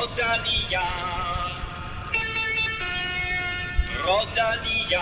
Rodalia. 0.00 0.80
Rodalia. 4.06 5.00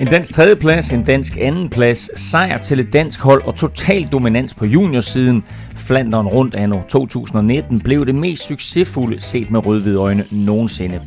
En 0.00 0.06
dansk 0.06 0.32
tredjeplads, 0.32 0.92
en 0.92 1.02
dansk 1.02 1.36
andenplads, 1.40 2.20
sejr 2.20 2.58
til 2.58 2.80
et 2.80 2.92
dansk 2.92 3.20
hold 3.20 3.42
og 3.42 3.56
total 3.56 4.06
dominans 4.12 4.54
på 4.54 4.64
juniorsiden. 4.64 5.44
Flanderen 5.90 6.28
rundt 6.28 6.54
anno 6.54 6.82
2019 6.88 7.80
blev 7.80 8.06
det 8.06 8.14
mest 8.14 8.46
succesfulde 8.46 9.20
set 9.20 9.50
med 9.50 9.66
rødhvide 9.66 9.98
øjne 9.98 10.24
nogensinde. 10.30 11.02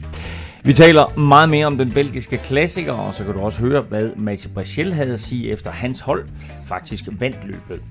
Vi 0.63 0.73
taler 0.73 1.19
meget 1.19 1.49
mere 1.49 1.65
om 1.65 1.77
den 1.77 1.91
belgiske 1.91 2.37
klassiker, 2.37 2.93
og 2.93 3.13
så 3.13 3.23
kan 3.23 3.33
du 3.33 3.39
også 3.39 3.61
høre, 3.61 3.81
hvad 3.81 4.09
Mathieu 4.15 4.53
Brachel 4.53 4.93
havde 4.93 5.11
at 5.11 5.19
sige 5.19 5.51
efter 5.51 5.71
hans 5.71 5.99
hold 5.99 6.25
faktisk 6.65 7.07
vandt 7.19 7.37
løbet. 7.45 7.81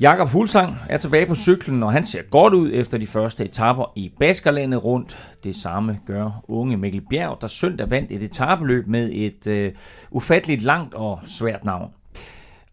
Jakob 0.00 0.28
Fuglsang 0.28 0.76
er 0.88 0.96
tilbage 0.96 1.26
på 1.26 1.34
cyklen, 1.34 1.82
og 1.82 1.92
han 1.92 2.04
ser 2.04 2.22
godt 2.22 2.54
ud 2.54 2.70
efter 2.74 2.98
de 2.98 3.06
første 3.06 3.44
etapper 3.44 3.92
i 3.96 4.12
Baskerlandet 4.20 4.84
rundt. 4.84 5.18
Det 5.44 5.56
samme 5.56 5.98
gør 6.06 6.44
unge 6.48 6.76
Mikkel 6.76 7.02
Bjerg, 7.10 7.38
der 7.40 7.46
søndag 7.46 7.90
vandt 7.90 8.12
et 8.12 8.22
etabeløb 8.22 8.86
med 8.86 9.10
et 9.12 9.46
øh, 9.46 9.72
ufatteligt 10.10 10.62
langt 10.62 10.94
og 10.94 11.20
svært 11.26 11.64
navn. 11.64 11.90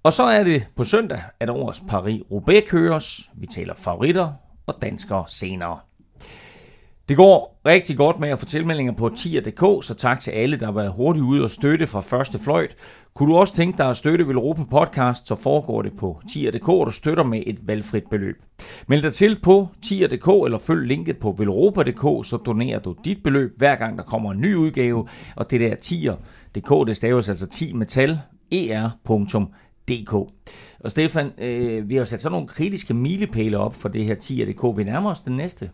Og 0.08 0.14
så 0.14 0.24
er 0.24 0.44
det 0.44 0.68
på 0.76 0.84
søndag, 0.84 1.22
at 1.40 1.50
årets 1.50 1.80
Paris-Roubaix 1.80 2.68
køres. 2.68 3.32
Vi 3.38 3.46
taler 3.46 3.74
favoritter 3.76 4.34
og 4.68 4.76
danskere 4.82 5.24
senere. 5.28 5.80
Det 7.10 7.18
går 7.18 7.62
rigtig 7.66 7.98
godt 7.98 8.20
med 8.20 8.30
at 8.30 8.40
få 8.40 8.46
tilmeldinger 8.46 8.94
på 8.94 9.10
tier.dk, 9.10 9.86
så 9.86 9.94
tak 9.98 10.20
til 10.20 10.32
alle, 10.32 10.60
der 10.60 10.66
har 10.66 10.74
været 10.74 10.94
hurtigt 10.94 11.24
ude 11.24 11.44
og 11.44 11.50
støtte 11.50 11.88
fra 11.88 12.02
første 12.02 12.40
fløjt. 12.40 12.76
Kunne 13.14 13.34
du 13.34 13.38
også 13.38 13.54
tænke 13.54 13.78
dig 13.78 13.90
at 13.90 13.98
støtte 13.98 14.26
Europa 14.26 14.64
Podcast, 14.64 15.28
så 15.28 15.36
foregår 15.36 15.82
det 15.82 15.98
på 15.98 16.22
tier.dk, 16.30 16.70
og 16.70 16.86
du 16.86 16.92
støtter 16.92 17.24
med 17.24 17.44
et 17.46 17.68
valgfrit 17.68 18.10
beløb. 18.12 18.36
Meld 18.88 19.02
dig 19.02 19.14
til 19.14 19.40
på 19.44 19.68
tier.dk 19.84 20.46
eller 20.46 20.58
følg 20.58 20.88
linket 20.88 21.18
på 21.18 21.36
velropa.dk, 21.38 22.28
så 22.28 22.38
donerer 22.46 22.80
du 22.80 22.96
dit 23.06 23.24
beløb 23.24 23.58
hver 23.58 23.76
gang 23.76 23.98
der 23.98 24.04
kommer 24.04 24.32
en 24.32 24.42
ny 24.42 24.56
udgave. 24.56 25.08
Og 25.36 25.52
det 25.52 25.62
der 25.62 25.76
tier.dk, 25.76 26.88
det 26.88 26.98
staves 26.98 27.30
altså 27.30 27.48
10 27.48 27.74
metal, 27.74 28.20
er.dk. 28.52 29.52
Og 30.80 30.92
Stefan, 30.92 31.32
øh, 31.38 31.90
vi 31.90 31.96
har 31.96 32.06
sat 32.06 32.22
sådan 32.22 32.32
nogle 32.32 32.48
kritiske 32.48 32.94
milepæle 32.94 33.58
op 33.58 33.76
for 33.76 33.90
det 33.90 34.06
her 34.06 34.16
tier.dk. 34.16 34.78
Vi 34.78 34.84
nærmer 34.84 35.10
os 35.10 35.22
den 35.22 35.36
næste. 35.36 35.70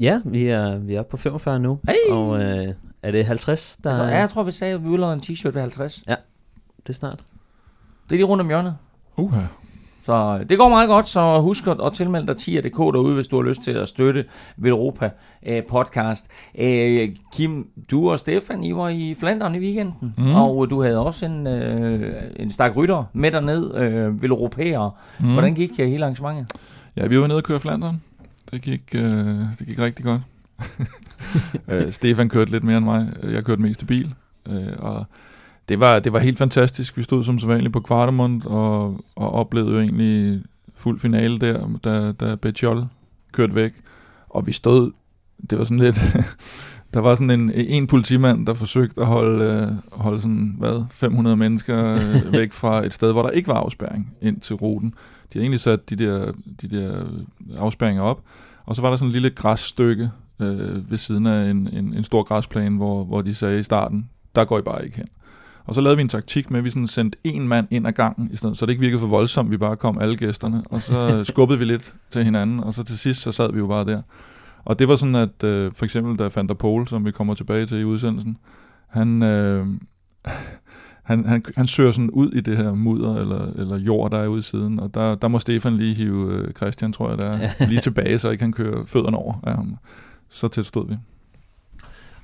Ja, 0.00 0.20
vi 0.24 0.46
er, 0.46 0.78
vi 0.78 0.94
er 0.94 1.02
på 1.02 1.16
45 1.16 1.60
nu. 1.60 1.78
Hey! 1.88 2.12
Og 2.12 2.42
øh, 2.42 2.74
er 3.02 3.10
det 3.10 3.26
50, 3.26 3.78
der... 3.84 3.90
Altså, 3.90 4.04
ja, 4.04 4.18
jeg 4.18 4.30
tror, 4.30 4.42
vi 4.42 4.50
sagde, 4.50 4.74
at 4.74 4.84
vi 4.84 4.88
udlader 4.88 5.12
en 5.12 5.20
t-shirt 5.20 5.50
ved 5.54 5.60
50. 5.60 6.04
Ja, 6.08 6.16
det 6.76 6.88
er 6.88 6.92
snart. 6.92 7.24
Det 8.04 8.12
er 8.12 8.16
lige 8.16 8.24
rundt 8.24 8.40
om 8.40 8.48
hjørnet. 8.48 8.76
Uha. 9.16 9.40
Så 10.04 10.38
øh, 10.40 10.48
det 10.48 10.58
går 10.58 10.68
meget 10.68 10.88
godt, 10.88 11.08
så 11.08 11.40
husk 11.40 11.66
at 11.66 11.92
tilmelde 11.92 12.26
dig 12.26 12.36
tier.dk 12.36 12.76
derude, 12.76 13.14
hvis 13.14 13.28
du 13.28 13.36
har 13.36 13.48
lyst 13.48 13.62
til 13.62 13.70
at 13.70 13.88
støtte 13.88 14.24
Europa 14.64 15.10
øh, 15.46 15.62
podcast. 15.70 16.28
Øh, 16.58 17.08
Kim, 17.32 17.66
du 17.90 18.10
og 18.10 18.18
Stefan, 18.18 18.64
I 18.64 18.74
var 18.74 18.88
i 18.88 19.14
Flandern 19.18 19.54
i 19.54 19.58
weekenden, 19.58 20.14
mm. 20.18 20.34
og 20.34 20.70
du 20.70 20.82
havde 20.82 20.98
også 20.98 21.26
en, 21.26 21.46
en 21.46 22.50
stak 22.50 22.76
rytter 22.76 23.04
med 23.12 23.30
derned, 23.30 23.74
øh, 23.74 24.22
Veleuropæere. 24.22 24.90
Mm. 25.20 25.32
Hvordan 25.32 25.54
gik 25.54 25.76
hele 25.78 26.04
arrangementet? 26.04 26.56
Ja, 26.96 27.06
vi 27.06 27.20
var 27.20 27.26
nede 27.26 27.36
og 27.36 27.44
køre 27.44 27.60
Flandern. 27.60 28.02
Det 28.52 28.62
gik, 28.62 28.82
øh, 28.94 29.02
det 29.58 29.66
gik 29.66 29.78
rigtig 29.78 30.04
godt. 30.04 30.20
Stefan 31.94 32.28
kørte 32.28 32.50
lidt 32.50 32.64
mere 32.64 32.76
end 32.76 32.84
mig. 32.84 33.08
Jeg 33.22 33.44
kørte 33.44 33.62
mest 33.62 33.82
i 33.82 33.84
bil. 33.84 34.14
Øh, 34.48 34.72
og 34.78 35.04
det 35.68 35.80
var, 35.80 35.98
det 35.98 36.12
var 36.12 36.18
helt 36.18 36.38
fantastisk. 36.38 36.96
Vi 36.96 37.02
stod 37.02 37.24
som 37.24 37.38
sædvanligt 37.38 37.72
på 37.72 37.80
Kvartemont 37.80 38.46
og, 38.46 39.04
og 39.16 39.32
oplevede 39.32 39.72
jo 39.72 39.80
egentlig 39.80 40.42
fuld 40.74 41.00
finale 41.00 41.38
der, 41.38 41.68
da, 41.84 42.12
da 42.12 42.34
Betjol 42.34 42.86
kørte 43.32 43.54
væk. 43.54 43.72
Og 44.28 44.46
vi 44.46 44.52
stod, 44.52 44.92
det 45.50 45.58
var 45.58 45.64
sådan 45.64 45.78
lidt, 45.78 46.16
der 46.94 47.00
var 47.00 47.14
sådan 47.14 47.40
en, 47.40 47.52
en 47.54 47.86
politimand, 47.86 48.46
der 48.46 48.54
forsøgte 48.54 49.00
at 49.00 49.06
holde, 49.06 49.44
øh, 49.44 50.00
holde 50.00 50.20
sådan, 50.20 50.54
hvad, 50.58 50.84
500 50.90 51.36
mennesker 51.36 51.94
øh, 51.94 52.32
væk 52.40 52.52
fra 52.52 52.86
et 52.86 52.94
sted, 52.94 53.12
hvor 53.12 53.22
der 53.22 53.30
ikke 53.30 53.48
var 53.48 53.54
afspærring 53.54 54.14
ind 54.22 54.40
til 54.40 54.56
ruten. 54.56 54.94
De 55.32 55.38
har 55.38 55.40
egentlig 55.40 55.60
sat 55.60 55.90
de 55.90 55.96
der, 55.96 56.32
de 56.62 56.68
der 56.68 57.04
afspærringer 57.56 58.02
op, 58.02 58.20
og 58.64 58.76
så 58.76 58.82
var 58.82 58.90
der 58.90 58.96
sådan 58.96 59.08
en 59.08 59.12
lille 59.12 59.30
græsstykke 59.30 60.10
øh, 60.40 60.90
ved 60.90 60.98
siden 60.98 61.26
af 61.26 61.50
en, 61.50 61.68
en, 61.72 61.94
en 61.94 62.04
stor 62.04 62.22
græsplæne, 62.22 62.76
hvor, 62.76 63.04
hvor 63.04 63.22
de 63.22 63.34
sagde 63.34 63.60
i 63.60 63.62
starten, 63.62 64.08
der 64.34 64.44
går 64.44 64.58
I 64.58 64.62
bare 64.62 64.84
ikke 64.84 64.96
hen. 64.96 65.08
Og 65.66 65.74
så 65.74 65.80
lavede 65.80 65.96
vi 65.96 66.02
en 66.02 66.08
taktik 66.08 66.50
med, 66.50 66.58
at 66.58 66.64
vi 66.64 66.70
sådan 66.70 66.86
sendte 66.86 67.18
en 67.24 67.48
mand 67.48 67.66
ind 67.70 67.86
ad 67.86 67.92
gangen, 67.92 68.28
i 68.32 68.36
stedet, 68.36 68.58
så 68.58 68.66
det 68.66 68.72
ikke 68.72 68.80
virkede 68.80 69.00
for 69.00 69.06
voldsomt, 69.06 69.50
vi 69.50 69.56
bare 69.56 69.76
kom 69.76 69.98
alle 69.98 70.16
gæsterne, 70.16 70.62
og 70.70 70.82
så 70.82 71.24
skubbede 71.30 71.58
vi 71.58 71.64
lidt 71.64 71.94
til 72.10 72.24
hinanden, 72.24 72.60
og 72.60 72.74
så 72.74 72.82
til 72.82 72.98
sidst, 72.98 73.20
så 73.20 73.32
sad 73.32 73.52
vi 73.52 73.58
jo 73.58 73.66
bare 73.66 73.84
der. 73.84 74.02
Og 74.64 74.78
det 74.78 74.88
var 74.88 74.96
sådan, 74.96 75.14
at 75.14 75.44
øh, 75.44 75.72
for 75.76 75.84
eksempel 75.84 76.18
da 76.18 76.28
Van 76.34 76.48
der 76.48 76.54
Pol, 76.54 76.88
som 76.88 77.04
vi 77.04 77.10
kommer 77.10 77.34
tilbage 77.34 77.66
til 77.66 77.78
i 77.78 77.84
udsendelsen, 77.84 78.36
han, 78.88 79.22
øh, 79.22 79.66
han, 81.10 81.24
han, 81.24 81.44
han 81.56 81.66
søger 81.66 81.90
sådan 81.90 82.10
ud 82.10 82.30
i 82.30 82.40
det 82.40 82.56
her 82.56 82.74
mudder 82.74 83.16
eller, 83.16 83.52
eller 83.56 83.78
jord, 83.78 84.10
der 84.10 84.18
er 84.18 84.26
ude 84.26 84.38
i 84.38 84.42
siden, 84.42 84.80
og 84.80 84.94
der, 84.94 85.14
der 85.14 85.28
må 85.28 85.38
Stefan 85.38 85.76
lige 85.76 85.94
hive 85.94 86.32
øh, 86.34 86.52
Christian, 86.52 86.92
tror 86.92 87.08
jeg, 87.08 87.18
der 87.18 87.24
er, 87.24 87.66
lige 87.66 87.80
tilbage, 87.80 88.18
så 88.18 88.30
ikke 88.30 88.44
han 88.44 88.52
kører 88.52 88.84
fødderne 88.84 89.16
over 89.16 89.34
af 89.42 89.54
ham. 89.54 89.76
Så 90.30 90.48
tæt 90.48 90.66
stod 90.66 90.88
vi. 90.88 90.96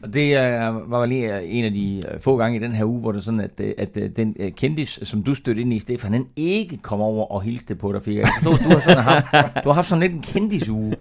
Og 0.03 0.15
det 0.15 0.37
uh, 0.37 0.91
var 0.91 1.07
lige 1.07 1.37
øh, 1.37 1.43
en 1.45 1.65
af 1.65 1.73
de 1.73 2.03
øh, 2.13 2.21
få 2.21 2.37
gange 2.37 2.59
i 2.59 2.63
den 2.63 2.73
her 2.73 2.85
uge, 2.85 3.01
hvor 3.01 3.13
det 3.13 3.25
sådan, 3.25 3.41
at, 3.41 3.61
øh, 3.61 3.75
at, 3.79 3.97
at 3.97 4.17
den 4.17 4.37
uh, 4.41 4.49
kendis, 4.57 5.01
som 5.03 5.23
du 5.23 5.35
stødte 5.35 5.61
ind 5.61 5.73
i, 5.73 5.79
Stefan, 5.79 6.13
han 6.13 6.27
ikke 6.37 6.77
kom 6.77 7.01
over 7.01 7.33
og 7.33 7.43
hilste 7.43 7.75
på 7.75 7.93
dig, 7.93 8.03
for 8.03 8.11
jeg 8.11 8.27
forstod, 8.37 8.59
du 8.59 8.75
har, 8.75 8.81
sådan 8.81 9.03
haft, 9.03 9.27
du 9.65 9.69
har 9.69 9.75
haft 9.75 9.89
sådan 9.89 10.01
lidt 10.01 10.13
en 10.13 10.23
kendisuge. 10.23 10.95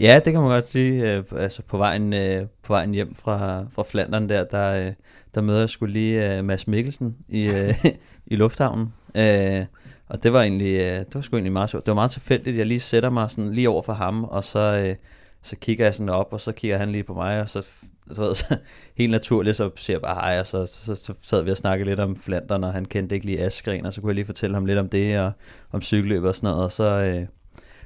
Ja, 0.00 0.20
det 0.24 0.32
kan 0.32 0.42
man 0.42 0.50
godt 0.50 0.68
sige. 0.68 1.16
Øh, 1.16 1.24
altså 1.36 1.62
på 1.62 1.76
vejen, 1.76 2.12
øh, 2.12 2.46
på 2.62 2.72
vejen 2.72 2.94
hjem 2.94 3.14
fra, 3.14 3.64
fra 3.72 3.82
Flandern 3.82 4.28
der, 4.28 4.44
der, 4.44 4.86
øh, 4.86 4.92
der 5.34 5.40
møder 5.40 5.60
jeg 5.60 5.70
skulle 5.70 5.92
lige 5.92 6.36
øh, 6.36 6.44
Mads 6.44 6.66
Mikkelsen 6.66 7.16
i, 7.28 7.46
øh, 7.46 7.74
i 8.32 8.36
lufthavnen. 8.36 8.92
Øh, 9.16 9.64
og 10.08 10.22
det 10.22 10.32
var 10.32 10.42
egentlig, 10.42 10.74
øh, 10.74 10.98
det 10.98 11.14
var 11.14 11.20
sgu 11.20 11.36
egentlig 11.36 11.52
meget 11.52 11.70
sjovt. 11.70 11.86
Det 11.86 11.90
var 11.90 11.94
meget 11.94 12.10
tilfældigt, 12.10 12.56
jeg 12.56 12.66
lige 12.66 12.80
sætter 12.80 13.10
mig 13.10 13.30
sådan 13.30 13.52
lige 13.52 13.68
over 13.68 13.82
for 13.82 13.92
ham, 13.92 14.24
og 14.24 14.44
så, 14.44 14.58
øh, 14.58 14.96
så 15.42 15.56
kigger 15.56 15.84
jeg 15.84 15.94
sådan 15.94 16.08
op, 16.08 16.32
og 16.32 16.40
så 16.40 16.52
kigger 16.52 16.78
han 16.78 16.92
lige 16.92 17.04
på 17.04 17.14
mig, 17.14 17.40
og 17.40 17.48
så, 17.48 17.66
du 18.08 18.22
ved, 18.22 18.34
så 18.42 18.56
helt 18.94 19.10
naturligt, 19.10 19.56
så 19.56 19.70
siger 19.76 19.94
jeg 19.94 20.02
bare 20.02 20.14
hej, 20.14 20.40
og 20.40 20.46
så, 20.46 20.66
så, 20.66 20.84
så, 20.84 20.94
så 20.94 21.14
sad 21.22 21.42
vi 21.42 21.50
og 21.50 21.56
snakkede 21.56 21.90
lidt 21.90 22.00
om 22.00 22.16
Flandern, 22.16 22.64
og 22.64 22.72
han 22.72 22.84
kendte 22.84 23.14
ikke 23.14 23.26
lige 23.26 23.40
Askren, 23.40 23.86
og 23.86 23.94
så 23.94 24.00
kunne 24.00 24.10
jeg 24.10 24.14
lige 24.14 24.26
fortælle 24.26 24.54
ham 24.54 24.66
lidt 24.66 24.78
om 24.78 24.88
det, 24.88 25.20
og 25.20 25.32
om 25.72 25.82
cykelløb 25.82 26.22
og 26.22 26.34
sådan 26.34 26.50
noget, 26.50 26.64
og 26.64 26.72
så, 26.72 26.84
øh, 26.84 27.26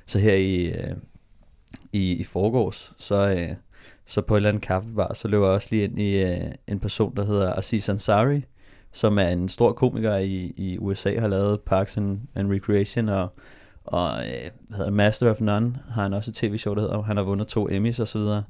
så 0.06 0.18
her 0.18 0.34
i, 0.34 0.66
øh, 0.66 0.96
i, 1.92 2.12
i 2.12 2.24
forgårs, 2.24 2.94
så, 2.98 3.28
øh, 3.28 3.54
så 4.06 4.22
på 4.22 4.34
et 4.34 4.38
eller 4.38 4.48
andet 4.48 4.62
kaffebar, 4.62 5.14
så 5.14 5.28
løber 5.28 5.46
jeg 5.46 5.54
også 5.54 5.68
lige 5.70 5.84
ind 5.84 5.98
i 5.98 6.22
øh, 6.22 6.50
en 6.66 6.80
person, 6.80 7.16
der 7.16 7.24
hedder 7.24 7.58
Aziz 7.58 7.88
Ansari, 7.88 8.44
som 8.92 9.18
er 9.18 9.28
en 9.28 9.48
stor 9.48 9.72
komiker 9.72 10.16
i, 10.16 10.52
i 10.56 10.78
USA, 10.78 11.20
har 11.20 11.28
lavet 11.28 11.60
Parks 11.60 11.96
and, 11.96 12.20
and 12.34 12.52
Recreation, 12.52 13.08
og, 13.08 13.28
og 13.84 14.26
øh, 14.26 14.50
hvad 14.68 14.76
hedder 14.76 14.90
Master 14.90 15.30
of 15.30 15.40
None, 15.40 15.78
har 15.90 16.02
han 16.02 16.12
også 16.12 16.30
et 16.30 16.34
tv-show, 16.34 16.74
der 16.74 16.80
hedder, 16.80 17.02
han 17.02 17.16
har 17.16 17.24
vundet 17.24 17.48
to 17.48 17.68
Emmys 17.70 18.00
og 18.00 18.08
så 18.08 18.18
videre. 18.18 18.42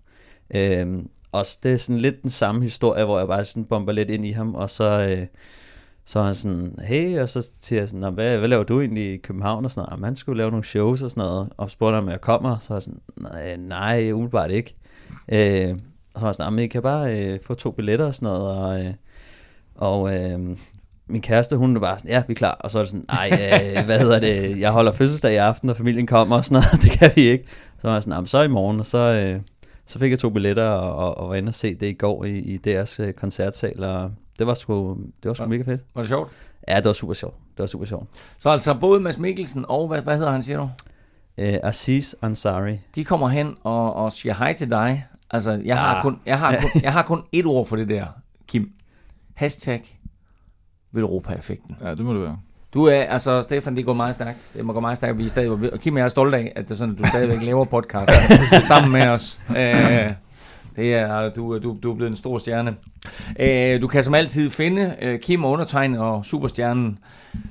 Øhm, 0.55 1.09
og 1.39 1.47
det 1.63 1.73
er 1.73 1.77
sådan 1.77 2.01
lidt 2.01 2.23
den 2.23 2.31
samme 2.31 2.63
historie, 2.63 3.05
hvor 3.05 3.19
jeg 3.19 3.29
bare 3.29 3.45
sådan 3.45 3.65
bomber 3.65 3.93
lidt 3.93 4.11
ind 4.11 4.27
i 4.27 4.31
ham, 4.31 4.55
og 4.55 4.71
så, 4.71 4.89
øh, 4.89 5.27
så 6.05 6.19
er 6.19 6.25
han 6.25 6.35
sådan, 6.35 6.79
hey, 6.85 7.21
og 7.21 7.29
så 7.29 7.51
siger 7.63 7.81
jeg 7.81 7.89
sådan, 7.89 8.15
hvad, 8.15 8.39
hvad 8.39 8.49
laver 8.49 8.65
du 8.65 8.81
egentlig 8.81 9.15
i 9.15 9.17
København 9.17 9.65
og 9.65 9.71
sådan 9.71 9.81
noget? 9.81 9.91
Jamen, 9.91 10.05
han 10.05 10.17
skulle 10.17 10.39
lave 10.39 10.51
nogle 10.51 10.65
shows 10.65 11.03
og 11.03 11.11
sådan 11.11 11.25
noget, 11.25 11.49
og 11.57 11.71
spurgte 11.71 11.97
om 11.97 12.09
jeg 12.09 12.21
kommer, 12.21 12.59
så 12.59 12.73
er 12.73 12.77
jeg 12.77 12.83
sådan, 12.83 13.01
nej, 13.17 13.57
nej 13.57 14.13
umiddelbart 14.13 14.51
ikke. 14.51 14.75
Øh, 15.29 15.77
og 16.15 16.21
så 16.21 16.21
var 16.21 16.29
jeg 16.29 16.35
sådan, 16.35 16.59
jeg 16.59 16.71
kan 16.71 16.83
bare 16.83 17.21
øh, 17.21 17.39
få 17.43 17.55
to 17.55 17.71
billetter 17.71 18.07
og 18.07 18.15
sådan 18.15 18.27
noget, 18.27 18.59
og, 18.59 18.85
øh, 18.85 18.93
og 19.75 20.15
øh, 20.15 20.57
min 21.09 21.23
kæreste, 21.23 21.57
hun 21.57 21.75
var 21.75 21.81
bare 21.81 21.99
sådan, 21.99 22.11
ja, 22.11 22.23
vi 22.27 22.33
er 22.33 22.37
klar. 22.37 22.53
Og 22.61 22.71
så 22.71 22.79
er 22.79 22.83
det 22.83 22.91
sådan, 22.91 23.05
nej, 23.09 23.31
øh, 23.77 23.85
hvad 23.85 23.99
hedder 23.99 24.21
det, 24.21 24.61
jeg 24.61 24.73
holder 24.73 24.93
fødselsdag 24.93 25.33
i 25.33 25.37
aften, 25.37 25.71
og 25.71 25.77
familien 25.77 26.07
kommer 26.07 26.37
og 26.37 26.45
sådan 26.45 26.55
noget, 26.55 26.83
det 26.85 26.99
kan 26.99 27.11
vi 27.17 27.23
ikke. 27.23 27.45
Så 27.81 27.89
var 27.89 27.93
jeg 27.93 28.03
sådan, 28.03 28.27
så 28.27 28.43
i 28.43 28.49
morgen, 28.49 28.81
og 28.81 28.87
så, 28.87 28.99
øh, 28.99 29.41
så 29.87 29.99
fik 29.99 30.11
jeg 30.11 30.19
to 30.19 30.31
billetter 30.31 30.69
og, 30.69 30.97
og, 30.97 31.19
og 31.19 31.29
var 31.29 31.35
inde 31.35 31.51
og 31.51 31.55
se 31.55 31.75
det 31.75 31.87
i 31.87 31.93
går 31.93 32.25
i, 32.25 32.39
i 32.39 32.57
deres 32.57 33.01
øh, 33.01 33.15
koncertsal, 33.15 33.85
og 33.85 34.11
det 34.39 34.47
var 34.47 34.55
sgu, 34.55 34.95
det 35.23 35.29
var 35.29 35.35
sgu 35.35 35.47
mega 35.47 35.63
fedt. 35.63 35.83
Var 35.95 36.03
det 36.03 36.09
sjovt? 36.09 36.31
Ja, 36.69 36.77
det 36.77 36.85
var 36.85 36.93
super 36.93 37.15
sjovt. 37.15 37.35
Det 37.35 37.59
var 37.59 37.67
super 37.67 37.87
sjovt. 37.87 38.09
Så 38.39 38.51
altså 38.51 38.75
både 38.75 39.01
Mads 39.01 39.19
Mikkelsen 39.19 39.65
og, 39.69 39.89
hvad, 39.89 40.03
hvad 40.03 40.17
hedder 40.17 40.31
han, 40.33 40.43
siger 40.43 40.59
du? 40.59 40.71
Øh, 41.39 41.55
Aziz 41.63 42.15
Ansari. 42.23 42.79
De 42.95 43.05
kommer 43.05 43.29
hen 43.29 43.57
og, 43.63 43.95
og 43.95 44.13
siger 44.13 44.35
hej 44.35 44.53
til 44.53 44.71
dig. 44.71 45.07
Altså, 45.31 45.53
jeg 45.65 45.79
har, 45.79 45.95
Ah. 45.97 46.03
kun, 46.03 46.21
jeg, 46.27 46.39
har 46.39 46.57
kun, 46.61 46.81
jeg 46.83 46.93
har 46.93 47.03
kun 47.03 47.23
et 47.33 47.47
ord 47.47 47.67
for 47.67 47.77
det 47.77 47.89
der, 47.89 48.07
Kim. 48.49 48.73
Hashtag 49.35 49.99
Velropa-effekten. 50.93 51.77
Ja, 51.81 51.91
det 51.95 52.05
må 52.05 52.13
det 52.15 52.23
være. 52.23 52.37
Du 52.77 52.85
er, 52.85 53.03
altså 53.03 53.43
Stefan, 53.43 53.77
det 53.77 53.85
går 53.85 53.93
meget 53.93 54.15
stærkt. 54.15 54.49
Det 54.55 54.65
må 54.65 54.73
gå 54.73 54.81
meget 54.81 54.99
stærkt, 54.99 55.19
vi 55.19 55.25
er 55.25 55.29
stadig, 55.29 55.51
og 55.51 55.81
Kim 55.81 55.95
og 55.95 55.99
jeg 55.99 56.05
er 56.05 56.09
stolte 56.09 56.37
af, 56.37 56.53
at, 56.57 56.65
det 56.65 56.71
er 56.71 56.75
sådan, 56.75 56.95
at 56.95 56.99
du 56.99 57.09
stadigvæk 57.09 57.43
laver 57.47 57.65
podcast 57.65 58.11
sammen 58.69 58.93
med 58.93 59.09
os. 59.09 59.41
Øh, 59.51 60.13
det 60.77 60.95
er, 60.95 61.29
du, 61.29 61.59
du, 61.59 61.77
du 61.83 61.91
er 61.91 61.95
blevet 61.95 62.11
en 62.11 62.17
stor 62.17 62.39
stjerne. 62.39 62.77
Øh, 63.41 63.83
du 63.83 63.87
kan 63.89 64.05
som 64.05 64.15
altid 64.15 64.51
finde 64.51 64.97
øh, 65.03 65.21
Kim 65.21 65.45
og 65.45 65.51
undertegnet 65.51 66.01
og 66.01 66.25
superstjernen 66.25 66.99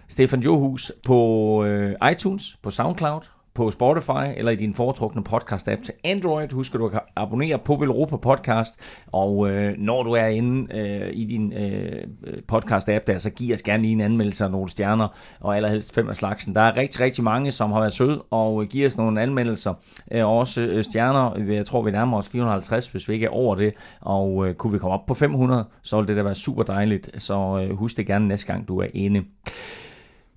Stefan 0.08 0.40
Johus 0.40 0.92
på 1.06 1.64
øh, 1.64 1.96
iTunes, 2.12 2.58
på 2.64 2.70
SoundCloud, 2.70 3.22
på 3.56 3.72
Spotify 3.72 4.26
eller 4.38 4.52
i 4.52 4.56
din 4.56 4.74
foretrukne 4.74 5.24
podcast-app 5.30 5.84
til 5.84 5.94
Android. 6.04 6.52
Husk 6.52 6.76
at 6.76 6.80
du 6.80 6.90
kan 6.90 7.00
abonnere 7.16 7.60
på 7.60 7.76
Velropa 7.76 8.16
Podcast, 8.18 8.82
og 9.12 9.50
øh, 9.50 9.74
når 9.78 10.04
du 10.04 10.12
er 10.12 10.26
inde 10.26 10.78
øh, 10.78 11.10
i 11.14 11.26
din 11.26 11.54
øh, 11.54 12.04
podcast-app 12.52 13.04
der, 13.08 13.18
så 13.18 13.30
giv 13.30 13.54
os 13.54 13.62
gerne 13.62 13.84
lige 13.84 13.92
en 13.92 14.02
anmeldelse 14.02 14.44
af 14.44 14.52
nogle 14.52 14.70
stjerner, 14.70 15.08
og 15.40 15.56
allerhelst 15.56 15.96
fem 15.96 16.10
af 16.10 16.16
slagsen. 16.16 16.56
Der 16.56 16.62
er 16.62 16.78
rigtig, 16.78 17.02
rigtig 17.02 17.24
mange, 17.24 17.52
som 17.52 17.72
har 17.72 17.80
været 17.80 17.94
søde 17.94 18.22
og 18.32 18.64
øh, 18.64 18.70
giver 18.70 18.88
os 18.88 18.98
nogle 18.98 19.22
anmeldelser. 19.22 19.74
Øh, 20.12 20.28
også 20.28 20.62
øh, 20.62 20.84
stjerner, 20.84 21.54
jeg 21.54 21.66
tror 21.66 21.82
vi 21.82 21.92
nærmer 21.92 22.18
os 22.18 22.30
450, 22.30 22.88
hvis 22.88 23.10
vi 23.10 23.14
ikke 23.14 23.26
er 23.26 23.30
over 23.30 23.56
det, 23.56 23.74
og 24.02 24.48
øh, 24.48 24.56
kunne 24.56 24.74
vi 24.74 24.80
komme 24.80 24.94
op 24.94 25.06
på 25.06 25.14
500, 25.14 25.66
så 25.82 25.96
ville 25.96 26.08
det 26.08 26.18
da 26.18 26.24
være 26.24 26.36
super 26.36 26.64
dejligt, 26.64 27.10
så 27.22 27.68
øh, 27.70 27.78
husk 27.78 27.98
det 27.98 28.08
gerne 28.08 28.28
næste 28.28 28.48
gang 28.48 28.68
du 28.68 28.80
er 28.80 28.88
inde. 28.94 29.24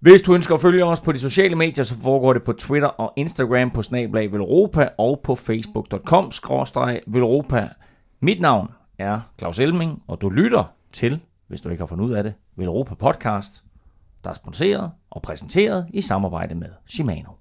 Hvis 0.01 0.23
du 0.23 0.35
ønsker 0.35 0.55
at 0.55 0.61
følge 0.61 0.85
os 0.85 1.01
på 1.01 1.13
de 1.13 1.19
sociale 1.19 1.55
medier, 1.55 1.85
så 1.85 2.01
foregår 2.01 2.33
det 2.33 2.43
på 2.43 2.53
Twitter 2.53 2.89
og 2.89 3.13
Instagram 3.17 3.71
på 3.71 3.83
snablag 3.83 4.33
Velropa 4.33 4.89
og 4.99 5.21
på 5.25 5.35
facebook.com 5.35 6.33
Velropa. 7.07 7.69
Mit 8.21 8.41
navn 8.41 8.71
er 8.99 9.21
Claus 9.39 9.59
Elming, 9.59 10.03
og 10.09 10.21
du 10.21 10.29
lytter 10.29 10.65
til, 10.93 11.21
hvis 11.49 11.61
du 11.61 11.69
ikke 11.69 11.81
har 11.81 11.87
fundet 11.87 12.05
ud 12.05 12.13
af 12.13 12.23
det, 12.23 12.35
Velropa 12.57 12.95
Podcast, 12.95 13.65
der 14.25 14.31
er 14.31 14.35
sponsoreret 14.35 14.91
og 15.11 15.23
præsenteret 15.23 15.87
i 15.95 16.01
samarbejde 16.01 16.55
med 16.55 16.69
Shimano. 16.87 17.33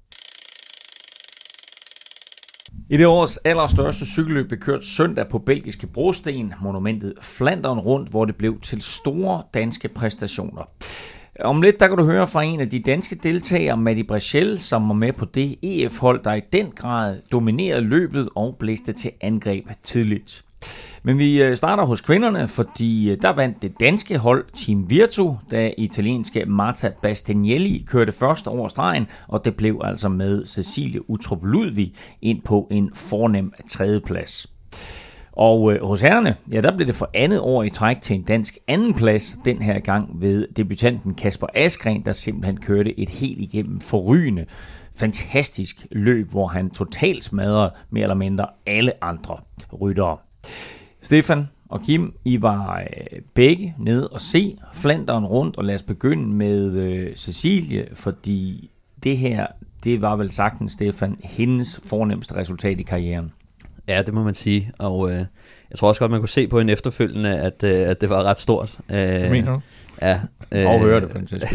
I 2.89 2.97
det 2.97 3.05
års 3.05 3.37
allerstørste 3.37 4.05
cykelløb 4.05 4.47
blev 4.47 4.59
kørt 4.59 4.85
søndag 4.85 5.27
på 5.27 5.39
belgiske 5.39 5.87
brosten, 5.87 6.53
monumentet 6.61 7.13
Flandern 7.21 7.79
rundt, 7.79 8.09
hvor 8.09 8.25
det 8.25 8.35
blev 8.35 8.61
til 8.61 8.81
store 8.81 9.43
danske 9.53 9.87
præstationer. 9.87 10.63
Om 11.39 11.61
lidt, 11.61 11.79
der 11.79 11.87
kan 11.87 11.97
du 11.97 12.03
høre 12.03 12.27
fra 12.27 12.43
en 12.43 12.59
af 12.59 12.69
de 12.69 12.79
danske 12.79 13.15
deltagere, 13.15 13.77
Matti 13.77 14.03
Brechel, 14.03 14.59
som 14.59 14.87
var 14.87 14.93
med 14.93 15.13
på 15.13 15.25
det 15.25 15.55
EF-hold, 15.61 16.23
der 16.23 16.33
i 16.33 16.41
den 16.53 16.71
grad 16.75 17.17
dominerede 17.31 17.81
løbet 17.81 18.29
og 18.35 18.55
blæste 18.59 18.93
til 18.93 19.11
angreb 19.21 19.65
tidligt. 19.83 20.43
Men 21.03 21.17
vi 21.19 21.43
øh, 21.43 21.57
starter 21.57 21.85
hos 21.85 22.01
kvinderne, 22.01 22.47
fordi 22.47 23.11
øh, 23.11 23.17
der 23.21 23.29
vandt 23.29 23.61
det 23.61 23.79
danske 23.79 24.17
hold 24.17 24.45
Team 24.55 24.89
Virtu, 24.89 25.35
da 25.51 25.73
italienske 25.77 26.45
Marta 26.45 26.91
Bastianelli 27.01 27.85
kørte 27.87 28.11
først 28.11 28.47
over 28.47 28.67
stregen, 28.67 29.07
og 29.27 29.45
det 29.45 29.55
blev 29.55 29.81
altså 29.83 30.09
med 30.09 30.45
Cecilie 30.45 31.09
Utrup 31.09 31.43
Ludvig 31.43 31.93
ind 32.21 32.41
på 32.41 32.67
en 32.71 32.91
fornem 32.95 33.53
tredjeplads. 33.69 34.56
Og 35.37 35.73
øh, 35.73 35.83
hos 35.83 36.01
herrene, 36.01 36.35
ja, 36.51 36.61
der 36.61 36.75
blev 36.75 36.87
det 36.87 36.95
for 36.95 37.09
andet 37.13 37.39
år 37.39 37.63
i 37.63 37.69
træk 37.69 38.01
til 38.01 38.15
en 38.15 38.21
dansk 38.21 38.57
andenplads, 38.67 39.39
den 39.45 39.61
her 39.61 39.79
gang 39.79 40.21
ved 40.21 40.47
debutanten 40.55 41.13
Kasper 41.13 41.47
Askren, 41.53 42.05
der 42.05 42.11
simpelthen 42.11 42.57
kørte 42.57 42.99
et 42.99 43.09
helt 43.09 43.41
igennem 43.41 43.79
forrygende, 43.79 44.45
fantastisk 44.95 45.87
løb, 45.91 46.29
hvor 46.29 46.47
han 46.47 46.69
totalt 46.69 47.23
smadrede 47.23 47.73
mere 47.89 48.03
eller 48.03 48.15
mindre 48.15 48.45
alle 48.65 49.03
andre 49.03 49.37
ryttere. 49.81 50.17
Stefan 51.01 51.47
og 51.69 51.81
Kim, 51.81 52.13
I 52.25 52.41
var 52.41 52.79
øh, 52.79 53.21
begge 53.33 53.75
nede 53.79 54.07
og 54.07 54.21
se 54.21 54.57
Flanderen 54.73 55.25
rundt, 55.25 55.57
og 55.57 55.63
lad 55.63 55.75
os 55.75 55.83
begynde 55.83 56.27
med 56.27 56.71
øh, 56.71 57.15
Cecilie, 57.15 57.87
fordi 57.93 58.71
det 59.03 59.17
her, 59.17 59.47
det 59.83 60.01
var 60.01 60.15
vel 60.15 60.31
sagtens, 60.31 60.71
Stefan, 60.71 61.15
hendes 61.23 61.81
fornemmeste 61.83 62.35
resultat 62.35 62.79
i 62.79 62.83
karrieren. 62.83 63.31
Ja, 63.87 64.01
det 64.01 64.13
må 64.13 64.23
man 64.23 64.33
sige. 64.33 64.71
Og 64.79 65.11
øh, 65.11 65.25
jeg 65.69 65.77
tror 65.77 65.87
også 65.87 65.99
godt, 65.99 66.11
man 66.11 66.19
kunne 66.19 66.29
se 66.29 66.47
på 66.47 66.59
en 66.59 66.69
efterfølgende, 66.69 67.39
at, 67.39 67.63
øh, 67.63 67.89
at 67.89 68.01
det 68.01 68.09
var 68.09 68.23
ret 68.23 68.39
stort. 68.39 68.77
Øh, 68.89 68.97
det 68.97 69.31
mener 69.31 69.53
du? 69.53 69.59
Ja. 70.01 70.21
Øh, 70.51 70.65
og 70.65 70.79
høre 70.79 71.01
det, 71.01 71.11
fantastisk. 71.11 71.53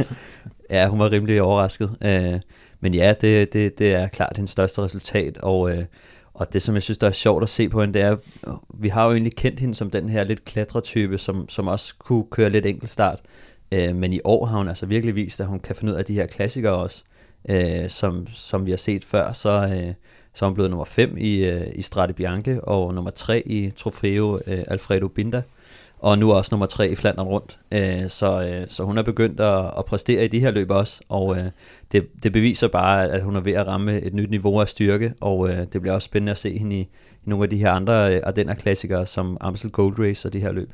ja, 0.70 0.88
hun 0.88 0.98
var 0.98 1.12
rimelig 1.12 1.42
overrasket. 1.42 1.96
Øh, 2.04 2.40
men 2.80 2.94
ja, 2.94 3.14
det, 3.20 3.52
det, 3.52 3.78
det 3.78 3.94
er 3.94 4.08
klart 4.08 4.36
hendes 4.36 4.50
største 4.50 4.82
resultat. 4.82 5.38
Og, 5.38 5.70
øh, 5.70 5.84
og 6.34 6.52
det, 6.52 6.62
som 6.62 6.74
jeg 6.74 6.82
synes, 6.82 6.98
der 6.98 7.06
er 7.06 7.12
sjovt 7.12 7.42
at 7.42 7.48
se 7.48 7.68
på 7.68 7.80
hende, 7.80 7.94
det 7.94 8.02
er, 8.02 8.16
vi 8.74 8.88
har 8.88 9.04
jo 9.06 9.12
egentlig 9.12 9.36
kendt 9.36 9.60
hende 9.60 9.74
som 9.74 9.90
den 9.90 10.08
her 10.08 10.24
lidt 10.24 10.44
klatretype, 10.44 11.18
som, 11.18 11.48
som 11.48 11.68
også 11.68 11.94
kunne 11.98 12.24
køre 12.30 12.50
lidt 12.50 12.66
enkeltstart. 12.66 13.20
Øh, 13.72 13.96
men 13.96 14.12
i 14.12 14.20
år 14.24 14.46
har 14.46 14.56
hun 14.58 14.68
altså 14.68 14.86
virkelig 14.86 15.14
vist, 15.14 15.40
at 15.40 15.46
hun 15.46 15.60
kan 15.60 15.76
finde 15.76 15.92
ud 15.92 15.98
af 15.98 16.04
de 16.04 16.14
her 16.14 16.26
klassikere 16.26 16.72
også, 16.72 17.04
øh, 17.48 17.88
som, 17.88 18.26
som 18.32 18.66
vi 18.66 18.70
har 18.70 18.78
set 18.78 19.04
før. 19.04 19.32
Så, 19.32 19.50
øh, 19.50 19.94
så 20.34 20.44
er 20.44 20.48
hun 20.48 20.54
blevet 20.54 20.70
nummer 20.70 20.84
5 20.84 21.16
i, 21.18 21.44
øh, 21.44 21.66
i 21.74 21.82
Strade 21.82 22.12
Bianche, 22.12 22.64
og 22.64 22.94
nummer 22.94 23.10
3 23.10 23.42
i 23.46 23.70
Trofeo 23.70 24.40
øh, 24.46 24.62
Alfredo 24.68 25.08
Binda, 25.08 25.42
og 25.98 26.18
nu 26.18 26.32
også 26.32 26.48
nummer 26.52 26.66
3 26.66 26.88
i 26.88 26.94
Flandern 26.94 27.26
rundt. 27.26 27.60
Øh, 27.72 28.08
så, 28.08 28.48
øh, 28.48 28.68
så 28.68 28.84
hun 28.84 28.98
er 28.98 29.02
begyndt 29.02 29.40
at, 29.40 29.64
at 29.78 29.84
præstere 29.84 30.24
i 30.24 30.28
de 30.28 30.40
her 30.40 30.50
løb 30.50 30.70
også, 30.70 31.02
og 31.08 31.36
øh, 31.36 31.44
det, 31.92 32.08
det 32.22 32.32
beviser 32.32 32.68
bare, 32.68 33.10
at 33.10 33.22
hun 33.22 33.36
er 33.36 33.40
ved 33.40 33.52
at 33.52 33.66
ramme 33.66 34.00
et 34.00 34.14
nyt 34.14 34.30
niveau 34.30 34.60
af 34.60 34.68
styrke, 34.68 35.14
og 35.20 35.48
øh, 35.48 35.58
det 35.72 35.80
bliver 35.80 35.94
også 35.94 36.06
spændende 36.06 36.32
at 36.32 36.38
se 36.38 36.58
hende 36.58 36.76
i, 36.76 36.80
i 36.80 36.88
nogle 37.24 37.44
af 37.44 37.50
de 37.50 37.56
her 37.56 37.72
andre 37.72 38.14
øh, 38.16 38.20
Ardenner-klassikere, 38.24 39.06
som 39.06 39.36
Amstel 39.40 39.70
Gold 39.70 39.98
Race 39.98 40.28
og 40.28 40.32
de 40.32 40.40
her 40.40 40.52
løb. 40.52 40.70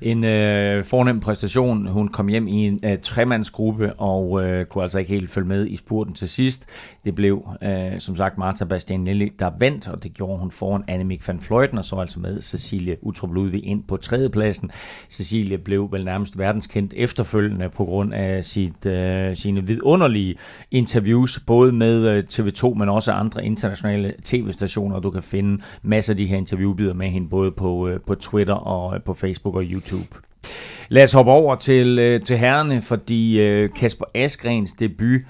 En 0.00 0.24
øh, 0.24 0.84
fornem 0.84 1.20
præstation. 1.20 1.86
Hun 1.86 2.08
kom 2.08 2.28
hjem 2.28 2.48
i 2.48 2.66
en 2.66 2.80
øh, 2.84 2.98
tremandsgruppe 3.02 3.92
og 3.92 4.44
øh, 4.44 4.66
kunne 4.66 4.82
altså 4.82 4.98
ikke 4.98 5.10
helt 5.10 5.30
følge 5.30 5.48
med 5.48 5.66
i 5.66 5.76
spurten 5.76 6.14
til 6.14 6.28
sidst. 6.28 6.66
Det 7.04 7.14
blev 7.14 7.48
øh, 7.62 8.00
som 8.00 8.16
sagt 8.16 8.38
Marta 8.38 8.64
Bastianelli, 8.64 9.32
der 9.38 9.50
vandt, 9.58 9.88
og 9.88 10.02
det 10.02 10.14
gjorde 10.14 10.38
hun 10.38 10.50
foran 10.50 10.84
Annemiek 10.88 11.28
van 11.28 11.40
Fleuten, 11.40 11.78
og 11.78 11.84
så 11.84 11.96
altså 11.96 12.20
med 12.20 12.40
Cecilie 12.40 12.96
Utrup 13.02 13.32
Ludvig 13.32 13.64
ind 13.64 13.82
på 13.88 13.96
tredjepladsen. 13.96 14.70
Cecilie 15.10 15.58
blev 15.58 15.92
vel 15.92 16.04
nærmest 16.04 16.38
verdenskendt 16.38 16.94
efterfølgende 16.96 17.68
på 17.68 17.84
grund 17.84 18.14
af 18.14 18.44
sit, 18.44 18.86
øh, 18.86 19.36
sine 19.36 19.66
vidunderlige 19.66 20.34
interviews, 20.70 21.40
både 21.46 21.72
med 21.72 22.08
øh, 22.08 22.22
TV2, 22.32 22.74
men 22.74 22.88
også 22.88 23.12
andre 23.12 23.44
internationale 23.44 24.14
tv-stationer. 24.24 25.00
Du 25.00 25.10
kan 25.10 25.22
finde 25.22 25.62
masser 25.82 26.12
af 26.12 26.16
de 26.16 26.26
her 26.26 26.36
interviewbider 26.36 26.94
med 26.94 27.08
hende, 27.08 27.28
både 27.28 27.50
på, 27.50 27.88
øh, 27.88 28.00
på 28.06 28.14
Twitter 28.14 28.54
og 28.54 28.94
øh, 28.94 29.02
på 29.02 29.14
Facebook 29.14 29.47
Facebook 29.48 29.54
og 29.54 29.64
YouTube. 29.64 30.16
Lad 30.88 31.04
os 31.04 31.12
hoppe 31.12 31.32
over 31.32 31.54
til, 31.54 31.98
øh, 31.98 32.20
til 32.20 32.38
herrene, 32.38 32.82
fordi 32.82 33.40
øh, 33.40 33.70
Kasper 33.76 34.04
Asgrens 34.14 34.72
debut 34.72 35.20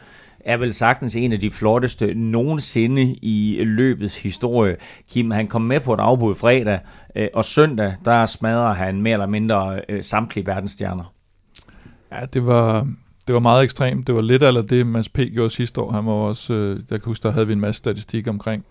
er 0.41 0.56
vel 0.56 0.75
sagtens 0.75 1.17
en 1.17 1.32
af 1.32 1.41
de 1.41 1.50
flotteste 1.50 2.15
nogensinde 2.15 3.17
i 3.23 3.65
løbets 3.65 4.22
historie. 4.22 4.77
Kim, 5.10 5.31
han 5.31 5.46
kom 5.46 5.63
med 5.63 5.81
på 5.81 5.94
et 5.94 6.01
afbud 6.01 6.34
fredag, 6.34 6.81
øh, 7.17 7.29
og 7.34 7.44
søndag, 7.44 7.93
der 8.05 8.27
smadrer 8.27 8.75
han 8.75 9.03
mere 9.03 9.13
eller 9.13 9.27
mindre 9.27 9.81
samtlige 10.03 10.46
verdensstjerner. 10.46 11.13
Ja, 12.13 12.20
det 12.32 12.46
var, 12.46 12.89
det 13.27 13.34
var 13.34 13.41
meget 13.41 13.65
ekstremt. 13.65 14.06
Det 14.06 14.15
var 14.15 14.20
lidt 14.20 14.43
af 14.43 14.65
det, 14.65 14.87
Mads 14.87 15.08
P. 15.08 15.19
gjorde 15.19 15.51
sidste 15.51 15.81
år. 15.81 15.93
Han 15.93 16.06
var 16.06 16.13
også, 16.13 16.55
jeg 16.91 17.01
kan 17.01 17.01
huske, 17.05 17.22
der 17.22 17.31
havde 17.31 17.46
vi 17.46 17.53
en 17.53 17.60
masse 17.60 17.79
statistik 17.79 18.29
omkring, 18.29 18.65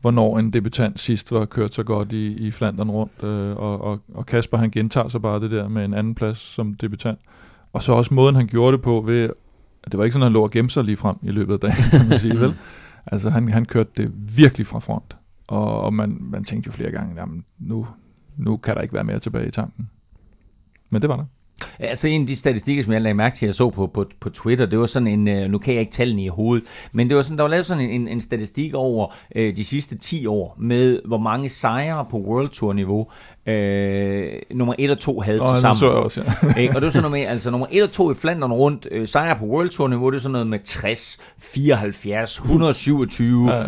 hvornår 0.00 0.38
en 0.38 0.50
debutant 0.52 1.00
sidst 1.00 1.32
var 1.32 1.44
kørt 1.44 1.74
så 1.74 1.82
godt 1.82 2.12
i, 2.12 2.26
i 2.26 2.50
Flandern 2.50 2.90
rundt, 2.90 3.22
øh, 3.22 3.56
og, 3.56 3.80
og, 3.80 4.00
og 4.14 4.26
Kasper 4.26 4.58
han 4.58 4.70
gentager 4.70 5.08
sig 5.08 5.22
bare 5.22 5.40
det 5.40 5.50
der 5.50 5.68
med 5.68 5.84
en 5.84 5.94
anden 5.94 6.14
plads 6.14 6.38
som 6.38 6.74
debutant. 6.74 7.18
Og 7.72 7.82
så 7.82 7.92
også 7.92 8.14
måden 8.14 8.34
han 8.34 8.46
gjorde 8.46 8.76
det 8.76 8.82
på 8.82 9.00
ved, 9.00 9.30
det 9.84 9.98
var 9.98 10.04
ikke 10.04 10.12
sådan, 10.12 10.22
at 10.22 10.26
han 10.26 10.32
lå 10.32 10.42
og 10.42 10.50
gemte 10.50 10.74
sig 10.74 10.84
lige 10.84 10.96
frem 10.96 11.16
i 11.22 11.30
løbet 11.30 11.54
af 11.54 11.60
dagen, 11.60 11.90
kan 11.90 12.08
man 12.08 12.18
sige, 12.18 12.40
vel? 12.40 12.54
Altså 13.12 13.30
han, 13.30 13.52
han 13.52 13.64
kørte 13.64 13.90
det 13.96 14.12
virkelig 14.36 14.66
fra 14.66 14.78
front, 14.78 15.16
og, 15.48 15.80
og 15.80 15.94
man, 15.94 16.18
man 16.20 16.44
tænkte 16.44 16.68
jo 16.68 16.72
flere 16.72 16.90
gange, 16.90 17.14
jamen 17.20 17.44
nu, 17.58 17.86
nu 18.36 18.56
kan 18.56 18.74
der 18.74 18.80
ikke 18.80 18.94
være 18.94 19.04
mere 19.04 19.18
tilbage 19.18 19.48
i 19.48 19.50
tanken. 19.50 19.90
Men 20.90 21.02
det 21.02 21.08
var 21.08 21.16
der. 21.16 21.24
Altså 21.78 22.08
en 22.08 22.20
af 22.20 22.26
de 22.26 22.36
statistikker, 22.36 22.82
som 22.82 22.92
jeg 22.92 23.02
lagde 23.02 23.14
mærke 23.14 23.36
til, 23.36 23.46
jeg 23.46 23.54
så 23.54 23.70
på, 23.70 23.86
på, 23.86 24.06
på 24.20 24.30
Twitter, 24.30 24.66
det 24.66 24.78
var 24.78 24.86
sådan 24.86 25.06
en, 25.06 25.28
øh, 25.28 25.46
nu 25.46 25.58
kan 25.58 25.74
jeg 25.74 25.80
ikke 25.80 25.92
tallene 25.92 26.24
i 26.24 26.28
hovedet, 26.28 26.64
men 26.92 27.08
det 27.08 27.16
var 27.16 27.22
sådan, 27.22 27.38
der 27.38 27.42
var 27.42 27.48
lavet 27.48 27.66
sådan 27.66 27.90
en, 27.90 28.08
en 28.08 28.20
statistik 28.20 28.74
over 28.74 29.14
øh, 29.34 29.56
de 29.56 29.64
sidste 29.64 29.98
10 29.98 30.26
år, 30.26 30.56
med 30.58 31.00
hvor 31.04 31.18
mange 31.18 31.48
sejre 31.48 32.06
på 32.10 32.18
World 32.18 32.48
Tour 32.48 32.72
niveau, 32.72 33.06
øh, 33.46 34.32
nummer 34.50 34.74
1 34.78 34.90
og 34.90 34.98
2 34.98 35.20
havde 35.20 35.40
oh, 35.40 35.48
til 35.48 35.60
sammen. 35.60 35.76
Så 35.76 35.86
jeg 35.86 35.94
også, 35.94 36.22
ja. 36.56 36.68
og 36.74 36.74
det 36.74 36.82
var 36.82 36.90
sådan 36.90 37.10
noget 37.10 37.24
med, 37.24 37.32
altså 37.32 37.50
nummer 37.50 37.66
1 37.70 37.82
og 37.82 37.92
2 37.92 38.10
i 38.10 38.14
Flandern 38.14 38.52
rundt, 38.52 38.88
øh, 38.90 39.08
sejre 39.08 39.36
på 39.36 39.44
World 39.44 39.68
Tour 39.68 39.88
niveau, 39.88 40.10
det 40.10 40.16
er 40.16 40.20
sådan 40.20 40.32
noget 40.32 40.46
med 40.46 40.58
60, 40.64 41.18
74, 41.38 42.38
127. 42.38 43.50
Ja. 43.52 43.64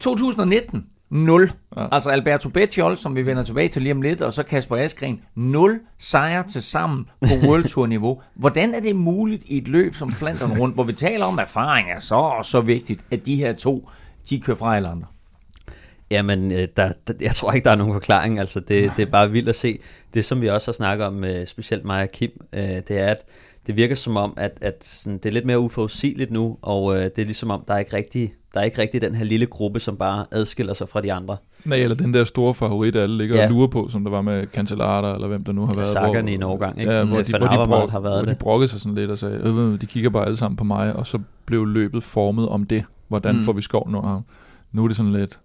2019, 0.00 0.86
0. 1.10 1.52
Ja. 1.76 1.86
Altså 1.92 2.10
Alberto 2.10 2.48
Bettiol, 2.48 2.96
som 2.96 3.16
vi 3.16 3.26
vender 3.26 3.42
tilbage 3.42 3.68
til 3.68 3.82
lige 3.82 3.92
om 3.92 4.02
lidt, 4.02 4.22
og 4.22 4.32
så 4.32 4.42
Kasper 4.42 4.76
Askren, 4.76 5.20
0 5.34 5.80
sejre 5.98 6.42
til 6.42 6.62
sammen 6.62 7.08
på 7.20 7.34
World 7.46 7.64
Tour 7.64 7.86
niveau. 7.86 8.22
Hvordan 8.34 8.74
er 8.74 8.80
det 8.80 8.96
muligt 8.96 9.42
i 9.46 9.58
et 9.58 9.68
løb 9.68 9.94
som 9.94 10.12
Flandern 10.12 10.58
rundt, 10.58 10.74
hvor 10.74 10.84
vi 10.84 10.92
taler 10.92 11.24
om 11.24 11.38
erfaring 11.38 11.90
er 11.90 11.98
så 11.98 12.14
og 12.14 12.44
så 12.44 12.60
vigtigt, 12.60 13.00
at 13.10 13.26
de 13.26 13.36
her 13.36 13.52
to, 13.52 13.90
de 14.30 14.40
kører 14.40 14.56
fra 14.56 14.76
eller 14.76 14.90
andre? 14.90 15.06
Jamen, 16.10 16.52
øh, 16.52 16.68
der, 16.76 16.92
der, 17.06 17.14
jeg 17.20 17.34
tror 17.34 17.52
ikke, 17.52 17.64
der 17.64 17.70
er 17.70 17.76
nogen 17.76 17.92
forklaring. 17.92 18.38
Altså, 18.38 18.60
det, 18.60 18.92
det 18.96 19.02
er 19.02 19.10
bare 19.10 19.30
vildt 19.30 19.48
at 19.48 19.56
se. 19.56 19.78
Det, 20.14 20.24
som 20.24 20.40
vi 20.42 20.48
også 20.48 20.70
har 20.70 20.72
snakket 20.72 21.06
om, 21.06 21.24
specielt 21.46 21.84
mig 21.84 22.02
og 22.02 22.08
Kim, 22.08 22.30
øh, 22.52 22.60
det 22.60 22.90
er, 22.90 23.06
at 23.06 23.24
det 23.66 23.76
virker 23.76 23.94
som 23.94 24.16
om, 24.16 24.34
at, 24.36 24.58
at 24.60 24.84
sådan, 24.84 25.18
det 25.18 25.26
er 25.26 25.32
lidt 25.32 25.44
mere 25.44 25.58
uforudsigeligt 25.58 26.30
nu, 26.30 26.58
og 26.62 26.96
øh, 26.96 27.02
det 27.02 27.18
er 27.18 27.24
ligesom 27.24 27.50
om, 27.50 27.64
der 27.68 27.74
er 27.74 27.78
ikke 27.78 27.96
rigtig 27.96 28.32
der 28.56 28.60
er 28.60 28.64
ikke 28.64 28.82
rigtig 28.82 29.00
den 29.00 29.14
her 29.14 29.24
lille 29.24 29.46
gruppe, 29.46 29.80
som 29.80 29.96
bare 29.96 30.26
adskiller 30.32 30.74
sig 30.74 30.88
fra 30.88 31.00
de 31.00 31.12
andre. 31.12 31.36
Nej, 31.64 31.78
eller 31.78 31.96
den 31.96 32.14
der 32.14 32.24
store 32.24 32.54
favorit, 32.54 32.96
alle 32.96 33.18
ligger 33.18 33.36
ja. 33.36 33.44
og 33.44 33.50
lurer 33.50 33.66
på, 33.66 33.88
som 33.88 34.04
der 34.04 34.10
var 34.10 34.22
med 34.22 34.46
Cancellara, 34.46 35.14
eller 35.14 35.28
hvem 35.28 35.44
der 35.44 35.52
nu 35.52 35.66
har 35.66 35.72
ja, 35.72 35.76
været. 35.76 35.88
Sakkerne 35.88 36.30
i 36.30 36.34
en 36.34 36.42
overgang, 36.42 36.80
ikke? 36.80 36.92
Ja, 36.92 37.04
hvor 37.04 37.22
de, 37.22 37.38
hvor 37.38 37.48
de, 37.48 37.68
brok, 37.68 37.90
har 37.90 38.00
været 38.00 38.14
hvor 38.14 38.26
det. 38.26 38.34
de 38.34 38.38
brokkede 38.38 38.68
sig 38.68 38.80
sådan 38.80 38.94
lidt 38.94 39.10
og 39.10 39.18
sagde, 39.18 39.36
øh, 39.36 39.80
de 39.80 39.86
kigger 39.86 40.10
bare 40.10 40.24
alle 40.24 40.36
sammen 40.36 40.56
på 40.56 40.64
mig, 40.64 40.96
og 40.96 41.06
så 41.06 41.18
blev 41.46 41.64
løbet 41.64 42.02
formet 42.02 42.48
om 42.48 42.66
det. 42.66 42.84
Hvordan 43.08 43.34
mm. 43.34 43.42
får 43.42 43.52
vi 43.52 43.62
skov 43.62 43.90
nu 43.90 44.00
ham? 44.00 44.24
Nu 44.72 44.84
er 44.84 44.88
det 44.88 44.96
sådan 44.96 45.12
lidt, 45.12 45.40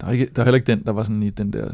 der 0.00 0.06
er, 0.06 0.10
ikke, 0.10 0.28
der 0.36 0.42
er 0.42 0.44
heller 0.44 0.56
ikke 0.58 0.66
den, 0.66 0.84
der 0.84 0.92
var 0.92 1.02
sådan 1.02 1.22
i 1.22 1.30
den 1.30 1.52
der, 1.52 1.70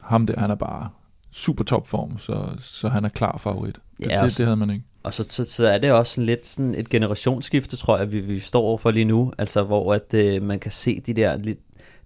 ham 0.00 0.26
der, 0.26 0.40
han 0.40 0.50
er 0.50 0.54
bare 0.54 0.88
super 1.32 1.64
topform, 1.64 2.18
så, 2.18 2.48
så 2.58 2.88
han 2.88 3.04
er 3.04 3.08
klar 3.08 3.38
favorit. 3.38 3.78
Det, 3.98 4.06
ja, 4.10 4.24
det, 4.24 4.38
det 4.38 4.46
havde 4.46 4.56
man 4.56 4.70
ikke. 4.70 4.84
Og 5.06 5.14
så, 5.14 5.24
så, 5.28 5.44
så 5.44 5.66
er 5.66 5.78
det 5.78 5.92
også 5.92 6.12
sådan 6.12 6.26
lidt 6.26 6.46
sådan 6.46 6.74
et 6.74 6.88
generationsskifte, 6.88 7.76
tror 7.76 7.98
jeg, 7.98 8.12
vi, 8.12 8.20
vi 8.20 8.40
står 8.40 8.62
overfor 8.62 8.90
lige 8.90 9.04
nu. 9.04 9.32
Altså, 9.38 9.62
hvor 9.62 9.94
at, 9.94 10.14
øh, 10.14 10.42
man 10.42 10.58
kan 10.58 10.70
se 10.72 11.00
de 11.00 11.14
der 11.14 11.36
lidt, 11.36 11.58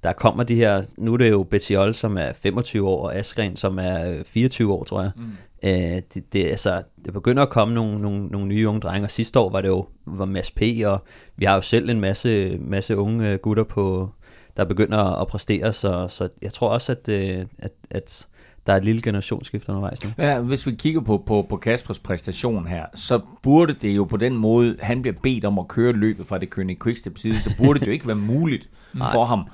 der 0.02 0.12
kommer 0.12 0.42
de 0.42 0.54
her, 0.54 0.82
nu 0.98 1.12
er 1.12 1.16
det 1.16 1.30
jo 1.30 1.42
Bettiol, 1.42 1.94
som 1.94 2.16
er 2.16 2.32
25 2.32 2.88
år, 2.88 3.04
og 3.04 3.14
Askren, 3.16 3.56
som 3.56 3.78
er 3.78 4.22
24 4.26 4.72
år, 4.72 4.84
tror 4.84 5.02
jeg. 5.02 5.10
Mm. 5.16 5.22
Øh, 5.62 6.02
det, 6.14 6.32
det, 6.32 6.44
altså, 6.44 6.82
det 7.04 7.12
begynder 7.12 7.42
at 7.42 7.50
komme 7.50 7.74
nogle, 7.74 8.02
nogle, 8.02 8.26
nogle 8.26 8.46
nye 8.46 8.68
unge 8.68 8.80
drenge, 8.80 9.06
og 9.06 9.10
sidste 9.10 9.38
år 9.38 9.50
var 9.50 9.60
det 9.60 9.68
jo 9.68 9.86
var 10.06 10.24
Mads 10.24 10.50
P., 10.50 10.62
og 10.86 11.04
vi 11.36 11.44
har 11.44 11.54
jo 11.54 11.60
selv 11.60 11.90
en 11.90 12.00
masse, 12.00 12.58
masse 12.58 12.96
unge 12.96 13.36
gutter, 13.38 13.64
på, 13.64 14.10
der 14.56 14.64
begynder 14.64 15.20
at 15.20 15.26
præstere, 15.26 15.72
så, 15.72 16.08
så 16.08 16.28
jeg 16.42 16.52
tror 16.52 16.68
også, 16.68 16.92
at, 16.92 17.08
øh, 17.08 17.46
at, 17.58 17.72
at 17.90 18.26
der 18.70 18.74
er 18.74 18.78
et 18.78 18.84
lille 18.84 19.02
generationsskift 19.02 19.68
undervejs 19.68 20.04
nu. 20.04 20.10
Ja, 20.18 20.40
hvis 20.40 20.66
vi 20.66 20.72
kigger 20.72 21.00
på, 21.00 21.22
på, 21.26 21.46
på 21.48 21.56
Kaspers 21.56 21.98
præstation 21.98 22.66
her, 22.66 22.86
så 22.94 23.20
burde 23.42 23.72
det 23.72 23.96
jo 23.96 24.04
på 24.04 24.16
den 24.16 24.36
måde, 24.36 24.76
han 24.80 25.02
bliver 25.02 25.16
bedt 25.22 25.44
om 25.44 25.58
at 25.58 25.68
køre 25.68 25.92
løbet 25.92 26.26
fra 26.26 26.38
det 26.38 26.50
Kønne 26.50 26.74
Quickstep 26.82 27.18
side, 27.18 27.38
så 27.38 27.50
burde 27.58 27.80
det 27.80 27.86
jo 27.86 27.92
ikke 27.92 28.06
være 28.06 28.16
muligt 28.16 28.68
for 29.12 29.24
ham 29.24 29.46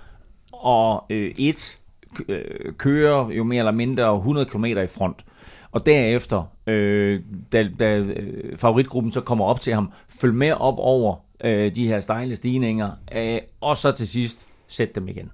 at 0.66 1.16
øh, 1.16 1.34
et, 1.38 1.80
øh, 2.28 2.72
køre 2.78 3.28
jo 3.28 3.44
mere 3.44 3.58
eller 3.58 3.72
mindre 3.72 4.16
100 4.16 4.46
km 4.46 4.64
i 4.64 4.86
front, 4.86 5.24
og 5.70 5.86
derefter, 5.86 6.42
øh, 6.66 7.20
da, 7.52 7.68
da 7.80 7.98
øh, 7.98 8.56
favoritgruppen 8.56 9.12
så 9.12 9.20
kommer 9.20 9.44
op 9.44 9.60
til 9.60 9.74
ham, 9.74 9.92
følg 10.20 10.34
med 10.34 10.52
op 10.52 10.78
over 10.78 11.16
øh, 11.44 11.76
de 11.76 11.88
her 11.88 12.00
stejle 12.00 12.36
stigninger, 12.36 12.90
øh, 13.16 13.38
og 13.60 13.76
så 13.76 13.92
til 13.92 14.08
sidst 14.08 14.48
sæt 14.68 14.94
dem 14.94 15.08
igen. 15.08 15.30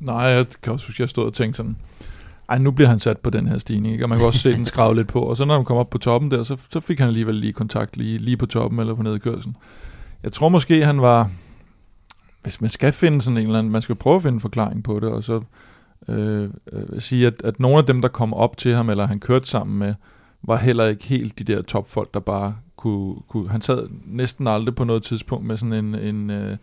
Nej, 0.00 0.16
jeg 0.16 0.46
kan 0.62 0.72
også 0.72 0.86
huske, 0.86 1.02
jeg 1.02 1.08
stod 1.08 1.26
og 1.26 1.34
tænkte 1.34 1.56
sådan, 1.56 1.76
ej, 2.48 2.58
nu 2.58 2.70
bliver 2.70 2.88
han 2.88 2.98
sat 2.98 3.18
på 3.18 3.30
den 3.30 3.48
her 3.48 3.58
stigning, 3.58 3.92
ikke? 3.92 4.04
og 4.04 4.08
man 4.08 4.18
kan 4.18 4.26
også 4.26 4.38
se 4.38 4.52
den 4.52 4.64
skrave 4.64 4.94
lidt 4.94 5.08
på. 5.08 5.20
Og 5.20 5.36
så 5.36 5.44
når 5.44 5.54
han 5.54 5.64
kom 5.64 5.76
op 5.76 5.90
på 5.90 5.98
toppen 5.98 6.30
der, 6.30 6.42
så, 6.42 6.56
så 6.70 6.80
fik 6.80 6.98
han 6.98 7.08
alligevel 7.08 7.34
lige 7.34 7.52
kontakt 7.52 7.96
lige, 7.96 8.18
lige 8.18 8.36
på 8.36 8.46
toppen 8.46 8.80
eller 8.80 8.94
på 8.94 9.02
nedkørselen. 9.02 9.56
Jeg 10.22 10.32
tror 10.32 10.48
måske, 10.48 10.84
han 10.84 11.00
var... 11.00 11.30
Hvis 12.42 12.60
man 12.60 12.70
skal 12.70 12.92
finde 12.92 13.22
sådan 13.22 13.38
en 13.38 13.46
eller 13.46 13.58
anden... 13.58 13.72
Man 13.72 13.82
skal 13.82 13.94
prøve 13.94 14.16
at 14.16 14.22
finde 14.22 14.34
en 14.34 14.40
forklaring 14.40 14.84
på 14.84 15.00
det, 15.00 15.08
og 15.08 15.24
så 15.24 15.40
øh, 16.08 16.50
øh, 16.72 17.00
sige, 17.00 17.26
at, 17.26 17.34
at 17.44 17.60
nogle 17.60 17.78
af 17.78 17.84
dem, 17.84 18.00
der 18.00 18.08
kom 18.08 18.34
op 18.34 18.56
til 18.56 18.74
ham, 18.74 18.90
eller 18.90 19.06
han 19.06 19.20
kørte 19.20 19.46
sammen 19.46 19.78
med, 19.78 19.94
var 20.42 20.56
heller 20.56 20.86
ikke 20.86 21.04
helt 21.04 21.38
de 21.38 21.44
der 21.44 21.62
topfolk, 21.62 22.14
der 22.14 22.20
bare 22.20 22.56
kunne... 22.76 23.14
kunne 23.28 23.48
han 23.50 23.60
sad 23.60 23.88
næsten 24.04 24.46
aldrig 24.46 24.74
på 24.74 24.84
noget 24.84 25.02
tidspunkt 25.02 25.46
med 25.46 25.56
sådan 25.56 25.72
en... 25.72 25.94
en 25.94 26.30
øh, 26.30 26.56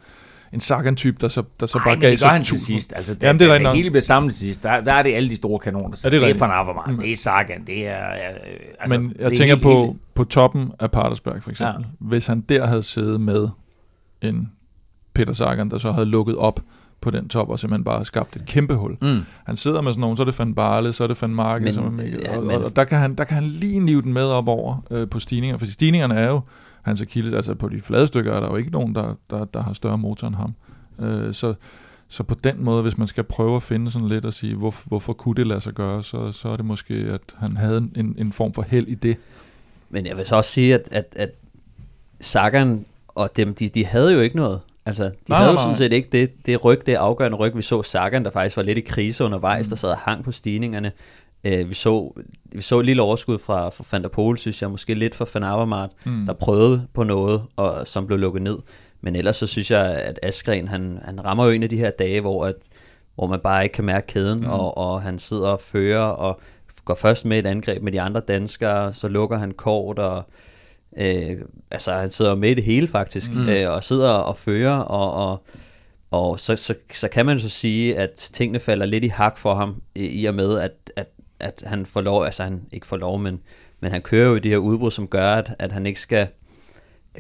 en 0.54 0.60
Sagan-type, 0.60 1.18
der 1.22 1.28
så, 1.28 1.44
der 1.60 1.66
så 1.66 1.78
Ej, 1.78 1.84
bare 1.84 2.00
gav 2.00 2.18
sig 2.18 2.30
han 2.30 2.44
til 2.44 2.62
sidst. 2.62 2.94
Altså, 2.96 3.14
der, 3.14 3.28
Jamen, 3.28 3.40
det 3.40 3.52
er 3.52 3.58
der, 3.58 3.74
hele 3.74 3.90
bliver 3.90 4.02
samlet 4.02 4.34
til 4.34 4.40
sidst, 4.40 4.64
der, 4.64 4.82
der 4.82 4.94
er 4.94 5.04
det 5.04 5.14
alle 5.14 5.30
de 5.30 5.36
store 5.36 5.60
kanoner. 5.60 5.96
Så 5.96 6.08
er 6.08 6.10
det, 6.10 6.22
det 6.22 6.30
er 6.30 6.40
Van 6.40 6.52
Avermaet, 6.52 6.96
mm. 6.96 7.02
det 7.02 7.12
er 7.12 7.16
Sagan, 7.16 7.68
det 7.68 7.88
er... 7.88 7.98
Altså, 8.80 9.00
Men 9.00 9.14
jeg 9.20 9.32
tænker 9.32 9.56
helt, 9.56 9.62
på, 9.62 9.86
helt... 9.86 10.02
på 10.16 10.24
toppen 10.24 10.72
af 10.80 10.92
Patersberg 10.92 11.44
for 11.44 11.50
eksempel. 11.50 11.86
Ja. 12.02 12.08
Hvis 12.08 12.28
han 12.28 12.42
der 12.42 12.66
havde 12.66 12.84
siddet 12.84 13.22
med 13.22 13.48
en 14.22 14.52
Peter 15.16 15.34
Sagan, 15.34 15.70
der 15.70 15.78
så 15.78 15.92
havde 15.92 16.06
lukket 16.06 16.36
op 16.36 16.60
på 17.02 17.12
den 17.12 17.30
top, 17.30 17.50
og 17.50 17.60
simpelthen 17.60 17.84
bare 17.84 18.06
skabt 18.06 18.36
et 18.36 18.46
kæmpe 18.46 18.74
hul. 18.74 18.98
Mm. 19.02 19.22
Han 19.46 19.56
sidder 19.56 19.82
med 19.82 19.92
sådan 19.92 20.02
nogen, 20.02 20.18
så 20.18 20.24
er 20.24 20.26
det 20.26 20.40
Van 20.40 20.56
Barle, 20.56 20.94
så 20.94 21.04
er 21.04 21.08
det 21.08 21.22
Van 21.22 21.30
Marke, 21.30 21.64
men, 21.64 21.74
som 21.74 21.86
er 21.86 21.90
mega, 21.90 22.18
ja, 22.26 22.38
og, 22.38 22.46
og, 22.46 22.64
og, 22.64 22.76
der, 22.76 22.84
kan 22.84 23.00
han, 23.00 23.16
der 23.16 23.24
kan 23.24 23.36
han 23.36 23.44
lige 23.44 23.80
nive 23.80 24.02
den 24.02 24.14
med 24.14 24.26
op 24.26 24.48
over 24.48 24.84
øh, 24.92 25.10
på 25.10 25.20
stigninger, 25.20 25.58
for 25.58 25.66
stigningerne 25.66 26.16
er 26.16 26.28
jo 26.28 26.42
hans 26.84 27.02
Achilles. 27.02 27.34
Altså 27.34 27.54
på 27.54 27.70
de 27.70 27.82
flade 27.82 28.08
stykker 28.08 28.34
er 28.34 28.40
der 28.40 28.48
jo 28.48 28.56
ikke 28.56 28.72
nogen, 28.72 28.96
der, 28.96 29.16
der, 29.30 29.46
der 29.46 29.62
har 29.62 29.74
større 29.74 29.98
motor 29.98 30.28
end 30.28 30.36
ham. 30.36 30.54
Øh, 31.00 31.34
så, 31.34 31.54
så 32.08 32.24
på 32.24 32.36
den 32.44 32.64
måde, 32.64 32.82
hvis 32.82 32.98
man 32.98 33.08
skal 33.08 33.24
prøve 33.24 33.56
at 33.56 33.64
finde 33.64 33.92
sådan 33.92 34.08
lidt 34.08 34.26
og 34.26 34.34
sige, 34.34 34.56
hvor, 34.56 34.76
hvorfor 34.86 35.14
kunne 35.14 35.36
det 35.36 35.48
lade 35.48 35.62
sig 35.62 35.74
gøre, 35.74 36.04
så, 36.04 36.32
så 36.32 36.50
er 36.50 36.58
det 36.58 36.66
måske, 36.66 36.94
at 36.94 37.22
han 37.38 37.58
havde 37.58 37.90
en, 37.96 38.16
en 38.18 38.32
form 38.32 38.54
for 38.54 38.62
held 38.62 38.88
i 38.88 38.96
det. 38.96 39.18
Men 39.90 40.06
jeg 40.06 40.18
vil 40.18 40.26
så 40.26 40.36
også 40.36 40.52
sige, 40.52 40.74
at, 40.74 40.90
at, 40.92 41.06
at 41.16 41.30
Sagan 42.22 42.86
og 43.08 43.38
dem, 43.38 43.56
de, 43.56 43.70
de 43.70 43.86
havde 43.86 44.14
jo 44.14 44.20
ikke 44.20 44.36
noget. 44.36 44.60
Altså, 44.86 45.04
de 45.04 45.12
nej, 45.30 45.40
havde 45.40 45.52
jo 45.52 45.58
sådan 45.58 45.76
set 45.76 45.94
ikke 45.94 46.10
det, 46.12 46.46
det 46.46 46.66
ryg, 46.66 46.86
det 46.86 46.94
afgørende 46.94 47.38
ryg. 47.38 47.58
Vi 47.58 47.62
så 47.62 47.84
Sagan, 47.84 48.24
der 48.24 48.32
faktisk 48.32 48.58
var 48.58 48.64
lidt 48.64 48.78
i 48.78 48.82
krise 48.82 49.24
undervejs, 49.24 49.66
mm. 49.66 49.70
der 49.70 49.76
sad 49.76 49.90
og 49.90 49.98
hang 49.98 50.24
på 50.24 50.32
stigningerne. 50.32 50.92
Øh, 51.44 51.70
vi, 51.70 51.74
så, 51.74 52.14
vi 52.52 52.62
så 52.62 52.80
et 52.80 52.86
lille 52.86 53.02
overskud 53.02 53.40
fra, 53.40 53.70
fra 53.70 53.84
Van 53.92 54.04
der 54.04 54.10
Pol, 54.10 54.38
synes 54.38 54.62
jeg, 54.62 54.72
måske 54.72 54.94
lidt 54.94 55.16
fra 55.16 55.26
Van 55.34 55.44
Avermaet, 55.44 55.90
mm. 56.06 56.26
der 56.26 56.34
prøvede 56.34 56.88
på 56.94 57.04
noget, 57.04 57.44
og 57.56 57.88
som 57.88 58.08
blev 58.08 58.20
lukket 58.20 58.42
ned. 58.42 58.58
Men 59.02 59.16
ellers 59.16 59.36
så 59.36 59.48
synes 59.48 59.72
jeg, 59.72 59.86
at 59.86 60.20
Askren, 60.24 60.68
han, 60.68 61.00
han 61.06 61.26
rammer 61.26 61.46
jo 61.46 61.52
en 61.52 61.64
af 61.64 61.70
de 61.70 61.78
her 61.78 61.92
dage, 61.92 62.22
hvor, 62.22 62.46
at, 62.46 62.56
hvor 63.16 63.28
man 63.28 63.40
bare 63.40 63.64
ikke 63.64 63.74
kan 63.74 63.86
mærke 63.86 64.08
kæden, 64.08 64.40
mm. 64.40 64.50
og, 64.50 64.78
og 64.78 65.02
han 65.02 65.20
sidder 65.20 65.48
og 65.48 65.60
fører, 65.60 66.04
og 66.04 66.40
går 66.86 66.96
først 66.96 67.26
med 67.26 67.40
et 67.40 67.46
angreb 67.46 67.84
med 67.84 67.92
de 67.92 68.02
andre 68.02 68.22
danskere, 68.28 68.94
så 68.94 69.08
lukker 69.08 69.38
han 69.38 69.52
kort, 69.52 70.00
og 70.00 70.24
øh, 70.98 71.38
altså 71.72 71.94
han 71.94 72.10
sidder 72.10 72.36
med 72.36 72.50
i 72.50 72.54
det 72.54 72.64
hele 72.64 72.88
faktisk, 72.88 73.34
mm. 73.34 73.50
øh, 73.50 73.72
og 73.72 73.84
sidder 73.84 74.12
og 74.12 74.38
fører, 74.38 74.76
og, 74.76 75.30
og 75.30 75.44
og 76.14 76.40
så, 76.40 76.56
så, 76.56 76.76
så 76.92 77.08
kan 77.08 77.26
man 77.26 77.40
så 77.40 77.50
sige, 77.50 77.98
at 77.98 78.10
tingene 78.34 78.60
falder 78.60 78.86
lidt 78.86 79.04
i 79.04 79.08
hak 79.08 79.38
for 79.38 79.54
ham, 79.54 79.82
i, 79.96 80.22
i 80.22 80.26
og 80.26 80.36
med, 80.36 80.60
at, 80.60 80.72
at, 80.96 81.08
at 81.44 81.64
han 81.66 81.86
får 81.86 82.02
lov, 82.02 82.26
altså 82.26 82.44
han 82.44 82.62
ikke 82.72 82.88
får 82.88 82.98
lov, 82.98 83.20
men, 83.20 83.40
men 83.80 83.92
han 83.92 84.02
kører 84.02 84.30
jo 84.30 84.36
i 84.36 84.40
de 84.40 84.50
her 84.50 84.58
udbrud, 84.58 84.92
som 84.92 85.08
gør, 85.08 85.32
at, 85.32 85.56
at 85.60 85.72
han 85.72 85.86
ikke 85.86 86.00
skal, 86.00 86.28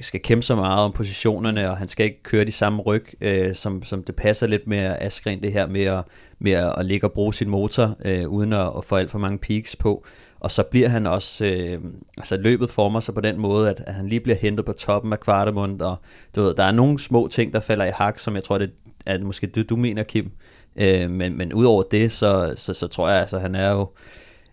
skal 0.02 0.22
kæmpe 0.22 0.44
så 0.44 0.56
meget 0.56 0.80
om 0.80 0.92
positionerne, 0.92 1.70
og 1.70 1.78
han 1.78 1.88
skal 1.88 2.06
ikke 2.06 2.24
køre 2.24 2.46
de 2.46 2.52
samme 2.52 2.82
ryg, 2.82 3.06
øh, 3.22 3.56
som, 3.56 3.84
som 3.84 4.04
det 4.04 4.16
passer 4.16 4.48
lidt 4.48 4.68
med 4.68 4.96
Askren, 5.00 5.44
det 5.44 5.54
her 5.54 5.68
med 5.68 5.84
at, 5.84 6.04
med 6.40 6.52
at, 6.52 6.74
at 6.78 6.86
ligge 6.86 7.08
og 7.08 7.12
bruge 7.12 7.34
sin 7.34 7.50
motor, 7.50 7.96
øh, 8.06 8.28
uden 8.28 8.54
at, 8.54 8.72
at 8.78 8.86
få 8.86 8.96
alt 8.96 9.12
for 9.12 9.20
mange 9.20 9.38
peaks 9.38 9.76
på. 9.76 10.06
Og 10.40 10.52
så 10.52 10.64
bliver 10.64 10.88
han 10.88 11.08
også, 11.08 11.46
øh, 11.46 11.82
altså 12.18 12.38
løbet 12.38 12.70
former 12.70 13.00
sig 13.00 13.14
på 13.14 13.22
den 13.22 13.40
måde, 13.40 13.70
at, 13.70 13.84
at 13.88 13.94
han 13.94 14.08
lige 14.08 14.20
bliver 14.20 14.38
hentet 14.38 14.66
på 14.66 14.74
toppen 14.74 15.14
af 15.14 15.20
Kvartemund, 15.20 15.82
og 15.82 15.96
du 16.36 16.42
ved, 16.42 16.56
der 16.56 16.64
er 16.64 16.72
nogle 16.72 17.00
små 17.00 17.28
ting, 17.28 17.54
der 17.54 17.60
falder 17.60 17.86
i 17.86 17.92
hak, 17.92 18.20
som 18.20 18.36
jeg 18.36 18.44
tror, 18.44 18.58
det 18.58 18.72
er 19.06 19.20
måske 19.20 19.48
det, 19.48 19.70
du 19.70 19.76
mener, 19.76 20.04
Kim. 20.04 20.32
Øh, 20.76 21.10
men, 21.10 21.38
men 21.38 21.54
udover 21.54 21.84
det, 21.84 22.12
så, 22.12 22.54
så, 22.58 22.74
så 22.74 22.88
tror 22.88 23.10
jeg, 23.10 23.20
altså, 23.20 23.40
han 23.40 23.56
er 23.56 23.72
jo, 23.72 23.90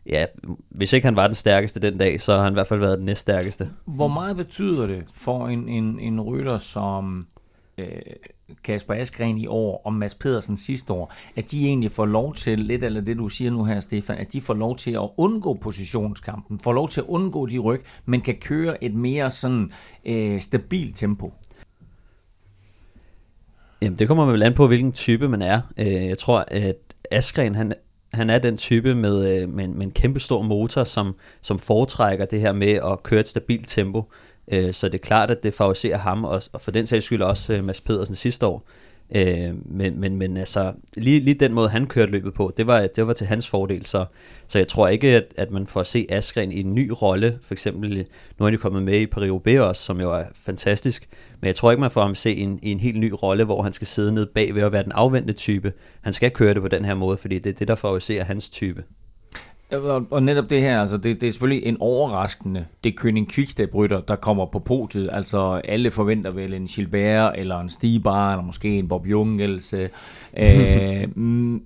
ja, 0.07 0.25
hvis 0.69 0.93
ikke 0.93 1.07
han 1.07 1.17
var 1.17 1.27
den 1.27 1.35
stærkeste 1.35 1.81
den 1.81 1.99
dag, 1.99 2.21
så 2.21 2.35
har 2.35 2.43
han 2.43 2.53
i 2.53 2.55
hvert 2.55 2.67
fald 2.67 2.81
været 2.81 2.99
den 2.99 3.07
næststærkeste. 3.07 3.71
Hvor 3.85 4.09
meget 4.09 4.37
betyder 4.37 4.87
det 4.87 5.05
for 5.15 5.49
en, 5.49 5.69
en, 5.69 6.01
en 6.01 6.21
rytter 6.21 6.59
som 6.59 7.27
øh, 7.79 7.87
Kasper 8.65 8.95
Askren 8.95 9.39
i 9.39 9.47
år 9.47 9.83
og 9.85 9.93
Mads 9.93 10.15
Pedersen 10.15 10.57
sidste 10.57 10.93
år, 10.93 11.13
at 11.37 11.51
de 11.51 11.67
egentlig 11.67 11.91
får 11.91 12.07
lov 12.07 12.35
til, 12.35 12.59
lidt 12.59 12.85
eller 12.85 13.01
det 13.01 13.19
du 13.19 13.29
siger 13.29 13.51
nu 13.51 13.65
her, 13.65 13.81
Stefan, 13.81 14.19
at 14.19 14.33
de 14.33 14.41
får 14.41 14.55
lov 14.55 14.77
til 14.77 14.91
at 14.91 15.09
undgå 15.17 15.55
positionskampen, 15.55 16.59
får 16.59 16.73
lov 16.73 16.89
til 16.89 17.01
at 17.01 17.07
undgå 17.07 17.47
de 17.47 17.59
ryg, 17.59 17.81
men 18.05 18.21
kan 18.21 18.35
køre 18.35 18.85
et 18.85 18.95
mere 18.95 19.31
sådan 19.31 19.73
øh, 20.05 20.41
stabilt 20.41 20.97
tempo. 20.97 21.33
Jamen, 23.83 23.99
det 23.99 24.09
kommer 24.09 24.27
vel 24.27 24.43
an 24.43 24.55
på, 24.55 24.67
hvilken 24.67 24.93
type 24.93 25.29
man 25.29 25.43
er. 25.43 25.61
Øh, 25.79 26.07
jeg 26.07 26.19
tror, 26.19 26.45
at 26.49 26.77
Askren, 27.11 27.55
han, 27.55 27.73
han 28.13 28.31
er 28.31 28.39
den 28.39 28.57
type 28.57 28.95
med, 28.95 29.43
øh, 29.43 29.49
med, 29.49 29.65
en, 29.65 29.79
med 29.79 29.87
en 29.87 29.93
kæmpe 29.93 30.21
stor 30.21 30.43
motor, 30.43 30.85
som, 30.85 31.15
som 31.43 31.59
foretrækker 31.59 32.25
det 32.25 32.41
her 32.41 32.53
med 32.53 32.73
at 32.73 33.03
køre 33.03 33.21
et 33.21 33.29
stabilt 33.29 33.69
tempo. 33.69 34.05
Øh, 34.53 34.73
så 34.73 34.89
det 34.89 34.95
er 34.95 35.03
klart, 35.03 35.31
at 35.31 35.43
det 35.43 35.55
favoriserer 35.55 35.99
ham, 35.99 36.25
og, 36.25 36.43
og 36.53 36.61
for 36.61 36.71
den 36.71 36.87
sags 36.87 37.05
skyld 37.05 37.23
også 37.23 37.63
Mads 37.63 37.81
Pedersen 37.81 38.15
sidste 38.15 38.47
år. 38.47 38.69
Øh, 39.15 39.55
men, 39.65 40.01
men, 40.01 40.17
men 40.17 40.37
altså, 40.37 40.73
lige, 40.97 41.21
lige 41.21 41.35
den 41.35 41.53
måde, 41.53 41.69
han 41.69 41.87
kørte 41.87 42.13
løbet 42.13 42.35
på, 42.35 42.53
det 42.57 42.67
var, 42.67 42.87
det 42.97 43.07
var 43.07 43.13
til 43.13 43.27
hans 43.27 43.49
fordel. 43.49 43.87
Så, 43.87 44.05
så 44.49 44.59
jeg 44.59 44.69
tror 44.69 44.89
ikke, 44.89 45.09
at, 45.09 45.25
at 45.37 45.53
man 45.53 45.67
får 45.67 45.81
at 45.81 45.87
se 45.87 46.07
Askren 46.11 46.53
i 46.53 46.61
en 46.61 46.75
ny 46.75 46.93
rolle. 47.03 47.39
For 47.43 47.55
eksempel, 47.55 48.07
nu 48.39 48.47
er 48.47 48.51
de 48.51 48.57
kommet 48.57 48.83
med 48.83 49.01
i 49.01 49.07
Paris 49.07 49.59
også, 49.61 49.83
som 49.83 50.01
jo 50.01 50.13
er 50.13 50.25
fantastisk. 50.35 51.07
Men 51.41 51.47
jeg 51.47 51.57
tror 51.57 51.71
ikke, 51.71 51.81
man 51.81 51.91
får 51.91 52.01
ham 52.01 52.11
at 52.11 52.17
se 52.17 52.35
i 52.35 52.41
en, 52.41 52.59
i 52.63 52.71
en 52.71 52.81
helt 52.81 53.01
ny 53.01 53.13
rolle, 53.23 53.45
hvor 53.45 53.63
han 53.63 53.73
skal 53.73 53.87
sidde 53.87 54.13
nede 54.13 54.27
bag 54.35 54.55
ved 54.55 54.63
at 54.63 54.73
være 54.73 54.83
den 54.83 54.93
afvendte 54.93 55.33
type. 55.33 55.73
Han 56.01 56.13
skal 56.13 56.31
køre 56.31 56.55
det 56.55 56.63
på 56.63 56.69
den 56.69 56.85
her 56.85 56.95
måde, 56.95 57.17
fordi 57.17 57.39
det 57.39 57.51
er 57.51 57.55
det, 57.55 57.69
der 57.69 57.75
favoriserer 57.75 58.25
hans 58.25 58.51
type. 58.51 58.83
Og 60.11 60.23
netop 60.23 60.51
det 60.51 60.61
her, 60.61 60.81
altså 60.81 60.97
det, 60.97 61.21
det 61.21 61.27
er 61.27 61.33
selvfølgelig 61.33 61.67
en 61.67 61.77
overraskende, 61.81 62.67
det 62.85 62.95
König 63.01 63.27
quickstep 63.29 63.75
rytter 63.75 64.01
der 64.01 64.17
kommer 64.17 64.47
på 64.47 64.59
podiet. 64.59 65.09
Altså 65.13 65.61
alle 65.65 65.91
forventer 65.91 66.31
vel 66.31 66.55
en 66.55 66.67
Gilbert, 66.67 67.35
eller 67.39 67.61
en 67.61 67.69
Stibar, 67.69 68.33
eller 68.33 68.45
måske 68.45 68.79
en 68.79 68.89
Bob 68.89 69.07
Jungels. 69.07 69.75
øh, 69.75 69.89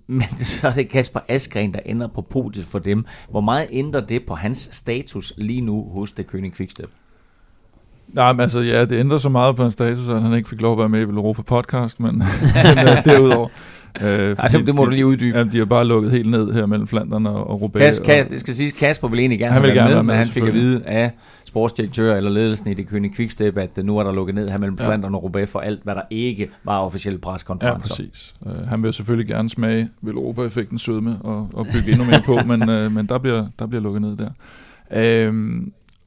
men 0.07 0.23
så 0.41 0.69
er 0.69 0.73
det 0.73 0.89
Kasper 0.89 1.21
Askren, 1.29 1.75
der 1.75 1.81
ender 1.87 2.07
på 2.07 2.23
podiet 2.23 2.67
for 2.67 2.79
dem. 2.79 3.05
Hvor 3.31 3.41
meget 3.41 3.69
ændrer 3.73 4.01
det 4.01 4.27
på 4.27 4.35
hans 4.35 4.69
status 4.73 5.33
lige 5.37 5.61
nu 5.61 5.89
hos 5.93 6.13
det 6.13 6.27
König 6.27 6.57
quickstep? 6.57 6.89
Nej, 8.15 8.33
men 8.33 8.41
altså, 8.41 8.61
ja, 8.61 8.85
det 8.85 8.93
ændrer 8.93 9.19
så 9.19 9.29
meget 9.29 9.57
på 9.57 9.63
hans 9.63 9.73
status, 9.73 10.09
at 10.09 10.23
han 10.23 10.35
ikke 10.35 10.49
fik 10.49 10.61
lov 10.61 10.73
at 10.73 10.79
være 10.79 10.89
med 10.89 11.01
i 11.01 11.03
Europa 11.03 11.43
Podcast, 11.43 12.01
men, 12.01 12.15
men 12.77 12.89
uh, 12.89 13.05
derudover... 13.05 13.49
Øh, 14.03 14.37
Ej, 14.39 14.49
det, 14.49 14.75
må 14.75 14.83
de, 14.83 14.87
du 14.87 14.91
lige 14.91 15.07
uddybe. 15.07 15.39
Ja, 15.39 15.45
de 15.45 15.59
har 15.59 15.65
bare 15.65 15.85
lukket 15.85 16.13
helt 16.13 16.31
ned 16.31 16.53
her 16.53 16.67
mellem 16.67 16.87
Flandern 16.87 17.27
og, 17.27 17.51
og 17.51 17.61
Roubaix. 17.61 17.97
Kas, 17.97 17.99
Kas, 18.07 18.27
det 18.31 18.41
skal 18.41 18.55
siges, 18.55 18.73
Kasper 18.73 19.09
ville 19.09 19.21
egentlig 19.21 19.39
gerne 19.39 19.53
han 19.53 19.63
have 19.63 19.75
gerne 19.75 19.89
med, 19.89 19.95
være 19.95 20.03
med, 20.03 20.15
men 20.15 20.17
han 20.17 20.27
fik 20.27 20.43
at 20.43 20.55
vide 20.55 20.83
af 20.87 21.11
sportsdirektør 21.45 22.17
eller 22.17 22.31
ledelsen 22.31 22.71
i 22.71 22.75
det 22.75 22.89
kønne 22.89 23.15
Quickstep, 23.15 23.59
at 23.59 23.77
nu 23.77 23.99
er 23.99 24.03
der 24.03 24.13
lukket 24.13 24.35
ned 24.35 24.49
her 24.49 24.59
mellem 24.59 24.77
ja. 24.81 24.87
Flandern 24.87 25.15
og 25.15 25.23
Roubaix 25.23 25.49
for 25.49 25.61
alt, 25.61 25.81
hvad 25.83 25.95
der 25.95 26.03
ikke 26.11 26.49
var 26.65 26.79
officielle 26.79 27.19
preskonferencer. 27.19 27.95
Ja, 27.99 28.09
præcis. 28.09 28.35
Uh, 28.41 28.69
han 28.69 28.83
vil 28.83 28.93
selvfølgelig 28.93 29.29
gerne 29.29 29.51
smage 29.51 29.89
Europa-effekten 30.07 30.79
sødme 30.79 31.17
og, 31.21 31.49
og 31.53 31.67
bygge 31.73 31.91
endnu 31.93 32.05
mere 32.05 32.23
på, 32.25 32.39
men, 32.57 32.63
uh, 32.63 32.93
men 32.93 33.07
der, 33.07 33.19
bliver, 33.19 33.47
der 33.59 33.67
bliver 33.67 33.83
lukket 33.83 34.03
ned 34.03 34.17
der. 34.17 35.29
Uh, 35.29 35.35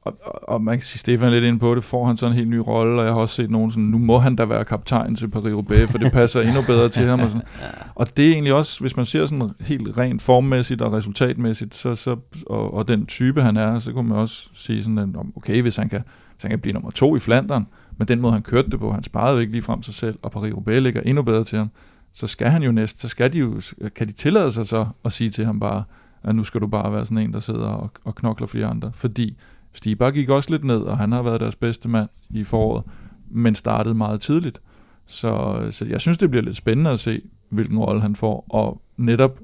og, 0.02 0.18
og 0.48 0.62
man 0.62 0.74
kan 0.78 0.82
sige, 0.82 0.98
Stefan 0.98 1.26
er 1.28 1.30
lidt 1.30 1.44
ind 1.44 1.60
på 1.60 1.74
det, 1.74 1.84
får 1.84 2.06
han 2.06 2.16
sådan 2.16 2.32
en 2.32 2.36
helt 2.38 2.50
ny 2.50 2.56
rolle, 2.56 3.00
og 3.00 3.04
jeg 3.04 3.14
har 3.14 3.20
også 3.20 3.34
set 3.34 3.50
nogen 3.50 3.70
sådan, 3.70 3.84
nu 3.84 3.98
må 3.98 4.18
han 4.18 4.36
da 4.36 4.44
være 4.44 4.64
kaptajn 4.64 5.16
til 5.16 5.26
Paris-Roubaix, 5.26 5.84
for 5.84 5.98
det 5.98 6.12
passer 6.12 6.40
endnu 6.40 6.62
bedre 6.62 6.88
til 6.88 7.04
ham. 7.04 7.20
Og, 7.20 7.30
sådan. 7.30 7.46
og 7.94 8.16
det 8.16 8.28
er 8.28 8.32
egentlig 8.32 8.54
også, 8.54 8.80
hvis 8.80 8.96
man 8.96 9.04
ser 9.04 9.26
sådan 9.26 9.50
helt 9.60 9.98
rent 9.98 10.22
formmæssigt 10.22 10.82
og 10.82 10.92
resultatmæssigt, 10.92 11.74
så, 11.74 11.94
så, 11.94 12.16
og, 12.46 12.74
og 12.74 12.88
den 12.88 13.06
type 13.06 13.42
han 13.42 13.56
er, 13.56 13.78
så 13.78 13.92
kunne 13.92 14.08
man 14.08 14.18
også 14.18 14.48
sige 14.52 14.82
sådan, 14.82 15.14
okay, 15.36 15.62
hvis 15.62 15.76
han 15.76 15.88
kan, 15.88 16.02
hvis 16.34 16.42
han 16.42 16.50
kan 16.50 16.58
blive 16.58 16.72
nummer 16.72 16.90
to 16.90 17.16
i 17.16 17.18
Flandern, 17.18 17.66
men 17.96 18.08
den 18.08 18.20
måde 18.20 18.32
han 18.32 18.42
kørte 18.42 18.70
det 18.70 18.80
på, 18.80 18.92
han 18.92 19.02
sparede 19.02 19.34
jo 19.34 19.40
ikke 19.40 19.52
lige 19.52 19.62
frem 19.62 19.82
sig 19.82 19.94
selv, 19.94 20.18
og 20.22 20.32
Paris-Roubaix 20.36 20.78
ligger 20.78 21.00
endnu 21.00 21.22
bedre 21.22 21.44
til 21.44 21.58
ham, 21.58 21.70
så 22.12 22.26
skal 22.26 22.48
han 22.48 22.62
jo 22.62 22.72
næst, 22.72 23.00
så 23.00 23.08
skal 23.08 23.32
de 23.32 23.38
jo, 23.38 23.60
kan 23.96 24.06
de 24.06 24.12
tillade 24.12 24.52
sig 24.52 24.66
så 24.66 24.86
at 25.04 25.12
sige 25.12 25.30
til 25.30 25.44
ham 25.44 25.60
bare, 25.60 25.82
at 26.22 26.36
nu 26.36 26.44
skal 26.44 26.60
du 26.60 26.66
bare 26.66 26.92
være 26.92 27.04
sådan 27.04 27.18
en, 27.18 27.32
der 27.32 27.40
sidder 27.40 27.66
og, 27.66 27.90
og 28.04 28.14
knokler 28.14 28.46
for 28.46 28.58
de 28.58 28.66
andre, 28.66 28.90
fordi 28.94 29.36
Stibar 29.72 30.10
gik 30.10 30.28
også 30.28 30.50
lidt 30.50 30.64
ned, 30.64 30.80
og 30.80 30.98
han 30.98 31.12
har 31.12 31.22
været 31.22 31.40
deres 31.40 31.56
bedste 31.56 31.88
mand 31.88 32.08
i 32.30 32.44
foråret, 32.44 32.84
men 33.30 33.54
startede 33.54 33.94
meget 33.94 34.20
tidligt. 34.20 34.60
Så, 35.06 35.66
så 35.70 35.84
jeg 35.84 36.00
synes, 36.00 36.18
det 36.18 36.30
bliver 36.30 36.42
lidt 36.42 36.56
spændende 36.56 36.90
at 36.90 37.00
se, 37.00 37.22
hvilken 37.48 37.78
rolle 37.78 38.02
han 38.02 38.16
får, 38.16 38.44
og 38.48 38.82
netop 38.96 39.38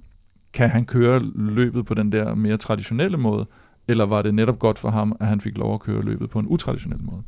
kan 0.53 0.71
han 0.71 0.85
køre 0.85 1.21
løbet 1.35 1.87
på 1.87 1.95
den 1.95 2.13
der 2.13 2.35
mere 2.35 2.57
traditionelle 2.57 3.17
måde, 3.17 3.47
eller 3.89 4.07
var 4.07 4.23
det 4.23 4.35
netop 4.35 4.59
godt 4.59 4.79
for 4.79 4.91
ham, 4.91 5.17
at 5.21 5.27
han 5.27 5.41
fik 5.41 5.59
lov 5.59 5.75
at 5.75 5.81
køre 5.81 6.03
løbet 6.03 6.31
på 6.31 6.39
en 6.39 6.47
utraditionel 6.47 7.03
måde? 7.03 7.23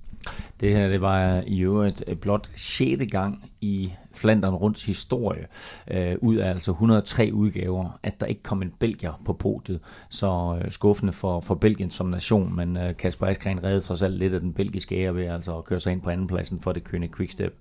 Det 0.60 0.72
her 0.72 0.88
det 0.88 1.00
var 1.00 1.42
i 1.46 1.60
øvrigt 1.60 2.04
øh, 2.06 2.16
blot 2.16 2.50
6. 2.54 3.02
gang 3.10 3.50
i 3.60 3.92
Flandern 4.14 4.54
rundt 4.54 4.86
historie, 4.86 5.46
øh, 5.90 6.16
ud 6.20 6.36
af 6.36 6.48
altså 6.48 6.70
103 6.70 7.30
udgaver, 7.32 7.98
at 8.02 8.20
der 8.20 8.26
ikke 8.26 8.42
kom 8.42 8.62
en 8.62 8.72
belgier 8.78 9.20
på 9.24 9.32
podiet. 9.32 9.80
Så 10.10 10.60
øh, 10.64 10.70
skuffende 10.70 11.12
for, 11.12 11.40
for 11.40 11.54
Belgien 11.54 11.90
som 11.90 12.06
nation, 12.06 12.56
men 12.56 12.76
øh, 12.76 12.96
Kasper 12.96 13.26
Askren 13.26 13.64
reddede 13.64 13.80
sig 13.80 13.98
selv 13.98 14.18
lidt 14.18 14.34
af 14.34 14.40
den 14.40 14.52
belgiske 14.52 14.96
ære 14.96 15.14
ved 15.14 15.26
altså 15.26 15.58
at 15.58 15.64
køre 15.64 15.80
sig 15.80 15.92
ind 15.92 16.02
på 16.02 16.10
andenpladsen 16.10 16.60
for 16.60 16.72
det 16.72 16.84
kønne 16.84 17.08
Quickstep. 17.16 17.58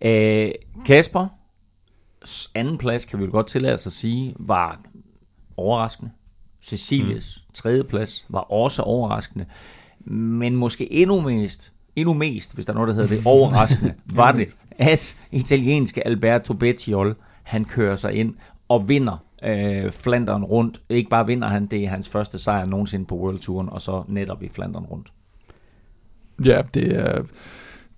Øh, 0.00 0.52
Kasper, 0.86 1.28
anden 2.54 2.78
plads 2.78 3.04
kan 3.04 3.18
vi 3.18 3.24
jo 3.24 3.30
godt 3.30 3.46
tillade 3.46 3.74
os 3.74 3.86
at 3.86 3.92
sige, 3.92 4.34
var 4.38 4.80
overraskende. 5.56 6.10
Cecilies 6.62 7.44
mm. 7.48 7.52
tredje 7.54 7.84
plads 7.84 8.26
var 8.28 8.40
også 8.40 8.82
overraskende. 8.82 9.46
Men 10.06 10.56
måske 10.56 10.92
endnu 10.92 11.20
mest 11.20 11.72
endnu 11.96 12.14
mest, 12.14 12.54
hvis 12.54 12.66
der 12.66 12.72
er 12.72 12.74
noget, 12.74 12.88
der 12.88 12.94
hedder 12.94 13.16
det, 13.16 13.26
overraskende, 13.26 13.94
var 14.14 14.32
det, 14.32 14.48
at 14.78 15.18
italienske 15.32 16.06
Alberto 16.06 16.54
Bettiol, 16.54 17.14
han 17.42 17.64
kører 17.64 17.96
sig 17.96 18.14
ind 18.14 18.34
og 18.68 18.88
vinder 18.88 19.24
øh, 19.44 19.90
Flandern 19.90 20.44
rundt. 20.44 20.80
Ikke 20.88 21.10
bare 21.10 21.26
vinder 21.26 21.48
han, 21.48 21.66
det 21.66 21.84
er 21.84 21.88
hans 21.88 22.08
første 22.08 22.38
sejr 22.38 22.64
nogensinde 22.64 23.04
på 23.04 23.16
World 23.16 23.38
Touren, 23.38 23.68
og 23.68 23.80
så 23.80 24.02
netop 24.08 24.42
i 24.42 24.48
Flandern 24.48 24.84
rundt. 24.84 25.12
Ja, 26.44 26.62
det 26.74 26.98
er, 26.98 27.22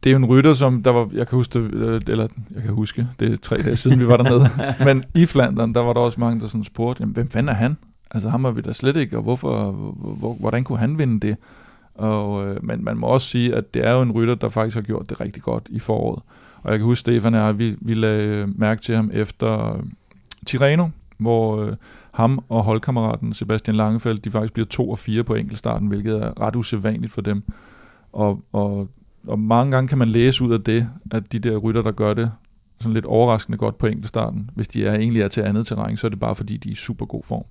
det 0.05 0.11
er 0.11 0.13
jo 0.13 0.17
en 0.17 0.27
rytter, 0.27 0.55
som 0.55 0.83
der 0.83 0.91
var, 0.91 1.09
jeg 1.13 1.29
kan 1.29 1.37
huske, 1.37 1.59
det, 1.59 1.75
øh, 1.75 2.01
eller 2.09 2.29
jeg 2.55 2.63
kan 2.63 2.73
huske, 2.73 3.07
det 3.21 3.33
er 3.33 3.37
tre 3.37 3.63
dage 3.63 3.77
siden, 3.77 4.01
vi 4.01 4.09
var 4.09 4.17
dernede, 4.17 4.45
men 4.95 5.05
i 5.15 5.27
Flandern, 5.27 5.75
der 5.75 5.81
var 5.81 5.93
der 5.93 6.01
også 6.01 6.21
mange, 6.21 6.41
der 6.41 6.47
sådan 6.47 6.65
spurgte, 6.65 7.01
jamen, 7.01 7.15
hvem 7.15 7.29
fanden 7.29 7.49
er 7.49 7.55
han? 7.55 7.77
Altså 8.11 8.29
ham 8.29 8.45
har 8.45 8.51
vi 8.51 8.61
da 8.61 8.73
slet 8.73 8.97
ikke, 8.97 9.17
og 9.17 9.23
hvorfor, 9.23 9.73
hvor, 10.21 10.35
hvordan 10.35 10.65
kunne 10.65 10.79
han 10.79 10.99
vinde 10.99 11.27
det? 11.27 11.37
Og, 11.95 12.47
øh, 12.47 12.65
men 12.65 12.85
man 12.85 12.97
må 12.97 13.07
også 13.07 13.27
sige, 13.27 13.55
at 13.55 13.75
det 13.75 13.87
er 13.87 13.93
jo 13.93 14.03
en 14.03 14.13
rytter, 14.13 14.35
der 14.35 14.49
faktisk 14.49 14.75
har 14.75 14.83
gjort 14.83 15.11
det 15.11 15.21
rigtig 15.21 15.43
godt 15.43 15.69
i 15.71 15.79
foråret. 15.79 16.23
Og 16.63 16.71
jeg 16.71 16.79
kan 16.79 16.87
huske, 16.87 17.01
Stefan 17.01 17.35
og 17.35 17.41
jeg, 17.41 17.59
vi, 17.59 17.77
vi 17.81 17.95
lagde 17.95 18.29
øh, 18.29 18.59
mærke 18.61 18.83
til 18.83 18.97
ham 18.97 19.11
efter 19.13 19.75
øh, 19.75 19.83
Tirreno, 20.47 20.89
hvor 21.19 21.63
øh, 21.63 21.77
ham 22.13 22.45
og 22.49 22.65
holdkammeraten 22.65 23.33
Sebastian 23.33 23.77
Langefeldt, 23.77 24.25
de 24.25 24.31
faktisk 24.31 24.53
bliver 24.53 24.67
to 24.67 24.91
og 24.91 24.99
fire 24.99 25.25
på 25.25 25.35
enkeltstarten, 25.35 25.89
hvilket 25.89 26.23
er 26.23 26.41
ret 26.41 26.57
usædvanligt 26.57 27.13
for 27.13 27.21
dem. 27.21 27.43
Og, 28.13 28.41
og, 28.53 28.89
og 29.27 29.39
mange 29.39 29.73
gange 29.73 29.89
kan 29.89 29.99
man 29.99 30.09
læse 30.09 30.45
ud 30.45 30.53
af 30.53 30.61
det, 30.61 30.89
at 31.11 31.33
de 31.33 31.39
der 31.39 31.57
rytter, 31.57 31.83
der 31.83 31.93
gør 31.93 32.15
det 32.15 32.31
sådan 32.81 32.95
lidt 32.95 33.05
overraskende 33.05 33.59
godt 33.59 33.79
på 33.79 33.87
enkeltstarten, 33.87 34.51
hvis 34.55 34.69
de 34.69 34.87
er 34.87 34.95
egentlig 34.95 35.23
er 35.23 35.29
til 35.29 35.41
andet 35.41 35.67
terræn, 35.67 35.97
så 35.97 36.07
er 36.07 36.09
det 36.09 36.21
bare 36.21 36.35
fordi, 36.35 36.57
de 36.57 36.69
er 36.69 36.73
i 36.73 36.75
super 36.75 37.07
god 37.07 37.23
form. 37.25 37.45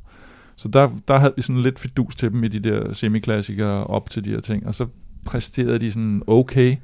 Så 0.55 0.67
der, 0.67 0.89
der 1.07 1.17
havde 1.17 1.33
vi 1.35 1.41
sådan 1.41 1.61
lidt 1.61 1.79
fidus 1.79 2.15
til 2.15 2.31
dem 2.31 2.43
i 2.43 2.47
de 2.47 2.59
der 2.59 2.93
semiklassikere 2.93 3.83
op 3.83 4.09
til 4.09 4.25
de 4.25 4.29
her 4.29 4.41
ting, 4.41 4.67
og 4.67 4.75
så 4.75 4.87
præsterede 5.25 5.79
de 5.79 5.91
sådan 5.91 6.21
okay, 6.27 6.75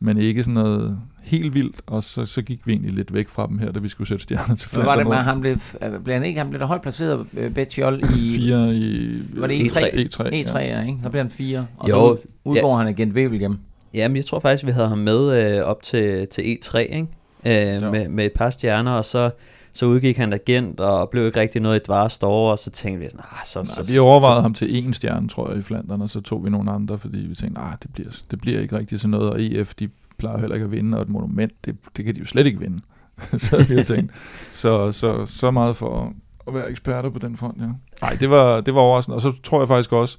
men 0.00 0.18
ikke 0.18 0.42
sådan 0.42 0.54
noget 0.54 0.98
helt 1.22 1.54
vildt, 1.54 1.76
og 1.86 2.02
så, 2.02 2.24
så 2.24 2.42
gik 2.42 2.66
vi 2.66 2.72
egentlig 2.72 2.92
lidt 2.92 3.14
væk 3.14 3.28
fra 3.28 3.46
dem 3.46 3.58
her, 3.58 3.72
da 3.72 3.80
vi 3.80 3.88
skulle 3.88 4.08
sætte 4.08 4.22
stjerner 4.22 4.54
til 4.54 4.70
Hvad 4.74 4.84
var 4.84 4.96
det 4.96 5.06
med, 5.06 5.16
ham 5.16 5.40
blev, 5.40 5.58
blev 6.04 6.14
han 6.14 6.24
ikke, 6.24 6.40
han 6.40 6.48
blev 6.48 6.60
der 6.60 6.66
højt 6.66 6.82
placeret, 6.82 7.26
uh, 7.32 7.50
Betjol, 7.54 8.00
i... 8.00 8.36
Fire 8.36 8.74
i... 8.74 9.22
Var 9.32 9.46
det 9.46 9.58
E3? 9.58 9.78
E3, 9.80 10.20
E3 10.20 10.58
ja. 10.58 10.80
ja 10.80 10.86
ikke? 10.86 10.98
Der 11.02 11.08
blev 11.08 11.22
han 11.22 11.30
fire, 11.30 11.66
og 11.76 11.90
jo, 11.90 11.94
så 11.94 12.28
udgår 12.44 12.78
ja. 12.78 12.84
han 12.84 12.88
igen 12.88 13.12
Wevelgem. 13.12 13.58
Jamen, 13.94 14.16
jeg 14.16 14.24
tror 14.24 14.40
faktisk, 14.40 14.66
vi 14.66 14.70
havde 14.70 14.88
ham 14.88 14.98
med 14.98 15.56
øh, 15.56 15.64
op 15.64 15.82
til, 15.82 16.26
til 16.28 16.42
E3, 16.42 16.78
ikke? 16.78 17.06
Øh, 17.46 17.92
med, 17.92 18.08
med 18.08 18.24
et 18.24 18.32
par 18.32 18.50
stjerner, 18.50 18.92
og 18.92 19.04
så 19.04 19.30
så 19.74 19.86
udgik 19.86 20.16
han 20.16 20.32
agent, 20.32 20.80
og 20.80 21.10
blev 21.10 21.26
ikke 21.26 21.40
rigtig 21.40 21.60
noget 21.60 21.80
i 21.80 21.82
Dvars 21.86 22.12
store, 22.12 22.52
og 22.52 22.58
så 22.58 22.70
tænkte 22.70 23.00
vi 23.00 23.10
sådan, 23.10 23.24
ah, 23.32 23.46
så, 23.46 23.62
Nej, 23.62 23.84
så, 23.84 23.92
vi 23.92 23.98
overvejede 23.98 24.38
så, 24.38 24.42
ham 24.42 24.54
til 24.54 24.84
en 24.84 24.94
stjerne, 24.94 25.28
tror 25.28 25.50
jeg, 25.50 25.58
i 25.58 25.62
Flandern, 25.62 26.02
og 26.02 26.10
så 26.10 26.20
tog 26.20 26.44
vi 26.44 26.50
nogle 26.50 26.70
andre, 26.70 26.98
fordi 26.98 27.18
vi 27.18 27.34
tænkte, 27.34 27.60
ah, 27.60 27.72
det 27.82 27.92
bliver, 27.92 28.08
det 28.30 28.40
bliver 28.40 28.60
ikke 28.60 28.78
rigtig 28.78 29.00
sådan 29.00 29.10
noget, 29.10 29.30
og 29.30 29.42
EF, 29.42 29.74
de 29.74 29.88
plejer 30.18 30.38
heller 30.38 30.54
ikke 30.54 30.64
at 30.64 30.70
vinde, 30.70 30.98
og 30.98 31.02
et 31.02 31.08
monument, 31.08 31.52
det, 31.64 31.76
det 31.96 32.04
kan 32.04 32.14
de 32.14 32.20
jo 32.20 32.26
slet 32.26 32.46
ikke 32.46 32.58
vinde. 32.58 32.80
så 33.38 33.66
vi 33.68 33.84
tænkt, 33.84 34.12
så, 34.52 34.92
så, 34.92 35.26
så 35.26 35.50
meget 35.50 35.76
for 35.76 36.12
at 36.46 36.54
være 36.54 36.70
eksperter 36.70 37.10
på 37.10 37.18
den 37.18 37.36
front, 37.36 37.60
ja. 37.60 37.68
Nej, 38.02 38.16
det 38.20 38.30
var, 38.30 38.60
det 38.60 38.74
var 38.74 38.80
overraskende, 38.80 39.14
og 39.14 39.20
så 39.20 39.32
tror 39.42 39.60
jeg 39.60 39.68
faktisk 39.68 39.92
også, 39.92 40.18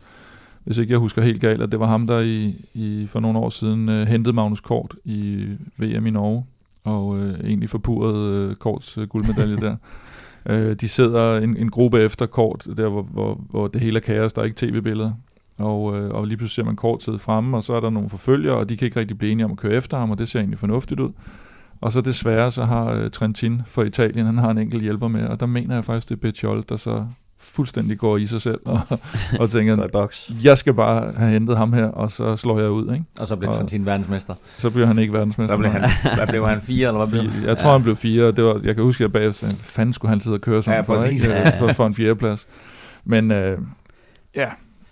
hvis 0.63 0.77
ikke 0.77 0.91
jeg 0.91 0.99
husker 0.99 1.21
helt 1.21 1.41
galt, 1.41 1.61
at 1.61 1.71
det 1.71 1.79
var 1.79 1.87
ham, 1.87 2.07
der 2.07 2.19
i, 2.19 2.55
i 2.73 3.07
for 3.07 3.19
nogle 3.19 3.39
år 3.39 3.49
siden 3.49 3.89
uh, 3.89 4.07
hentede 4.07 4.35
Magnus 4.35 4.61
Kort 4.61 4.95
i 5.03 5.47
VM 5.77 6.05
i 6.05 6.09
Norge, 6.09 6.45
og 6.85 7.19
øh, 7.19 7.39
egentlig 7.43 7.69
forpurret 7.69 8.33
øh, 8.33 8.55
Korts 8.55 8.97
øh, 8.97 9.07
guldmedalje 9.07 9.57
der. 9.57 9.75
Øh, 10.49 10.75
de 10.75 10.89
sidder 10.89 11.37
en, 11.37 11.57
en 11.57 11.69
gruppe 11.69 11.99
efter 11.99 12.25
Kort, 12.25 12.67
der 12.77 12.89
hvor, 12.89 13.01
hvor, 13.01 13.41
hvor 13.49 13.67
det 13.67 13.81
hele 13.81 13.97
er 13.97 14.01
kaos, 14.01 14.33
der 14.33 14.41
er 14.41 14.45
ikke 14.45 14.57
tv-billeder. 14.57 15.11
Og, 15.59 15.97
øh, 15.97 16.11
og 16.11 16.25
lige 16.25 16.37
pludselig 16.37 16.55
ser 16.55 16.63
man 16.63 16.75
Kort 16.75 17.03
sidde 17.03 17.19
fremme, 17.19 17.57
og 17.57 17.63
så 17.63 17.73
er 17.73 17.79
der 17.79 17.89
nogle 17.89 18.09
forfølgere, 18.09 18.57
og 18.57 18.69
de 18.69 18.77
kan 18.77 18.85
ikke 18.85 18.99
rigtig 18.99 19.17
blive 19.17 19.31
enige 19.31 19.45
om 19.45 19.51
at 19.51 19.57
køre 19.57 19.73
efter 19.73 19.97
ham, 19.97 20.11
og 20.11 20.17
det 20.17 20.27
ser 20.27 20.39
egentlig 20.39 20.59
fornuftigt 20.59 20.99
ud. 20.99 21.11
Og 21.81 21.91
så 21.91 22.01
desværre 22.01 22.51
så 22.51 22.63
har 22.63 22.91
øh, 22.91 23.09
Trentin 23.09 23.61
for 23.65 23.83
Italien, 23.83 24.25
han 24.25 24.37
har 24.37 24.49
en 24.49 24.57
enkelt 24.57 24.83
hjælper 24.83 25.07
med, 25.07 25.27
og 25.27 25.39
der 25.39 25.45
mener 25.45 25.75
jeg 25.75 25.85
faktisk, 25.85 26.09
det 26.09 26.15
er 26.15 26.19
Becciol, 26.19 26.63
der 26.69 26.75
så 26.75 27.07
fuldstændig 27.39 27.97
går 27.97 28.17
i 28.17 28.25
sig 28.25 28.41
selv 28.41 28.59
og, 28.65 28.79
og 29.41 29.49
tænker, 29.49 29.87
box. 29.87 30.29
jeg 30.43 30.57
skal 30.57 30.73
bare 30.73 31.13
have 31.17 31.31
hentet 31.31 31.57
ham 31.57 31.73
her, 31.73 31.85
og 31.85 32.11
så 32.11 32.35
slår 32.35 32.59
jeg 32.59 32.69
ud. 32.69 32.93
Ikke? 32.93 33.05
Og 33.19 33.27
så 33.27 33.35
bliver 33.35 33.51
Trentin 33.51 33.85
verdensmester. 33.85 34.35
Så 34.57 34.69
bliver 34.69 34.87
han 34.87 34.99
ikke 34.99 35.13
verdensmester. 35.13 35.55
Så 35.55 35.57
blev 35.57 35.71
han, 35.71 35.89
hvad 36.15 36.27
blev 36.27 36.47
han 36.47 36.61
fire, 36.61 36.87
eller 36.87 37.05
hvad 37.05 37.19
blev 37.19 37.31
han? 37.31 37.43
Jeg 37.43 37.57
tror, 37.57 37.69
ja. 37.69 37.73
han 37.73 37.83
blev 37.83 37.95
fire, 37.95 38.25
og 38.25 38.37
det 38.37 38.43
var, 38.43 38.59
jeg 38.63 38.75
kan 38.75 38.83
huske, 38.83 39.03
at 39.03 39.11
bagefter, 39.11 39.47
fanden 39.59 39.93
skulle 39.93 40.09
han 40.09 40.19
sidde 40.19 40.35
og 40.35 40.41
køre 40.41 40.63
sammen 40.63 40.85
ja, 40.87 40.95
for, 40.95 41.03
ikke? 41.03 41.57
for, 41.59 41.73
for 41.73 41.87
en 41.87 41.93
fjerdeplads. 41.95 42.47
Men 43.05 43.31
øh, 43.31 43.57
ja, 44.35 44.47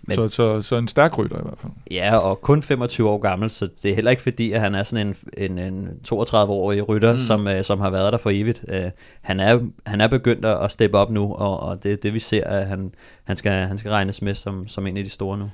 men, 0.07 0.15
så, 0.15 0.27
så, 0.27 0.61
så 0.61 0.75
en 0.75 0.87
stærk 0.87 1.17
rytter 1.17 1.37
i 1.37 1.41
hvert 1.41 1.59
fald. 1.59 1.71
Ja, 1.91 2.17
og 2.17 2.41
kun 2.41 2.63
25 2.63 3.09
år 3.09 3.17
gammel, 3.17 3.49
så 3.49 3.69
det 3.83 3.91
er 3.91 3.95
heller 3.95 4.11
ikke 4.11 4.23
fordi, 4.23 4.51
at 4.51 4.61
han 4.61 4.75
er 4.75 4.83
sådan 4.83 5.07
en, 5.07 5.15
en, 5.37 5.59
en 5.59 5.89
32-årig 6.07 6.89
rytter, 6.89 7.13
mm. 7.13 7.19
som, 7.19 7.47
uh, 7.47 7.53
som 7.61 7.79
har 7.79 7.89
været 7.89 8.11
der 8.13 8.17
for 8.17 8.29
evigt. 8.29 8.65
Uh, 8.67 8.89
han, 9.21 9.39
er, 9.39 9.59
han 9.85 10.01
er 10.01 10.07
begyndt 10.07 10.45
at 10.45 10.71
steppe 10.71 10.97
op 10.97 11.09
nu, 11.09 11.33
og, 11.33 11.59
og 11.59 11.83
det 11.83 11.91
er 11.91 11.95
det, 11.95 12.13
vi 12.13 12.19
ser, 12.19 12.43
at 12.43 12.67
han, 12.67 12.91
han, 13.23 13.35
skal, 13.35 13.51
han 13.51 13.77
skal 13.77 13.91
regnes 13.91 14.21
med 14.21 14.35
som, 14.35 14.67
som 14.67 14.87
en 14.87 14.97
af 14.97 15.03
de 15.03 15.09
store 15.09 15.37
nu. 15.37 15.49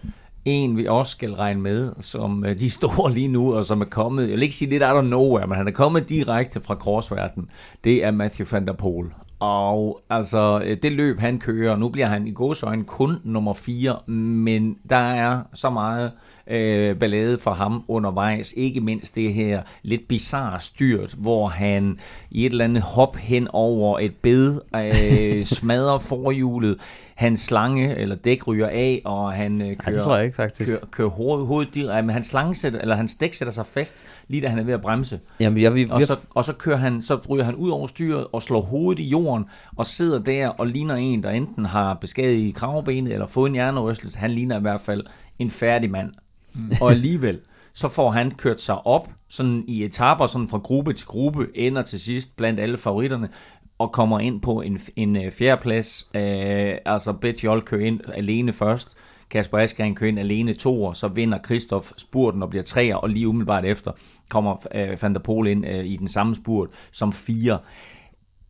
En 0.45 0.77
vi 0.77 0.87
også 0.87 1.11
skal 1.11 1.33
regne 1.33 1.61
med, 1.61 1.91
som 1.99 2.43
uh, 2.43 2.53
de 2.53 2.69
store 2.69 3.13
lige 3.17 3.27
nu, 3.27 3.55
og 3.55 3.65
som 3.65 3.81
er 3.81 3.85
kommet, 3.85 4.23
jeg 4.23 4.31
vil 4.31 4.43
ikke 4.43 4.55
sige 4.55 4.69
lidt 4.69 4.83
out 4.83 4.97
of 4.97 5.03
nowhere, 5.03 5.47
men 5.47 5.57
han 5.57 5.67
er 5.67 5.71
kommet 5.71 6.09
direkte 6.09 6.61
fra 6.61 6.75
crossverden, 6.75 7.49
det 7.83 8.03
er 8.05 8.11
Matthew 8.11 8.47
van 8.51 8.67
der 8.67 8.73
Poel. 8.73 9.07
Og 9.39 10.01
altså, 10.09 10.61
øh, 10.65 10.77
det 10.81 10.91
løb 10.91 11.19
han 11.19 11.39
kører, 11.39 11.75
nu 11.75 11.89
bliver 11.89 12.07
han 12.07 12.27
i 12.27 12.31
gåsøjne 12.31 12.83
kun 12.83 13.15
nummer 13.23 13.53
4, 13.53 13.95
men 14.11 14.77
der 14.89 14.95
er 14.95 15.41
så 15.53 15.69
meget 15.69 16.11
øh, 16.49 16.95
ballade 16.95 17.37
for 17.37 17.51
ham 17.51 17.83
undervejs. 17.87 18.53
Ikke 18.57 18.81
mindst 18.81 19.15
det 19.15 19.33
her 19.33 19.61
lidt 19.83 20.07
bizarre 20.07 20.59
styrt, 20.59 21.15
hvor 21.17 21.47
han 21.47 21.99
i 22.31 22.45
et 22.45 22.51
eller 22.51 22.65
andet 22.65 22.83
hop 22.83 23.15
hen 23.15 23.47
over 23.53 23.99
et 23.99 24.15
bed 24.15 24.61
øh, 24.75 25.45
smadrer 25.57 25.97
forhjulet. 25.97 26.77
Hans 27.15 27.39
slange 27.39 27.95
eller 27.95 28.15
dæk 28.15 28.47
ryger 28.47 28.67
af, 28.67 29.01
og 29.05 29.33
han 29.33 29.61
øh, 29.61 29.67
kører, 29.67 29.77
Ej, 29.85 29.91
det 29.91 30.01
tror 30.01 30.15
jeg 30.15 30.25
ikke, 30.25 30.35
faktisk. 30.35 30.69
kører, 30.69 30.85
kører 30.91 31.09
hovedet, 31.09 31.47
hovedet 31.47 31.73
direkte, 31.73 32.01
men 32.01 32.09
hans 32.13 32.27
slange 32.27 32.55
sætter, 32.55 32.81
eller 32.81 32.95
hans 32.95 33.15
dæk 33.15 33.33
sætter 33.33 33.51
sig 33.51 33.65
fast, 33.65 34.03
lige 34.27 34.41
da 34.41 34.47
han 34.47 34.59
er 34.59 34.63
ved 34.63 34.73
at 34.73 34.81
bremse. 34.81 35.19
Jamen, 35.39 35.61
jeg, 35.61 35.75
vi, 35.75 35.87
Og 35.91 36.01
så, 36.01 36.15
og 36.29 36.45
så, 36.45 36.53
kører 36.53 36.77
han, 36.77 37.01
så 37.01 37.19
ryger 37.29 37.43
han 37.43 37.55
ud 37.55 37.69
over 37.69 37.87
styret 37.87 38.27
og 38.31 38.41
slår 38.41 38.61
hovedet 38.61 39.01
i 39.01 39.07
jorden 39.07 39.45
og 39.75 39.87
sidder 39.87 40.19
der 40.19 40.47
og 40.47 40.67
ligner 40.67 40.95
en, 40.95 41.23
der 41.23 41.29
enten 41.29 41.65
har 41.65 41.93
beskadiget 41.93 42.47
i 42.47 42.51
kravbenet 42.51 43.13
eller 43.13 43.27
fået 43.27 43.49
en 43.49 43.53
hjernerystelse. 43.53 44.19
Han 44.19 44.31
ligner 44.31 44.57
i 44.57 44.61
hvert 44.61 44.81
fald 44.81 45.03
en 45.39 45.49
færdig 45.49 45.91
mand. 45.91 46.11
Mm. 46.53 46.71
Og 46.81 46.91
alligevel, 46.91 47.39
så 47.73 47.87
får 47.87 48.11
han 48.11 48.31
kørt 48.31 48.61
sig 48.61 48.87
op 48.87 49.09
sådan 49.29 49.63
i 49.67 49.83
etaper, 49.83 50.27
sådan 50.27 50.47
fra 50.47 50.57
gruppe 50.57 50.93
til 50.93 51.07
gruppe, 51.07 51.47
ender 51.55 51.81
til 51.81 51.99
sidst 51.99 52.37
blandt 52.37 52.59
alle 52.59 52.77
favoritterne, 52.77 53.29
og 53.77 53.91
kommer 53.91 54.19
ind 54.19 54.41
på 54.41 54.61
en, 54.61 54.79
en 54.95 55.15
øh, 55.15 55.31
fjerdeplads. 55.31 56.11
Øh, 56.15 56.73
altså 56.85 57.13
Betjol 57.13 57.61
kører 57.61 57.85
ind 57.85 57.99
alene 58.13 58.53
først, 58.53 58.97
Kasper 59.29 59.57
Askren 59.57 59.95
kører 59.95 60.09
ind 60.09 60.19
alene 60.19 60.53
to 60.53 60.85
år, 60.85 60.93
så 60.93 61.07
vinder 61.07 61.37
Kristoff 61.37 61.91
spurten 61.97 62.43
og 62.43 62.49
bliver 62.49 62.63
treer, 62.63 62.95
og 62.95 63.09
lige 63.09 63.27
umiddelbart 63.27 63.65
efter 63.65 63.91
kommer 64.29 64.55
øh, 64.75 64.97
Van 65.01 65.13
der 65.13 65.19
Pol 65.19 65.47
ind 65.47 65.65
øh, 65.65 65.85
i 65.85 65.95
den 65.95 66.07
samme 66.07 66.35
spurt 66.35 66.69
som 66.91 67.13
fire. 67.13 67.59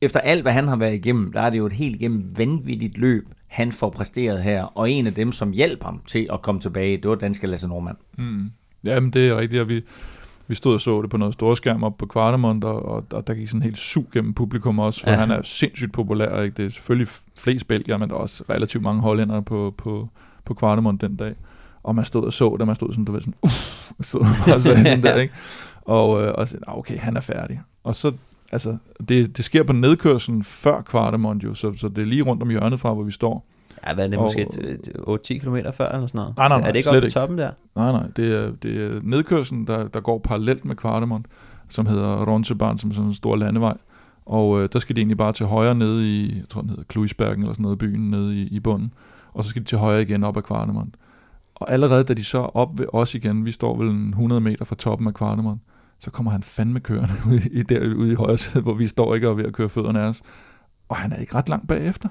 Efter 0.01 0.19
alt, 0.19 0.41
hvad 0.41 0.51
han 0.51 0.67
har 0.67 0.75
været 0.75 0.93
igennem, 0.93 1.31
der 1.31 1.41
er 1.41 1.49
det 1.49 1.57
jo 1.57 1.65
et 1.65 1.73
helt 1.73 1.95
igennem 1.95 2.37
vanvittigt 2.37 2.97
løb, 2.97 3.29
han 3.49 3.71
får 3.71 3.89
præsteret 3.89 4.43
her, 4.43 4.63
og 4.63 4.91
en 4.91 5.07
af 5.07 5.13
dem, 5.13 5.31
som 5.31 5.51
hjalp 5.51 5.83
ham 5.83 6.01
til 6.07 6.27
at 6.33 6.41
komme 6.41 6.61
tilbage, 6.61 6.97
det 6.97 7.09
var 7.09 7.15
danske 7.15 7.47
Lasse 7.47 7.67
Norman. 7.67 7.95
Mm. 8.17 8.51
Jamen, 8.85 9.11
det 9.11 9.29
er 9.29 9.37
rigtigt, 9.37 9.61
og 9.61 9.67
vi, 9.69 9.81
vi 10.47 10.55
stod 10.55 10.73
og 10.73 10.81
så 10.81 11.01
det 11.01 11.09
på 11.09 11.17
noget 11.17 11.33
storskærm 11.33 11.83
op 11.83 11.97
på 11.97 12.05
Kvartemont, 12.05 12.63
og, 12.63 12.85
og, 12.85 13.05
og 13.13 13.27
der 13.27 13.33
gik 13.33 13.47
sådan 13.47 13.61
helt 13.61 13.77
sug 13.77 14.05
gennem 14.13 14.33
publikum 14.33 14.79
også, 14.79 15.03
for 15.03 15.09
Ja. 15.09 15.15
han 15.15 15.31
er 15.31 15.41
sindssygt 15.41 15.93
populær. 15.93 16.41
Ikke? 16.41 16.57
Det 16.57 16.65
er 16.65 16.69
selvfølgelig 16.69 17.07
flest 17.37 17.67
belgier, 17.67 17.97
men 17.97 18.09
der 18.09 18.15
er 18.15 18.19
også 18.19 18.43
relativt 18.49 18.83
mange 18.83 19.01
hollændere 19.01 19.43
på, 19.43 19.73
på, 19.77 20.09
på 20.45 20.53
Kvartemont 20.53 21.01
den 21.01 21.15
dag. 21.15 21.33
Og 21.83 21.95
man 21.95 22.05
stod 22.05 22.25
og 22.25 22.33
så 22.33 22.55
det, 22.59 22.67
man 22.67 22.75
stod 22.75 22.91
sådan, 22.91 23.05
du 23.05 23.11
ved, 23.11 23.21
sådan, 23.21 23.33
uff, 23.41 23.91
og 23.97 24.05
stod 24.05 24.21
bare 24.47 24.59
sådan 24.75 25.03
der, 25.03 25.15
ikke? 25.15 25.33
Og, 25.81 26.23
øh, 26.23 26.33
og 26.37 26.47
så, 26.47 26.57
"Nå, 26.67 26.73
okay, 26.77 26.97
han 26.97 27.17
er 27.17 27.21
færdig. 27.21 27.61
Og 27.83 27.95
så, 27.95 28.11
altså, 28.51 28.77
det, 29.09 29.37
det 29.37 29.45
sker 29.45 29.63
på 29.63 29.73
nedkørslen 29.73 30.43
før 30.43 30.81
Kvartemont 30.81 31.43
jo, 31.43 31.53
så, 31.53 31.73
så 31.73 31.87
det 31.89 31.97
er 31.97 32.05
lige 32.05 32.21
rundt 32.23 32.43
om 32.43 32.49
hjørnet 32.49 32.79
fra, 32.79 32.93
hvor 32.93 33.03
vi 33.03 33.11
står. 33.11 33.47
ja, 33.87 33.93
hvad 33.93 34.03
er 34.05 34.09
det, 34.09 34.17
og- 34.17 34.23
måske 34.23 34.45
t- 34.53 35.35
8-10 35.35 35.37
km 35.39 35.55
før 35.73 35.91
eller 35.91 36.07
sådan 36.07 36.19
noget? 36.19 36.37
Nej, 36.37 36.47
nej, 36.47 36.59
nej, 36.59 36.67
er 36.67 36.71
det 36.71 36.79
ikke 36.79 36.89
oppe 36.89 37.01
på 37.01 37.09
toppen 37.09 37.37
der? 37.37 37.51
Nej, 37.75 37.91
nej, 37.91 38.07
det 38.15 38.43
er, 38.45 38.51
det 38.63 38.83
er 38.95 38.99
nedkørslen, 39.03 39.67
der, 39.67 39.87
der 39.87 39.99
går 39.99 40.19
parallelt 40.19 40.65
med 40.65 40.75
Kvartemont, 40.75 41.25
som 41.69 41.85
hedder 41.85 42.25
Ronsebahn, 42.25 42.77
som 42.77 42.91
sådan 42.91 43.07
en 43.07 43.13
stor 43.13 43.35
landevej. 43.35 43.77
Og 44.25 44.61
øh, 44.61 44.69
der 44.73 44.79
skal 44.79 44.95
de 44.95 44.99
egentlig 45.01 45.17
bare 45.17 45.33
til 45.33 45.45
højre 45.45 45.75
nede 45.75 46.07
i, 46.07 46.35
jeg 46.37 46.49
tror 46.49 46.61
den 46.61 46.69
hedder 46.69 46.83
Kluisbergen 46.83 47.39
eller 47.39 47.53
sådan 47.53 47.63
noget, 47.63 47.77
byen 47.77 48.09
nede 48.11 48.35
i, 48.35 48.47
i 48.47 48.59
bunden. 48.59 48.93
Og 49.33 49.43
så 49.43 49.49
skal 49.49 49.61
de 49.61 49.67
til 49.67 49.77
højre 49.77 50.01
igen 50.01 50.23
op 50.23 50.37
ad 50.37 50.41
Kvartemont. 50.41 50.95
Og 51.55 51.71
allerede 51.71 52.03
da 52.03 52.13
de 52.13 52.23
så 52.23 52.37
er 52.39 52.57
op 52.57 52.79
ved 52.79 52.85
os 52.93 53.15
igen, 53.15 53.45
vi 53.45 53.51
står 53.51 53.77
vel 53.77 53.87
en 53.89 54.07
100 54.09 54.41
meter 54.41 54.65
fra 54.65 54.75
toppen 54.75 55.07
af 55.07 55.13
Kvartemont, 55.13 55.61
så 55.99 56.11
kommer 56.11 56.31
han 56.31 56.43
fandme 56.43 56.79
kørende 56.79 57.13
ud 57.31 57.39
i, 57.51 57.63
der, 57.63 57.95
ude 57.95 58.11
i 58.11 58.15
højre 58.15 58.37
side, 58.37 58.63
hvor 58.63 58.73
vi 58.73 58.87
står 58.87 59.15
ikke 59.15 59.27
og 59.27 59.31
er 59.31 59.35
ved 59.35 59.45
at 59.45 59.53
køre 59.53 59.69
fødderne 59.69 59.99
af 59.99 60.07
os. 60.07 60.21
Og 60.89 60.95
han 60.95 61.11
er 61.11 61.17
ikke 61.17 61.35
ret 61.35 61.49
langt 61.49 61.67
bagefter. 61.67 62.09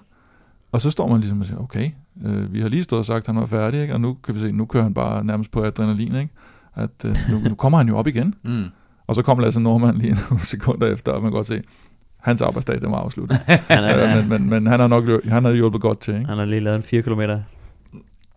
Og 0.72 0.80
så 0.80 0.90
står 0.90 1.08
man 1.08 1.20
ligesom 1.20 1.40
og 1.40 1.46
siger, 1.46 1.58
okay, 1.58 1.90
øh, 2.24 2.52
vi 2.52 2.60
har 2.60 2.68
lige 2.68 2.82
stået 2.82 2.98
og 2.98 3.06
sagt, 3.06 3.22
at 3.22 3.26
han 3.26 3.36
var 3.36 3.46
færdig, 3.46 3.80
ikke? 3.80 3.94
og 3.94 4.00
nu 4.00 4.14
kan 4.14 4.34
vi 4.34 4.40
se, 4.40 4.52
nu 4.52 4.66
kører 4.66 4.82
han 4.82 4.94
bare 4.94 5.24
nærmest 5.24 5.50
på 5.50 5.64
adrenalin, 5.64 6.14
ikke? 6.14 6.34
at 6.74 6.90
øh, 7.08 7.16
nu, 7.30 7.38
nu 7.38 7.54
kommer 7.54 7.78
han 7.78 7.88
jo 7.88 7.98
op 7.98 8.06
igen. 8.06 8.34
Mm. 8.44 8.64
Og 9.06 9.14
så 9.14 9.22
kommer 9.22 9.44
Lasse 9.44 9.60
Norman 9.60 9.98
lige 9.98 10.16
nogle 10.30 10.44
sekunder 10.44 10.86
efter, 10.86 11.12
og 11.12 11.22
man 11.22 11.30
kan 11.30 11.36
godt 11.36 11.46
se, 11.46 11.62
hans 12.18 12.42
arbejdsdag, 12.42 12.80
den 12.80 12.90
var 12.90 12.98
afsluttet. 12.98 13.38
Han, 13.46 13.84
er, 13.84 14.08
øh, 14.08 14.16
men, 14.16 14.28
men, 14.28 14.50
men 14.50 14.66
han 14.66 14.80
har 14.80 14.86
nok 14.86 15.24
han 15.24 15.44
har 15.44 15.52
hjulpet 15.52 15.80
godt 15.80 16.00
til, 16.00 16.14
ikke? 16.14 16.26
han 16.26 16.38
har 16.38 16.44
lige 16.44 16.60
lavet 16.60 16.76
en 16.76 16.82
4 16.82 17.02
km. 17.02 17.20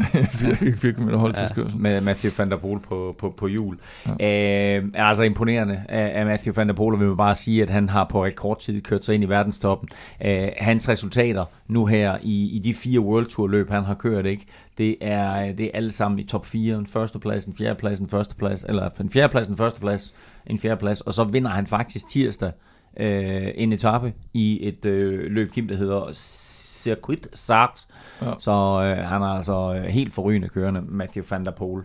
4 0.03 0.93
km 0.93 1.09
holdtidskørsel. 1.09 1.79
med 1.79 2.01
Matthew 2.01 2.31
van 2.37 2.51
der 2.51 2.57
Poel 2.57 2.79
på, 2.79 3.15
på, 3.19 3.33
på 3.37 3.47
jul. 3.47 3.77
Ja. 4.19 4.77
Øh, 4.77 4.89
er 4.93 5.03
altså 5.03 5.23
imponerende 5.23 5.83
af, 5.89 6.25
Matthew 6.25 6.53
van 6.53 6.67
der 6.67 6.73
Poel, 6.73 6.99
vil 6.99 7.15
bare 7.15 7.35
sige, 7.35 7.61
at 7.61 7.69
han 7.69 7.89
har 7.89 8.07
på 8.11 8.25
rekordtid 8.25 8.81
kørt 8.81 9.05
sig 9.05 9.15
ind 9.15 9.23
i 9.23 9.29
verdenstoppen. 9.29 9.89
Øh, 10.25 10.47
hans 10.57 10.89
resultater 10.89 11.45
nu 11.67 11.85
her 11.85 12.17
i, 12.21 12.49
i 12.49 12.59
de 12.59 12.73
fire 12.73 12.99
World 12.99 13.25
Tour 13.25 13.47
løb, 13.47 13.69
han 13.69 13.83
har 13.83 13.93
kørt, 13.93 14.25
ikke? 14.25 14.45
Det 14.77 14.95
er, 15.01 15.51
det 15.51 15.65
er 15.65 15.71
alle 15.73 15.91
sammen 15.91 16.19
i 16.19 16.23
top 16.23 16.45
4. 16.45 16.77
En 16.77 16.87
førsteplads, 16.87 17.45
en 17.45 17.55
fjerdeplads, 17.55 17.99
en 17.99 18.09
førsteplads, 18.09 18.63
eller 18.63 18.89
en 18.99 19.09
fjerdeplads, 19.09 19.47
en 19.47 19.57
førsteplads, 19.57 20.13
en 20.47 20.59
fjerdeplads, 20.59 21.01
og 21.01 21.13
så 21.13 21.23
vinder 21.23 21.49
han 21.49 21.67
faktisk 21.67 22.07
tirsdag 22.07 22.51
øh, 22.97 23.47
en 23.55 23.73
etape 23.73 24.13
i 24.33 24.67
et 24.67 24.85
øh, 24.85 25.31
løb, 25.31 25.51
Kim, 25.51 25.67
der 25.67 25.75
hedder 25.75 26.09
Circuit 26.81 27.27
Sart. 27.33 27.85
Ja. 28.21 28.31
Så 28.39 28.51
øh, 28.51 29.05
han 29.05 29.21
er 29.21 29.27
altså 29.27 29.73
øh, 29.73 29.83
helt 29.83 30.13
forrygende 30.13 30.49
kørende, 30.49 30.81
Matthew 30.81 31.23
van 31.29 31.45
der 31.45 31.51
Poel. 31.51 31.83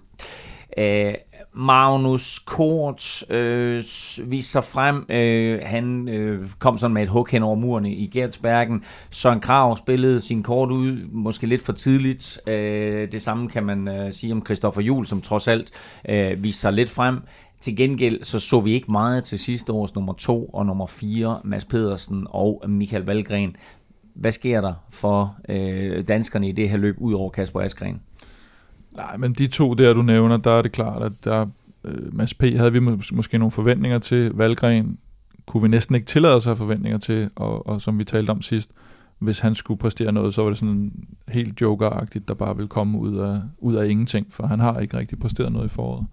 Øh, 0.79 1.15
Magnus 1.55 2.39
Kort 2.39 3.31
øh, 3.31 3.77
viste 4.25 4.53
sig 4.53 4.65
frem. 4.65 5.07
Øh, 5.09 5.61
han 5.63 6.09
øh, 6.09 6.49
kom 6.59 6.79
sådan 6.79 6.95
med 6.95 7.03
et 7.03 7.09
hug 7.09 7.29
hen 7.31 7.43
over 7.43 7.55
murene 7.55 7.93
i 7.93 8.07
Gertsbergen. 8.07 8.85
Søren 9.11 9.41
Krav 9.41 9.77
spillede 9.77 10.21
sin 10.21 10.43
kort 10.43 10.71
ud, 10.71 11.09
måske 11.13 11.47
lidt 11.47 11.63
for 11.63 11.73
tidligt. 11.73 12.41
Øh, 12.47 13.13
det 13.13 13.23
samme 13.23 13.49
kan 13.49 13.65
man 13.65 13.89
øh, 13.89 14.13
sige 14.13 14.33
om 14.33 14.45
Christoffer 14.45 14.83
Juhl, 14.83 15.07
som 15.07 15.21
trods 15.21 15.49
alt 15.49 15.71
øh, 16.09 16.45
viste 16.45 16.61
sig 16.61 16.73
lidt 16.73 16.91
frem. 16.91 17.21
Til 17.61 17.77
gengæld 17.77 18.25
så 18.25 18.41
så 18.41 18.61
vi 18.61 18.73
ikke 18.73 18.93
meget 18.93 19.25
til 19.25 19.39
sidste 19.39 19.73
års 19.73 19.95
nummer 19.95 20.13
2 20.13 20.47
og 20.47 20.67
nummer 20.67 20.87
4, 20.87 21.41
Mads 21.45 21.65
Pedersen 21.65 22.27
og 22.31 22.65
Michael 22.69 23.05
Valgren. 23.05 23.57
Hvad 24.17 24.33
sker 24.33 24.61
der 24.61 24.73
for 24.91 25.37
øh, 25.49 26.09
danskerne 26.09 26.49
i 26.49 26.53
det 26.53 26.71
her 26.71 26.77
løb, 26.77 26.97
ud 26.99 27.15
over 27.15 27.31
Kasper 27.31 27.61
Askren? 27.61 28.01
Nej, 28.97 29.17
men 29.17 29.33
de 29.33 29.47
to 29.47 29.75
der, 29.75 29.93
du 29.95 30.03
nævner, 30.03 30.37
der 30.37 30.51
er 30.51 30.63
det 30.63 30.73
klart, 30.73 31.03
at 31.03 31.13
der, 31.25 31.47
øh, 31.85 32.15
Mads 32.17 32.35
P. 32.35 32.43
havde 32.43 32.73
vi 32.73 32.79
mås- 32.79 33.15
måske 33.15 33.39
nogle 33.39 33.51
forventninger 33.51 33.99
til. 33.99 34.33
Valgren 34.35 34.99
kunne 35.47 35.63
vi 35.63 35.69
næsten 35.69 35.95
ikke 35.95 36.07
tillade 36.07 36.35
os 36.35 36.47
at 36.47 36.51
have 36.51 36.57
forventninger 36.57 36.99
til, 36.99 37.31
og, 37.37 37.67
og 37.67 37.81
som 37.81 37.99
vi 37.99 38.05
talte 38.05 38.31
om 38.31 38.43
sidst, 38.43 38.71
hvis 39.19 39.41
han 39.41 39.55
skulle 39.55 39.79
præstere 39.79 40.13
noget, 40.13 40.35
så 40.35 40.43
var 40.43 40.49
det 40.51 40.59
sådan 40.59 40.93
helt 41.29 41.61
jokeragtigt, 41.61 42.29
der 42.29 42.35
bare 42.35 42.57
ville 42.57 42.69
komme 42.69 42.99
ud 42.99 43.17
af, 43.17 43.41
ud 43.59 43.75
af 43.75 43.89
ingenting, 43.89 44.27
for 44.31 44.47
han 44.47 44.61
har 44.61 44.79
ikke 44.79 44.99
rigtig 44.99 45.19
præsteret 45.19 45.53
noget 45.53 45.67
i 45.67 45.69
foråret. 45.75 46.07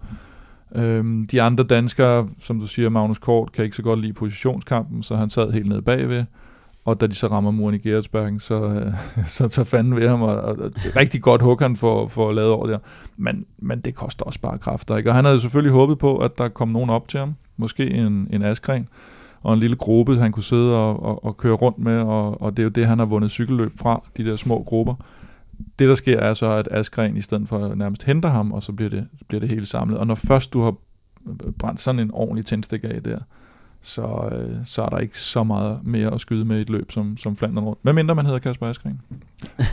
Øhm, 0.75 1.25
de 1.25 1.41
andre 1.41 1.63
danskere, 1.63 2.29
som 2.39 2.59
du 2.59 2.67
siger, 2.67 2.89
Magnus 2.89 3.19
Kort, 3.19 3.51
kan 3.51 3.63
ikke 3.63 3.75
så 3.75 3.83
godt 3.83 3.99
lide 3.99 4.13
positionskampen, 4.13 5.03
så 5.03 5.15
han 5.15 5.29
sad 5.29 5.51
helt 5.51 5.69
nede 5.69 5.81
bagved, 5.81 6.25
og 6.85 7.01
da 7.01 7.07
de 7.07 7.15
så 7.15 7.27
rammer 7.27 7.51
muren 7.51 7.75
i 7.75 7.77
Gerhardsbergen, 7.77 8.39
så, 8.39 8.63
øh, 8.63 8.91
så 9.37 9.47
tager 9.47 9.65
fanden 9.65 9.95
ved 9.95 10.07
ham, 10.07 10.21
og, 10.21 10.35
og, 10.35 10.55
og 10.59 10.71
rigtig 10.95 11.21
godt 11.21 11.41
hug 11.41 11.57
han 11.59 11.75
for, 11.75 12.07
for 12.07 12.29
at 12.29 12.35
lave 12.35 12.53
over 12.53 12.67
der. 12.67 12.77
Men, 13.17 13.45
men 13.57 13.79
det 13.79 13.95
koster 13.95 14.25
også 14.25 14.39
bare 14.39 14.57
kræfter, 14.57 14.97
ikke? 14.97 15.09
Og 15.09 15.15
han 15.15 15.25
havde 15.25 15.39
selvfølgelig 15.39 15.73
håbet 15.73 15.97
på, 15.97 16.17
at 16.17 16.37
der 16.37 16.49
kom 16.49 16.67
nogen 16.67 16.89
op 16.89 17.07
til 17.07 17.19
ham, 17.19 17.35
måske 17.57 17.91
en, 17.91 18.27
en 18.31 18.43
askren, 18.43 18.87
og 19.41 19.53
en 19.53 19.59
lille 19.59 19.75
gruppe, 19.75 20.15
han 20.15 20.31
kunne 20.31 20.43
sidde 20.43 20.77
og, 20.77 21.03
og, 21.03 21.25
og 21.25 21.37
køre 21.37 21.53
rundt 21.53 21.79
med, 21.79 21.99
og, 21.99 22.41
og 22.41 22.57
det 22.57 22.63
er 22.63 22.63
jo 22.63 22.69
det, 22.69 22.87
han 22.87 22.99
har 22.99 23.05
vundet 23.05 23.31
cykelløb 23.31 23.71
fra, 23.75 24.03
de 24.17 24.25
der 24.25 24.35
små 24.35 24.63
grupper. 24.63 24.95
Det, 25.79 25.89
der 25.89 25.95
sker, 25.95 26.19
er 26.19 26.33
så, 26.33 26.47
at 26.47 26.67
Askren 26.71 27.17
i 27.17 27.21
stedet 27.21 27.49
for 27.49 27.75
nærmest 27.75 28.03
henter 28.03 28.29
ham, 28.29 28.51
og 28.51 28.63
så 28.63 28.71
bliver 28.71 28.89
det, 28.89 29.07
bliver 29.27 29.39
det 29.39 29.49
hele 29.49 29.65
samlet. 29.65 29.97
Og 29.97 30.07
når 30.07 30.15
først 30.15 30.53
du 30.53 30.61
har 30.61 30.73
brændt 31.59 31.79
sådan 31.79 31.99
en 31.99 32.11
ordentlig 32.13 32.45
tændstik 32.45 32.83
af 32.83 33.03
der, 33.03 33.19
så, 33.85 34.29
øh, 34.31 34.65
så 34.65 34.81
er 34.81 34.89
der 34.89 34.97
ikke 34.97 35.19
så 35.19 35.43
meget 35.43 35.79
mere 35.83 36.13
at 36.13 36.21
skyde 36.21 36.45
med 36.45 36.57
i 36.57 36.61
et 36.61 36.69
løb 36.69 36.91
som, 36.91 37.17
som 37.17 37.35
Flandern 37.35 37.63
rundt. 37.63 37.79
Hvad 37.81 37.93
mindre 37.93 38.15
man 38.15 38.25
hedder 38.25 38.39
Kasper 38.39 38.67
Askren. 38.67 39.01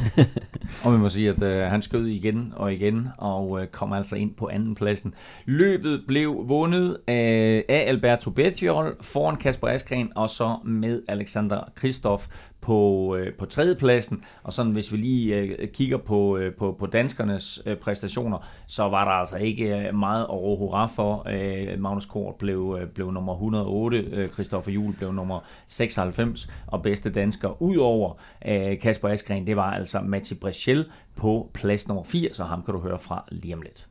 Og 0.84 0.92
man 0.92 1.00
må 1.00 1.08
sige, 1.08 1.30
at 1.30 1.42
øh, 1.42 1.62
han 1.62 1.82
skød 1.82 2.06
igen 2.06 2.52
og 2.56 2.72
igen, 2.72 3.08
og 3.18 3.62
øh, 3.62 3.66
kom 3.66 3.92
altså 3.92 4.16
ind 4.16 4.34
på 4.34 4.48
anden 4.52 4.74
pladsen. 4.74 5.14
Løbet 5.44 6.02
blev 6.08 6.48
vundet 6.48 6.96
af, 7.06 7.64
af 7.68 7.84
Alberto 7.88 8.30
Bettiol 8.30 8.96
foran 9.00 9.36
Kasper 9.36 9.68
Askren, 9.68 10.12
og 10.14 10.30
så 10.30 10.56
med 10.64 11.02
Alexander 11.08 11.60
Kristoff 11.74 12.26
på, 12.60 13.16
øh, 13.16 13.34
på 13.34 13.46
tredjepladsen. 13.46 14.24
Og 14.42 14.52
sådan, 14.52 14.72
hvis 14.72 14.92
vi 14.92 14.96
lige 14.96 15.36
øh, 15.36 15.68
kigger 15.68 15.96
på, 15.96 16.36
øh, 16.36 16.54
på, 16.54 16.76
på 16.78 16.86
danskernes 16.86 17.62
øh, 17.66 17.76
præstationer, 17.76 18.38
så 18.66 18.82
var 18.82 19.04
der 19.04 19.12
altså 19.12 19.36
ikke 19.36 19.76
øh, 19.76 19.94
meget 19.94 20.22
at 20.22 20.30
råbe 20.30 20.58
hurra 20.58 20.86
for. 20.86 21.26
Øh, 21.30 21.80
Magnus 21.80 22.06
Kort 22.06 22.34
blev, 22.34 22.78
øh, 22.80 22.88
blev 22.88 23.10
nummer 23.10 23.32
108, 23.32 23.98
øh, 23.98 24.28
Christoffer 24.28 24.72
Juhl 24.72 24.96
blev 24.96 25.12
nummer 25.12 25.40
96, 25.66 26.50
og 26.66 26.82
bedste 26.82 27.10
dansker 27.10 27.62
udover 27.62 28.14
øh, 28.46 28.78
Kasper 28.78 29.08
Askren, 29.08 29.46
det 29.46 29.56
var 29.56 29.70
altså 29.72 30.00
Matti 30.00 30.34
Breschel 30.34 30.86
på 31.16 31.50
plads 31.54 31.88
nummer 31.88 32.04
4, 32.04 32.32
så 32.32 32.44
ham 32.44 32.62
kan 32.62 32.74
du 32.74 32.80
høre 32.80 32.98
fra 32.98 33.24
lige 33.28 33.54
om 33.54 33.62
lidt. 33.62 33.88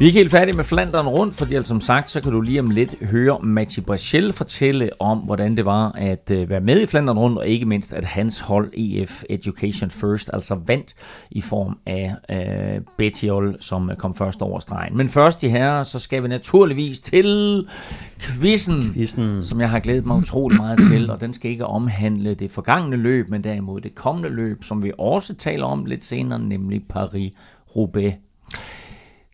Vi 0.00 0.04
er 0.04 0.06
ikke 0.06 0.18
helt 0.18 0.30
færdige 0.30 0.56
med 0.56 0.64
Flanderen 0.64 1.08
rundt, 1.08 1.34
fordi 1.34 1.54
altså, 1.54 1.68
som 1.68 1.80
sagt, 1.80 2.10
så 2.10 2.20
kan 2.20 2.32
du 2.32 2.40
lige 2.40 2.60
om 2.60 2.70
lidt 2.70 2.94
høre 3.10 3.38
Mati 3.42 3.80
Brachel 3.80 4.32
fortælle 4.32 4.90
om, 4.98 5.18
hvordan 5.18 5.56
det 5.56 5.64
var 5.64 5.92
at 5.92 6.30
uh, 6.34 6.50
være 6.50 6.60
med 6.60 6.80
i 6.80 6.86
Flanderen 6.86 7.18
rundt, 7.18 7.38
og 7.38 7.48
ikke 7.48 7.66
mindst, 7.66 7.92
at 7.92 8.04
hans 8.04 8.40
hold 8.40 8.72
EF 8.72 9.22
Education 9.30 9.90
First 9.90 10.30
altså 10.32 10.54
vandt 10.66 10.94
i 11.30 11.40
form 11.40 11.78
af 11.86 12.14
uh, 12.32 12.84
Bettiol, 12.98 13.56
som 13.60 13.90
kom 13.98 14.14
først 14.14 14.42
over 14.42 14.58
stregen. 14.58 14.96
Men 14.96 15.08
først, 15.08 15.40
de 15.40 15.48
her, 15.48 15.82
så 15.82 15.98
skal 15.98 16.22
vi 16.22 16.28
naturligvis 16.28 17.00
til 17.00 17.66
quizzen, 18.20 18.92
quizzen, 18.94 19.42
som 19.42 19.60
jeg 19.60 19.70
har 19.70 19.80
glædet 19.80 20.06
mig 20.06 20.16
utrolig 20.16 20.56
meget 20.56 20.78
til, 20.90 21.10
og 21.10 21.20
den 21.20 21.32
skal 21.32 21.50
ikke 21.50 21.66
omhandle 21.66 22.34
det 22.34 22.50
forgangne 22.50 22.96
løb, 22.96 23.30
men 23.30 23.44
derimod 23.44 23.80
det 23.80 23.94
kommende 23.94 24.28
løb, 24.28 24.64
som 24.64 24.82
vi 24.82 24.92
også 24.98 25.34
taler 25.34 25.66
om 25.66 25.84
lidt 25.84 26.04
senere, 26.04 26.38
nemlig 26.38 26.82
Paris-Roubaix. 26.92 28.12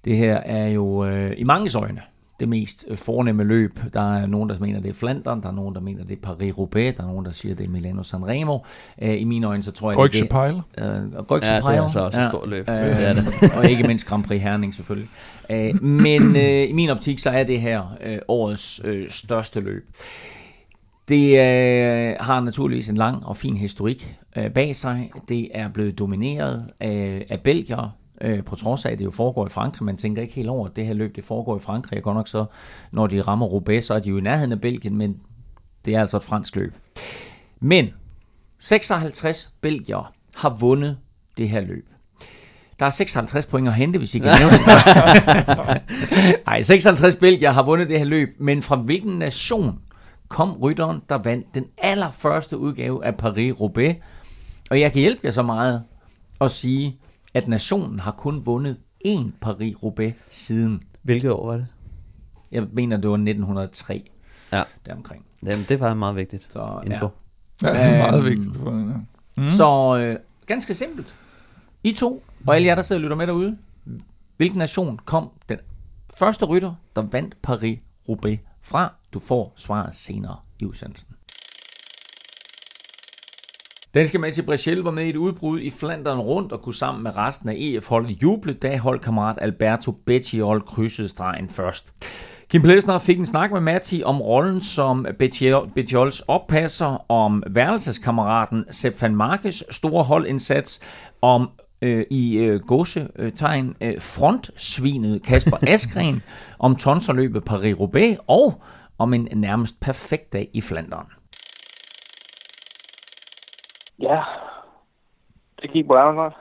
Det 0.07 0.17
her 0.17 0.37
er 0.37 0.69
jo 0.69 1.05
øh, 1.05 1.33
i 1.37 1.45
mange 1.45 1.79
øjne 1.79 2.01
det 2.41 2.49
mest 2.49 2.85
øh, 2.89 2.97
fornemme 2.97 3.45
løb. 3.45 3.79
Der 3.95 4.15
er 4.17 4.27
nogen, 4.27 4.51
der 4.51 4.57
mener, 4.61 4.81
det 4.81 4.89
er 4.89 4.95
Flandern, 4.95 5.43
der 5.43 5.49
er 5.49 5.53
nogen, 5.53 5.75
der 5.75 5.81
mener, 5.81 6.05
det 6.05 6.19
er 6.23 6.29
Paris-Roubaix, 6.29 6.97
der 6.97 7.03
er 7.03 7.07
nogen, 7.07 7.25
der 7.25 7.31
siger, 7.31 7.55
det 7.55 7.67
er 7.67 7.71
Milano 7.71 8.03
Sanremo. 8.03 8.59
Øh, 9.03 9.21
I 9.21 9.25
mine 9.25 9.47
øjne, 9.47 9.63
så 9.63 9.73
tror 9.73 9.91
jeg, 9.91 10.13
det 10.13 10.33
er 10.33 10.53
det. 10.53 11.15
Øh, 11.17 11.25
Grøgse 11.25 11.53
ja, 11.53 11.61
det 11.61 11.67
er 11.67 11.83
altså 11.83 12.01
også 12.01 12.21
ja, 12.21 12.27
et 12.27 12.33
stort 12.33 12.51
løb. 12.51 12.69
Øh, 12.69 13.59
og 13.59 13.71
ikke 13.71 13.87
mindst 13.87 14.07
Grand 14.07 14.25
Prix 14.25 14.43
Herning 14.43 14.75
selvfølgelig. 14.75 15.09
Øh, 15.51 15.83
men 15.83 16.37
øh, 16.37 16.71
i 16.71 16.73
min 16.73 16.91
optik, 16.91 17.19
så 17.19 17.31
er 17.31 17.45
det 17.45 17.61
her 17.61 17.97
øh, 18.05 18.19
årets 18.29 18.81
øh, 18.85 19.11
største 19.11 19.61
løb. 19.61 19.97
Det 21.09 21.29
øh, 21.29 22.17
har 22.21 22.41
naturligvis 22.41 22.89
en 22.89 22.97
lang 22.97 23.27
og 23.27 23.37
fin 23.37 23.57
historik 23.57 24.17
øh, 24.37 24.51
bag 24.51 24.77
sig. 24.77 25.11
Det 25.29 25.49
er 25.55 25.69
blevet 25.69 25.99
domineret 25.99 26.67
af, 26.81 27.27
af 27.31 27.41
belgier, 27.41 27.97
øh, 28.21 28.45
på 28.45 28.57
trods 28.57 28.85
af, 28.85 28.91
at 28.91 28.99
det 28.99 29.05
jo 29.05 29.11
foregår 29.11 29.47
i 29.47 29.49
Frankrig. 29.49 29.85
Man 29.85 29.97
tænker 29.97 30.23
ikke 30.23 30.35
helt 30.35 30.49
over, 30.49 30.69
at 30.69 30.77
det 30.77 30.87
her 30.87 30.95
løb 30.95 31.17
det 31.17 31.25
foregår 31.25 31.57
i 31.57 31.61
Frankrig. 31.61 31.97
Og 31.97 32.03
godt 32.03 32.17
nok 32.17 32.29
så, 32.29 32.45
når 32.93 33.07
de 33.07 33.21
rammer 33.23 33.47
Roubaix, 33.47 33.85
så 33.85 33.95
er 33.95 33.99
de 33.99 34.11
jo 34.11 34.19
i 34.19 34.21
nærheden 34.21 34.53
af 34.53 34.61
Belgien, 34.61 34.97
men 34.97 35.17
det 35.85 35.95
er 35.95 36.01
altså 36.01 36.17
et 36.17 36.23
fransk 36.23 36.57
løb. 36.57 36.75
Men 37.61 37.89
56 38.59 39.53
belgier 39.61 40.13
har 40.37 40.57
vundet 40.61 40.97
det 41.37 41.49
her 41.49 41.61
løb. 41.61 41.87
Der 42.79 42.87
er 42.87 42.91
56 42.91 43.47
point 43.47 43.69
at 43.69 43.75
hente, 43.75 43.99
hvis 43.99 44.15
I 44.15 44.19
kan 44.19 44.39
nævne 44.39 44.53
det. 44.53 45.83
Nej, 46.47 46.63
56 46.63 47.17
belgier 47.17 47.51
har 47.51 47.63
vundet 47.63 47.89
det 47.89 47.99
her 47.99 48.05
løb, 48.05 48.37
men 48.39 48.63
fra 48.63 48.77
hvilken 48.77 49.19
nation 49.19 49.79
kom 50.29 50.53
rytteren, 50.53 51.01
der 51.09 51.19
vandt 51.19 51.55
den 51.55 51.65
allerførste 51.79 52.59
udgave 52.59 53.05
af 53.05 53.13
Paris-Roubaix? 53.23 53.95
Og 54.71 54.81
jeg 54.81 54.93
kan 54.93 55.01
hjælpe 55.01 55.21
jer 55.25 55.31
så 55.31 55.43
meget 55.43 55.83
at 56.41 56.51
sige, 56.51 56.99
at 57.37 57.49
nationen 57.49 58.01
har 58.01 58.13
kun 58.13 58.47
vundet 58.47 58.77
én 59.07 59.31
Paris-Roubaix 59.41 60.13
siden. 60.31 60.83
Hvilket 61.03 61.31
år 61.31 61.47
var 61.47 61.57
det? 61.57 61.67
Jeg 62.53 62.67
mener, 62.73 62.97
det 62.97 63.11
var 63.11 63.17
1903. 63.17 64.11
Ja. 64.53 64.63
Deromkring. 64.87 65.25
Jamen, 65.43 65.65
det 65.69 65.81
var 65.81 65.95
meget 65.95 66.17
vigtigt. 66.17 66.53
Så, 66.53 66.81
info. 66.85 67.09
Ja, 67.63 67.69
det 67.69 67.83
er 67.83 67.99
meget 67.99 68.19
øhm, 68.19 68.29
vigtigt. 68.29 68.57
For 68.57 68.71
det 68.71 69.07
mm. 69.37 69.51
Så 69.51 69.97
øh, 69.99 70.19
ganske 70.47 70.75
simpelt. 70.75 71.17
I 71.85 71.93
to, 71.93 72.25
og 72.47 72.57
alle 72.57 72.67
jer, 72.67 72.75
der 72.75 72.83
sidder 72.83 73.01
og 73.01 73.03
lytter 73.03 73.17
med 73.17 73.27
derude, 73.27 73.59
hvilken 74.37 74.59
nation 74.59 74.99
kom 75.05 75.31
den 75.49 75.59
første 76.15 76.45
rytter, 76.45 76.75
der 76.97 77.03
vandt 77.03 77.37
Paris-Roubaix 77.49 78.39
fra? 78.63 78.95
Du 79.13 79.19
får 79.19 79.53
svaret 79.57 79.95
senere 79.95 80.37
i 80.59 80.65
udsendelsen. 80.65 81.15
Danske 83.97 84.19
Matti 84.19 84.43
Brechel 84.43 84.79
var 84.83 84.91
med 84.91 85.05
i 85.05 85.09
et 85.09 85.17
udbrud 85.17 85.61
i 85.61 85.71
Flandern 85.71 86.19
rundt 86.19 86.53
og 86.53 86.63
kunne 86.63 86.75
sammen 86.75 87.03
med 87.03 87.17
resten 87.17 87.49
af 87.49 87.55
EF-holdet 87.59 88.23
juble, 88.23 88.53
da 88.53 88.77
holdkammerat 88.77 89.39
Alberto 89.41 89.93
Bettiol 89.93 90.63
krydsede 90.63 91.09
stregen 91.09 91.49
først. 91.49 91.95
Kim 92.49 92.63
Plesner 92.63 92.99
fik 92.99 93.19
en 93.19 93.27
snak 93.27 93.53
med 93.53 93.61
Matti 93.61 94.03
om 94.05 94.21
rollen 94.21 94.61
som 94.61 95.07
Betjols 95.75 96.21
oppasser, 96.29 97.11
om 97.11 97.43
værelseskammeraten 97.47 98.65
Sepp 98.71 99.03
van 99.03 99.17
Markes 99.17 99.65
store 99.71 100.05
holdindsats, 100.05 100.81
om 101.23 101.51
øh, 101.83 102.05
i 102.11 102.37
øh, 102.37 102.61
gåsetegn 102.61 103.75
øh, 103.81 104.01
frontsvinet 104.01 105.23
Kasper 105.23 105.57
Askren, 105.75 106.23
om 106.59 106.77
tonserløbet 106.77 107.43
Paris-Roubaix 107.51 108.17
og 108.27 108.63
om 108.99 109.15
en 109.15 109.29
nærmest 109.35 109.81
perfekt 109.81 110.33
dag 110.33 110.49
i 110.53 110.61
Flandern. 110.61 111.07
Ja, 113.99 114.23
det 115.63 115.71
gik 115.71 115.87
bra 115.87 116.13
godt. 116.13 116.35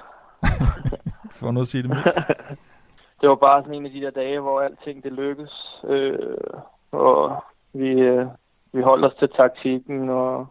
For 1.39 1.51
noget 1.51 1.61
at 1.61 1.67
sige 1.67 1.83
det 1.83 1.89
med. 1.89 1.97
det 3.21 3.29
var 3.29 3.35
bare 3.35 3.61
sådan 3.61 3.73
en 3.73 3.85
af 3.85 3.91
de 3.91 4.01
der 4.01 4.11
dage, 4.11 4.39
hvor 4.39 4.61
alting 4.61 5.03
det 5.03 5.13
lykkedes. 5.13 5.81
Øh, 5.87 6.37
og 6.91 7.43
vi, 7.73 7.89
øh, 7.89 8.27
vi 8.73 8.81
holdt 8.81 9.05
os 9.05 9.15
til 9.19 9.29
taktikken, 9.29 10.09
og 10.09 10.47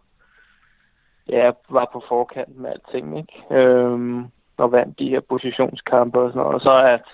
ja, 1.29 1.51
var 1.69 1.89
på 1.93 2.03
forkant 2.07 2.57
med 2.57 2.69
alting, 2.69 3.17
ikke? 3.17 3.61
Øh, 3.61 4.25
og 4.57 4.71
vandt 4.71 4.99
de 4.99 5.09
her 5.09 5.19
positionskampe 5.19 6.19
og 6.19 6.29
sådan 6.29 6.39
noget. 6.39 6.55
Og 6.55 6.61
så 6.61 6.77
at, 6.77 7.05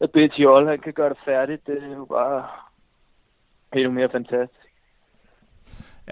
at 0.00 0.10
BTL, 0.10 0.68
han 0.68 0.78
kan 0.78 0.92
gøre 0.92 1.08
det 1.08 1.18
færdigt, 1.24 1.66
det 1.66 1.82
er 1.82 1.96
jo 1.96 2.04
bare 2.04 2.44
helt 3.72 3.92
mere 3.92 4.08
fantastisk. 4.08 4.66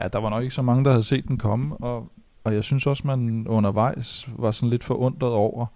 Ja, 0.01 0.09
der 0.09 0.21
var 0.21 0.31
nok 0.31 0.43
ikke 0.43 0.55
så 0.55 0.63
mange, 0.63 0.85
der 0.85 0.91
havde 0.91 1.03
set 1.03 1.29
den 1.29 1.39
komme, 1.39 1.77
og 1.77 2.09
og 2.45 2.55
jeg 2.55 2.65
synes 2.65 2.87
også, 2.87 3.03
man 3.07 3.47
undervejs 3.49 4.29
var 4.39 4.51
sådan 4.51 4.71
lidt 4.71 4.85
forundret 4.85 5.33
over, 5.33 5.67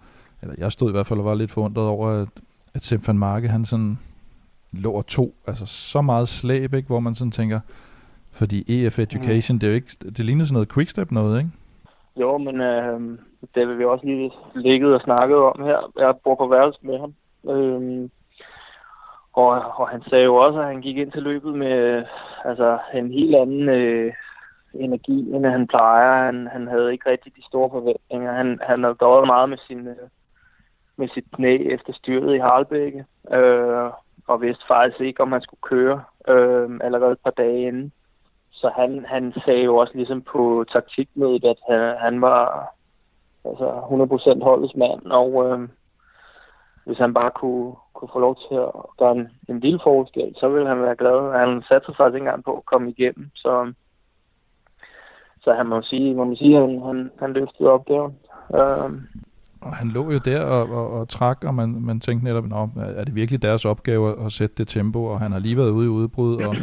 eller 0.41 0.55
jeg 0.57 0.71
stod 0.71 0.89
i 0.89 0.91
hvert 0.91 1.07
fald 1.07 1.19
og 1.19 1.25
var 1.25 1.33
lidt 1.33 1.51
forundret 1.51 1.87
over, 1.87 2.07
at, 2.09 2.27
at 2.75 3.07
van 3.07 3.17
Marke, 3.17 3.47
han 3.47 3.65
sådan 3.65 3.97
lå 4.71 4.91
og 4.91 5.05
to, 5.05 5.35
altså 5.47 5.65
så 5.65 6.01
meget 6.01 6.27
slæb, 6.27 6.73
ikke? 6.73 6.87
hvor 6.87 6.99
man 6.99 7.15
sådan 7.15 7.31
tænker, 7.31 7.59
fordi 8.31 8.85
EF 8.85 8.99
Education, 8.99 9.55
mm. 9.55 9.59
det 9.59 9.67
er 9.67 9.71
jo 9.71 9.75
ikke, 9.75 9.91
det 10.17 10.25
ligner 10.25 10.45
sådan 10.45 10.53
noget 10.53 10.73
quickstep 10.73 11.11
noget, 11.11 11.37
ikke? 11.37 11.51
Jo, 12.17 12.37
men 12.37 12.61
øh, 12.61 13.17
det 13.55 13.67
vil 13.67 13.79
vi 13.79 13.85
også 13.85 14.05
lige 14.05 14.31
ligget 14.55 14.95
og 14.95 15.01
snakket 15.01 15.37
om 15.37 15.63
her. 15.63 15.91
Jeg 15.99 16.15
bor 16.23 16.35
på 16.35 16.47
værelse 16.47 16.79
med 16.81 16.99
ham. 16.99 17.13
Øh, 17.49 18.09
og, 19.33 19.49
og 19.79 19.89
han 19.89 20.01
sagde 20.09 20.23
jo 20.23 20.35
også, 20.35 20.59
at 20.59 20.67
han 20.67 20.81
gik 20.81 20.97
ind 20.97 21.11
til 21.11 21.23
løbet 21.23 21.53
med 21.53 22.03
altså, 22.45 22.77
en 22.93 23.11
helt 23.11 23.35
anden 23.35 23.69
øh, 23.69 24.13
energi, 24.73 25.31
end 25.33 25.45
han 25.45 25.67
plejer. 25.67 26.25
Han, 26.25 26.47
han 26.47 26.67
havde 26.67 26.91
ikke 26.91 27.09
rigtig 27.09 27.35
de 27.35 27.45
store 27.45 27.69
forventninger. 27.69 28.33
Han, 28.33 28.59
han 28.61 28.83
havde 28.83 28.95
døjet 28.99 29.27
meget 29.27 29.49
med, 29.49 29.57
sin, 29.67 29.87
øh, 29.87 30.07
med 30.97 31.07
sit 31.13 31.25
knæ 31.33 31.55
efter 31.55 31.93
styret 31.93 32.35
i 32.35 32.39
Harlbække, 32.39 33.05
øh, 33.33 33.91
og 34.27 34.41
vidste 34.41 34.63
faktisk 34.67 35.01
ikke, 35.01 35.21
om 35.21 35.31
han 35.31 35.41
skulle 35.41 35.61
køre 35.61 36.03
øh, 36.27 36.79
allerede 36.83 37.11
et 37.11 37.23
par 37.23 37.31
dage 37.31 37.67
inden. 37.67 37.91
Så 38.51 38.71
han, 38.75 39.05
han 39.05 39.33
sagde 39.45 39.63
jo 39.63 39.75
også 39.75 39.93
ligesom 39.95 40.21
på 40.21 40.65
taktikmødet, 40.71 41.43
at 41.45 41.57
han, 41.69 41.97
han 41.97 42.21
var 42.21 42.75
altså 43.45 43.67
100% 44.39 44.43
holdets 44.43 44.75
mand, 44.75 45.05
og 45.05 45.45
øh, 45.45 45.69
hvis 46.85 46.97
han 46.97 47.13
bare 47.13 47.31
kunne, 47.31 47.73
kunne 47.93 48.09
få 48.13 48.19
lov 48.19 48.35
til 48.35 48.55
at 48.55 48.71
gøre 48.99 49.11
en, 49.11 49.27
en 49.49 49.59
lille 49.59 49.79
forskel, 49.83 50.35
så 50.37 50.49
ville 50.49 50.67
han 50.67 50.81
være 50.81 50.95
glad. 50.95 51.39
Han 51.39 51.63
satte 51.67 51.85
sig 51.85 51.95
faktisk 51.95 52.15
ikke 52.15 52.25
engang 52.25 52.43
på 52.43 52.57
at 52.57 52.65
komme 52.65 52.89
igennem, 52.89 53.29
så 53.35 53.73
så 55.41 55.53
han 55.53 55.67
må 55.67 55.81
sige, 55.81 56.15
må 56.15 56.23
man 56.23 56.35
sige 56.35 56.57
at 56.57 56.61
han, 56.61 56.81
han, 56.85 57.09
han 57.19 57.33
løftede 57.33 57.69
opgaven. 57.69 58.11
Um, 58.49 59.01
og 59.61 59.75
han 59.75 59.87
lå 59.87 60.11
jo 60.11 60.17
der 60.17 60.41
og, 60.41 60.69
og, 60.69 60.99
og 60.99 61.09
trak, 61.09 61.43
og 61.43 61.55
man, 61.55 61.75
man 61.81 61.99
tænkte 61.99 62.25
netop, 62.25 62.47
Nå, 62.47 62.69
er 62.77 63.03
det 63.03 63.15
virkelig 63.15 63.41
deres 63.41 63.65
opgave 63.65 64.25
at 64.25 64.31
sætte 64.31 64.55
det 64.57 64.67
tempo, 64.67 65.03
og 65.03 65.19
han 65.19 65.31
har 65.31 65.39
lige 65.39 65.57
været 65.57 65.69
ude 65.69 65.85
i 65.85 65.89
udbrud, 65.89 66.35
og, 66.41 66.55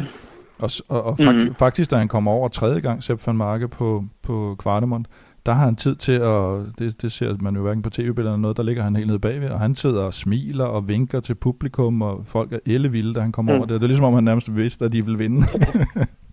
og, 0.61 0.69
og, 0.89 1.03
og 1.03 1.17
faktisk, 1.17 1.45
mm-hmm. 1.45 1.55
faktisk, 1.55 1.91
da 1.91 1.95
han 1.95 2.07
kommer 2.07 2.31
over 2.31 2.47
tredje 2.47 2.79
gang, 2.79 3.03
Sepp 3.03 3.27
van 3.27 3.37
Marke 3.37 3.67
på, 3.67 4.03
på 4.23 4.55
Kvartemont, 4.59 5.07
der 5.45 5.53
har 5.53 5.65
han 5.65 5.75
tid 5.75 5.95
til 5.95 6.11
at, 6.11 6.65
det, 6.79 7.01
det 7.01 7.11
ser 7.11 7.35
man 7.39 7.55
jo 7.55 7.61
hverken 7.61 7.81
på 7.81 7.89
tv-billederne 7.89 8.33
eller 8.33 8.41
noget, 8.41 8.57
der 8.57 8.63
ligger 8.63 8.83
han 8.83 8.95
helt 8.95 9.07
nede 9.07 9.19
bagved, 9.19 9.49
og 9.49 9.59
han 9.59 9.75
sidder 9.75 10.03
og 10.03 10.13
smiler 10.13 10.65
og 10.65 10.87
vinker 10.87 11.19
til 11.19 11.35
publikum, 11.35 12.01
og 12.01 12.21
folk 12.25 12.53
er 12.53 12.59
ellevilde, 12.65 13.13
da 13.13 13.19
han 13.19 13.31
kommer 13.31 13.53
mm. 13.53 13.57
over 13.57 13.67
der. 13.67 13.73
Det 13.73 13.83
er 13.83 13.87
ligesom 13.87 14.05
om, 14.05 14.13
han 14.13 14.23
nærmest 14.23 14.55
vidste, 14.55 14.85
at 14.85 14.91
de 14.91 15.05
vil 15.05 15.19
vinde. 15.19 15.41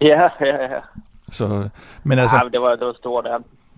ja, 0.00 0.28
ja, 0.40 0.74
ja. 0.74 0.80
Så, 1.28 1.68
men 2.04 2.18
altså... 2.18 2.36
Ja, 2.36 2.48
det 2.52 2.60
var, 2.60 2.76
det 2.76 2.86
var 2.86 2.94
stort 2.98 3.24
ja. 3.24 3.36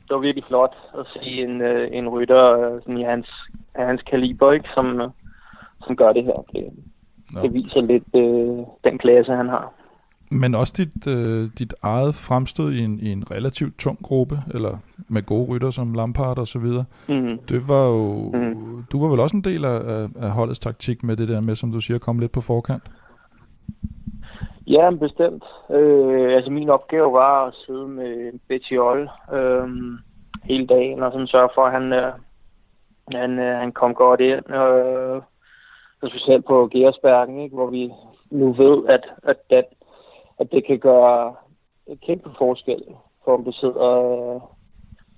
Det 0.09 0.17
var 0.17 0.19
virkelig 0.19 0.45
flot 0.49 0.77
at 0.99 1.07
se 1.13 1.21
en, 1.23 1.63
øh, 1.63 1.89
en 1.93 2.09
rytter 2.09 2.59
øh, 2.59 2.81
sådan 2.83 2.99
i 2.99 3.03
hans, 3.03 3.29
hans 3.77 4.03
kaliber, 4.03 4.53
ikke, 4.53 4.69
som, 4.75 5.01
øh, 5.01 5.09
som 5.85 5.97
gør 5.97 6.13
det 6.13 6.25
her. 6.25 6.45
Det, 6.53 6.65
det 7.43 7.55
viser 7.55 7.81
lidt 7.81 8.15
øh, 8.15 8.67
den 8.85 8.99
klasse, 8.99 9.33
han 9.33 9.49
har. 9.49 9.73
Men 10.31 10.55
også 10.55 10.75
dit, 10.77 11.07
øh, 11.07 11.49
dit 11.59 11.75
eget 11.83 12.15
fremstød 12.15 12.73
i 12.73 12.81
en, 12.85 12.99
i 13.01 13.13
en 13.13 13.31
relativt 13.31 13.79
tung 13.79 13.99
gruppe, 14.03 14.39
eller 14.55 14.79
med 15.09 15.27
gode 15.27 15.49
rytter 15.51 15.71
som 15.71 15.95
Lampard 15.95 16.39
og 16.39 16.47
så 16.47 16.59
videre. 16.59 16.85
Mm. 17.09 17.39
Det 17.49 17.69
var 17.69 17.87
jo, 17.87 18.31
mm. 18.35 18.85
du 18.93 19.03
var 19.03 19.09
vel 19.09 19.21
også 19.21 19.37
en 19.37 19.45
del 19.45 19.65
af, 19.65 20.09
af 20.21 20.31
holdets 20.31 20.59
taktik 20.59 21.03
med 21.03 21.17
det 21.17 21.29
der 21.29 21.41
med, 21.41 21.55
som 21.55 21.73
du 21.73 21.81
siger, 21.81 21.99
komme 21.99 22.21
lidt 22.21 22.33
på 22.33 22.41
forkant? 22.41 22.83
Ja, 24.71 24.91
bestemt. 24.91 25.45
Øh, 25.71 26.35
altså 26.37 26.51
min 26.51 26.69
opgave 26.69 27.13
var 27.13 27.47
at 27.47 27.55
sidde 27.55 27.89
med 27.89 28.33
Betty 28.49 28.75
Oll 28.75 29.09
øh, 29.33 29.69
hele 30.45 30.67
dagen 30.67 31.03
og 31.03 31.13
sådan 31.13 31.27
sørge 31.27 31.49
for, 31.55 31.63
at 31.63 31.73
han, 31.73 31.93
øh, 31.93 32.13
han, 33.13 33.39
øh, 33.39 33.59
han 33.59 33.73
kom 33.73 33.95
godt 33.95 34.21
ind. 34.21 34.51
Øh, 34.55 35.23
specielt 36.11 36.45
på 36.45 36.69
Gersbergen, 36.73 37.41
ikke, 37.41 37.55
hvor 37.55 37.71
vi 37.71 37.93
nu 38.31 38.53
ved, 38.53 38.89
at, 38.89 39.07
at, 39.23 39.37
at, 39.51 39.65
at 40.39 40.53
det 40.53 40.67
kan 40.67 40.79
gøre 40.79 41.35
et 41.87 42.01
kæmpe 42.01 42.31
forskel 42.39 42.83
for, 43.25 43.35
om 43.35 43.45
du 43.45 43.53
sidder 43.53 43.89
øh, 44.35 44.41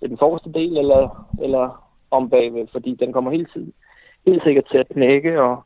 i 0.03 0.09
den 0.09 0.19
forreste 0.19 0.53
del 0.53 0.77
eller, 0.77 1.29
eller 1.43 1.93
om 2.11 2.31
bagved, 2.31 2.67
fordi 2.73 2.95
den 2.95 3.13
kommer 3.13 3.31
hele 3.31 3.47
tiden 3.55 3.73
helt 4.27 4.43
sikkert 4.43 4.65
til 4.71 4.79
at 4.79 4.89
knække, 4.89 5.43
og, 5.43 5.65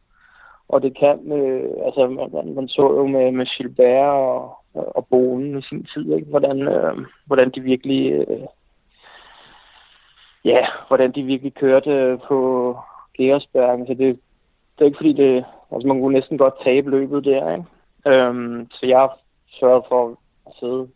og 0.68 0.82
det 0.82 0.98
kan, 0.98 1.32
øh, 1.32 1.70
altså 1.86 2.06
man, 2.08 2.54
man 2.54 2.68
så 2.68 2.82
jo 2.82 3.06
med, 3.06 3.32
med 3.32 3.46
Gilbert 3.46 4.08
og, 4.08 4.58
og 4.74 5.06
Bonen 5.10 5.58
i 5.58 5.62
sin 5.62 5.86
tid, 5.94 6.12
ikke? 6.14 6.26
Hvordan, 6.30 6.62
øh, 6.62 6.96
hvordan 7.26 7.50
de 7.50 7.60
virkelig 7.60 8.12
øh, 8.12 8.46
ja, 10.46 10.66
hvordan 10.88 11.12
de 11.12 11.22
virkelig 11.22 11.54
kørte 11.54 12.18
på 12.28 12.38
Gersbergen. 13.16 13.86
Så 13.86 13.92
altså, 13.92 14.04
det, 14.04 14.20
det 14.78 14.80
er 14.80 14.86
ikke 14.86 14.98
fordi, 14.98 15.12
det, 15.12 15.44
altså 15.72 15.88
man 15.88 16.00
kunne 16.00 16.14
næsten 16.18 16.38
godt 16.38 16.54
tabe 16.64 16.90
løbet 16.90 17.24
der, 17.24 17.52
ikke? 17.52 17.64
Øhm, 18.06 18.70
så 18.70 18.86
jeg 18.86 19.08
sørgede 19.60 19.84
for 19.88 20.18
at 20.46 20.52
sidde 20.60 20.88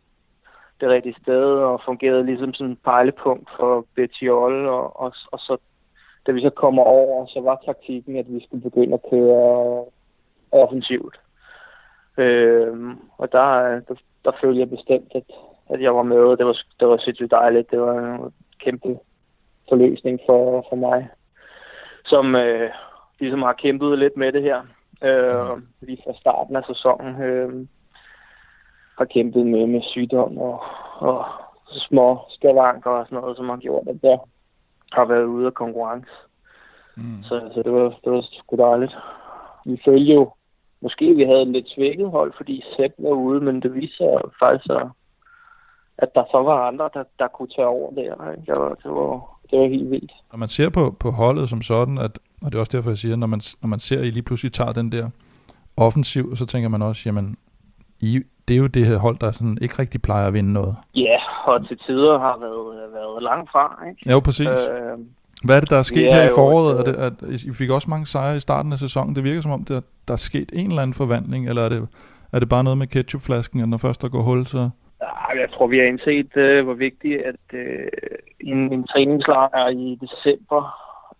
det 0.80 0.88
rigtige 0.88 1.20
sted 1.22 1.44
og 1.44 1.80
fungerede 1.84 2.26
ligesom 2.26 2.54
sådan 2.54 2.70
en 2.70 2.78
pejlepunkt 2.84 3.50
for 3.56 3.86
Bettiol, 3.94 4.66
og, 4.66 5.00
og, 5.00 5.12
og 5.32 5.38
så 5.38 5.56
da 6.26 6.32
vi 6.32 6.40
så 6.40 6.50
kommer 6.50 6.82
over, 6.82 7.26
så 7.26 7.40
var 7.40 7.62
taktikken, 7.64 8.16
at 8.16 8.26
vi 8.28 8.44
skulle 8.44 8.62
begynde 8.62 8.94
at 8.94 9.10
køre 9.10 9.80
øh, 9.80 9.86
offensivt. 10.52 11.20
Øh, 12.18 12.96
og 13.18 13.32
der, 13.32 13.80
der, 13.88 13.94
der 14.24 14.32
følte 14.40 14.60
jeg 14.60 14.70
bestemt, 14.70 15.12
at, 15.14 15.24
at 15.70 15.82
jeg 15.82 15.94
var 15.94 16.02
med, 16.02 16.36
det 16.36 16.46
var, 16.46 16.58
det 16.80 16.88
var 16.88 16.96
sindssygt 16.96 17.30
dejligt. 17.30 17.70
Det 17.70 17.80
var 17.80 17.98
en 17.98 18.32
kæmpe 18.58 18.98
forløsning 19.68 20.20
for, 20.26 20.66
for 20.68 20.76
mig, 20.76 21.08
som 22.04 22.36
øh, 22.36 22.70
ligesom 23.18 23.42
har 23.42 23.52
kæmpet 23.52 23.98
lidt 23.98 24.16
med 24.16 24.32
det 24.32 24.42
her. 24.42 24.62
Øh, 25.04 25.62
lige 25.80 26.02
fra 26.04 26.14
starten 26.20 26.56
af 26.56 26.62
sæsonen 26.66 27.22
øh, 27.22 27.66
har 28.98 29.04
kæmpet 29.04 29.46
med, 29.46 29.66
med 29.66 29.82
sygdom 29.82 30.38
og, 30.38 30.62
og 30.98 31.24
små 31.70 32.18
skavanker 32.28 32.90
og 32.90 33.06
sådan 33.06 33.18
noget, 33.20 33.36
som 33.36 33.48
har 33.48 33.56
gjort, 33.56 33.88
at 33.88 33.96
jeg 34.02 34.18
har 34.92 35.04
været 35.04 35.24
ude 35.24 35.46
af 35.46 35.54
konkurrence. 35.54 36.10
Mm. 36.96 37.22
Så, 37.22 37.50
så 37.54 37.62
det 37.62 37.72
var, 37.72 37.88
det 38.04 38.12
var 38.12 38.24
sgu 38.32 38.56
dejligt. 38.56 38.94
Vi 39.66 39.80
følte 39.84 40.12
jo, 40.12 40.32
måske 40.82 41.14
vi 41.14 41.22
havde 41.22 41.42
en 41.42 41.52
lidt 41.52 41.68
svækket 41.68 42.10
hold, 42.10 42.32
fordi 42.36 42.62
Sepp 42.76 42.94
var 42.98 43.10
ude, 43.10 43.40
men 43.40 43.62
det 43.62 43.74
viser 43.74 43.96
sig 43.96 44.30
faktisk, 44.38 44.70
at 45.98 46.14
der 46.14 46.24
så 46.30 46.42
var 46.42 46.68
andre, 46.68 46.90
der, 46.94 47.04
der 47.18 47.28
kunne 47.28 47.48
tage 47.48 47.66
over 47.66 47.90
der. 47.94 48.30
Ikke? 48.30 48.42
Det, 48.46 48.60
var, 48.60 48.68
det, 48.68 48.90
var, 48.90 49.38
det 49.50 49.58
var 49.58 49.68
helt 49.68 49.90
vildt. 49.90 50.12
Når 50.32 50.38
man 50.38 50.48
ser 50.48 50.70
på, 50.70 50.96
på 51.00 51.10
holdet 51.10 51.48
som 51.48 51.62
sådan, 51.62 51.98
at, 51.98 52.18
og 52.42 52.52
det 52.52 52.54
er 52.54 52.60
også 52.60 52.76
derfor, 52.76 52.90
jeg 52.90 52.98
siger, 52.98 53.16
når 53.16 53.26
man, 53.26 53.40
når 53.62 53.68
man 53.68 53.78
ser, 53.78 53.98
at 53.98 54.06
I 54.06 54.10
lige 54.10 54.22
pludselig 54.22 54.52
tager 54.52 54.72
den 54.72 54.92
der 54.92 55.10
offensiv, 55.76 56.36
så 56.36 56.46
tænker 56.46 56.68
man 56.68 56.82
også, 56.82 57.02
jamen, 57.06 57.36
I, 58.00 58.20
det 58.48 58.54
er 58.54 58.58
jo 58.58 58.66
det 58.66 58.86
her 58.86 58.98
hold, 58.98 59.18
der 59.18 59.30
sådan 59.30 59.58
ikke 59.62 59.74
rigtig 59.78 60.02
plejer 60.02 60.26
at 60.26 60.34
vinde 60.34 60.52
noget. 60.52 60.76
Ja, 60.94 61.18
og 61.54 61.68
til 61.68 61.78
tider 61.86 62.18
har 62.18 62.36
været, 62.40 62.92
været 62.92 63.22
langt 63.22 63.50
fra, 63.50 63.84
ikke? 63.88 64.10
Ja, 64.10 64.20
præcis. 64.20 64.48
Øh, 64.48 64.98
hvad 65.44 65.56
er 65.56 65.60
det, 65.60 65.70
der 65.70 65.78
er 65.78 65.82
sket 65.82 66.12
her 66.12 66.24
i 66.24 66.34
foråret? 66.36 66.78
Er 66.78 66.82
det, 66.82 66.96
at 66.96 67.42
I 67.50 67.52
fik 67.52 67.70
også 67.70 67.90
mange 67.90 68.06
sejre 68.06 68.36
i 68.36 68.40
starten 68.40 68.72
af 68.72 68.78
sæsonen. 68.78 69.16
Det 69.16 69.24
virker 69.24 69.40
som 69.40 69.52
om, 69.52 69.64
det, 69.64 69.84
der 70.08 70.14
er 70.14 70.16
sket 70.30 70.50
en 70.52 70.68
eller 70.68 70.82
anden 70.82 70.94
forvandling, 70.94 71.48
eller 71.48 71.62
er 71.62 71.68
det, 71.68 71.88
er 72.32 72.38
det 72.38 72.48
bare 72.48 72.64
noget 72.64 72.78
med 72.78 72.86
ketchupflasken, 72.86 73.60
at 73.60 73.68
når 73.68 73.76
først 73.76 74.02
der 74.02 74.08
går 74.08 74.22
hul, 74.22 74.46
så... 74.46 74.70
Jeg 75.34 75.48
tror, 75.52 75.66
vi 75.66 75.78
har 75.78 75.84
indset, 75.84 76.30
uh, 76.36 76.64
hvor 76.64 76.74
vigtigt, 76.74 77.22
at 77.22 77.44
uh, 77.52 77.60
en, 78.40 78.72
en 78.72 78.86
træningslejr 78.86 79.68
i 79.68 79.98
december 80.00 80.62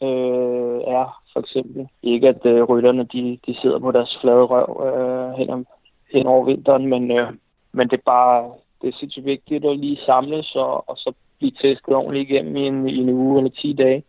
uh, 0.01 0.95
er 0.97 1.21
for 1.33 1.41
eksempel. 1.41 1.89
Ikke 2.03 2.29
at 2.29 2.43
uh, 2.45 2.63
rytterne 2.63 3.05
de, 3.05 3.39
de 3.47 3.55
sidder 3.63 3.79
på 3.79 3.91
deres 3.91 4.19
flade 4.21 4.43
røv 4.43 4.71
uh, 4.87 5.39
hen, 5.39 5.51
om, 5.51 5.67
hen 6.13 6.27
over 6.27 6.45
vinteren, 6.45 6.87
men, 6.87 7.11
uh, 7.11 7.29
men 7.73 7.89
det 7.89 7.97
er 7.97 8.03
bare 8.07 8.51
det 8.83 8.89
er 8.89 8.99
sindssygt 8.99 9.27
vigtigt 9.27 9.65
at 9.65 9.79
lige 9.79 9.99
samles 10.07 10.55
og, 10.55 10.89
og 10.89 10.97
så 10.97 11.13
blive 11.39 11.51
testet 11.51 11.95
ordentligt 11.95 12.31
igennem 12.31 12.57
i 12.57 12.67
en, 12.67 12.89
i 12.89 12.97
en 12.97 13.09
uge 13.09 13.39
eller 13.39 13.51
10 13.51 13.73
dage. 13.73 14.05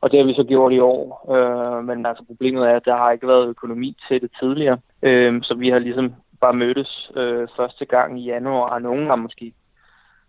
Og 0.00 0.10
det 0.10 0.18
har 0.18 0.26
vi 0.26 0.34
så 0.34 0.44
gjort 0.44 0.72
i 0.72 0.78
år. 0.78 1.32
Øh, 1.34 1.84
men 1.84 2.06
altså 2.06 2.24
problemet 2.24 2.68
er, 2.68 2.76
at 2.76 2.84
der 2.84 2.96
har 2.96 3.10
ikke 3.10 3.28
været 3.28 3.48
økonomi 3.48 3.96
til 4.08 4.20
det 4.20 4.30
tidligere. 4.40 4.78
Øh, 5.02 5.42
så 5.42 5.54
vi 5.54 5.68
har 5.68 5.78
ligesom 5.78 6.14
bare 6.40 6.54
mødtes 6.54 7.10
øh, 7.16 7.48
første 7.56 7.84
gang 7.84 8.20
i 8.20 8.24
januar, 8.24 8.70
og 8.70 8.82
nogen 8.82 9.06
har 9.06 9.16
måske 9.16 9.52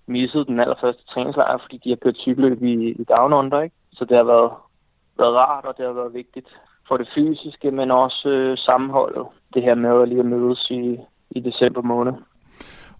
misset 0.08 0.48
den 0.48 0.60
allerførste 0.60 1.06
træningslejr, 1.06 1.58
fordi 1.58 1.78
de 1.84 1.90
har 1.90 1.96
kørt 1.96 2.18
cykelløb 2.18 2.64
i, 2.64 2.92
i 2.92 3.04
Down 3.04 3.34
Under, 3.34 3.62
ikke? 3.62 3.76
Så 3.94 4.06
det 4.06 4.18
har 4.18 4.24
været, 4.24 4.52
været 5.18 5.36
rart, 5.36 5.66
og 5.66 5.78
det 5.78 5.86
har 5.86 5.94
været 5.94 6.14
vigtigt 6.14 6.48
for 6.88 6.98
det 6.98 7.10
fysiske, 7.16 7.72
men 7.72 7.92
også 7.92 8.30
øh, 8.30 8.58
sammenholdet. 8.58 9.26
Det 9.54 9.64
her 9.64 9.76
med 9.76 10.02
at 10.02 10.10
lige 10.10 10.24
mødes 10.24 10.72
i, 10.72 10.98
i 11.32 11.40
december 11.40 11.82
måned. 11.82 12.14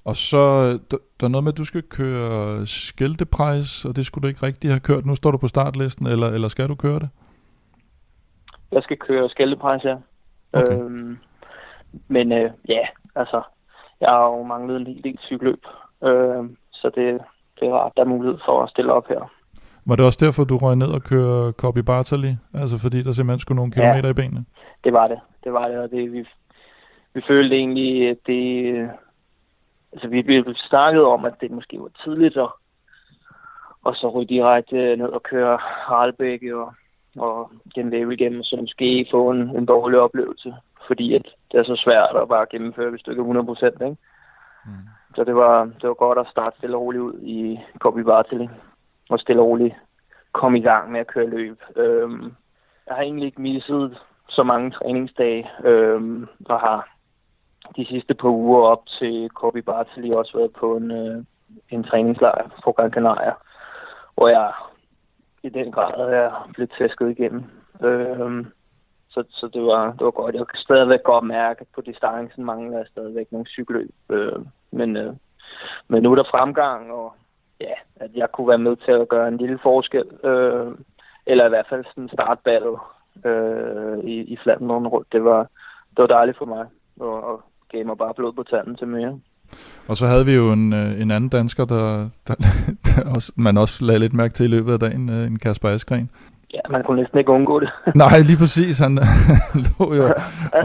Og 0.10 0.16
så 0.16 0.44
der, 0.92 0.98
der 1.20 1.26
er 1.26 1.34
noget 1.34 1.44
med, 1.44 1.54
at 1.54 1.58
du 1.58 1.66
skal 1.66 1.84
køre 1.84 2.66
skældeprejs, 2.66 3.86
og 3.86 3.96
det 3.96 4.06
skulle 4.06 4.24
du 4.24 4.28
ikke 4.28 4.46
rigtig 4.46 4.70
have 4.70 4.80
kørt. 4.80 5.06
Nu 5.06 5.16
står 5.16 5.32
du 5.32 5.38
på 5.38 5.48
startlisten, 5.48 6.08
eller, 6.08 6.28
eller 6.28 6.48
skal 6.48 6.70
du 6.70 6.76
køre 6.76 7.00
det? 7.00 7.10
Jeg 8.72 8.84
skal 8.84 8.98
køre 8.98 9.30
skældeprejs, 9.30 9.84
ja. 9.84 9.96
Okay. 10.54 10.80
Øhm, 10.80 11.18
men 12.08 12.32
øh, 12.32 12.52
ja, 12.68 12.84
altså, 13.16 13.42
jeg 14.02 14.10
har 14.10 14.24
jo 14.24 14.44
manglet 14.44 14.76
en 14.78 14.88
hel 14.88 15.04
del 15.04 15.18
cykelløb, 15.28 15.64
øh, 16.04 16.44
så 16.72 16.92
det, 16.96 17.20
det 17.60 17.68
er 17.68 17.74
rart, 17.74 17.92
der 17.98 18.04
er 18.04 18.08
mulighed 18.08 18.38
for 18.46 18.64
at 18.64 18.70
stille 18.70 18.94
op 18.94 19.08
her. 19.08 19.32
Var 19.86 19.96
det 19.96 20.06
også 20.06 20.26
derfor, 20.26 20.44
du 20.44 20.58
røg 20.58 20.76
ned 20.76 20.88
og 20.88 21.02
køre 21.02 21.52
Copy 21.52 21.80
Bartali? 21.80 22.36
Altså 22.54 22.78
fordi 22.78 23.04
der 23.04 23.12
simpelthen 23.12 23.40
skulle 23.40 23.56
nogle 23.56 23.72
kilometer 23.72 24.10
ja, 24.10 24.12
i 24.12 24.14
benene? 24.14 24.46
det 24.84 24.94
var 24.94 25.08
det. 25.08 25.20
Det 25.44 25.54
var 25.54 25.68
det, 25.68 25.78
og 25.78 25.92
det, 25.92 26.14
vi, 26.14 26.26
vi 27.14 27.22
følte 27.28 27.56
egentlig, 27.56 28.10
at 28.10 28.18
det, 28.28 28.90
altså 29.92 30.08
vi 30.08 30.22
blev 30.22 30.56
snakket 30.56 31.04
om, 31.04 31.26
at 31.26 31.34
det 31.42 31.52
måske 31.52 31.80
var 31.80 31.90
tidligt 32.04 32.38
at, 32.38 32.50
og 33.84 33.96
så 33.96 34.10
ryge 34.10 34.28
direkte 34.28 34.96
ned 34.96 35.08
og 35.08 35.24
køre 35.24 35.58
Harlebæk 35.62 36.44
og, 36.54 36.74
og 37.18 37.52
den 37.76 37.90
level 37.90 38.20
igennem, 38.20 38.44
så 38.44 38.56
måske 38.56 39.08
få 39.12 39.32
en, 39.32 39.42
en 39.42 39.66
dårlig 39.66 40.00
oplevelse, 40.00 40.56
fordi 40.88 41.14
at 41.14 41.28
det 41.52 41.60
er 41.60 41.64
så 41.64 41.76
svært 41.76 42.16
at 42.22 42.28
bare 42.28 42.46
gennemføre, 42.52 42.94
ikke 42.94 43.12
er 43.12 43.16
100 43.16 43.46
procent, 43.46 43.82
ikke? 43.82 43.98
Mm. 44.66 44.72
Så 45.16 45.24
det 45.24 45.36
var, 45.36 45.66
det 45.66 45.88
var 45.88 45.94
godt 45.94 46.18
at 46.18 46.28
starte 46.32 46.58
stille 46.58 46.78
og 46.78 46.82
roligt 46.82 47.02
ud 47.02 47.20
i 47.22 47.60
Copy 47.80 48.00
Bartali, 48.00 48.50
og 49.10 49.20
stille 49.20 49.42
og 49.42 49.48
roligt 49.48 49.76
komme 50.32 50.58
i 50.60 50.62
gang 50.62 50.92
med 50.92 51.00
at 51.00 51.08
køre 51.08 51.30
løb. 51.30 51.62
Øhm, 51.76 52.34
jeg 52.88 52.96
har 52.96 53.02
egentlig 53.02 53.26
ikke 53.26 53.42
misset 53.42 53.98
så 54.30 54.44
mange 54.44 54.72
træningsdage, 54.72 55.50
øhm, 55.64 56.28
og 56.46 56.60
har 56.60 56.90
de 57.76 57.86
sidste 57.86 58.14
par 58.14 58.30
uger 58.30 58.62
op 58.62 58.86
til 58.86 59.30
Kobe 59.30 59.62
Bartley 59.62 60.12
også 60.12 60.38
været 60.38 60.54
på 60.54 60.78
en, 60.78 60.92
øh, 60.92 61.24
en 61.70 61.84
træningslejr 61.84 62.62
på 62.64 62.72
Gran 62.72 62.92
Canaria, 62.92 63.34
hvor 64.16 64.28
jeg 64.28 64.52
i 65.44 65.50
den 65.50 65.72
grad 65.72 66.14
er 66.14 66.50
blevet 66.54 66.72
tæsket 66.78 67.10
igennem. 67.10 67.44
Øh, 67.84 68.46
så, 69.10 69.24
så 69.30 69.48
det, 69.48 69.64
var, 69.64 69.92
det 69.92 70.06
var 70.06 70.12
godt. 70.12 70.36
Jeg 70.36 70.48
kan 70.48 70.60
stadigvæk 70.60 71.04
godt 71.04 71.26
mærke, 71.26 71.62
at 71.62 71.68
på 71.76 71.82
distancen 71.82 72.46
mangler 72.46 72.78
jeg 72.78 72.88
stadigvæk 72.92 73.32
nogle 73.32 73.48
cykelløb. 73.48 73.94
Øh, 74.10 74.40
men, 74.72 74.98
øh, 74.98 75.14
men 75.88 76.04
nu 76.04 76.12
er 76.12 76.16
der 76.16 76.32
fremgang, 76.32 76.92
og 76.92 77.14
ja, 77.62 77.74
at 77.96 78.12
jeg 78.16 78.32
kunne 78.32 78.48
være 78.48 78.58
med 78.58 78.76
til 78.76 78.92
at 78.92 79.10
gøre 79.10 79.28
en 79.28 79.38
lille 79.38 79.60
forskel. 79.64 80.06
Øh, 80.24 80.72
eller 81.26 81.46
i 81.46 81.50
hvert 81.50 81.68
fald 81.70 81.86
sådan 81.86 82.04
en 82.04 82.10
startbattle 82.10 82.78
øh, 83.26 84.00
i, 84.00 84.16
i 84.34 84.38
Flandern 84.44 84.88
rundt. 84.88 85.12
Det 85.12 85.24
var, 85.24 85.42
det 85.90 85.98
var 85.98 86.08
dejligt 86.08 86.38
for 86.38 86.46
mig. 86.46 86.66
Og, 87.00 87.24
og 87.24 87.44
gav 87.72 87.86
mig 87.86 87.98
bare 87.98 88.14
blod 88.14 88.34
på 88.34 88.44
tanden 88.44 88.76
til 88.76 88.88
mere. 88.88 89.20
Og 89.88 89.96
så 89.96 90.08
havde 90.08 90.26
vi 90.26 90.34
jo 90.36 90.52
en, 90.52 90.74
øh, 90.74 91.02
en 91.02 91.12
anden 91.12 91.30
dansker, 91.30 91.66
der, 91.66 92.10
der, 92.28 92.36
der 92.88 93.16
også, 93.16 93.34
man 93.38 93.58
også 93.58 93.86
lagde 93.86 94.00
lidt 94.00 94.14
mærke 94.14 94.34
til 94.34 94.46
i 94.46 94.50
løbet 94.56 94.74
af 94.74 94.80
dagen, 94.80 95.10
øh, 95.10 95.28
en 95.28 95.40
Kasper 95.40 95.70
Askren. 95.70 96.10
Ja, 96.54 96.60
man 96.70 96.84
kunne 96.84 97.02
næsten 97.02 97.20
ikke 97.20 97.32
undgå 97.32 97.60
det. 97.60 97.70
Nej, 98.04 98.20
lige 98.30 98.38
præcis. 98.38 98.80
Han 98.80 98.94
lå 99.66 99.94
jo 100.00 100.06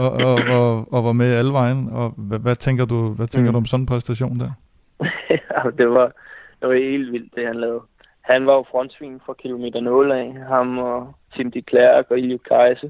og, 0.03 0.11
og, 0.11 0.35
og, 0.57 0.93
og 0.93 1.03
var 1.03 1.13
med 1.13 1.35
alle 1.35 1.53
vejen. 1.53 1.89
Og 1.91 2.13
hvad, 2.17 2.39
hvad 2.39 2.55
tænker 2.55 2.85
du, 2.85 3.13
hvad 3.13 3.27
tænker 3.27 3.51
mm. 3.51 3.53
du 3.53 3.57
om 3.57 3.65
sådan 3.65 3.81
en 3.81 3.87
præstation 3.87 4.39
der? 4.39 4.51
det 5.79 5.89
var, 5.89 6.07
det 6.59 6.69
var 6.69 6.73
helt 6.73 7.11
vildt, 7.11 7.35
det 7.35 7.47
han 7.47 7.55
lavede. 7.55 7.81
Han 8.21 8.45
var 8.45 8.53
jo 8.53 8.65
frontsvin 8.71 9.21
fra 9.25 9.33
kilometer 9.33 9.79
0 9.79 10.11
af. 10.11 10.35
Ham 10.47 10.77
og 10.77 11.15
Tim 11.35 11.51
de 11.51 11.61
Klerk 11.61 12.05
og 12.11 12.19
Ilio 12.19 12.37
Kajse 12.37 12.89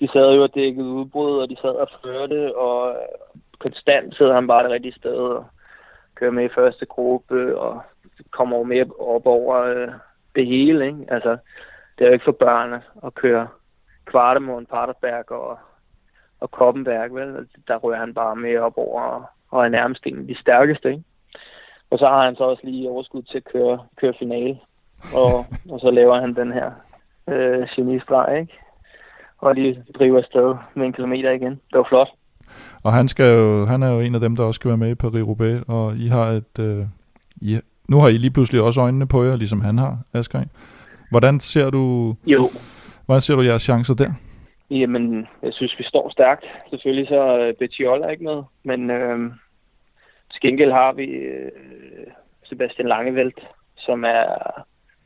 de 0.00 0.08
sad 0.12 0.34
jo 0.34 0.42
og 0.42 0.54
dækkede 0.54 0.88
udbrud, 0.88 1.38
og 1.38 1.50
de 1.50 1.56
sad 1.56 1.70
og 1.70 1.88
førte, 2.04 2.56
og 2.56 2.90
øh, 2.90 3.40
konstant 3.58 4.16
sidder 4.16 4.34
han 4.34 4.46
bare 4.46 4.62
det 4.62 4.70
rigtige 4.70 4.98
sted 4.98 5.16
og 5.16 5.46
kører 6.14 6.30
med 6.30 6.44
i 6.44 6.54
første 6.54 6.86
gruppe, 6.86 7.58
og 7.58 7.82
kommer 8.30 8.58
jo 8.58 8.62
mere 8.62 8.86
op 8.98 9.26
over 9.26 9.56
øh, 9.56 9.88
det 10.34 10.46
hele. 10.46 10.86
Ikke? 10.86 11.06
Altså, 11.08 11.36
det 11.98 12.04
er 12.04 12.08
jo 12.08 12.12
ikke 12.12 12.24
for 12.24 12.32
børn 12.32 12.82
at 13.04 13.14
køre 13.14 13.48
Kvartemund, 14.04 14.66
Paterberg 14.66 15.32
og, 15.32 15.58
og 16.40 16.50
Koppenberg, 16.50 17.14
vel? 17.14 17.36
Altså, 17.36 17.56
der 17.68 17.76
rører 17.76 17.98
han 17.98 18.14
bare 18.14 18.36
mere 18.36 18.60
op 18.60 18.78
over 18.78 19.02
og, 19.02 19.24
og 19.50 19.64
er 19.64 19.68
nærmest 19.68 20.06
en 20.06 20.18
af 20.18 20.26
de 20.26 20.40
stærkeste. 20.40 20.90
Ikke? 20.90 21.02
Og 21.90 21.98
så 21.98 22.06
har 22.06 22.24
han 22.24 22.36
så 22.36 22.44
også 22.44 22.62
lige 22.64 22.90
overskud 22.90 23.22
til 23.22 23.36
at 23.36 23.44
køre, 23.44 23.86
køre 23.96 24.14
finale, 24.18 24.58
og, 25.14 25.46
og 25.70 25.80
så 25.80 25.90
laver 25.90 26.20
han 26.20 26.34
den 26.34 26.52
her 26.52 26.70
øh, 27.28 27.68
genistreg, 27.76 28.40
ikke? 28.40 28.58
Og 29.38 29.56
de 29.56 29.84
driver 29.98 30.18
afsted 30.18 30.54
med 30.74 30.86
en 30.86 30.92
kilometer 30.92 31.30
igen. 31.30 31.50
Det 31.50 31.78
var 31.78 31.86
flot. 31.88 32.08
Og 32.82 32.92
han, 32.92 33.08
skal 33.08 33.36
jo, 33.36 33.64
han 33.64 33.82
er 33.82 33.92
jo 33.92 34.00
en 34.00 34.14
af 34.14 34.20
dem, 34.20 34.36
der 34.36 34.44
også 34.44 34.58
skal 34.58 34.68
være 34.68 34.78
med 34.78 34.90
i 34.90 35.00
Paris-Roubaix, 35.02 35.72
og 35.74 35.96
I 35.96 36.06
har 36.06 36.26
et... 36.26 36.58
Øh, 36.60 36.84
I, 37.42 37.60
nu 37.88 38.00
har 38.00 38.08
I 38.08 38.12
lige 38.12 38.30
pludselig 38.30 38.62
også 38.62 38.80
øjnene 38.80 39.06
på 39.08 39.24
jer, 39.24 39.36
ligesom 39.36 39.60
han 39.60 39.78
har, 39.78 39.98
Asgren. 40.14 40.50
Hvordan 41.10 41.40
ser 41.40 41.70
du, 41.70 42.14
Jo, 42.26 42.40
hvordan 43.06 43.20
ser 43.20 43.34
du 43.36 43.42
jeres 43.42 43.62
chancer 43.62 43.94
der? 43.94 44.10
Jamen, 44.70 45.26
jeg 45.42 45.52
synes, 45.52 45.78
vi 45.78 45.84
står 45.84 46.10
stærkt. 46.10 46.44
Selvfølgelig 46.70 47.08
så 47.08 47.20
er 47.20 47.52
Betiola 47.58 48.08
ikke 48.08 48.24
med, 48.24 48.42
men 48.64 48.90
øh, 48.90 49.18
til 50.32 50.40
gengæld 50.42 50.72
har 50.72 50.92
vi 50.92 51.04
øh, 51.04 51.50
Sebastian 52.44 52.88
Langevelt, 52.88 53.40
som 53.76 54.04
er, 54.04 54.24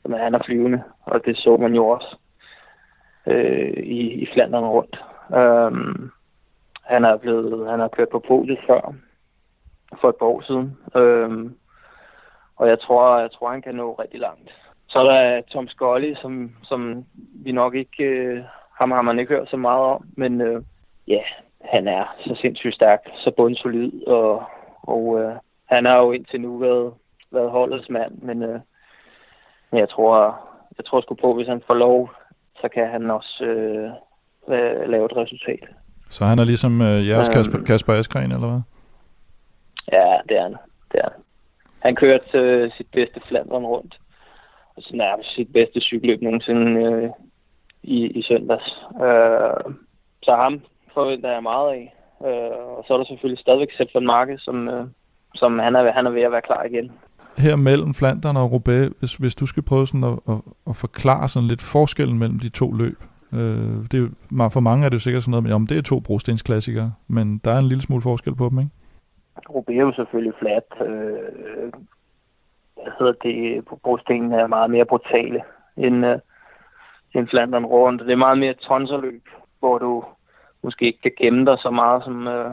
som 0.02 0.12
er 0.12 0.18
han 0.18 0.34
er 0.34 0.42
flyvende, 0.46 0.82
og 1.02 1.20
det 1.24 1.36
så 1.36 1.56
man 1.56 1.74
jo 1.74 1.88
også 1.88 2.16
øh, 3.26 3.72
i, 3.76 4.00
i 4.22 4.26
Flandern 4.32 4.64
rundt. 4.64 5.04
Øhm, 5.34 6.10
han 6.82 7.04
er 7.04 7.16
blevet, 7.16 7.70
han 7.70 7.80
har 7.80 7.88
kørt 7.88 8.08
på 8.08 8.18
podiet 8.28 8.58
før, 8.66 8.94
for 10.00 10.08
et 10.08 10.16
par 10.16 10.26
år 10.26 10.40
siden, 10.40 10.76
Øhm, 10.96 11.56
og 12.56 12.68
jeg 12.68 12.80
tror, 12.80 13.18
jeg 13.18 13.30
tror, 13.32 13.50
han 13.50 13.62
kan 13.62 13.74
nå 13.74 13.92
rigtig 13.92 14.20
langt. 14.20 14.50
Så 14.88 14.98
er 14.98 15.04
der 15.04 15.40
Tom 15.40 15.68
Scully, 15.68 16.14
som, 16.14 16.52
som 16.62 17.04
vi 17.34 17.52
nok 17.52 17.74
ikke... 17.74 18.04
Øh, 18.04 18.44
ham 18.78 18.90
har 18.90 19.02
man 19.02 19.18
ikke 19.18 19.34
hørt 19.34 19.50
så 19.50 19.56
meget 19.56 19.84
om, 19.84 20.04
men 20.16 20.40
øh, 20.40 20.62
ja, 21.08 21.22
han 21.64 21.88
er 21.88 22.04
så 22.20 22.34
sindssygt 22.40 22.74
stærk, 22.74 23.00
så 23.14 23.30
bundsolid, 23.36 24.06
og, 24.06 24.42
og 24.82 25.20
øh, 25.20 25.34
han 25.64 25.84
har 25.84 25.96
jo 25.96 26.12
indtil 26.12 26.40
nu 26.40 26.58
været, 26.58 26.94
været 27.30 27.50
holdets 27.50 27.88
mand, 27.90 28.18
men 28.18 28.42
øh, 28.42 28.60
jeg 29.72 29.88
tror, 29.88 30.40
jeg 30.78 30.84
tror 30.84 31.00
sgu 31.00 31.14
på, 31.14 31.34
hvis 31.34 31.48
han 31.48 31.62
får 31.66 31.74
lov, 31.74 32.10
så 32.62 32.68
kan 32.74 32.88
han 32.90 33.10
også 33.10 33.44
øh, 33.44 33.90
la- 34.48 34.86
lave 34.92 35.04
et 35.04 35.16
resultat. 35.16 35.64
Så 36.10 36.24
han 36.24 36.38
er 36.38 36.44
ligesom 36.44 36.82
øh, 36.82 37.08
jeres 37.08 37.28
Øhm. 37.28 37.34
Kasper, 37.34 37.58
Kasper 37.66 37.92
Askren, 37.92 38.32
eller 38.32 38.48
hvad? 38.50 38.60
Ja, 39.92 40.16
det 40.28 40.36
er 40.38 40.42
han. 40.42 40.56
Det 40.92 40.98
er 41.04 41.08
han. 41.12 41.22
Han 41.80 41.94
kørte 41.96 42.38
øh, 42.38 42.70
sit 42.76 42.86
bedste 42.92 43.20
Flandern 43.28 43.64
rundt, 43.64 43.94
og 44.76 44.82
så 44.82 44.96
nærmest 44.96 45.34
sit 45.34 45.52
bedste 45.52 45.80
cykelløb 45.80 46.22
nogensinde 46.22 46.82
øh, 46.82 47.10
i, 47.82 48.06
i 48.06 48.22
søndags. 48.22 48.68
Øh, 49.06 49.74
så 50.22 50.34
ham 50.34 50.60
forventer 50.94 51.30
jeg 51.32 51.42
meget 51.42 51.68
af. 51.72 51.94
Øh, 52.26 52.58
og 52.76 52.84
så 52.86 52.94
er 52.94 52.98
der 52.98 53.04
selvfølgelig 53.04 53.38
stadigvæk 53.42 53.72
Sepp 53.76 53.90
Marke, 54.02 54.38
som, 54.38 54.68
øh, 54.68 54.86
som 55.34 55.58
han, 55.58 55.76
er, 55.76 55.92
han 55.92 56.06
er 56.06 56.10
ved 56.10 56.22
at 56.22 56.32
være 56.32 56.42
klar 56.42 56.62
igen. 56.62 56.92
Her 57.38 57.56
mellem 57.56 57.94
Flandern 57.94 58.36
og 58.36 58.52
Roubaix, 58.52 58.90
hvis, 58.98 59.14
hvis 59.14 59.34
du 59.34 59.46
skal 59.46 59.62
prøve 59.62 59.86
sådan 59.86 60.04
at, 60.04 60.18
at, 60.28 60.40
at 60.70 60.76
forklare 60.76 61.28
sådan 61.28 61.48
lidt 61.48 61.62
forskellen 61.72 62.18
mellem 62.18 62.38
de 62.38 62.48
to 62.48 62.72
løb. 62.72 62.98
Øh, 63.32 63.76
det 63.90 63.94
er, 63.94 64.48
for 64.52 64.60
mange 64.60 64.84
er 64.84 64.88
det 64.88 64.94
jo 64.94 65.00
sikkert 65.00 65.22
sådan 65.22 65.30
noget, 65.30 65.42
men 65.42 65.52
jamen, 65.52 65.68
det 65.68 65.78
er 65.78 65.82
to 65.82 66.00
brostensklassikere, 66.00 66.92
men 67.08 67.38
der 67.44 67.50
er 67.52 67.58
en 67.58 67.68
lille 67.68 67.82
smule 67.82 68.02
forskel 68.02 68.34
på 68.36 68.48
dem, 68.48 68.58
ikke? 68.58 68.70
Roubaix 69.50 69.76
er 69.76 69.82
jo 69.82 69.92
selvfølgelig 69.92 70.34
flat. 70.38 70.88
Øh, 70.88 71.72
hvad 72.82 72.92
hedder 72.98 73.12
det? 73.12 73.64
Brostenene 73.84 74.36
er 74.36 74.46
meget 74.46 74.70
mere 74.70 74.84
brutale 74.84 75.42
end, 75.76 76.06
øh, 76.06 76.18
end 77.14 77.28
Flandern 77.28 77.66
rundt. 77.66 78.02
Det 78.02 78.12
er 78.12 78.26
meget 78.26 78.38
mere 78.38 78.54
tonserløb, 78.54 79.28
hvor 79.58 79.78
du 79.78 80.04
måske 80.62 80.86
ikke 80.86 81.02
kan 81.02 81.12
gemme 81.18 81.46
dig 81.46 81.58
så 81.58 81.70
meget, 81.70 82.04
som, 82.04 82.28
øh, 82.28 82.50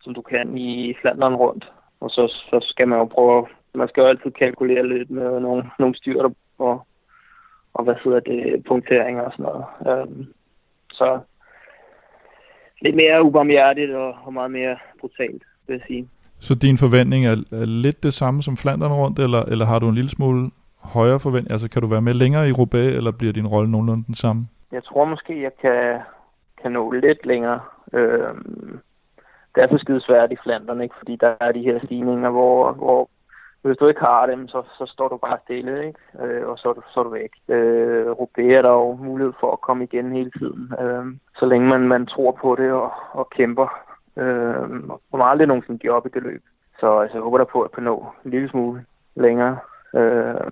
som 0.00 0.14
du 0.14 0.22
kan 0.22 0.58
i 0.58 0.94
Flandern 1.00 1.34
rundt. 1.34 1.72
Og 2.02 2.10
så, 2.10 2.22
så 2.50 2.58
skal 2.70 2.88
man 2.88 2.98
jo 2.98 3.04
prøve, 3.04 3.46
man 3.74 3.88
skal 3.88 4.00
jo 4.00 4.08
altid 4.08 4.30
kalkulere 4.30 4.88
lidt 4.88 5.10
med 5.10 5.40
nogle, 5.40 5.70
nogle 5.78 5.94
styr 5.94 6.22
og, 6.58 6.86
og 7.74 7.84
hvad 7.84 7.94
hedder 8.04 8.20
det, 8.20 8.64
punkteringer 8.68 9.22
og 9.22 9.32
sådan 9.32 9.46
noget. 9.48 9.64
Øh, 9.90 10.26
så 10.92 11.20
lidt 12.80 12.96
mere 12.96 13.22
ubarmhjertigt 13.22 13.90
og, 13.90 14.14
og 14.24 14.32
meget 14.32 14.50
mere 14.50 14.76
brutalt, 15.00 15.42
vil 15.66 15.74
jeg 15.74 15.82
sige. 15.86 16.08
Så 16.40 16.54
din 16.54 16.78
forventning 16.78 17.26
er, 17.26 17.36
er 17.62 17.66
lidt 17.66 18.02
det 18.02 18.12
samme 18.12 18.42
som 18.42 18.56
Flandern 18.56 18.92
rundt, 18.92 19.18
eller, 19.18 19.42
eller 19.42 19.64
har 19.64 19.78
du 19.78 19.88
en 19.88 19.94
lille 19.94 20.10
smule 20.10 20.50
højere 20.78 21.20
forventning? 21.20 21.52
Altså 21.52 21.70
kan 21.70 21.82
du 21.82 21.88
være 21.88 22.02
med 22.02 22.14
længere 22.14 22.48
i 22.48 22.52
Roubaix, 22.52 22.94
eller 22.94 23.12
bliver 23.18 23.32
din 23.32 23.46
rolle 23.46 23.70
nogenlunde 23.70 24.04
den 24.06 24.14
samme? 24.14 24.48
Jeg 24.72 24.84
tror 24.84 25.04
måske, 25.04 25.42
jeg 25.42 25.52
kan, 25.60 25.98
kan 26.62 26.72
nå 26.72 26.90
lidt 26.90 27.26
længere. 27.26 27.60
Øhm, 27.92 28.78
det 29.54 29.62
er 29.62 29.68
så 29.68 29.78
skide 29.78 30.00
svært 30.00 30.32
i 30.32 30.36
Flandern, 30.42 30.80
ikke? 30.80 30.94
fordi 30.98 31.16
der 31.16 31.34
er 31.40 31.52
de 31.52 31.62
her 31.62 31.78
stigninger, 31.84 32.30
hvor, 32.30 32.72
hvor 32.72 33.08
hvis 33.62 33.76
du 33.76 33.86
ikke 33.86 34.00
har 34.00 34.26
dem, 34.26 34.48
så, 34.48 34.62
så 34.78 34.86
står 34.86 35.08
du 35.08 35.16
bare 35.16 35.38
stille, 35.44 35.86
ikke? 35.86 35.98
Øh, 36.20 36.48
og 36.48 36.58
så 36.58 36.68
er, 36.68 36.72
du, 36.72 36.82
så 36.94 37.00
er 37.00 37.04
du 37.04 37.10
væk. 37.10 37.32
Øh, 37.48 38.10
Roubaix 38.10 38.52
er 38.52 38.62
der 38.62 38.70
jo 38.70 38.92
mulighed 38.94 39.32
for 39.40 39.52
at 39.52 39.60
komme 39.60 39.84
igen 39.84 40.12
hele 40.12 40.30
tiden, 40.30 40.72
øh, 40.80 41.06
så 41.36 41.46
længe 41.46 41.68
man, 41.68 41.80
man 41.80 42.06
tror 42.06 42.32
på 42.32 42.56
det 42.56 42.72
og, 42.72 42.92
og 43.12 43.30
kæmper. 43.30 43.68
Øh, 44.16 44.80
og 45.12 45.18
man 45.18 45.28
aldrig 45.28 45.48
nogensinde 45.48 45.78
giver 45.78 45.94
op 45.94 46.06
i 46.06 46.10
det 46.14 46.22
løb. 46.22 46.42
Så 46.80 46.98
altså, 46.98 47.16
jeg 47.16 47.22
håber 47.22 47.38
der 47.38 47.44
på, 47.44 47.62
at 47.62 47.70
jeg 47.76 47.84
nå 47.84 48.06
en 48.24 48.30
lille 48.30 48.48
smule 48.48 48.84
længere. 49.14 49.58
Øh, 49.94 50.50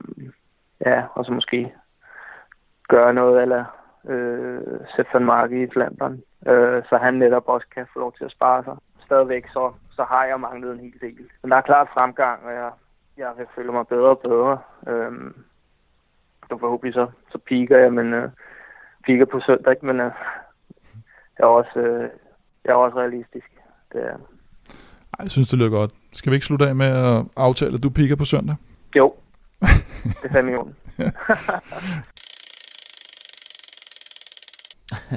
ja, 0.86 1.02
og 1.14 1.24
så 1.24 1.32
måske 1.32 1.72
gøre 2.88 3.14
noget 3.14 3.42
eller 3.42 3.64
øh, 4.08 4.80
Stefan 4.92 5.24
Marke 5.24 5.62
i 5.62 5.70
Flandern, 5.72 6.22
øh, 6.46 6.82
så 6.88 6.96
han 6.96 7.14
netop 7.14 7.48
også 7.48 7.66
kan 7.74 7.86
få 7.92 7.98
lov 7.98 8.12
til 8.12 8.24
at 8.24 8.30
spare 8.30 8.64
sig. 8.64 8.76
Stadigvæk 9.10 9.44
så, 9.52 9.72
så 9.96 10.02
har 10.04 10.24
jeg 10.24 10.40
manglet 10.40 10.72
en 10.72 10.80
hel 10.80 11.00
del. 11.00 11.24
Men 11.42 11.50
der 11.50 11.56
er 11.56 11.68
klart 11.70 11.88
fremgang, 11.94 12.44
og 12.44 12.52
jeg, 12.52 12.70
jeg 13.16 13.30
vil 13.38 13.46
føle 13.54 13.72
mig 13.72 13.86
bedre 13.86 14.10
og 14.16 14.18
bedre. 14.18 14.58
Øh, 14.88 15.12
så 16.48 16.58
forhåbentlig 16.60 16.94
så, 16.94 17.06
så 17.32 17.38
piker 17.38 17.78
jeg, 17.78 17.92
men 17.92 18.14
øh, 18.14 18.30
piker 19.06 19.24
på 19.24 19.40
søndag, 19.46 19.70
ikke? 19.72 19.86
men 19.86 20.00
øh, 20.00 20.12
jeg, 21.38 21.44
er 21.44 21.54
også, 21.60 21.78
øh, 21.78 22.08
jeg 22.64 22.70
er 22.70 22.74
også 22.74 22.98
realistisk. 22.98 23.50
Det 23.92 24.00
er, 24.00 24.16
Ej, 25.14 25.22
jeg 25.22 25.30
synes, 25.30 25.48
det 25.48 25.58
lyder 25.58 25.70
godt. 25.70 25.90
Skal 26.12 26.30
vi 26.30 26.34
ikke 26.34 26.46
slutte 26.46 26.68
af 26.68 26.76
med 26.76 26.86
at 26.86 27.24
aftale, 27.36 27.74
at 27.74 27.82
du 27.82 27.90
piker 27.90 28.16
på 28.16 28.24
søndag? 28.24 28.56
jo, 28.96 29.14
det 30.20 30.24
er 30.24 30.32
fandme 30.32 30.52
i 30.52 30.56
orden. 30.56 30.76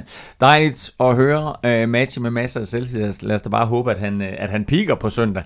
Dejligt 0.40 0.94
at 1.00 1.16
høre 1.16 1.56
øh, 1.64 1.82
uh, 1.82 1.88
Mati 1.88 2.20
med 2.20 2.30
masser 2.30 2.60
af 2.60 2.66
selvtillid. 2.66 3.12
Lad 3.22 3.34
os 3.34 3.42
da 3.42 3.48
bare 3.48 3.66
håbe, 3.66 3.90
at 3.90 3.98
han, 3.98 4.20
uh, 4.20 4.26
at 4.38 4.50
han 4.50 4.64
piker 4.64 4.94
på 4.94 5.10
søndag. 5.10 5.44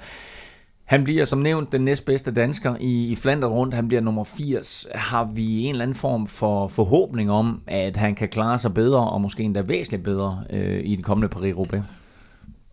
Han 0.84 1.04
bliver 1.04 1.24
som 1.24 1.38
nævnt 1.38 1.72
den 1.72 1.80
næstbedste 1.80 2.30
dansker 2.30 2.76
i, 2.80 3.06
i 3.06 3.14
Flandern 3.14 3.50
rundt. 3.50 3.74
Han 3.74 3.88
bliver 3.88 4.00
nummer 4.00 4.24
80. 4.24 4.86
Har 4.94 5.30
vi 5.34 5.62
en 5.62 5.70
eller 5.70 5.82
anden 5.82 5.94
form 5.94 6.26
for 6.26 6.68
forhåbning 6.68 7.30
om, 7.30 7.62
at 7.66 7.96
han 7.96 8.14
kan 8.14 8.28
klare 8.28 8.58
sig 8.58 8.74
bedre, 8.74 9.10
og 9.10 9.20
måske 9.20 9.42
endda 9.42 9.60
væsentligt 9.60 10.04
bedre 10.04 10.44
uh, 10.52 10.80
i 10.84 10.94
den 10.94 11.02
kommende 11.02 11.36
Paris-Roubaix? 11.36 11.82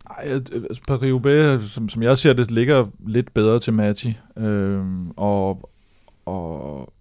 Ej, 0.10 0.28
altså, 0.28 0.82
Paris-Roubaix, 0.92 1.62
som, 1.62 1.90
som 1.90 2.04
jeg 2.04 2.18
ser 2.18 2.34
det, 2.34 2.52
ligger 2.52 2.86
lidt 3.08 3.34
bedre 3.34 3.60
til 3.60 3.74
Mati. 3.74 4.18
Øhm, 4.38 5.10
og, 5.10 5.70
og 6.26 6.94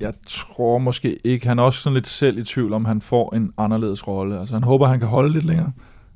jeg 0.00 0.14
tror 0.26 0.78
måske 0.78 1.26
ikke, 1.26 1.48
han 1.48 1.58
er 1.58 1.62
også 1.62 1.78
sådan 1.80 1.94
lidt 1.94 2.06
selv 2.06 2.38
i 2.38 2.44
tvivl 2.44 2.72
om, 2.72 2.84
han 2.84 3.00
får 3.00 3.34
en 3.34 3.52
anderledes 3.58 4.08
rolle. 4.08 4.38
Altså 4.38 4.54
han 4.54 4.62
håber, 4.62 4.86
han 4.86 4.98
kan 4.98 5.08
holde 5.08 5.32
lidt 5.32 5.44
længere. 5.44 5.72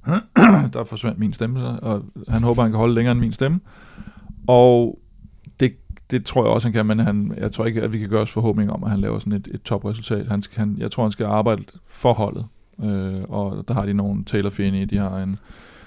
Der 0.73 0.85
forsvandt 0.85 1.19
min 1.19 1.33
stemme, 1.33 1.59
så, 1.59 1.79
og 1.83 2.03
han 2.29 2.43
håber, 2.43 2.63
han 2.63 2.71
kan 2.71 2.79
holde 2.79 2.95
længere 2.95 3.13
end 3.13 3.21
min 3.21 3.33
stemme. 3.33 3.61
Og 4.49 4.99
det, 5.61 5.73
det 6.11 6.25
tror 6.25 6.45
jeg 6.45 6.53
også, 6.53 6.69
han 6.69 6.73
kan, 6.73 6.87
men 6.87 6.99
han, 6.99 7.35
jeg 7.39 7.53
tror 7.53 7.65
ikke, 7.67 7.83
at 7.83 7.93
vi 7.93 7.99
kan 7.99 8.09
gøre 8.09 8.23
os 8.23 8.31
forhåbning 8.31 8.71
om, 8.73 8.85
at 8.85 8.91
han 8.91 9.01
laver 9.01 9.19
sådan 9.19 9.33
et, 9.33 9.49
et 9.55 9.63
topresultat. 9.63 10.27
Han, 10.29 10.43
skal- 10.43 10.59
han, 10.59 10.77
jeg 10.79 10.91
tror, 10.91 11.03
han 11.03 11.13
skal 11.13 11.27
arbejde 11.27 11.63
for 11.89 12.13
holdet. 12.13 12.47
Øh, 12.85 13.23
og 13.29 13.65
der 13.69 13.75
har 13.75 13.87
de 13.87 13.93
nogle 13.95 14.25
Taylor 14.25 14.51
Finney, 14.51 14.83
de 14.83 14.97
har 14.99 15.19
en 15.19 15.39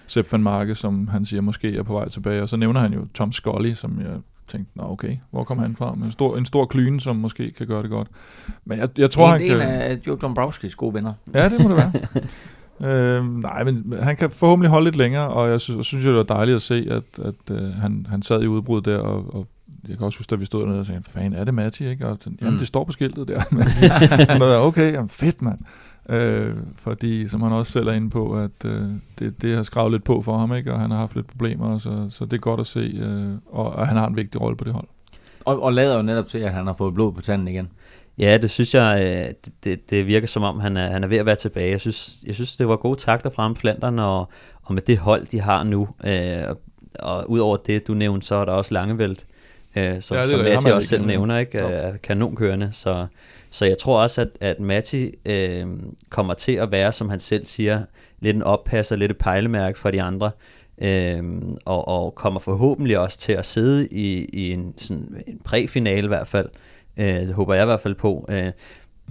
Sepp 0.07 0.31
van 0.31 0.43
Marke, 0.43 0.75
som 0.75 1.07
han 1.07 1.25
siger 1.25 1.41
måske 1.41 1.77
er 1.77 1.83
på 1.83 1.93
vej 1.93 2.07
tilbage. 2.09 2.41
Og 2.41 2.49
så 2.49 2.57
nævner 2.57 2.79
han 2.79 2.93
jo 2.93 3.05
Tom 3.13 3.31
Scully, 3.31 3.73
som 3.73 3.99
jeg 4.01 4.17
tænkte, 4.47 4.77
nå 4.77 4.83
okay, 4.83 5.17
hvor 5.31 5.43
kom 5.43 5.59
han 5.59 5.75
fra? 5.75 5.95
Men 5.95 6.03
en 6.03 6.11
stor, 6.11 6.37
en 6.37 6.45
stor 6.45 6.65
klyne, 6.65 7.01
som 7.01 7.15
måske 7.15 7.51
kan 7.51 7.67
gøre 7.67 7.83
det 7.83 7.89
godt. 7.89 8.07
Men 8.65 8.79
jeg, 8.79 8.89
jeg 8.97 9.11
tror, 9.11 9.31
det 9.31 9.31
han 9.31 9.41
en 9.41 9.57
kan... 9.57 9.69
af 9.69 9.97
Joe 10.07 10.17
Dombrowskis 10.17 10.75
gode 10.75 10.93
venner. 10.93 11.13
Ja, 11.33 11.49
det 11.49 11.63
må 11.63 11.69
det 11.69 11.77
være. 11.77 11.91
øhm, 13.17 13.25
nej, 13.25 13.63
men 13.63 13.93
han 14.01 14.15
kan 14.15 14.29
forhåbentlig 14.29 14.69
holde 14.69 14.85
lidt 14.85 14.95
længere, 14.95 15.27
og 15.27 15.49
jeg 15.49 15.61
synes, 15.61 15.77
jeg 15.77 15.85
synes 15.85 16.05
det 16.05 16.13
var 16.13 16.23
dejligt 16.23 16.55
at 16.55 16.61
se, 16.61 16.87
at, 16.89 17.25
at 17.25 17.35
øh, 17.51 17.73
han, 17.73 18.05
han 18.09 18.21
sad 18.21 18.43
i 18.43 18.47
udbrud 18.47 18.81
der, 18.81 18.97
og, 18.97 19.35
og 19.35 19.47
jeg 19.89 19.97
kan 19.97 20.05
også 20.05 20.19
huske, 20.19 20.33
at 20.33 20.39
vi 20.39 20.45
stod 20.45 20.61
dernede 20.61 20.79
og 20.79 20.85
sagde, 20.85 21.01
hvad 21.01 21.21
fanden 21.21 21.39
er 21.39 21.43
det 21.43 21.53
Mati, 21.53 21.87
ikke? 21.89 22.07
Og 22.07 22.17
sådan, 22.19 22.37
jamen, 22.41 22.53
Mm. 22.53 22.59
det 22.59 22.67
står 22.67 22.83
på 22.83 22.91
skiltet 22.91 23.27
der. 23.27 23.41
Sådan 23.73 24.39
noget, 24.39 24.57
okay, 24.57 24.93
jamen, 24.93 25.09
fedt, 25.09 25.41
mand. 25.41 25.59
Øh, 26.09 26.55
fordi, 26.75 27.27
som 27.27 27.41
han 27.41 27.51
også 27.51 27.71
selv 27.71 27.87
er 27.87 27.91
inde 27.93 28.09
på, 28.09 28.33
at 28.33 28.65
øh, 28.65 28.81
det, 29.19 29.41
det 29.41 29.55
har 29.55 29.63
skravet 29.63 29.91
lidt 29.91 30.03
på 30.03 30.21
for 30.21 30.37
ham, 30.37 30.55
ikke? 30.55 30.73
Og 30.73 30.79
han 30.79 30.91
har 30.91 30.97
haft 30.97 31.15
lidt 31.15 31.27
problemer, 31.27 31.77
så, 31.77 32.05
så 32.09 32.25
det 32.25 32.33
er 32.33 32.37
godt 32.37 32.59
at 32.59 32.65
se, 32.67 32.79
øh, 32.79 33.29
og, 33.51 33.73
og 33.73 33.87
han 33.87 33.97
har 33.97 34.07
en 34.07 34.15
vigtig 34.15 34.41
rolle 34.41 34.57
på 34.57 34.63
det 34.63 34.73
hold. 34.73 34.87
Og, 35.45 35.63
og 35.63 35.73
lader 35.73 35.95
jo 35.95 36.01
netop 36.01 36.27
til, 36.27 36.39
at 36.39 36.53
han 36.53 36.65
har 36.67 36.73
fået 36.73 36.93
blod 36.93 37.13
på 37.13 37.21
tanden 37.21 37.47
igen. 37.47 37.67
Ja, 38.17 38.37
det 38.37 38.51
synes 38.51 38.73
jeg, 38.75 39.01
øh, 39.03 39.33
det, 39.45 39.53
det, 39.63 39.89
det 39.89 40.07
virker 40.07 40.27
som 40.27 40.43
om, 40.43 40.59
han 40.59 40.77
er, 40.77 40.91
han 40.91 41.03
er 41.03 41.07
ved 41.07 41.17
at 41.17 41.25
være 41.25 41.35
tilbage. 41.35 41.71
Jeg 41.71 41.81
synes, 41.81 42.23
jeg 42.27 42.35
synes 42.35 42.55
det 42.57 42.67
var 42.67 42.75
gode 42.75 42.99
takter 42.99 43.29
frem 43.29 43.55
Flandern, 43.55 43.99
og, 43.99 44.29
og 44.63 44.73
med 44.73 44.81
det 44.81 44.97
hold, 44.97 45.25
de 45.25 45.41
har 45.41 45.63
nu. 45.63 45.87
Øh, 46.05 46.43
og, 46.49 46.59
og 46.99 47.29
udover 47.31 47.57
det, 47.57 47.87
du 47.87 47.93
nævnte, 47.93 48.27
så 48.27 48.35
er 48.35 48.45
der 48.45 48.51
også 48.51 48.73
Langevelt, 48.73 49.25
øh, 49.75 50.01
som, 50.01 50.17
Ja, 50.17 50.23
ja, 50.23 50.37
det 50.37 50.61
som 50.61 50.71
er 50.71 50.75
også 50.75 50.89
selv 50.89 51.05
nævner, 51.05 51.37
ikke? 51.37 51.59
Top. 51.59 51.71
er 51.73 51.97
kanonkørende. 52.03 52.69
Så, 52.71 53.05
så 53.49 53.65
jeg 53.65 53.77
tror 53.77 54.01
også, 54.01 54.21
at, 54.21 54.27
at 54.41 54.59
Matti 54.59 55.13
øh, 55.25 55.67
kommer 56.09 56.33
til 56.33 56.51
at 56.51 56.71
være, 56.71 56.93
som 56.93 57.09
han 57.09 57.19
selv 57.19 57.45
siger, 57.45 57.81
lidt 58.19 58.35
en 58.35 58.43
oppasser, 58.43 58.95
lidt 58.95 59.11
et 59.11 59.17
pejlemærke 59.17 59.79
for 59.79 59.91
de 59.91 60.01
andre, 60.01 60.31
øh, 60.81 61.23
og, 61.65 61.87
og 61.87 62.15
kommer 62.15 62.39
forhåbentlig 62.39 62.99
også 62.99 63.17
til 63.17 63.33
at 63.33 63.45
sidde 63.45 63.87
i, 63.87 64.25
i 64.25 64.51
en, 64.51 64.73
sådan 64.77 65.23
en 65.27 65.39
præfinale 65.43 66.05
i 66.05 66.07
hvert 66.07 66.27
fald. 66.27 66.49
Øh, 66.97 67.05
det 67.05 67.33
håber 67.33 67.53
jeg 67.53 67.63
i 67.63 67.65
hvert 67.65 67.81
fald 67.81 67.95
på. 67.95 68.25
Øh, 68.29 68.51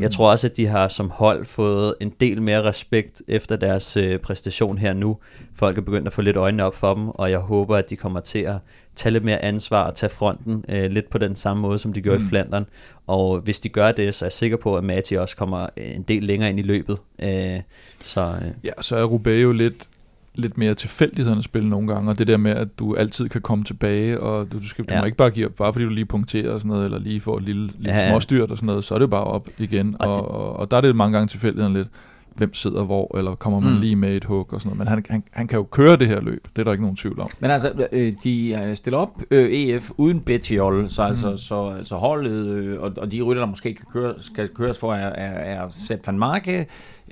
jeg 0.00 0.10
tror 0.10 0.30
også, 0.30 0.46
at 0.46 0.56
de 0.56 0.66
har 0.66 0.88
som 0.88 1.10
hold 1.10 1.46
fået 1.46 1.94
en 2.00 2.12
del 2.20 2.42
mere 2.42 2.62
respekt 2.62 3.22
efter 3.28 3.56
deres 3.56 3.96
øh, 3.96 4.18
præstation 4.18 4.78
her 4.78 4.92
nu. 4.92 5.18
Folk 5.54 5.78
er 5.78 5.82
begyndt 5.82 6.06
at 6.06 6.12
få 6.12 6.22
lidt 6.22 6.36
øjnene 6.36 6.64
op 6.64 6.74
for 6.74 6.94
dem, 6.94 7.08
og 7.08 7.30
jeg 7.30 7.38
håber, 7.38 7.76
at 7.76 7.90
de 7.90 7.96
kommer 7.96 8.20
til 8.20 8.38
at 8.38 8.56
tage 8.96 9.12
lidt 9.12 9.24
mere 9.24 9.44
ansvar 9.44 9.82
og 9.82 9.94
tage 9.94 10.10
fronten 10.10 10.64
øh, 10.68 10.90
lidt 10.90 11.10
på 11.10 11.18
den 11.18 11.36
samme 11.36 11.60
måde, 11.60 11.78
som 11.78 11.92
de 11.92 12.02
gjorde 12.02 12.18
mm. 12.18 12.24
i 12.24 12.28
Flandern. 12.28 12.66
Og 13.06 13.38
hvis 13.38 13.60
de 13.60 13.68
gør 13.68 13.92
det, 13.92 14.14
så 14.14 14.24
er 14.24 14.26
jeg 14.26 14.32
sikker 14.32 14.56
på, 14.56 14.76
at 14.76 14.84
Mati 14.84 15.14
også 15.14 15.36
kommer 15.36 15.66
en 15.76 16.02
del 16.02 16.24
længere 16.24 16.50
ind 16.50 16.58
i 16.58 16.62
løbet. 16.62 16.98
Øh, 17.22 17.60
så, 18.04 18.20
øh. 18.20 18.50
Ja, 18.64 18.70
så 18.80 18.96
er 18.96 19.04
Roubaix 19.04 19.42
jo 19.42 19.52
lidt 19.52 19.88
lidt 20.34 20.58
mere 20.58 20.74
tilfældighederne 20.74 21.42
spil 21.42 21.66
nogle 21.66 21.88
gange, 21.88 22.10
og 22.10 22.18
det 22.18 22.26
der 22.26 22.36
med, 22.36 22.50
at 22.50 22.78
du 22.78 22.94
altid 22.94 23.28
kan 23.28 23.40
komme 23.40 23.64
tilbage, 23.64 24.20
og 24.20 24.52
du, 24.52 24.58
du, 24.58 24.68
skal, 24.68 24.84
du 24.84 24.94
ja. 24.94 25.00
må 25.00 25.06
ikke 25.06 25.16
bare 25.16 25.30
give 25.30 25.46
op, 25.46 25.52
bare 25.52 25.72
fordi 25.72 25.84
du 25.84 25.90
lige 25.90 26.06
punkterer 26.06 26.52
og 26.52 26.60
sådan 26.60 26.68
noget, 26.68 26.84
eller 26.84 26.98
lige 26.98 27.20
får 27.20 27.36
et 27.36 27.42
lille, 27.42 27.70
lille 27.78 27.92
ja, 27.92 28.10
småstyrt 28.10 28.50
og 28.50 28.56
sådan 28.56 28.66
noget, 28.66 28.84
så 28.84 28.94
er 28.94 28.98
det 28.98 29.10
bare 29.10 29.24
op 29.24 29.48
igen, 29.58 29.96
og, 29.98 30.08
og, 30.08 30.16
det, 30.16 30.24
og, 30.24 30.56
og 30.56 30.70
der 30.70 30.76
er 30.76 30.80
det 30.80 30.96
mange 30.96 31.18
gange 31.18 31.28
tilfældighederne 31.28 31.78
lidt 31.78 31.88
hvem 32.36 32.54
sidder 32.54 32.84
hvor, 32.84 33.16
eller 33.18 33.34
kommer 33.34 33.60
man 33.60 33.72
mm. 33.72 33.80
lige 33.80 33.96
med 33.96 34.16
et 34.16 34.24
hug 34.24 34.52
og 34.52 34.60
sådan 34.60 34.68
noget. 34.68 34.78
Men 34.78 34.88
han, 34.88 35.04
han, 35.10 35.24
han 35.32 35.46
kan 35.46 35.58
jo 35.58 35.64
køre 35.64 35.96
det 35.96 36.08
her 36.08 36.20
løb, 36.20 36.46
det 36.56 36.58
er 36.58 36.64
der 36.64 36.72
ikke 36.72 36.82
nogen 36.82 36.96
tvivl 36.96 37.20
om. 37.20 37.26
Men 37.40 37.50
altså, 37.50 37.88
øh, 37.92 38.12
de 38.24 38.70
stiller 38.74 38.98
op 38.98 39.22
øh, 39.30 39.50
EF 39.50 39.90
uden 39.96 40.20
Bettiol, 40.20 40.90
så, 40.90 41.02
altså, 41.02 41.30
mm. 41.30 41.38
så, 41.38 41.68
altså 41.68 41.96
holdet, 41.96 42.46
øh, 42.46 42.80
og, 42.80 42.92
og 42.96 43.12
de 43.12 43.22
rytter, 43.22 43.42
der 43.42 43.50
måske 43.50 43.74
kan 43.74 43.86
køre, 43.92 44.14
skal 44.18 44.48
køres 44.48 44.78
for, 44.78 44.94
er, 44.94 45.08
er, 45.08 45.62
er 45.62 45.68
Sepp 45.70 46.06
van 46.06 46.18
Marke, 46.18 46.66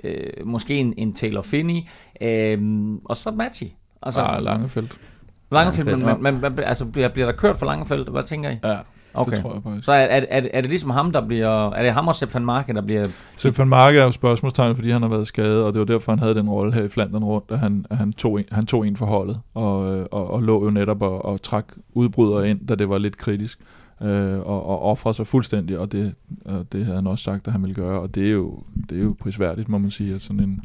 øh, 0.04 0.26
måske 0.44 0.74
en, 0.74 0.94
en 0.96 1.14
Taylor 1.14 1.42
Finney, 1.42 1.80
øh, 2.22 2.58
og 3.04 3.16
så 3.16 3.30
Matti. 3.30 3.74
Altså, 4.02 4.20
ah, 4.20 4.44
Langefeldt. 4.44 5.00
Langefeldt, 5.52 6.06
men, 6.06 6.22
men, 6.22 6.40
men 6.40 6.58
altså, 6.64 6.86
bliver, 6.86 7.08
bliver 7.08 7.26
der 7.26 7.36
kørt 7.36 7.56
for 7.56 7.66
Langefeldt? 7.66 8.08
Hvad 8.08 8.22
tænker 8.22 8.50
I? 8.50 8.56
Ja, 8.64 8.76
Okay. 9.14 9.30
Det 9.30 9.40
tror 9.40 9.54
jeg 9.54 9.62
faktisk. 9.62 9.84
Så 9.84 9.92
er, 9.92 9.96
er, 9.96 10.24
er, 10.28 10.48
er 10.52 10.60
det 10.60 10.70
ligesom 10.70 10.90
ham, 10.90 11.12
der 11.12 11.26
bliver... 11.26 11.70
Er 11.70 11.82
det 11.82 11.92
ham 11.92 12.08
og 12.08 12.14
Sepp 12.14 12.34
van 12.34 12.44
Marke, 12.44 12.74
der 12.74 12.80
bliver... 12.80 13.04
Sepp 13.36 13.58
van 13.58 13.68
Marke 13.68 13.98
er 13.98 14.04
jo 14.04 14.10
spørgsmålstegn, 14.10 14.74
fordi 14.74 14.90
han 14.90 15.02
har 15.02 15.08
været 15.08 15.26
skadet, 15.26 15.64
og 15.64 15.72
det 15.72 15.80
var 15.80 15.86
derfor, 15.86 16.12
han 16.12 16.18
havde 16.18 16.34
den 16.34 16.48
rolle 16.48 16.72
her 16.74 16.82
i 16.82 16.88
Flandern 16.88 17.24
rundt, 17.24 17.50
at 17.50 17.58
han, 17.58 17.86
han, 17.90 18.12
tog, 18.12 18.38
en, 18.38 18.44
han 18.52 18.66
tog 18.66 18.86
en 18.86 18.96
for 18.96 19.06
holdet, 19.06 19.40
og, 19.54 19.78
og, 20.12 20.30
og 20.30 20.42
lå 20.42 20.64
jo 20.64 20.70
netop 20.70 21.02
og, 21.02 21.24
og 21.24 21.42
trak 21.42 21.64
udbrydere 21.94 22.50
ind, 22.50 22.66
da 22.66 22.74
det 22.74 22.88
var 22.88 22.98
lidt 22.98 23.16
kritisk, 23.16 23.60
øh, 24.02 24.38
og, 24.38 24.66
og 24.66 24.82
offrede 24.82 25.14
sig 25.14 25.26
fuldstændig, 25.26 25.78
og 25.78 25.92
det, 25.92 26.14
og 26.44 26.72
det 26.72 26.84
havde 26.84 26.96
han 26.96 27.06
også 27.06 27.24
sagt, 27.24 27.46
at 27.46 27.52
han 27.52 27.62
ville 27.62 27.74
gøre, 27.74 28.00
og 28.00 28.14
det 28.14 28.26
er 28.26 28.30
jo, 28.30 28.58
det 28.90 28.98
er 28.98 29.02
jo 29.02 29.16
prisværdigt, 29.20 29.68
må 29.68 29.78
man 29.78 29.90
sige, 29.90 30.14
at 30.14 30.20
sådan 30.20 30.42
en, 30.42 30.62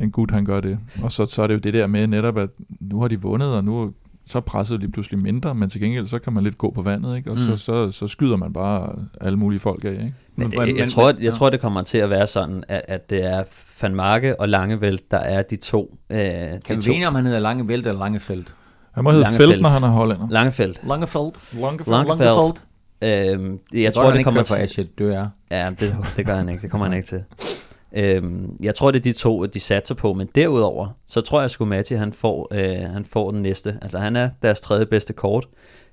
en 0.00 0.10
gut, 0.10 0.30
han 0.30 0.44
gør 0.44 0.60
det. 0.60 0.78
Og 1.02 1.12
så, 1.12 1.24
så 1.24 1.42
er 1.42 1.46
det 1.46 1.54
jo 1.54 1.58
det 1.58 1.74
der 1.74 1.86
med 1.86 2.06
netop, 2.06 2.38
at 2.38 2.50
nu 2.80 3.00
har 3.00 3.08
de 3.08 3.22
vundet, 3.22 3.48
og 3.48 3.64
nu 3.64 3.92
så 4.26 4.38
er 4.38 4.42
presset 4.42 4.80
lige 4.80 4.90
pludselig 4.90 5.20
mindre, 5.20 5.54
men 5.54 5.70
til 5.70 5.80
gengæld 5.80 6.06
så 6.06 6.18
kan 6.18 6.32
man 6.32 6.44
lidt 6.44 6.58
gå 6.58 6.70
på 6.70 6.82
vandet, 6.82 7.16
ikke? 7.16 7.30
og 7.30 7.36
mm. 7.36 7.42
så, 7.42 7.56
så, 7.56 7.90
så 7.90 8.08
skyder 8.08 8.36
man 8.36 8.52
bare 8.52 8.96
alle 9.20 9.38
mulige 9.38 9.60
folk 9.60 9.84
af. 9.84 9.90
Ikke? 9.90 10.14
Men, 10.36 10.52
jeg, 10.52 10.76
jeg, 10.76 10.90
tror, 10.90 11.14
jeg 11.20 11.34
tror, 11.34 11.50
det 11.50 11.60
kommer 11.60 11.82
til 11.82 11.98
at 11.98 12.10
være 12.10 12.26
sådan, 12.26 12.64
at, 12.68 12.82
at 12.88 13.10
det 13.10 13.24
er 13.24 13.42
Van 13.82 13.94
Marke 13.94 14.40
og 14.40 14.48
Langeveld, 14.48 14.98
der 15.10 15.18
er 15.18 15.42
de 15.42 15.56
to. 15.56 15.98
Øh, 16.10 16.18
de 16.18 16.58
kan 16.64 16.76
vi 16.76 16.92
vide, 16.92 17.06
om 17.06 17.14
han 17.14 17.26
hedder 17.26 17.40
Langeveld 17.40 17.86
eller 17.86 17.98
Langefeldt? 17.98 18.54
Han 18.92 19.04
må 19.04 19.10
hedde 19.10 19.26
Felt, 19.36 19.62
når 19.62 19.68
han 19.68 19.82
er 19.82 19.88
hollænder. 19.88 20.26
Langefeldt. 20.30 20.80
Langefeldt. 20.88 21.54
Langefeldt. 21.60 22.08
Langefeldt. 22.08 22.62
Øhm, 23.02 23.58
jeg, 23.72 23.82
jeg 23.82 23.94
tror, 23.94 24.12
det 24.12 24.24
kommer 24.24 24.42
til... 24.42 24.54
For 24.74 24.82
dør. 24.98 25.26
Ja, 25.50 25.70
det, 25.70 25.96
det 26.16 26.26
gør 26.26 26.34
han 26.34 26.48
ikke. 26.48 26.62
Det 26.62 26.70
kommer 26.70 26.86
han 26.86 26.96
ikke 26.96 27.08
til. 27.08 27.22
Øhm, 27.96 28.56
jeg 28.62 28.74
tror, 28.74 28.90
det 28.90 28.98
er 28.98 29.02
de 29.02 29.12
to, 29.12 29.46
de 29.46 29.60
satser 29.60 29.94
på, 29.94 30.12
men 30.12 30.28
derudover, 30.34 30.88
så 31.06 31.20
tror 31.20 31.40
jeg 31.40 31.50
sgu 31.50 31.64
Matti, 31.64 31.94
han 31.94 32.12
får, 32.12 32.48
øh, 32.52 32.90
han 32.90 33.04
får 33.04 33.30
den 33.30 33.42
næste. 33.42 33.78
Altså 33.82 33.98
han 33.98 34.16
er 34.16 34.30
deres 34.42 34.60
tredje 34.60 34.86
bedste 34.86 35.12
kort. 35.12 35.46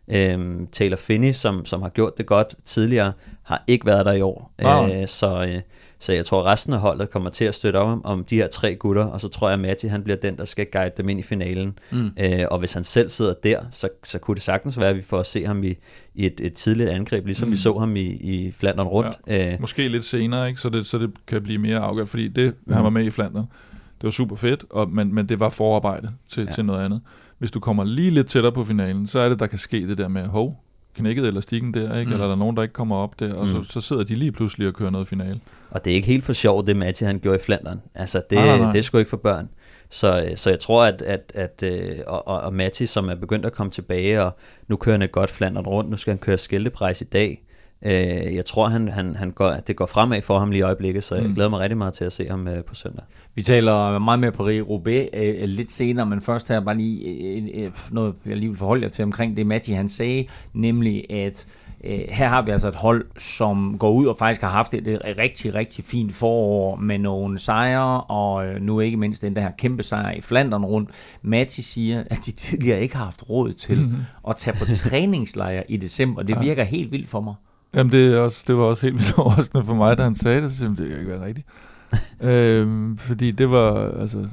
Øhm, 0.07 0.67
Taylor 0.71 0.97
Finney, 0.97 1.31
som, 1.33 1.65
som 1.65 1.81
har 1.81 1.89
gjort 1.89 2.17
det 2.17 2.25
godt 2.25 2.55
tidligere, 2.65 3.13
har 3.43 3.63
ikke 3.67 3.85
været 3.85 4.05
der 4.05 4.11
i 4.11 4.21
år. 4.21 4.51
Wow. 4.63 4.89
Øh, 4.89 5.07
så, 5.07 5.43
øh, 5.43 5.61
så 6.01 6.13
jeg 6.13 6.25
tror, 6.25 6.45
resten 6.45 6.73
af 6.73 6.79
holdet 6.79 7.09
kommer 7.09 7.29
til 7.29 7.45
at 7.45 7.55
støtte 7.55 7.77
op 7.77 7.87
om, 7.87 8.05
om 8.05 8.23
de 8.23 8.35
her 8.35 8.47
tre 8.47 8.75
gutter, 8.75 9.05
og 9.05 9.21
så 9.21 9.27
tror 9.27 9.49
jeg, 9.49 9.53
at 9.53 9.59
Matti 9.59 9.87
han 9.87 10.03
bliver 10.03 10.17
den, 10.17 10.37
der 10.37 10.45
skal 10.45 10.65
guide 10.71 10.91
dem 10.97 11.09
ind 11.09 11.19
i 11.19 11.23
finalen. 11.23 11.79
Mm. 11.91 12.11
Øh, 12.19 12.45
og 12.51 12.59
hvis 12.59 12.73
han 12.73 12.83
selv 12.83 13.09
sidder 13.09 13.33
der, 13.43 13.59
så, 13.71 13.89
så 14.03 14.19
kunne 14.19 14.35
det 14.35 14.43
sagtens 14.43 14.79
være, 14.79 14.89
at 14.89 14.95
vi 14.95 15.01
får 15.01 15.19
at 15.19 15.25
se 15.25 15.45
ham 15.45 15.63
i, 15.63 15.75
i 16.15 16.25
et, 16.25 16.41
et 16.43 16.53
tidligt 16.53 16.89
angreb, 16.89 17.25
ligesom 17.25 17.47
mm. 17.47 17.51
vi 17.51 17.57
så 17.57 17.77
ham 17.77 17.95
i, 17.95 18.01
i 18.01 18.51
Flandern 18.51 18.87
rundt. 18.87 19.19
Ja, 19.27 19.53
øh, 19.53 19.61
måske 19.61 19.87
lidt 19.87 20.03
senere, 20.03 20.47
ikke? 20.49 20.61
Så, 20.61 20.69
det, 20.69 20.85
så 20.85 20.97
det 20.97 21.11
kan 21.27 21.43
blive 21.43 21.57
mere 21.57 21.77
afgørende, 21.77 22.09
fordi 22.09 22.27
det, 22.27 22.53
mm. 22.65 22.73
han 22.73 22.83
var 22.83 22.89
med 22.89 23.05
i 23.05 23.11
Flandern, 23.11 23.45
det 23.71 24.03
var 24.03 24.11
super 24.11 24.35
fedt, 24.35 24.65
og, 24.69 24.89
men, 24.89 25.15
men 25.15 25.29
det 25.29 25.39
var 25.39 25.49
forarbejde 25.49 26.11
til, 26.29 26.43
ja. 26.45 26.51
til 26.51 26.65
noget 26.65 26.85
andet. 26.85 27.01
Hvis 27.37 27.51
du 27.51 27.59
kommer 27.59 27.83
lige 27.83 28.11
lidt 28.11 28.27
tættere 28.27 28.53
på 28.53 28.63
finalen, 28.63 29.07
så 29.07 29.19
er 29.19 29.29
det, 29.29 29.39
der 29.39 29.47
kan 29.47 29.57
ske 29.57 29.87
det 29.87 29.97
der 29.97 30.07
med, 30.07 30.25
hov, 30.25 30.63
knækket 30.95 31.27
elastikken 31.27 31.73
der, 31.73 31.99
ikke? 31.99 32.09
Mm. 32.09 32.13
eller 32.13 32.25
er 32.25 32.29
der 32.29 32.35
nogen, 32.35 32.55
der 32.55 32.63
ikke 32.63 32.73
kommer 32.73 32.95
op 32.95 33.19
der, 33.19 33.33
og 33.33 33.45
mm. 33.45 33.63
så, 33.63 33.71
så 33.71 33.81
sidder 33.81 34.03
de 34.03 34.15
lige 34.15 34.31
pludselig 34.31 34.67
og 34.67 34.73
kører 34.73 34.89
noget 34.89 35.07
finale. 35.07 35.39
Og 35.71 35.85
det 35.85 35.91
er 35.91 35.95
ikke 35.95 36.07
helt 36.07 36.23
for 36.23 36.33
sjovt, 36.33 36.67
det 36.67 36.75
Matti 36.75 37.05
han 37.05 37.19
gjorde 37.19 37.39
i 37.39 37.41
Flandern. 37.41 37.81
Altså, 37.95 38.21
det, 38.29 38.37
nej, 38.37 38.47
nej, 38.47 38.57
nej. 38.57 38.71
det 38.71 38.79
er 38.79 38.83
sgu 38.83 38.97
ikke 38.97 39.09
for 39.09 39.17
børn. 39.17 39.49
Så, 39.89 40.33
så 40.35 40.49
jeg 40.49 40.59
tror, 40.59 40.85
at, 40.85 41.01
at, 41.01 41.31
at 41.35 41.63
øh, 41.63 41.99
og, 42.07 42.27
og 42.27 42.53
Matti, 42.53 42.85
som 42.85 43.09
er 43.09 43.15
begyndt 43.15 43.45
at 43.45 43.53
komme 43.53 43.71
tilbage, 43.71 44.21
og 44.21 44.37
nu 44.67 44.75
kører 44.75 44.93
han 44.93 45.01
et 45.01 45.11
godt 45.11 45.29
Flandern 45.29 45.65
rundt, 45.65 45.89
nu 45.89 45.97
skal 45.97 46.11
han 46.11 46.19
køre 46.19 46.37
skilteprejs 46.37 47.01
i 47.01 47.03
dag, 47.03 47.43
Øh, 47.85 48.35
jeg 48.35 48.45
tror, 48.45 48.67
han, 48.67 48.87
han, 48.87 49.15
han 49.15 49.31
går, 49.31 49.53
det 49.67 49.75
går 49.75 49.85
fremad 49.85 50.21
for 50.21 50.39
ham 50.39 50.51
lige 50.51 50.59
i 50.59 50.61
øjeblikket, 50.61 51.03
så 51.03 51.15
jeg 51.15 51.23
mm. 51.23 51.33
glæder 51.33 51.49
mig 51.49 51.59
rigtig 51.59 51.77
meget 51.77 51.93
til 51.93 52.05
at 52.05 52.13
se 52.13 52.27
ham 52.29 52.47
øh, 52.47 52.63
på 52.63 52.75
søndag. 52.75 53.03
Vi 53.35 53.41
taler 53.41 53.99
meget 53.99 54.19
mere 54.19 54.31
på 54.31 54.43
Roubaix 54.43 55.09
øh, 55.13 55.43
lidt 55.43 55.71
senere, 55.71 56.05
men 56.05 56.21
først 56.21 56.47
her 56.47 56.59
bare 56.59 56.77
lige 56.77 57.05
øh, 57.05 57.47
øh, 57.53 57.71
noget, 57.91 58.15
jeg 58.25 58.37
lige 58.37 58.49
vil 58.49 58.57
forholde 58.57 58.83
jer 58.83 58.89
til 58.89 59.03
omkring 59.03 59.37
det, 59.37 59.47
Matti 59.47 59.71
han 59.71 59.89
sagde, 59.89 60.25
nemlig 60.53 61.11
at 61.11 61.47
øh, 61.83 61.99
her 62.09 62.27
har 62.27 62.41
vi 62.41 62.51
altså 62.51 62.67
et 62.67 62.75
hold, 62.75 63.05
som 63.17 63.77
går 63.79 63.91
ud 63.91 64.05
og 64.05 64.17
faktisk 64.17 64.41
har 64.41 64.49
haft 64.49 64.73
et, 64.73 64.87
et 64.87 65.01
rigtig, 65.17 65.55
rigtig 65.55 65.85
fint 65.85 66.15
forår 66.15 66.75
med 66.75 66.97
nogle 66.97 67.39
sejre, 67.39 68.01
og 68.01 68.47
øh, 68.47 68.61
nu 68.61 68.79
ikke 68.79 68.97
mindst 68.97 69.21
den 69.21 69.35
der 69.35 69.41
her 69.41 69.51
kæmpe 69.57 69.83
sejr 69.83 70.11
i 70.11 70.21
Flandern 70.21 70.65
rundt. 70.65 70.89
Matti 71.23 71.61
siger, 71.61 72.03
at 72.09 72.17
de 72.25 72.31
tidligere 72.31 72.81
ikke 72.81 72.95
har 72.95 73.05
haft 73.05 73.29
råd 73.29 73.51
til 73.51 73.81
mm-hmm. 73.81 74.01
at 74.29 74.35
tage 74.35 74.57
på 74.59 74.65
træningslejr 74.65 75.63
i 75.69 75.75
december. 75.75 76.23
Det 76.23 76.41
virker 76.41 76.63
helt 76.63 76.91
vildt 76.91 77.09
for 77.09 77.19
mig. 77.19 77.33
Jamen, 77.75 77.91
det, 77.91 78.13
er 78.13 78.19
også, 78.19 78.43
det 78.47 78.55
var 78.55 78.63
også 78.63 78.85
helt 78.85 78.97
vildt 78.99 79.17
overraskende 79.17 79.65
for 79.65 79.73
mig, 79.73 79.97
da 79.97 80.03
han 80.03 80.15
sagde 80.15 80.41
det, 80.41 80.51
så 80.51 80.67
det 80.67 80.77
kan 80.77 80.99
ikke 80.99 81.11
være 81.11 81.25
rigtigt. 81.25 81.47
øhm, 82.29 82.97
fordi 82.97 83.31
det 83.31 83.51
var, 83.51 83.91
altså, 84.01 84.27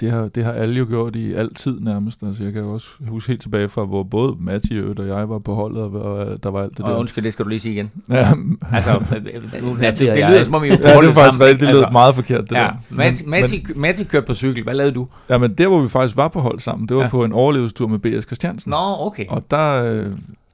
det 0.00 0.10
har, 0.10 0.28
det 0.28 0.44
har 0.44 0.52
alle 0.52 0.74
jo 0.74 0.86
gjort 0.88 1.16
i 1.16 1.34
altid 1.34 1.80
nærmest. 1.80 2.22
Altså, 2.22 2.44
jeg 2.44 2.52
kan 2.52 2.62
jo 2.62 2.72
også 2.72 2.88
huske 3.08 3.28
helt 3.28 3.42
tilbage 3.42 3.68
fra, 3.68 3.84
hvor 3.84 4.02
både 4.02 4.36
Mathieu 4.40 4.94
og 4.98 5.06
jeg 5.06 5.28
var 5.28 5.38
på 5.38 5.54
holdet, 5.54 5.82
og, 5.82 6.42
der 6.42 6.50
var 6.50 6.62
alt 6.62 6.76
det 6.76 6.80
og 6.80 6.90
der. 6.90 6.96
undskyld, 6.96 7.24
det 7.24 7.32
skal 7.32 7.44
du 7.44 7.48
lige 7.48 7.60
sige 7.60 7.72
igen. 7.74 7.90
Ja, 8.10 8.26
altså, 8.72 8.92
nu, 9.62 9.76
det, 9.76 9.98
det, 9.98 10.16
lyder 10.16 10.42
som 10.42 10.54
om, 10.54 10.64
I 10.64 10.66
ja, 10.66 10.74
det 10.74 10.84
er 10.84 11.12
faktisk 11.12 11.40
rigtigt. 11.40 11.60
Det 11.60 11.68
lød 11.68 11.78
altså, 11.78 11.92
meget 11.92 12.14
forkert, 12.14 12.50
det 12.50 12.56
ja, 12.56 12.60
der. 12.60 12.72
Matti, 12.90 13.24
Matti, 13.26 13.66
Matti 13.74 14.04
kørte 14.04 14.26
på 14.26 14.34
cykel. 14.34 14.62
Hvad 14.62 14.74
lavede 14.74 14.94
du? 14.94 15.08
Ja, 15.28 15.38
men 15.38 15.52
der, 15.52 15.68
hvor 15.68 15.80
vi 15.80 15.88
faktisk 15.88 16.16
var 16.16 16.28
på 16.28 16.40
hold 16.40 16.60
sammen, 16.60 16.88
det 16.88 16.96
var 16.96 17.02
ja. 17.02 17.08
på 17.08 17.24
en 17.24 17.32
overlevelsestur 17.32 17.86
med 17.86 17.98
B.S. 17.98 18.24
Christiansen. 18.24 18.70
Nå, 18.70 18.96
okay. 18.98 19.24
Og 19.28 19.42
der, 19.50 19.84
øh, 19.84 20.06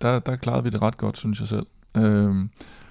der, 0.03 0.19
der 0.19 0.37
klarede 0.37 0.65
vi 0.65 0.71
det 0.71 0.83
ret 0.83 0.97
godt, 0.97 1.19
synes 1.19 1.41
jeg 1.41 1.49
selv. 1.49 1.67
Øhm, 1.97 2.49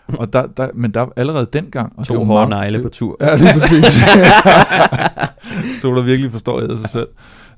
og 0.08 0.34
der, 0.34 0.47
der, 0.47 0.70
men 0.74 0.93
der 0.93 1.06
allerede 1.16 1.47
dengang... 1.54 1.93
Og 1.97 2.06
to 2.06 2.24
hårde 2.24 2.49
negle 2.49 2.82
på 2.82 2.89
tur. 2.89 3.18
Ja, 3.22 3.38
det 3.38 3.49
er 3.49 3.54
præcis. 3.54 3.86
så 5.82 5.95
der 5.95 6.04
virkelig 6.04 6.32
forstår 6.32 6.62
jeg 6.62 6.80
sig 6.80 6.89
selv. 6.89 7.08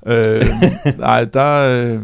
Øh, 0.06 0.46
nej, 0.98 1.24
der... 1.24 1.94
Øh, 1.94 2.02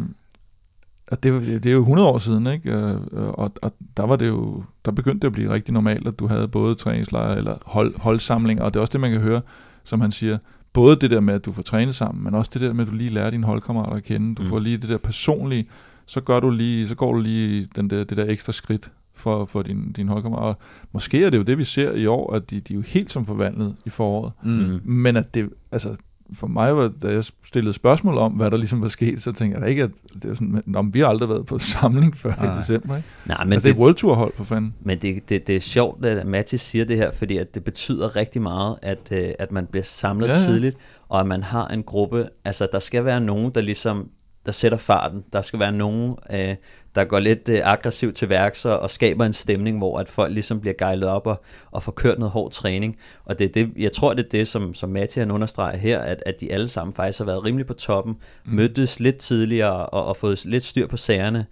det, 1.22 1.62
det 1.62 1.66
er 1.66 1.72
jo 1.72 1.80
100 1.80 2.08
år 2.08 2.18
siden, 2.18 2.46
ikke? 2.46 2.72
Øh, 2.72 2.96
og, 3.12 3.52
og 3.62 3.72
der 3.96 4.06
var 4.06 4.16
det 4.16 4.28
jo, 4.28 4.62
der 4.84 4.90
begyndte 4.90 5.20
det 5.20 5.26
at 5.26 5.32
blive 5.32 5.50
rigtig 5.50 5.74
normalt, 5.74 6.08
at 6.08 6.18
du 6.18 6.26
havde 6.26 6.48
både 6.48 6.74
træningslejre 6.74 7.38
eller 7.38 7.54
hold, 7.66 8.00
holdsamlinger, 8.00 8.64
og 8.64 8.74
det 8.74 8.76
er 8.76 8.80
også 8.80 8.92
det, 8.92 9.00
man 9.00 9.12
kan 9.12 9.20
høre, 9.20 9.40
som 9.84 10.00
han 10.00 10.10
siger, 10.10 10.38
både 10.72 10.96
det 10.96 11.10
der 11.10 11.20
med, 11.20 11.34
at 11.34 11.44
du 11.44 11.52
får 11.52 11.62
trænet 11.62 11.94
sammen, 11.94 12.24
men 12.24 12.34
også 12.34 12.50
det 12.54 12.60
der 12.60 12.72
med, 12.72 12.84
at 12.84 12.90
du 12.90 12.96
lige 12.96 13.10
lærer 13.10 13.30
dine 13.30 13.46
holdkammerater 13.46 13.96
at 13.96 14.04
kende, 14.04 14.34
du 14.34 14.42
mm. 14.42 14.48
får 14.48 14.58
lige 14.58 14.76
det 14.76 14.88
der 14.88 14.98
personlige, 14.98 15.68
så 16.06 16.20
gør 16.20 16.40
du 16.40 16.50
lige, 16.50 16.88
så 16.88 16.94
går 16.94 17.12
du 17.12 17.20
lige 17.20 17.68
den 17.76 17.90
der, 17.90 18.04
det 18.04 18.16
der 18.16 18.24
ekstra 18.28 18.52
skridt, 18.52 18.92
for, 19.14 19.44
for 19.44 19.62
din, 19.62 19.92
din 19.92 20.08
holdkammerat. 20.08 20.44
Og 20.44 20.56
måske 20.92 21.24
er 21.24 21.30
det 21.30 21.38
jo 21.38 21.42
det, 21.42 21.58
vi 21.58 21.64
ser 21.64 21.92
i 21.92 22.06
år, 22.06 22.32
at 22.34 22.50
de, 22.50 22.60
de 22.60 22.74
er 22.74 22.76
jo 22.76 22.82
helt 22.86 23.10
som 23.10 23.26
forvandlet 23.26 23.76
i 23.86 23.90
foråret. 23.90 24.32
Mm. 24.42 24.80
Men 24.84 25.16
at 25.16 25.34
det, 25.34 25.50
altså, 25.72 25.96
for 26.34 26.46
mig 26.46 26.76
var, 26.76 26.92
da 27.02 27.08
jeg 27.08 27.24
stillede 27.24 27.72
spørgsmål 27.72 28.18
om, 28.18 28.32
hvad 28.32 28.50
der 28.50 28.56
ligesom 28.56 28.82
var 28.82 28.88
sket, 28.88 29.22
så 29.22 29.32
tænkte 29.32 29.54
jeg 29.54 29.62
da 29.62 29.66
ikke, 29.66 29.82
at 29.82 29.90
det 30.14 30.24
er 30.24 30.34
sådan, 30.34 30.62
om 30.74 30.94
vi 30.94 30.98
har 31.00 31.06
aldrig 31.06 31.28
været 31.28 31.46
på 31.46 31.58
samling 31.74 32.16
før 32.16 32.34
Nej. 32.40 32.52
i 32.52 32.58
december. 32.58 32.96
Ikke? 32.96 33.08
Nej, 33.26 33.44
men 33.44 33.52
altså, 33.52 33.68
det, 33.68 33.74
det 33.74 33.80
er 33.80 33.82
World 33.84 33.94
Tour 33.94 34.14
hold 34.14 34.32
for 34.36 34.44
fanden. 34.44 34.74
Men 34.80 34.98
det, 34.98 35.28
det, 35.28 35.46
det 35.46 35.56
er 35.56 35.60
sjovt, 35.60 36.04
at 36.04 36.26
Mathis 36.26 36.60
siger 36.60 36.84
det 36.84 36.96
her, 36.96 37.10
fordi 37.10 37.36
at 37.36 37.54
det 37.54 37.64
betyder 37.64 38.16
rigtig 38.16 38.42
meget, 38.42 38.76
at, 38.82 39.08
øh, 39.12 39.28
at 39.38 39.52
man 39.52 39.66
bliver 39.66 39.84
samlet 39.84 40.28
ja, 40.28 40.32
ja. 40.32 40.38
tidligt, 40.38 40.76
og 41.08 41.20
at 41.20 41.26
man 41.26 41.42
har 41.42 41.68
en 41.68 41.82
gruppe, 41.82 42.28
altså 42.44 42.68
der 42.72 42.78
skal 42.78 43.04
være 43.04 43.20
nogen, 43.20 43.50
der 43.54 43.60
ligesom 43.60 44.08
der 44.46 44.52
sætter 44.52 44.78
farten. 44.78 45.22
Der 45.32 45.42
skal 45.42 45.58
være 45.58 45.72
nogen, 45.72 46.16
øh, 46.32 46.56
der 46.94 47.04
går 47.04 47.18
lidt 47.18 47.48
øh, 47.48 47.60
aggressivt 47.64 48.16
til 48.16 48.28
værks 48.28 48.64
og, 48.64 48.78
og 48.78 48.90
skaber 48.90 49.24
en 49.24 49.32
stemning, 49.32 49.78
hvor 49.78 49.98
at 49.98 50.08
folk 50.08 50.32
ligesom 50.32 50.60
bliver 50.60 50.74
gejlet 50.78 51.08
op 51.08 51.26
og, 51.26 51.42
og 51.70 51.82
får 51.82 51.92
kørt 51.92 52.18
noget 52.18 52.32
hård 52.32 52.50
træning. 52.50 52.96
Og 53.24 53.38
det 53.38 53.44
er 53.44 53.52
det, 53.52 53.72
jeg 53.78 53.92
tror, 53.92 54.14
det 54.14 54.24
er 54.24 54.28
det, 54.28 54.48
som, 54.48 54.74
som 54.74 54.90
Matti 54.90 55.18
han 55.18 55.30
understreger 55.30 55.76
her, 55.76 55.98
at, 55.98 56.22
at 56.26 56.40
de 56.40 56.52
alle 56.52 56.68
sammen 56.68 56.94
faktisk 56.94 57.18
har 57.18 57.26
været 57.26 57.44
rimelig 57.44 57.66
på 57.66 57.74
toppen, 57.74 58.16
mm. 58.44 58.54
mødtes 58.54 59.00
lidt 59.00 59.18
tidligere 59.18 59.86
og, 59.86 60.04
og 60.04 60.16
fået 60.16 60.44
lidt 60.44 60.64
styr 60.64 60.86
på 60.86 60.96
sagerne. 60.96 61.46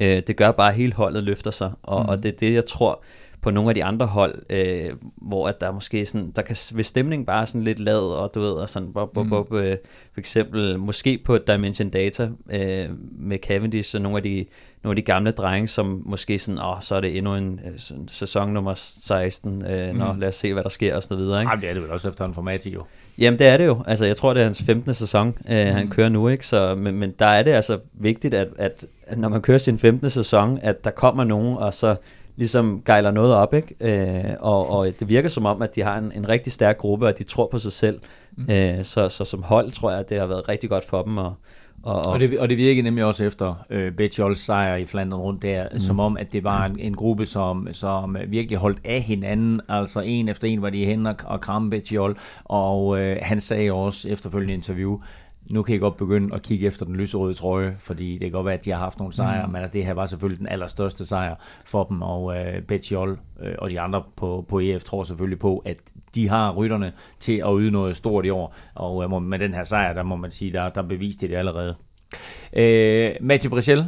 Øh, 0.00 0.22
det 0.26 0.36
gør 0.36 0.52
bare, 0.52 0.68
at 0.68 0.74
hele 0.74 0.92
holdet 0.92 1.24
løfter 1.24 1.50
sig, 1.50 1.72
og, 1.82 2.02
mm. 2.02 2.08
og 2.08 2.22
det 2.22 2.32
er 2.32 2.36
det, 2.36 2.54
jeg 2.54 2.66
tror, 2.66 3.02
på 3.46 3.50
nogle 3.50 3.70
af 3.70 3.74
de 3.74 3.84
andre 3.84 4.06
hold, 4.06 4.42
øh, 4.50 4.90
hvor 5.16 5.48
at 5.48 5.60
der 5.60 5.72
måske 5.72 6.06
sådan, 6.06 6.32
der 6.36 6.42
kan, 6.42 6.56
hvis 6.72 6.86
stemningen 6.86 7.26
bare 7.26 7.40
er 7.40 7.44
sådan 7.44 7.64
lidt 7.64 7.78
lad, 7.78 7.98
og 7.98 8.34
du 8.34 8.40
ved, 8.40 8.52
og 8.52 8.68
sådan, 8.68 8.92
bob, 8.92 9.14
bob, 9.14 9.50
mm. 9.50 9.56
øh, 9.56 9.76
for 10.12 10.20
eksempel, 10.20 10.78
måske 10.78 11.18
på 11.24 11.38
Dimension 11.38 11.90
Data 11.90 12.28
øh, 12.50 12.88
med 13.18 13.38
Cavendish, 13.38 13.96
og 13.96 14.02
nogle 14.02 14.16
af 14.16 14.22
de, 14.22 14.44
nogle 14.82 14.92
af 14.92 14.96
de 14.96 15.02
gamle 15.02 15.30
drenge, 15.30 15.68
som 15.68 16.02
måske 16.06 16.38
sådan, 16.38 16.58
åh, 16.58 16.80
så 16.80 16.94
er 16.94 17.00
det 17.00 17.16
endnu 17.16 17.34
en 17.34 17.60
øh, 17.66 17.78
sådan, 17.78 18.08
sæson 18.08 18.48
nummer 18.48 18.74
16, 18.74 19.66
øh, 19.66 19.90
mm. 19.90 19.98
nå, 19.98 20.04
lad 20.18 20.28
os 20.28 20.34
se, 20.34 20.52
hvad 20.52 20.62
der 20.62 20.68
sker, 20.68 20.96
og 20.96 21.02
så 21.02 21.16
videre, 21.16 21.40
ikke? 21.40 21.50
Jamen, 21.50 21.62
det 21.62 21.70
er 21.70 21.74
det 21.74 21.82
vel 21.82 21.90
også 21.90 22.08
efter 22.08 22.24
en 22.24 22.34
format, 22.34 22.66
jo. 22.66 22.84
Jamen, 23.18 23.38
det 23.38 23.46
er 23.46 23.56
det 23.56 23.66
jo. 23.66 23.82
Altså, 23.86 24.04
jeg 24.04 24.16
tror, 24.16 24.34
det 24.34 24.40
er 24.40 24.44
hans 24.44 24.62
15. 24.62 24.94
sæson, 24.94 25.28
øh, 25.28 25.66
mm. 25.66 25.72
han 25.72 25.88
kører 25.88 26.08
nu, 26.08 26.28
ikke? 26.28 26.46
Så, 26.46 26.74
men, 26.74 26.94
men 26.94 27.14
der 27.18 27.26
er 27.26 27.42
det 27.42 27.50
altså 27.50 27.78
vigtigt, 27.92 28.34
at, 28.34 28.48
at 28.58 28.86
når 29.16 29.28
man 29.28 29.42
kører 29.42 29.58
sin 29.58 29.78
15. 29.78 30.10
sæson, 30.10 30.58
at 30.62 30.84
der 30.84 30.90
kommer 30.90 31.24
nogen, 31.24 31.56
og 31.56 31.74
så 31.74 31.96
ligesom 32.36 32.82
gejler 32.84 33.10
noget 33.10 33.34
op, 33.34 33.54
ikke? 33.54 33.74
Øh, 33.80 34.34
og, 34.40 34.70
og 34.70 34.86
det 35.00 35.08
virker 35.08 35.28
som 35.28 35.46
om, 35.46 35.62
at 35.62 35.74
de 35.74 35.82
har 35.82 35.98
en, 35.98 36.12
en 36.14 36.28
rigtig 36.28 36.52
stærk 36.52 36.78
gruppe, 36.78 37.06
og 37.06 37.18
de 37.18 37.24
tror 37.24 37.48
på 37.50 37.58
sig 37.58 37.72
selv. 37.72 38.00
Mm. 38.36 38.50
Øh, 38.50 38.84
så, 38.84 39.08
så 39.08 39.24
som 39.24 39.42
hold 39.42 39.70
tror 39.70 39.90
jeg, 39.90 40.00
at 40.00 40.10
det 40.10 40.18
har 40.18 40.26
været 40.26 40.48
rigtig 40.48 40.70
godt 40.70 40.84
for 40.84 41.02
dem. 41.02 41.18
Og, 41.18 41.34
og, 41.82 41.94
og, 41.94 42.06
og, 42.06 42.20
det, 42.20 42.38
og 42.38 42.48
det 42.48 42.56
virkede 42.56 42.82
nemlig 42.82 43.04
også 43.04 43.24
efter 43.24 43.54
øh, 43.70 43.92
Betjols 43.92 44.38
sejr 44.38 44.76
i 44.76 44.84
Flandern 44.84 45.20
rundt 45.20 45.42
der, 45.42 45.68
mm. 45.72 45.78
som 45.78 46.00
om, 46.00 46.16
at 46.16 46.32
det 46.32 46.44
var 46.44 46.64
en, 46.66 46.78
en 46.78 46.94
gruppe, 46.94 47.26
som, 47.26 47.68
som 47.72 48.16
virkelig 48.28 48.58
holdt 48.58 48.78
af 48.84 49.02
hinanden. 49.02 49.60
Altså 49.68 50.00
en 50.00 50.28
efter 50.28 50.48
en 50.48 50.62
var 50.62 50.70
de 50.70 50.84
hen 50.84 51.06
og, 51.06 51.14
og 51.24 51.40
kramme 51.40 51.70
Betjol, 51.70 52.18
og 52.44 53.00
øh, 53.00 53.16
han 53.22 53.40
sagde 53.40 53.72
også 53.72 54.08
efterfølgende 54.08 54.54
interview, 54.54 54.98
nu 55.50 55.62
kan 55.62 55.74
I 55.74 55.78
godt 55.78 55.96
begynde 55.96 56.34
at 56.34 56.42
kigge 56.42 56.66
efter 56.66 56.86
den 56.86 56.96
lyserøde 56.96 57.34
trøje, 57.34 57.76
fordi 57.78 58.12
det 58.12 58.20
kan 58.20 58.30
godt 58.30 58.46
være, 58.46 58.54
at 58.54 58.64
de 58.64 58.70
har 58.70 58.78
haft 58.78 58.98
nogle 58.98 59.14
sejre, 59.14 59.46
mm. 59.46 59.52
men 59.52 59.62
altså, 59.62 59.72
det 59.72 59.86
her 59.86 59.94
var 59.94 60.06
selvfølgelig 60.06 60.38
den 60.38 60.48
allerstørste 60.48 61.06
sejr 61.06 61.34
for 61.64 61.84
dem, 61.84 62.02
og 62.02 62.36
øh, 62.36 62.62
Betjol 62.62 63.18
øh, 63.40 63.54
og 63.58 63.70
de 63.70 63.80
andre 63.80 64.02
på, 64.16 64.44
på 64.48 64.60
EF 64.60 64.84
tror 64.84 65.02
selvfølgelig 65.02 65.38
på, 65.38 65.58
at 65.58 65.76
de 66.14 66.28
har 66.28 66.52
rytterne 66.52 66.92
til 67.20 67.42
at 67.46 67.52
yde 67.58 67.70
noget 67.70 67.96
stort 67.96 68.26
i 68.26 68.30
år, 68.30 68.54
og 68.74 69.04
øh, 69.04 69.22
med 69.22 69.38
den 69.38 69.54
her 69.54 69.64
sejr, 69.64 69.92
der 69.92 70.02
må 70.02 70.16
man 70.16 70.30
sige, 70.30 70.52
der, 70.52 70.68
der 70.68 70.82
beviste 70.82 71.28
det 71.28 71.34
allerede. 71.34 71.74
Øh, 72.52 73.12
Mathieu 73.20 73.50
Brichel 73.50 73.86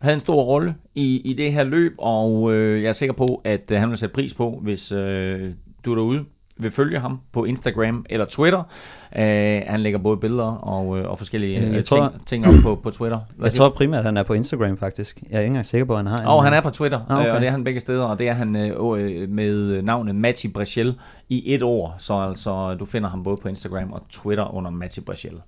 havde 0.00 0.14
en 0.14 0.20
stor 0.20 0.42
rolle 0.42 0.74
i, 0.94 1.20
i 1.24 1.32
det 1.32 1.52
her 1.52 1.64
løb, 1.64 1.94
og 1.98 2.54
øh, 2.54 2.82
jeg 2.82 2.88
er 2.88 2.92
sikker 2.92 3.14
på, 3.14 3.40
at 3.44 3.72
øh, 3.72 3.80
han 3.80 3.88
vil 3.88 3.98
sætte 3.98 4.14
pris 4.14 4.34
på, 4.34 4.60
hvis 4.62 4.92
øh, 4.92 5.52
du 5.84 5.90
er 5.90 5.94
derude 5.94 6.24
vil 6.58 6.70
følge 6.70 6.98
ham 6.98 7.20
på 7.32 7.44
Instagram 7.44 8.06
eller 8.10 8.26
Twitter. 8.26 8.58
Uh, 8.58 9.22
han 9.66 9.80
lægger 9.80 9.98
både 9.98 10.16
billeder 10.16 10.44
og, 10.44 10.86
uh, 10.86 11.00
og 11.00 11.18
forskellige 11.18 11.72
jeg 11.72 11.84
tror, 11.84 12.08
ting, 12.26 12.44
ting 12.44 12.46
op 12.46 12.62
på, 12.62 12.74
på 12.82 12.90
Twitter. 12.90 13.18
Hvad 13.36 13.50
jeg 13.50 13.52
tror 13.52 13.68
primært, 13.68 13.98
at 13.98 14.04
han 14.04 14.16
er 14.16 14.22
på 14.22 14.34
Instagram 14.34 14.76
faktisk. 14.76 15.22
Jeg 15.30 15.36
er 15.36 15.40
ikke 15.40 15.46
engang 15.46 15.66
sikker 15.66 15.84
på, 15.84 15.92
at 15.92 15.98
han 15.98 16.06
har 16.06 16.26
Og 16.26 16.36
oh, 16.36 16.44
han 16.44 16.52
er 16.52 16.60
på 16.60 16.70
Twitter, 16.70 17.00
ah, 17.08 17.20
okay. 17.20 17.30
og 17.30 17.40
det 17.40 17.46
er 17.46 17.50
han 17.50 17.64
begge 17.64 17.80
steder, 17.80 18.04
og 18.04 18.18
det 18.18 18.28
er 18.28 18.32
han 18.32 18.56
uh, 18.80 18.98
med 19.28 19.82
navnet 19.82 20.14
Matti 20.14 20.48
Brechel 20.48 20.94
i 21.28 21.54
et 21.54 21.62
ord. 21.62 21.94
Så 21.98 22.14
altså, 22.14 22.74
du 22.74 22.84
finder 22.84 23.08
ham 23.08 23.22
både 23.22 23.36
på 23.42 23.48
Instagram 23.48 23.92
og 23.92 24.02
Twitter 24.10 24.54
under 24.54 24.70
Matti 24.70 25.00
Brechel. 25.00 25.40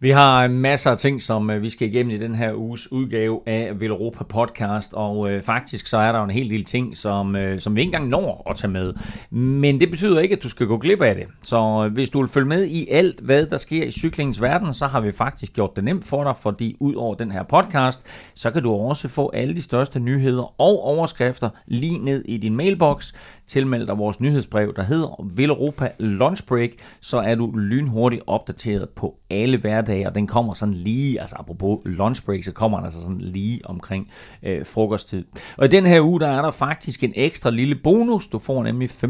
Vi 0.00 0.10
har 0.10 0.48
masser 0.48 0.90
af 0.90 0.98
ting, 0.98 1.22
som 1.22 1.50
øh, 1.50 1.62
vi 1.62 1.70
skal 1.70 1.88
igennem 1.88 2.10
i 2.10 2.18
den 2.18 2.34
her 2.34 2.54
uges 2.54 2.92
udgave 2.92 3.40
af 3.46 3.80
Velropa 3.80 4.24
podcast, 4.24 4.94
og 4.94 5.30
øh, 5.30 5.42
faktisk 5.42 5.86
så 5.86 5.98
er 5.98 6.12
der 6.12 6.24
en 6.24 6.30
hel 6.30 6.50
del 6.50 6.64
ting, 6.64 6.96
som, 6.96 7.36
øh, 7.36 7.60
som 7.60 7.76
vi 7.76 7.80
ikke 7.80 7.88
engang 7.88 8.08
når 8.08 8.46
at 8.50 8.56
tage 8.56 8.70
med. 8.70 8.94
Men 9.30 9.80
det 9.80 9.90
betyder 9.90 10.20
ikke, 10.20 10.36
at 10.36 10.42
du 10.42 10.48
skal 10.48 10.66
gå 10.66 10.78
glip 10.78 11.02
af 11.02 11.14
det. 11.14 11.26
Så 11.42 11.84
øh, 11.86 11.92
hvis 11.92 12.10
du 12.10 12.20
vil 12.20 12.28
følge 12.28 12.48
med 12.48 12.66
i 12.66 12.88
alt, 12.90 13.20
hvad 13.20 13.46
der 13.46 13.56
sker 13.56 13.84
i 13.84 13.90
cyklingens 13.90 14.42
verden, 14.42 14.74
så 14.74 14.86
har 14.86 15.00
vi 15.00 15.12
faktisk 15.12 15.52
gjort 15.52 15.76
det 15.76 15.84
nemt 15.84 16.04
for 16.04 16.24
dig, 16.24 16.34
fordi 16.36 16.76
ud 16.80 16.94
over 16.94 17.14
den 17.14 17.30
her 17.30 17.42
podcast, 17.42 18.06
så 18.34 18.50
kan 18.50 18.62
du 18.62 18.72
også 18.72 19.08
få 19.08 19.30
alle 19.34 19.54
de 19.54 19.62
største 19.62 20.00
nyheder 20.00 20.60
og 20.60 20.82
overskrifter 20.82 21.50
lige 21.66 21.98
ned 21.98 22.24
i 22.24 22.36
din 22.36 22.56
mailbox. 22.56 23.12
Tilmeld 23.46 23.86
dig 23.86 23.98
vores 23.98 24.20
nyhedsbrev, 24.20 24.74
der 24.74 24.82
hedder 24.82 25.28
Velropa 25.36 25.88
Lunch 25.98 26.46
Break, 26.46 26.70
så 27.00 27.18
er 27.18 27.34
du 27.34 27.52
lynhurtigt 27.56 28.22
opdateret 28.26 28.88
på 28.88 29.16
alle 29.30 29.58
hverdage, 29.86 30.08
og 30.08 30.14
den 30.14 30.26
kommer 30.26 30.54
sådan 30.54 30.74
lige, 30.74 31.20
altså 31.20 31.36
apropos 31.38 31.78
lunch 31.84 32.24
break, 32.24 32.44
så 32.44 32.52
kommer 32.52 32.78
den 32.78 32.84
altså 32.84 33.00
sådan 33.00 33.18
lige 33.18 33.60
omkring 33.64 34.08
øh, 34.42 34.66
frokosttid. 34.66 35.24
Og 35.56 35.64
i 35.64 35.68
den 35.68 35.86
her 35.86 36.00
uge, 36.00 36.20
der 36.20 36.28
er 36.28 36.42
der 36.42 36.50
faktisk 36.50 37.04
en 37.04 37.12
ekstra 37.14 37.50
lille 37.50 37.74
bonus. 37.74 38.26
Du 38.26 38.38
får 38.38 38.62
nemlig 38.62 38.90
15% 38.90 39.06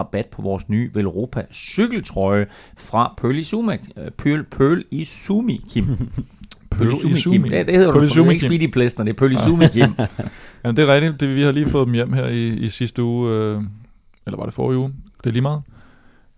rabat 0.00 0.26
på 0.26 0.42
vores 0.42 0.68
nye 0.68 0.90
Villeuropa 0.94 1.44
cykeltrøje 1.52 2.46
fra 2.78 3.14
Pearl 3.20 3.36
Izumi. 3.36 3.72
Øh, 3.72 4.10
Pearl, 4.10 4.44
Pearl 4.44 4.84
Izumi, 4.90 5.60
Kim. 5.70 5.84
Pearl 6.70 7.10
Izumi. 7.10 7.48
Ja, 7.48 7.62
det 7.62 7.74
hedder 7.74 7.92
Pearl 7.92 8.08
du, 8.08 8.30
ikke 8.30 8.46
Speedy 8.46 8.70
Plesner, 8.70 9.04
det 9.04 9.12
er 9.12 9.18
Pearl 9.18 9.32
Izumi, 9.32 9.66
Kim. 9.66 9.94
ja, 10.64 10.70
det 10.70 10.78
er 10.78 10.94
rigtigt. 10.94 11.20
Det, 11.20 11.36
vi 11.36 11.42
har 11.42 11.52
lige 11.52 11.66
fået 11.66 11.86
dem 11.86 11.94
hjem 11.94 12.12
her 12.12 12.26
i, 12.26 12.48
i 12.48 12.68
sidste 12.68 13.02
uge, 13.02 13.30
øh, 13.30 13.62
eller 14.26 14.36
var 14.36 14.44
det 14.44 14.54
forrige 14.54 14.78
uge? 14.78 14.92
Det 15.24 15.26
er 15.26 15.32
lige 15.32 15.42
meget. 15.42 15.62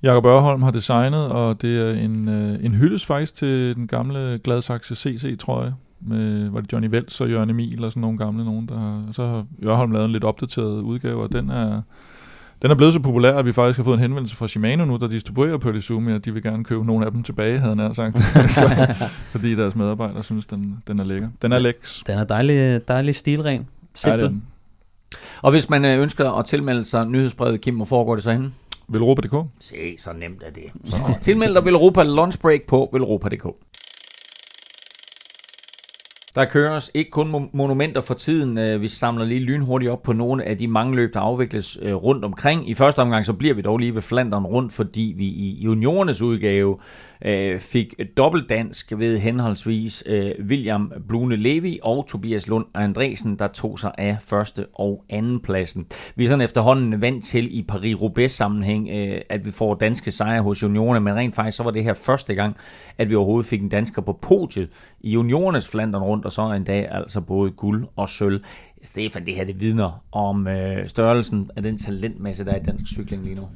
Jakob 0.02 0.24
Ørholm 0.24 0.62
har 0.62 0.70
designet, 0.70 1.28
og 1.28 1.62
det 1.62 1.80
er 1.80 2.04
en, 2.04 2.28
øh, 2.28 2.64
en 2.64 2.74
hyldest 2.74 3.06
faktisk 3.06 3.34
til 3.34 3.74
den 3.76 3.86
gamle 3.86 4.40
Gladsaxe 4.44 4.94
CC, 4.94 5.38
tror 5.38 5.62
jeg. 5.62 5.72
Med, 6.00 6.48
var 6.48 6.60
det 6.60 6.72
Johnny 6.72 6.90
Vels 6.90 7.20
og 7.20 7.30
Jørgen 7.30 7.50
Emil 7.50 7.84
og 7.84 7.92
sådan 7.92 8.00
nogle 8.00 8.18
gamle 8.18 8.44
nogen, 8.44 8.68
der 8.68 8.78
har, 8.78 9.04
så 9.12 9.26
har 9.26 9.46
Ørholm 9.62 9.92
lavet 9.92 10.04
en 10.04 10.12
lidt 10.12 10.24
opdateret 10.24 10.80
udgave, 10.80 11.22
og 11.22 11.32
den 11.32 11.50
er, 11.50 11.82
den 12.62 12.70
er 12.70 12.74
blevet 12.74 12.92
så 12.94 13.00
populær, 13.00 13.32
at 13.32 13.46
vi 13.46 13.52
faktisk 13.52 13.78
har 13.78 13.84
fået 13.84 13.94
en 13.94 14.00
henvendelse 14.00 14.36
fra 14.36 14.48
Shimano 14.48 14.84
nu, 14.84 14.96
der 14.96 15.08
distribuerer 15.08 15.58
på 15.58 15.70
Lizumi, 15.70 16.12
og 16.12 16.24
de 16.24 16.32
vil 16.32 16.42
gerne 16.42 16.64
købe 16.64 16.86
nogle 16.86 17.06
af 17.06 17.12
dem 17.12 17.22
tilbage, 17.22 17.58
havde 17.58 17.76
han 17.76 17.94
sagt. 17.94 18.18
så, 18.58 18.94
fordi 19.30 19.54
deres 19.54 19.76
medarbejdere 19.76 20.22
synes, 20.22 20.46
den, 20.46 20.82
den 20.86 20.98
er 20.98 21.04
lækker. 21.04 21.28
Den 21.42 21.52
er 21.52 21.58
læks. 21.58 22.02
Den 22.06 22.18
er 22.18 22.24
dejlig, 22.24 22.88
dejlig 22.88 23.14
stilren. 23.14 23.66
Simpel. 23.94 24.20
Ja, 24.20 24.26
den. 24.26 24.42
Og 25.42 25.50
hvis 25.50 25.70
man 25.70 25.84
øh, 25.84 25.98
ønsker 25.98 26.30
at 26.30 26.46
tilmelde 26.46 26.84
sig 26.84 27.06
nyhedsbrevet, 27.06 27.60
Kim, 27.60 27.76
hvor 27.76 27.84
foregår 27.84 28.14
det 28.14 28.24
så 28.24 28.32
henne? 28.32 28.52
Velropa.dk. 28.90 29.48
Se, 29.60 29.98
så 29.98 30.12
nemt 30.12 30.42
er 30.42 30.50
det. 30.50 30.64
Så 30.84 30.96
tilmeld 31.22 31.54
dig 31.54 31.64
Velropa 31.64 32.02
Lunch 32.02 32.40
Break 32.40 32.60
på 32.68 32.88
velropa.dk. 32.92 33.46
Der 36.34 36.44
køres 36.44 36.90
ikke 36.94 37.10
kun 37.10 37.50
monumenter 37.52 38.00
for 38.00 38.14
tiden. 38.14 38.58
Øh, 38.58 38.80
vi 38.80 38.88
samler 38.88 39.24
lige 39.24 39.40
lynhurtigt 39.40 39.90
op 39.90 40.02
på 40.02 40.12
nogle 40.12 40.44
af 40.44 40.58
de 40.58 40.68
mange 40.68 40.96
løb, 40.96 41.14
der 41.14 41.20
afvikles 41.20 41.78
øh, 41.82 41.94
rundt 41.94 42.24
omkring. 42.24 42.70
I 42.70 42.74
første 42.74 42.98
omgang 42.98 43.24
så 43.24 43.32
bliver 43.32 43.54
vi 43.54 43.62
dog 43.62 43.78
lige 43.78 43.94
ved 43.94 44.02
Flandern 44.02 44.44
rundt, 44.44 44.72
fordi 44.72 45.14
vi 45.16 45.24
i 45.24 45.60
juniorernes 45.64 46.22
udgave 46.22 46.78
øh, 47.24 47.60
fik 47.60 47.94
dobbeltdansk 48.16 48.92
ved 48.96 49.18
henholdsvis 49.18 50.04
øh, 50.06 50.30
William 50.48 50.92
Blune 51.08 51.36
Levi 51.36 51.78
og 51.82 52.06
Tobias 52.06 52.48
Lund 52.48 52.66
Andresen, 52.74 53.38
der 53.38 53.48
tog 53.48 53.78
sig 53.78 53.92
af 53.98 54.16
første 54.20 54.66
og 54.74 55.04
anden 55.08 55.40
pladsen. 55.40 55.86
Vi 56.16 56.24
er 56.24 56.28
sådan 56.28 56.44
efterhånden 56.44 57.00
vant 57.00 57.24
til 57.24 57.58
i 57.58 57.66
Paris-Roubaix 57.72 58.26
sammenhæng, 58.26 58.88
øh, 58.88 59.20
at 59.28 59.46
vi 59.46 59.50
får 59.50 59.74
danske 59.74 60.10
sejre 60.10 60.42
hos 60.42 60.62
juniorerne, 60.62 61.00
men 61.00 61.14
rent 61.14 61.34
faktisk 61.34 61.56
så 61.56 61.62
var 61.62 61.70
det 61.70 61.84
her 61.84 61.94
første 61.94 62.34
gang, 62.34 62.56
at 62.98 63.10
vi 63.10 63.14
overhovedet 63.14 63.46
fik 63.46 63.62
en 63.62 63.68
dansker 63.68 64.02
på 64.02 64.18
podiet 64.22 64.68
i 65.00 65.10
juniorernes 65.10 65.68
Flandern 65.70 66.02
rundt, 66.02 66.24
og 66.24 66.32
så 66.32 66.52
en 66.52 66.64
dag 66.64 66.88
altså 66.90 67.20
både 67.20 67.50
guld 67.50 67.86
og 67.96 68.08
sølv. 68.08 68.40
Stefan, 68.82 69.26
det 69.26 69.34
her 69.34 69.44
det 69.44 69.60
vidner 69.60 70.04
om 70.12 70.48
øh, 70.48 70.88
størrelsen 70.88 71.50
af 71.56 71.62
den 71.62 71.78
talentmasse, 71.78 72.44
der 72.44 72.52
er 72.52 72.56
i 72.56 72.62
dansk 72.62 72.86
cykling 72.86 73.24
lige 73.24 73.34
nu. 73.34 73.48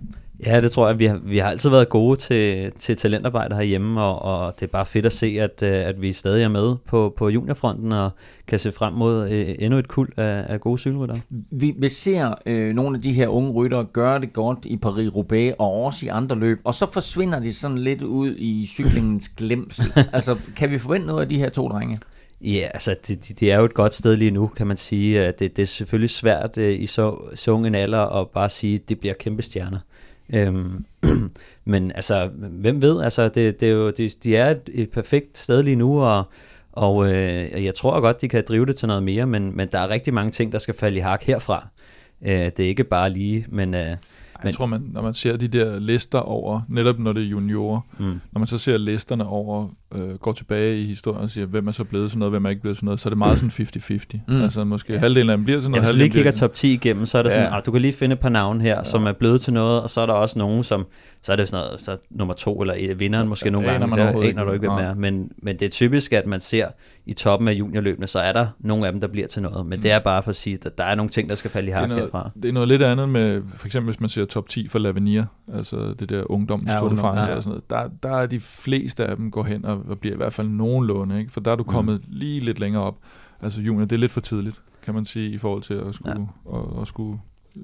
Ja, 0.46 0.60
det 0.60 0.72
tror 0.72 0.88
jeg. 0.88 0.98
Vi 0.98 1.06
har, 1.06 1.20
vi 1.24 1.38
har 1.38 1.50
altid 1.50 1.70
været 1.70 1.88
gode 1.88 2.16
til, 2.16 2.72
til 2.78 2.96
talentarbejde 2.96 3.56
herhjemme, 3.56 4.02
og, 4.02 4.22
og 4.22 4.54
det 4.60 4.66
er 4.66 4.70
bare 4.70 4.86
fedt 4.86 5.06
at 5.06 5.12
se, 5.12 5.26
at, 5.40 5.62
øh, 5.62 5.86
at 5.88 6.02
vi 6.02 6.12
stadig 6.12 6.44
er 6.44 6.48
med 6.48 6.76
på, 6.86 7.14
på 7.16 7.28
juniorfronten 7.28 7.92
og 7.92 8.10
kan 8.46 8.58
se 8.58 8.72
frem 8.72 8.94
mod 8.94 9.30
øh, 9.30 9.54
endnu 9.58 9.78
et 9.78 9.88
kul 9.88 10.08
af, 10.16 10.44
af 10.48 10.60
gode 10.60 10.78
cykelryttere. 10.78 11.20
Vi, 11.60 11.74
vi 11.78 11.88
ser 11.88 12.34
øh, 12.46 12.74
nogle 12.74 12.96
af 12.96 13.02
de 13.02 13.12
her 13.12 13.28
unge 13.28 13.52
ryttere 13.52 13.84
gøre 13.84 14.20
det 14.20 14.32
godt 14.32 14.58
i 14.64 14.78
Paris-Roubaix 14.86 15.54
og 15.58 15.84
også 15.84 16.06
i 16.06 16.08
andre 16.08 16.38
løb, 16.38 16.60
og 16.64 16.74
så 16.74 16.92
forsvinder 16.92 17.40
de 17.40 17.52
sådan 17.52 17.78
lidt 17.78 18.02
ud 18.02 18.34
i 18.36 18.66
cyklingens 18.66 19.28
glemsel. 19.38 19.92
altså, 20.12 20.36
kan 20.56 20.70
vi 20.70 20.78
forvente 20.78 21.06
noget 21.06 21.20
af 21.20 21.28
de 21.28 21.38
her 21.38 21.48
to 21.48 21.68
drenge? 21.68 21.98
Ja, 22.40 22.68
altså 22.74 22.96
det, 23.06 23.28
de, 23.28 23.34
de 23.34 23.50
er 23.50 23.58
jo 23.58 23.64
et 23.64 23.74
godt 23.74 23.94
sted 23.94 24.16
lige 24.16 24.30
nu, 24.30 24.46
kan 24.46 24.66
man 24.66 24.76
sige. 24.76 25.26
Det, 25.26 25.56
det 25.56 25.58
er 25.58 25.66
selvfølgelig 25.66 26.10
svært 26.10 26.58
uh, 26.58 26.64
i 26.64 26.86
så, 26.86 27.16
så 27.34 27.50
ung 27.50 27.66
en 27.66 27.74
alder 27.74 28.20
at 28.20 28.30
bare 28.30 28.50
sige, 28.50 28.74
at 28.74 28.88
det 28.88 29.00
bliver 29.00 29.14
kæmpe 29.14 29.42
stjerner. 29.42 29.78
Øhm, 30.32 30.84
men 31.64 31.92
altså, 31.92 32.30
hvem 32.36 32.82
ved? 32.82 33.02
Altså, 33.02 33.28
det, 33.28 33.60
det 33.60 33.68
er 33.68 33.72
jo, 33.72 33.90
de, 33.90 34.08
de 34.08 34.36
er 34.36 34.50
et, 34.50 34.70
et 34.72 34.90
perfekt 34.90 35.38
sted 35.38 35.62
lige 35.62 35.76
nu, 35.76 36.02
og, 36.02 36.24
og 36.72 37.06
øh, 37.12 37.64
jeg 37.64 37.74
tror 37.74 38.00
godt, 38.00 38.20
de 38.20 38.28
kan 38.28 38.44
drive 38.48 38.66
det 38.66 38.76
til 38.76 38.88
noget 38.88 39.02
mere, 39.02 39.26
men, 39.26 39.56
men 39.56 39.68
der 39.72 39.78
er 39.78 39.88
rigtig 39.88 40.14
mange 40.14 40.30
ting, 40.30 40.52
der 40.52 40.58
skal 40.58 40.74
falde 40.74 40.96
i 40.96 41.00
hak 41.00 41.22
herfra. 41.22 41.68
Øh, 42.22 42.30
det 42.30 42.60
er 42.60 42.68
ikke 42.68 42.84
bare 42.84 43.10
lige, 43.10 43.46
men... 43.48 43.74
Øh, 43.74 43.96
jeg 44.42 44.48
men, 44.48 44.54
tror, 44.54 44.66
man, 44.66 44.82
når 44.92 45.02
man 45.02 45.14
ser 45.14 45.36
de 45.36 45.48
der 45.48 45.78
lister 45.78 46.18
over, 46.18 46.60
netop 46.68 46.98
når 46.98 47.12
det 47.12 47.22
er 47.22 47.26
juniorer, 47.26 47.80
mm. 47.98 48.04
når 48.04 48.38
man 48.38 48.46
så 48.46 48.58
ser 48.58 48.78
listerne 48.78 49.26
over 49.26 49.68
øh, 50.00 50.14
går 50.14 50.32
tilbage 50.32 50.80
i 50.80 50.84
historien 50.84 51.22
og 51.22 51.30
siger, 51.30 51.46
hvem 51.46 51.68
er 51.68 51.72
så 51.72 51.84
blevet 51.84 52.10
sådan 52.10 52.18
noget, 52.18 52.32
hvem 52.32 52.44
er 52.44 52.50
ikke 52.50 52.62
blevet 52.62 52.76
sådan 52.76 52.84
noget, 52.86 53.00
så 53.00 53.08
er 53.08 53.10
det 53.10 53.18
meget 53.18 53.38
sådan 53.38 53.66
50-50. 54.20 54.20
Mm. 54.28 54.34
Mm. 54.34 54.42
Altså 54.42 54.64
måske 54.64 54.92
ja. 54.92 54.98
halvdelen 54.98 55.30
af 55.30 55.36
dem 55.36 55.44
bliver 55.44 55.60
sådan 55.60 55.70
noget, 55.70 55.82
Ja, 55.82 55.86
hvis 55.86 55.88
halvdelen 55.88 56.12
lige 56.12 56.24
kigger 56.24 56.32
top 56.32 56.54
10 56.54 56.72
igennem, 56.72 57.06
så 57.06 57.18
er 57.18 57.22
der 57.22 57.30
Ja. 57.30 57.34
sådan, 57.36 57.52
ah, 57.52 57.62
du 57.66 57.72
kan 57.72 57.80
lige 57.80 57.92
finde 57.92 58.12
et 58.12 58.18
par 58.20 58.28
navne 58.28 58.62
her, 58.62 58.76
ja. 58.78 58.84
som 58.84 59.06
er 59.06 59.12
blevet 59.12 59.40
til 59.40 59.52
noget, 59.52 59.82
og 59.82 59.90
så 59.90 60.00
er 60.00 60.06
der 60.06 60.12
også 60.12 60.38
nogen, 60.38 60.64
som, 60.64 60.86
så 61.22 61.32
er 61.32 61.36
det 61.36 61.48
sådan 61.48 61.66
noget, 61.66 61.80
så 61.80 61.96
nummer 62.10 62.34
to, 62.34 62.60
eller 62.60 62.74
et- 62.78 63.00
vinderen 63.00 63.28
måske 63.28 63.46
Ja, 63.46 63.50
nogle 63.50 63.70
gange, 63.70 63.86
man 63.86 63.98
så 63.98 64.02
aner 64.20 64.44
du 64.44 64.52
ikke. 64.52 64.68
hvem 64.68 64.76
det 64.78 64.86
er. 64.86 64.94
Men, 64.94 65.28
men 65.42 65.56
det 65.56 65.66
er 65.66 65.70
typisk, 65.70 66.12
at 66.12 66.26
man 66.26 66.40
ser 66.40 66.66
i 67.06 67.12
toppen 67.12 67.48
af 67.48 67.52
juniorløbene, 67.52 68.06
så 68.06 68.18
er 68.18 68.32
der 68.32 68.46
nogle 68.60 68.86
af 68.86 68.92
dem, 68.92 69.00
der 69.00 69.08
bliver 69.08 69.26
til 69.26 69.42
noget. 69.42 69.66
Men 69.66 69.82
det 69.82 69.90
er 69.90 69.98
bare 69.98 70.22
for 70.22 70.30
at 70.30 70.36
sige, 70.36 70.58
at 70.64 70.78
der 70.78 70.84
er 70.84 70.94
nogle 70.94 71.10
ting, 71.10 71.28
der 71.28 71.34
skal 71.34 71.50
falde 71.50 71.68
i 71.68 71.70
det 71.70 71.78
hak 71.80 71.90
herfra. 71.90 72.30
det 72.42 72.48
er 72.48 72.52
noget 72.52 72.68
lidt 72.68 72.82
andet 72.82 73.08
med, 73.08 73.42
for 73.56 73.66
eksempel 73.66 73.92
hvis 73.92 74.00
man 74.00 74.08
ser 74.08 74.24
top 74.34 74.48
10 74.48 74.68
for 74.68 74.78
Lavinia, 74.78 75.26
altså 75.52 75.94
det 75.98 76.08
der 76.08 76.30
ungdommens 76.30 76.72
Ja, 76.72 76.78
Tour 76.78 76.88
de 76.88 76.96
France 76.96 77.30
ja. 77.30 77.36
og 77.36 77.42
sådan 77.42 77.50
noget, 77.50 77.70
der, 77.70 78.08
der 78.08 78.16
er 78.16 78.26
de 78.26 78.40
fleste 78.40 79.06
af 79.06 79.16
dem 79.16 79.30
går 79.30 79.42
hen 79.42 79.64
og, 79.64 79.82
og 79.88 79.98
bliver 79.98 80.14
i 80.14 80.16
hvert 80.16 80.32
fald 80.32 80.48
nogenlunde, 80.48 81.18
ikke? 81.18 81.32
for 81.32 81.40
der 81.40 81.52
er 81.52 81.56
du 81.56 81.64
kommet 81.64 81.94
mm. 81.94 82.14
lige 82.14 82.40
lidt 82.40 82.60
længere 82.60 82.82
op. 82.82 82.98
Altså 83.40 83.60
junior, 83.60 83.84
det 83.84 83.92
er 83.92 84.00
lidt 84.00 84.12
for 84.12 84.20
tidligt, 84.20 84.62
kan 84.82 84.94
man 84.94 85.04
sige, 85.04 85.30
i 85.30 85.38
forhold 85.38 85.62
til 85.62 85.74
at 85.74 85.94
skulle, 85.94 86.28
ja. 86.46 86.58
at, 86.58 86.80
at 86.80 86.88
skulle 86.88 87.18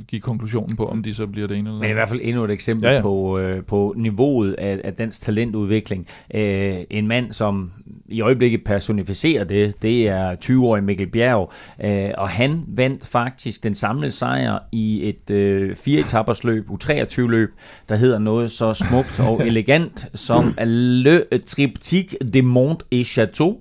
give 0.08 0.20
konklusionen 0.20 0.76
på, 0.76 0.86
om 0.86 1.02
de 1.02 1.14
så 1.14 1.26
bliver 1.26 1.48
det 1.48 1.56
ene 1.56 1.68
eller 1.68 1.80
Men 1.80 1.90
i 1.90 1.92
hvert 1.92 2.08
fald 2.08 2.20
endnu 2.22 2.44
et 2.44 2.50
eksempel 2.50 2.88
ja, 2.88 3.00
Ja. 3.00 3.02
På, 3.02 3.38
øh, 3.38 3.64
på 3.64 3.94
niveauet 3.96 4.52
af, 4.52 4.80
af 4.84 4.94
dansk 4.94 5.22
talentudvikling. 5.22 6.06
Øh, 6.34 6.76
en 6.90 7.08
mand, 7.08 7.32
som 7.32 7.72
i 8.08 8.20
øjeblikket 8.20 8.64
personificerer 8.64 9.44
det, 9.44 9.82
det 9.82 10.08
er 10.08 10.36
20-årig 10.44 10.84
Mikkel 10.84 11.06
Bjerg, 11.06 11.52
øh, 11.84 12.10
og 12.18 12.28
han 12.28 12.64
vandt 12.68 13.06
faktisk 13.06 13.64
den 13.64 13.74
samlede 13.74 14.10
sejr 14.10 14.58
i 14.72 15.08
et 15.08 15.30
øh, 15.30 15.76
fire 15.76 16.02
løb, 16.44 16.70
U23-løb, 16.70 17.54
der 17.88 17.96
hedder 17.96 18.18
noget 18.18 18.50
så 18.50 18.74
smukt 18.74 19.20
og 19.28 19.40
elegant 19.48 20.08
som 20.14 20.54
Le 20.66 21.24
Triptyque 21.46 22.18
de 22.34 22.42
Mont 22.42 22.82
et 22.90 23.06
Chateau, 23.06 23.58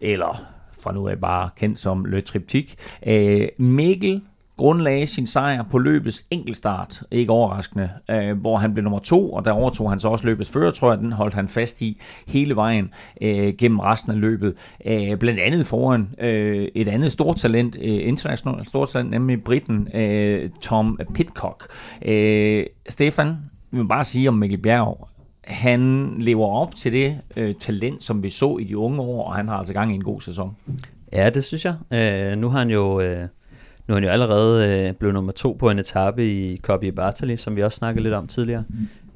eller 0.00 0.44
fra 0.82 0.92
nu 0.92 1.08
af 1.08 1.18
bare 1.18 1.50
kendt 1.56 1.78
som 1.78 2.04
Le 2.04 2.20
Triptyque. 2.20 2.76
Øh, 3.06 3.48
Mikkel 3.58 4.22
grundlagde 4.56 5.06
sin 5.06 5.26
sejr 5.26 5.62
på 5.62 5.78
løbets 5.78 6.26
enkeltstart, 6.30 7.02
ikke 7.10 7.32
overraskende, 7.32 7.90
øh, 8.10 8.38
hvor 8.40 8.56
han 8.56 8.74
blev 8.74 8.84
nummer 8.84 8.98
to, 8.98 9.32
og 9.32 9.44
der 9.44 9.50
overtog 9.50 9.90
han 9.90 10.00
så 10.00 10.08
også 10.08 10.26
løbets 10.26 10.50
førertrøje, 10.50 10.96
den 10.96 11.12
holdt 11.12 11.34
han 11.34 11.48
fast 11.48 11.82
i 11.82 12.00
hele 12.28 12.56
vejen 12.56 12.90
øh, 13.20 13.54
gennem 13.58 13.80
resten 13.80 14.12
af 14.12 14.20
løbet. 14.20 14.54
Øh, 14.86 15.16
blandt 15.16 15.40
andet 15.40 15.66
foran 15.66 16.08
øh, 16.20 16.68
et 16.74 16.88
andet 16.88 17.12
stort 17.12 17.36
talent, 17.36 17.76
øh, 17.80 18.08
internationalt 18.08 18.68
stort 18.68 18.88
talent, 18.88 19.10
nemlig 19.10 19.44
britten 19.44 19.88
øh, 19.94 20.50
Tom 20.60 20.98
Pitcock. 21.14 21.64
Øh, 22.04 22.66
Stefan, 22.88 23.36
vi 23.70 23.78
vil 23.78 23.88
bare 23.88 24.04
sige 24.04 24.28
om 24.28 24.34
Mikkel 24.34 24.58
Bjerg, 24.58 25.08
han 25.44 26.14
lever 26.18 26.46
op 26.46 26.74
til 26.74 26.92
det 26.92 27.20
øh, 27.36 27.54
talent, 27.54 28.02
som 28.02 28.22
vi 28.22 28.30
så 28.30 28.56
i 28.56 28.64
de 28.64 28.78
unge 28.78 29.00
år, 29.00 29.28
og 29.28 29.34
han 29.34 29.48
har 29.48 29.56
altså 29.56 29.72
gang 29.72 29.92
i 29.92 29.94
en 29.94 30.04
god 30.04 30.20
sæson. 30.20 30.56
Ja, 31.12 31.30
det 31.30 31.44
synes 31.44 31.64
jeg. 31.64 31.74
Øh, 31.92 32.38
nu 32.38 32.48
har 32.48 32.58
han 32.58 32.70
jo... 32.70 33.00
Øh, 33.00 33.28
nu 33.86 33.94
er 33.94 33.96
han 33.96 34.04
jo 34.04 34.10
allerede 34.10 34.86
øh, 34.88 34.94
blevet 34.94 35.14
nummer 35.14 35.32
to 35.32 35.52
på 35.52 35.70
en 35.70 35.78
etape 35.78 36.26
i 36.26 36.60
Coppi 36.62 36.90
Bartali, 36.90 37.36
som 37.36 37.56
vi 37.56 37.62
også 37.62 37.76
snakkede 37.76 38.02
lidt 38.02 38.14
om 38.14 38.26
tidligere. 38.26 38.64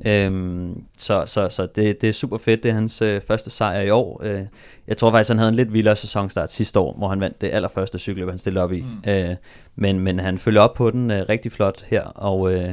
Øhm, 0.07 0.83
så 0.99 1.23
så, 1.27 1.49
så 1.49 1.67
det, 1.67 2.01
det 2.01 2.09
er 2.09 2.13
super 2.13 2.39
fedt. 2.39 2.63
Det 2.63 2.69
er 2.69 2.75
hans 2.75 3.03
øh, 3.03 3.21
første 3.21 3.51
sejr 3.51 3.81
i 3.81 3.91
år. 3.91 4.21
Øh, 4.25 4.43
jeg 4.87 4.97
tror 4.97 5.11
faktisk, 5.11 5.31
han 5.31 5.39
havde 5.39 5.49
en 5.49 5.55
lidt 5.55 5.73
vildere 5.73 5.97
sæsonstart 5.97 6.53
sidste 6.53 6.81
år, 6.81 6.95
hvor 6.97 7.09
han 7.09 7.21
vandt 7.21 7.41
det 7.41 7.51
allerførste 7.53 7.99
cykelløb, 7.99 8.29
han 8.29 8.39
stillede 8.39 8.65
op 8.65 8.73
i. 8.73 8.85
Mm. 9.05 9.11
Øh, 9.11 9.37
men, 9.77 10.01
men 10.01 10.21
han 10.21 10.39
følger 10.39 10.61
op 10.61 10.75
på 10.75 10.91
den 10.91 11.11
øh, 11.11 11.25
rigtig 11.29 11.53
flot 11.53 11.83
her, 11.83 12.03
og, 12.03 12.55
øh, 12.55 12.71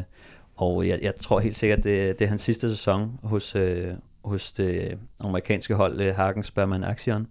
og 0.55 0.87
jeg, 0.87 0.99
jeg 1.01 1.15
tror 1.15 1.39
helt 1.39 1.55
sikkert, 1.55 1.83
det, 1.83 2.19
det 2.19 2.25
er 2.25 2.29
hans 2.29 2.41
sidste 2.41 2.69
sæson 2.69 3.19
hos, 3.23 3.55
øh, 3.55 3.87
hos 4.25 4.51
det 4.51 4.97
amerikanske 5.19 5.75
hold 5.75 6.01
øh, 6.01 6.15
Hagens 6.15 6.51
Berman 6.51 6.83
Action. 6.83 7.21
Øh, 7.21 7.27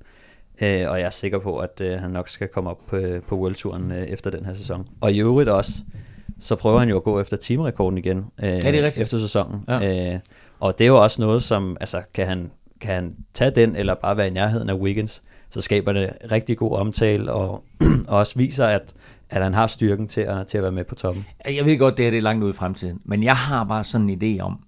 og 0.61 0.99
jeg 0.99 1.01
er 1.01 1.11
sikker 1.11 1.39
på, 1.39 1.59
at 1.59 1.81
øh, 1.81 1.99
han 1.99 2.11
nok 2.11 2.29
skal 2.29 2.49
komme 2.49 2.71
op 2.71 2.81
på, 2.87 3.01
på 3.29 3.37
World 3.37 3.55
Touren 3.55 3.93
øh, 3.93 4.03
efter 4.03 4.31
den 4.31 4.45
her 4.45 4.55
sæson. 4.55 4.87
Og 5.01 5.13
i 5.13 5.21
øvrigt 5.21 5.49
også, 5.49 5.73
så 6.39 6.57
prøver 6.57 6.79
han 6.79 6.89
jo 6.89 6.97
at 6.97 7.03
gå 7.03 7.21
efter 7.21 7.37
teamrekorden 7.37 7.99
igen 7.99 8.25
øh, 8.43 8.49
det 8.49 8.65
er 8.65 8.73
rigtigt. 8.73 8.99
efter 8.99 9.19
sæsonen. 9.19 9.65
Ja. 9.69 10.13
Øh, 10.15 10.19
og 10.61 10.79
det 10.79 10.85
er 10.85 10.89
jo 10.89 11.03
også 11.03 11.23
noget, 11.23 11.43
som, 11.43 11.77
altså 11.81 12.03
kan 12.15 12.27
han, 12.27 12.51
kan 12.81 12.95
han 12.95 13.15
tage 13.35 13.51
den, 13.51 13.77
eller 13.77 13.95
bare 13.95 14.17
være 14.17 14.27
i 14.27 14.31
nærheden 14.31 14.71
af 14.71 14.75
Wiggins, 14.75 15.23
så 15.51 15.61
skaber 15.61 15.93
det 15.93 16.13
rigtig 16.33 16.57
god 16.57 16.77
omtale, 16.77 17.33
og, 17.33 17.65
og 18.09 18.19
også 18.19 18.39
viser, 18.39 18.67
at, 18.67 18.95
at 19.31 19.43
han 19.43 19.55
har 19.55 19.67
styrken 19.67 20.09
til 20.09 20.21
at, 20.21 20.47
til 20.47 20.59
at 20.59 20.63
være 20.63 20.73
med 20.73 20.85
på 20.85 20.95
toppen. 20.95 21.27
Jeg 21.45 21.65
ved 21.65 21.79
godt, 21.79 21.97
det 21.97 22.05
her 22.05 22.11
det 22.11 22.19
er 22.19 22.23
langt 22.23 22.43
ude 22.45 22.51
i 22.51 22.55
fremtiden, 22.55 23.01
men 23.05 23.23
jeg 23.23 23.37
har 23.37 23.65
bare 23.65 23.85
sådan 23.85 24.11
en 24.11 24.23
idé 24.23 24.43
om, 24.43 24.59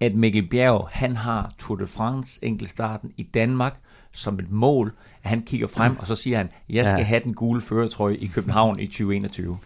at 0.00 0.14
Mikkel 0.14 0.48
Bjerg, 0.48 0.88
han 0.90 1.16
har 1.16 1.52
Tour 1.58 1.76
de 1.76 1.86
France 1.86 2.44
enkeltstarten 2.44 3.12
i 3.16 3.22
Danmark 3.22 3.80
som 4.14 4.38
et 4.38 4.50
mål, 4.50 4.92
at 5.24 5.30
han 5.30 5.42
kigger 5.42 5.66
frem, 5.66 5.96
og 5.98 6.06
så 6.06 6.14
siger 6.16 6.36
han, 6.36 6.48
jeg 6.70 6.86
skal 6.86 6.98
Ja. 6.98 7.04
have 7.04 7.20
den 7.24 7.34
gule 7.34 7.60
føretrøje 7.60 8.16
i 8.16 8.26
København 8.26 8.80
i 8.80 8.86
2021. 8.86 9.58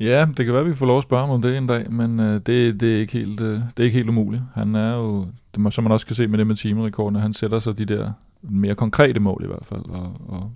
Ja, 0.00 0.26
det 0.36 0.44
kan 0.44 0.54
være, 0.54 0.62
at 0.62 0.68
vi 0.68 0.74
får 0.74 0.86
lov 0.86 0.98
at 0.98 1.02
spørge 1.02 1.20
ham 1.22 1.30
om 1.30 1.42
det 1.42 1.56
en 1.56 1.66
dag, 1.66 1.92
men 1.92 2.20
øh, 2.20 2.34
det, 2.46 2.80
det, 2.80 2.94
er 2.94 2.98
ikke 2.98 3.12
helt, 3.12 3.40
øh, 3.40 3.48
det 3.54 3.78
er 3.78 3.84
ikke 3.84 3.96
helt 3.96 4.08
umuligt. 4.08 4.42
Han 4.54 4.74
er 4.74 4.96
jo, 4.96 5.26
det 5.54 5.74
som 5.74 5.84
man 5.84 5.92
også 5.92 6.06
kan 6.06 6.16
se 6.16 6.26
med 6.26 6.38
det 6.38 6.46
med 6.46 6.56
timerekorden, 6.56 7.16
han 7.20 7.32
sætter 7.32 7.58
sig 7.58 7.78
de 7.78 7.84
der 7.84 8.12
mere 8.42 8.74
konkrete 8.74 9.20
mål 9.20 9.40
i 9.44 9.46
hvert 9.46 9.66
fald. 9.66 9.84
Og, 9.90 10.12
og, 10.28 10.50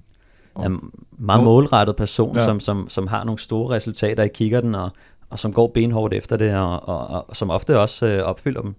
og, 0.54 0.66
en 0.66 0.80
meget 1.18 1.44
målrettet 1.44 1.96
person, 1.96 2.34
ja. 2.34 2.40
Ja. 2.40 2.46
som, 2.46 2.60
som, 2.60 2.88
som 2.88 3.06
har 3.06 3.24
nogle 3.24 3.38
store 3.38 3.76
resultater 3.76 4.22
i 4.22 4.28
kikkerten, 4.34 4.74
og, 4.74 4.90
og 5.30 5.38
som 5.38 5.52
går 5.52 5.70
benhårdt 5.74 6.14
efter 6.14 6.36
det, 6.36 6.54
og, 6.56 6.88
og, 6.88 7.06
og 7.28 7.36
som 7.36 7.50
ofte 7.50 7.78
også 7.78 8.06
øh, 8.06 8.22
opfylder 8.22 8.60
dem. 8.60 8.74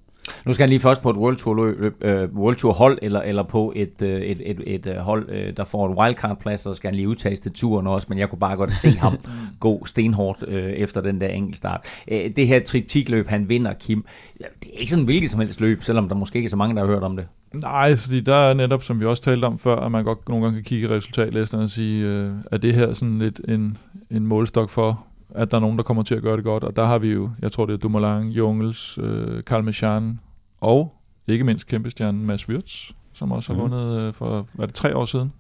Nu 0.46 0.54
skal 0.54 0.64
han 0.64 0.70
lige 0.70 0.80
først 0.80 1.02
på 1.02 1.10
et 1.10 1.18
World 1.18 1.38
Tour, 1.38 1.56
løb, 1.56 1.96
øh, 2.02 2.30
World 2.36 2.56
Tour 2.56 2.74
hold, 2.74 3.00
eller, 3.02 3.22
eller 3.22 3.44
på 3.44 3.74
et, 3.76 4.02
øh, 4.02 4.22
et, 4.22 4.42
et, 4.46 4.64
et 4.68 4.88
øh, 4.88 4.96
hold, 4.96 5.30
øh, 5.30 5.58
der 5.58 5.64
får 5.64 5.88
en 5.88 5.98
wildcard-plads, 5.98 6.66
og 6.66 6.74
så 6.74 6.78
skal 6.78 6.88
han 6.88 6.96
lige 6.96 7.10
udtages 7.10 7.40
til 7.40 7.52
turen 7.52 7.88
også, 7.88 8.08
men 8.10 8.18
jeg 8.18 8.30
kunne 8.30 8.40
bare 8.40 8.56
godt 8.56 8.74
se 8.74 8.90
ham 8.92 9.18
gå 9.60 9.86
stenhårdt 9.86 10.44
øh, 10.48 10.64
efter 10.64 11.02
den 11.02 11.22
der 11.22 11.28
enkeltstart. 11.28 11.86
Øh, 12.08 12.32
det 12.36 12.48
her 12.48 12.60
triptikløb, 12.60 13.28
han 13.28 13.50
vinder, 13.50 13.74
Kim, 13.74 14.06
det 14.38 14.70
er 14.74 14.80
ikke 14.80 14.92
sådan 14.92 15.06
hvilket 15.06 15.30
som 15.30 15.40
helst 15.40 15.62
løb, 15.62 15.84
selvom 15.84 16.10
der 16.10 16.16
måske 16.16 16.38
ikke 16.38 16.48
er 16.48 16.50
så 16.50 16.56
mange, 16.56 16.76
der 16.76 16.82
har 16.82 16.88
hørt 16.88 17.04
om 17.04 17.16
det. 17.18 17.26
Nej, 17.54 17.96
fordi 17.96 18.22
der 18.22 18.36
er 18.36 18.54
netop, 18.54 18.84
som 18.84 19.00
vi 19.00 19.06
også 19.06 19.24
talte 19.24 19.46
om 19.46 19.60
før, 19.60 19.76
at 19.76 19.92
man 19.92 20.04
godt 20.04 20.30
nogle 20.30 20.44
gange 20.44 20.58
kan 20.58 20.64
kigge 20.64 20.88
i 20.88 20.90
resultatlisterne 20.90 21.64
og 21.64 21.70
sige, 21.70 22.06
øh, 22.06 22.32
er 22.52 22.58
det 22.58 22.74
her 22.74 22.94
sådan 22.94 23.20
lidt 23.20 23.42
en, 23.48 23.78
en 24.12 24.28
målstok 24.28 24.70
for, 24.70 25.06
at 25.36 25.52
der 25.52 25.58
er 25.58 25.62
nogen, 25.62 25.78
der 25.78 25.84
kommer 25.84 26.04
til 26.04 26.16
at 26.16 26.22
gøre 26.22 26.36
det 26.38 26.44
godt. 26.44 26.64
Og 26.64 26.76
der 26.76 26.86
har 26.86 26.98
vi 26.98 27.12
jo, 27.12 27.30
jeg 27.42 27.52
tror 27.52 27.66
det 27.66 27.74
er 27.74 27.78
Dumoulin, 27.78 28.30
Jungels, 28.32 29.00
øh, 29.02 29.44
Karl 29.44 29.64
Mechan 29.64 30.20
og 30.62 30.94
ikke 31.28 31.44
mindst 31.44 31.68
kæmpestjernen 31.68 32.26
Mads 32.26 32.50
Wirtz, 32.50 32.92
som 33.14 33.32
også 33.32 33.54
har 33.54 33.62
Mhm. 33.64 33.72
vundet 33.72 34.00
øh, 34.02 34.14
for, 34.14 34.46
hvad 34.54 34.68
det, 34.68 34.76
tre 34.76 34.96
år 34.98 35.06
siden? 35.06 35.34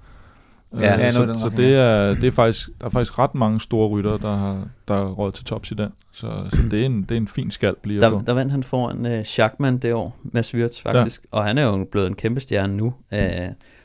Ja, 0.73 0.93
Øh, 0.93 0.99
ja, 0.99 1.11
så, 1.11 1.33
så 1.41 1.49
det 1.57 1.75
er, 1.75 2.13
det 2.13 2.23
er 2.23 2.31
faktisk, 2.31 2.69
der 2.81 2.85
er 2.85 2.89
faktisk 2.89 3.19
ret 3.19 3.35
mange 3.35 3.59
store 3.59 3.87
ryttere, 3.89 4.17
der 4.21 4.35
har 4.35 4.67
der 4.87 4.93
er 4.93 5.05
råd 5.07 5.31
til 5.31 5.45
tops 5.45 5.71
i 5.71 5.73
den. 5.73 5.89
Så, 6.11 6.27
så 6.49 6.57
det, 6.71 6.81
er 6.81 6.85
en, 6.85 7.01
det 7.01 7.11
er 7.11 7.17
en 7.17 7.27
fin 7.27 7.51
skalp 7.51 7.85
lige 7.85 8.01
Der, 8.01 8.09
få. 8.09 8.21
der 8.27 8.33
vandt 8.33 8.51
han 8.51 8.63
foran 8.63 9.05
øh, 9.05 9.23
Schachmann 9.25 9.77
det 9.77 9.93
år, 9.93 10.17
Mads 10.23 10.55
Wirtz 10.55 10.81
faktisk, 10.81 11.21
ja. 11.33 11.37
og 11.37 11.43
han 11.45 11.57
er 11.57 11.63
jo 11.63 11.87
blevet 11.91 12.07
en 12.07 12.15
kæmpe 12.15 12.39
stjerne 12.39 12.77
nu. 12.77 12.93
Øh, 13.13 13.19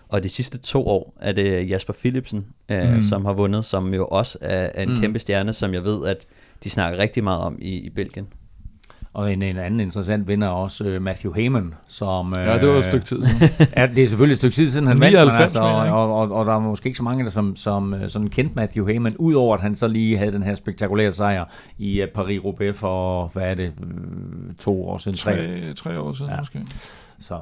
og 0.09 0.23
de 0.23 0.29
sidste 0.29 0.59
to 0.59 0.87
år 0.87 1.17
er 1.21 1.33
det 1.33 1.71
Jasper 1.71 1.93
Philipsen, 1.93 2.47
øh, 2.69 2.95
Mm. 2.97 3.03
som 3.03 3.25
har 3.25 3.33
vundet, 3.33 3.65
som 3.65 3.95
jo 3.95 4.07
også 4.07 4.39
er, 4.41 4.71
er 4.75 4.83
en 4.83 4.89
mm. 4.95 5.01
kæmpe 5.01 5.19
stjerne, 5.19 5.53
som 5.53 5.75
jeg 5.75 5.85
ved, 5.85 6.07
at 6.07 6.27
de 6.65 6.71
snakker 6.71 6.99
rigtig 6.99 7.25
meget 7.25 7.41
om 7.41 7.59
i, 7.61 7.75
i 7.75 7.91
Belgien. 7.91 8.27
Og 9.17 9.33
en, 9.33 9.43
en 9.43 9.57
anden 9.57 9.81
interessant 9.81 10.29
vinder 10.29 10.47
er 10.47 10.53
også 10.53 10.85
øh, 10.85 11.03
Matthew 11.03 11.33
Heyman, 11.33 11.75
som... 11.89 12.35
Øh, 12.39 12.47
Ja, 12.47 12.59
det 12.59 12.69
var 12.69 12.79
et 12.79 12.85
stykke 12.85 13.07
tid 13.07 13.23
siden. 13.23 13.51
Ja, 13.77 13.87
det 13.87 14.03
er 14.03 14.09
selvfølgelig 14.09 14.33
et 14.33 14.39
stykke 14.39 14.55
tid 14.55 14.69
siden, 14.69 14.87
han 14.87 15.01
vandt, 15.01 15.15
men 15.15 15.23
99, 15.23 15.43
altså, 15.43 15.65
jeg. 15.65 15.93
og, 15.93 16.15
og, 16.15 16.33
og, 16.33 16.47
der 16.47 16.55
er 16.55 16.59
måske 16.59 16.87
ikke 16.87 16.97
så 16.97 17.03
mange, 17.03 17.25
der 17.25 17.31
som, 17.31 17.57
som 17.57 17.95
øh, 17.95 18.09
sådan 18.09 18.29
kendte 18.29 18.55
Matthew 18.55 18.87
Heyman, 18.87 19.17
udover 19.17 19.55
at 19.55 19.63
han 19.63 19.75
så 19.75 19.89
lige 19.89 20.19
havde 20.19 20.33
den 20.33 20.43
her 20.43 20.55
spektakulære 20.55 21.13
sejr 21.13 21.45
i 21.79 22.03
Paris-Roubaix 22.19 22.71
for, 22.71 23.27
hvad 23.27 23.51
er 23.51 23.55
det, 23.55 23.73
øh, 23.83 24.55
to 24.59 24.89
år 24.89 24.99
siden, 24.99 25.17
tre, 25.17 25.37
tre, 25.37 25.75
tre 25.75 26.01
år 26.01 26.13
siden 26.13 26.31
ja. 26.31 26.39
måske. 26.39 26.61
Så. 27.21 27.39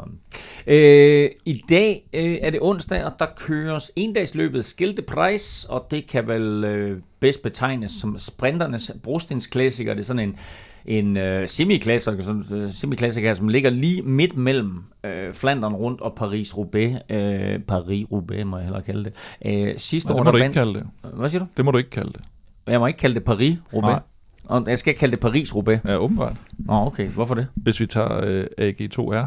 Øh, 0.66 1.30
I 1.44 1.62
dag 1.68 2.08
øh, 2.12 2.38
er 2.42 2.50
det 2.50 2.58
onsdag, 2.62 3.04
og 3.04 3.12
der 3.18 3.26
køres 3.36 3.90
endagsløbet 3.96 4.64
Skilte 4.64 5.02
Price, 5.02 5.70
og 5.70 5.86
det 5.90 6.06
kan 6.06 6.28
vel 6.28 6.64
øh, 6.64 6.98
bedst 7.20 7.42
betegnes 7.42 7.90
som 7.90 8.18
sprinternes 8.18 8.90
brostensklassiker. 9.02 9.94
Det 9.94 10.00
er 10.00 10.04
sådan 10.04 10.28
en, 10.28 10.36
en 10.84 11.16
øh, 11.16 11.48
semiklassiker, 11.48 12.22
som, 12.22 12.44
øh, 12.54 12.70
semiklassiker, 12.70 13.34
som 13.34 13.48
ligger 13.48 13.70
lige 13.70 14.02
midt 14.02 14.36
mellem 14.36 14.82
øh, 15.04 15.34
Flandern 15.34 15.74
rundt 15.74 16.00
og 16.00 16.12
Paris-Roubaix. 16.20 17.14
Øh, 17.14 17.60
Paris-Roubaix 17.72 18.44
må 18.44 18.56
jeg 18.56 18.64
hellere 18.64 18.82
kalde 18.82 19.04
det. 19.04 19.12
Øh, 19.46 19.74
sidste 19.76 20.10
Nej, 20.10 20.16
det 20.16 20.24
må 20.24 20.30
du 20.30 20.36
ikke 20.36 20.52
kalde 20.54 20.74
det. 20.74 20.86
Hvad 21.14 21.28
siger 21.28 21.40
du? 21.40 21.46
Det 21.56 21.64
må 21.64 21.70
du 21.70 21.78
ikke 21.78 21.90
kalde 21.90 22.12
det. 22.12 22.20
Jeg 22.66 22.80
må 22.80 22.86
ikke 22.86 22.98
kalde 22.98 23.14
det 23.20 23.28
Paris-Roubaix. 23.28 23.98
Og 24.44 24.64
jeg 24.66 24.78
skal 24.78 24.94
kalde 24.94 25.16
det 25.16 25.24
Paris-Roubaix. 25.24 25.78
Ja, 25.84 25.96
åbenbart. 25.96 26.36
Nå, 26.58 26.72
okay. 26.72 27.08
Hvorfor 27.08 27.34
det? 27.34 27.46
Hvis 27.54 27.80
vi 27.80 27.86
tager 27.86 28.20
øh, 28.24 28.44
AG2R. 28.60 29.26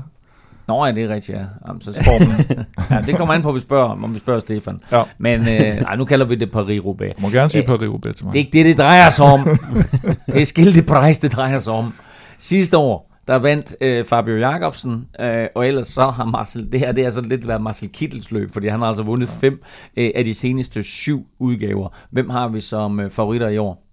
Nå, 0.67 0.85
ja, 0.85 0.91
det 0.91 1.03
er 1.03 1.09
rigtigt, 1.09 1.37
ja. 1.37 1.43
Jamen, 1.67 1.81
så 1.81 1.93
formen. 1.93 2.65
ja, 2.91 3.01
det 3.05 3.15
kommer 3.15 3.33
an 3.33 3.41
på, 3.41 3.49
om 3.49 3.55
vi 3.55 3.59
spørger, 3.59 4.03
om 4.03 4.13
vi 4.13 4.19
spørger 4.19 4.39
Stefan. 4.39 4.79
Ja. 4.91 5.03
Men 5.17 5.39
øh, 5.39 5.47
ej, 5.47 5.95
nu 5.95 6.05
kalder 6.05 6.25
vi 6.25 6.35
det 6.35 6.49
Paris-Roubaix. 6.55 7.15
Du 7.15 7.21
må 7.21 7.29
gerne 7.29 7.49
sige 7.49 7.63
Paris-Roubaix 7.63 8.13
til 8.13 8.25
mig. 8.25 8.33
Det 8.33 8.39
er 8.39 8.45
ikke 8.45 8.57
det, 8.57 8.65
det 8.65 8.77
drejer 8.77 9.09
sig 9.09 9.25
om. 9.25 9.39
det 10.33 10.41
er 10.41 10.45
skilte 10.45 10.83
pris, 10.83 11.19
det 11.19 11.31
drejer 11.31 11.59
sig 11.59 11.73
om. 11.73 11.93
Sidste 12.37 12.77
år, 12.77 13.17
der 13.27 13.35
vandt 13.35 13.75
øh, 13.81 14.05
Fabio 14.05 14.37
Jacobsen, 14.37 15.07
øh, 15.19 15.47
og 15.55 15.67
ellers 15.67 15.87
så 15.87 16.09
har 16.09 16.25
Marcel, 16.25 16.71
det 16.71 16.79
her 16.79 16.91
det 16.91 17.05
er 17.05 17.09
så 17.09 17.21
lidt 17.21 17.47
været 17.47 17.61
Marcel 17.61 17.89
Kittels 17.89 18.31
løb, 18.31 18.53
fordi 18.53 18.67
han 18.67 18.79
har 18.79 18.87
altså 18.87 19.03
vundet 19.03 19.29
fem 19.29 19.61
øh, 19.97 20.11
af 20.15 20.23
de 20.23 20.33
seneste 20.33 20.83
syv 20.83 21.25
udgaver. 21.39 21.89
Hvem 22.11 22.29
har 22.29 22.47
vi 22.47 22.61
som 22.61 22.99
øh, 22.99 23.09
favoritter 23.09 23.49
i 23.49 23.57
år? 23.57 23.83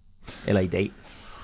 Eller 0.47 0.61
i 0.61 0.67
dag? 0.67 0.91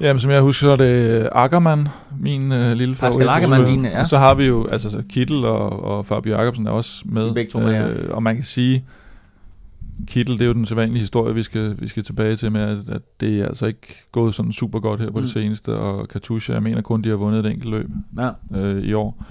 Jamen, 0.01 0.21
som 0.21 0.31
jeg 0.31 0.41
husker, 0.41 0.65
så 0.65 0.71
er 0.71 0.77
det 0.77 1.29
Ackermann, 1.33 1.89
min 2.19 2.53
øh, 2.53 2.73
lille 2.73 2.95
favorit. 2.95 3.29
Ackermann, 3.29 3.67
dine, 3.67 3.89
ja. 3.89 4.01
Og 4.01 4.07
så 4.07 4.19
har 4.19 4.35
vi 4.35 4.47
jo, 4.47 4.67
altså 4.67 4.91
så 4.91 5.03
Kittel 5.09 5.45
og, 5.45 5.85
og 5.85 6.07
Fabio 6.07 6.33
Jacobsen 6.33 6.67
er 6.67 6.71
også 6.71 7.03
med. 7.05 7.29
De 7.29 7.35
begge 7.35 7.51
to 7.51 7.59
med, 7.59 7.73
ja. 7.73 7.89
øh, 7.89 8.15
og 8.15 8.23
man 8.23 8.35
kan 8.35 8.45
sige, 8.45 8.85
Kittel, 10.07 10.39
det 10.39 10.43
er 10.43 10.47
jo 10.47 10.53
den 10.53 10.67
sædvanlige 10.67 11.01
historie, 11.01 11.35
vi 11.35 11.43
skal, 11.43 11.77
vi 11.79 11.89
skal 11.89 12.03
tilbage 12.03 12.37
til 12.37 12.53
med, 12.53 12.61
at, 12.61 12.95
at 12.95 13.03
det 13.21 13.41
er 13.41 13.47
altså 13.47 13.67
ikke 13.67 13.95
gået 14.13 14.35
sådan 14.35 14.53
super 14.53 14.81
godt 14.81 15.01
her 15.01 15.11
på 15.11 15.19
mm. 15.19 15.23
det 15.23 15.31
seneste, 15.31 15.75
og 15.77 16.09
Katusha, 16.09 16.53
jeg 16.53 16.63
mener 16.63 16.83
kun, 16.83 17.03
de 17.03 17.09
har 17.09 17.17
vundet 17.17 17.47
et 17.47 17.53
enkelt 17.53 17.71
løb 17.71 17.91
ja. 18.19 18.31
øh, 18.55 18.83
i 18.83 18.93
år. 18.93 19.25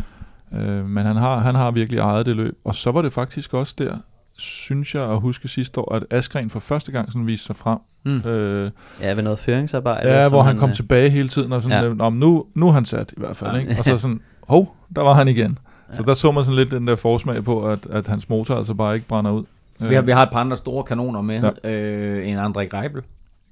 Øh, 0.53 0.85
men 0.85 1.05
han 1.05 1.15
har, 1.15 1.39
han 1.39 1.55
har 1.55 1.71
virkelig 1.71 1.99
ejet 1.99 2.25
det 2.25 2.35
løb, 2.35 2.57
og 2.63 2.75
så 2.75 2.91
var 2.91 3.01
det 3.01 3.11
faktisk 3.11 3.53
også 3.53 3.75
der, 3.77 3.97
synes 4.39 4.95
jeg 4.95 5.03
at 5.03 5.19
huske 5.19 5.47
sidste 5.47 5.79
år, 5.79 5.95
at 5.95 6.03
Askren 6.11 6.49
for 6.49 6.59
første 6.59 6.91
gang 6.91 7.11
sådan 7.11 7.27
viste 7.27 7.45
sig 7.45 7.55
frem. 7.55 7.79
Mm. 8.05 8.29
Øh, 8.29 8.71
ja, 9.01 9.13
ved 9.13 9.23
noget 9.23 9.39
føringsarbejde. 9.39 10.09
Ja, 10.09 10.29
hvor 10.29 10.41
han 10.41 10.57
kom 10.57 10.69
øh... 10.69 10.75
tilbage 10.75 11.09
hele 11.09 11.27
tiden, 11.27 11.53
og 11.53 11.61
sådan, 11.61 11.97
ja. 11.99 12.09
nu, 12.09 12.45
nu 12.55 12.67
er 12.67 12.71
han 12.71 12.85
sat 12.85 13.11
i 13.11 13.19
hvert 13.19 13.37
fald. 13.37 13.51
Ja. 13.51 13.59
Ikke? 13.59 13.75
Og 13.79 13.85
så 13.85 13.97
sådan, 13.97 14.21
hov, 14.47 14.75
der 14.95 15.01
var 15.01 15.13
han 15.13 15.27
igen. 15.27 15.57
Ja. 15.89 15.93
Så 15.93 16.03
der 16.03 16.13
så 16.13 16.31
man 16.31 16.43
sådan 16.43 16.57
lidt 16.57 16.71
den 16.71 16.87
der 16.87 16.95
forsmag 16.95 17.43
på, 17.43 17.67
at, 17.67 17.87
at 17.89 18.07
hans 18.07 18.29
motor 18.29 18.55
altså 18.55 18.73
bare 18.73 18.95
ikke 18.95 19.07
brænder 19.07 19.31
ud. 19.31 19.43
Vi 19.79 19.95
har, 19.95 20.01
vi 20.01 20.11
har 20.11 20.23
et 20.23 20.29
par 20.31 20.39
andre 20.39 20.57
store 20.57 20.83
kanoner 20.83 21.21
med. 21.21 21.51
Ja. 21.63 21.69
Øh, 21.69 22.29
en 22.29 22.37
André 22.37 22.63
Greibel, 22.63 23.01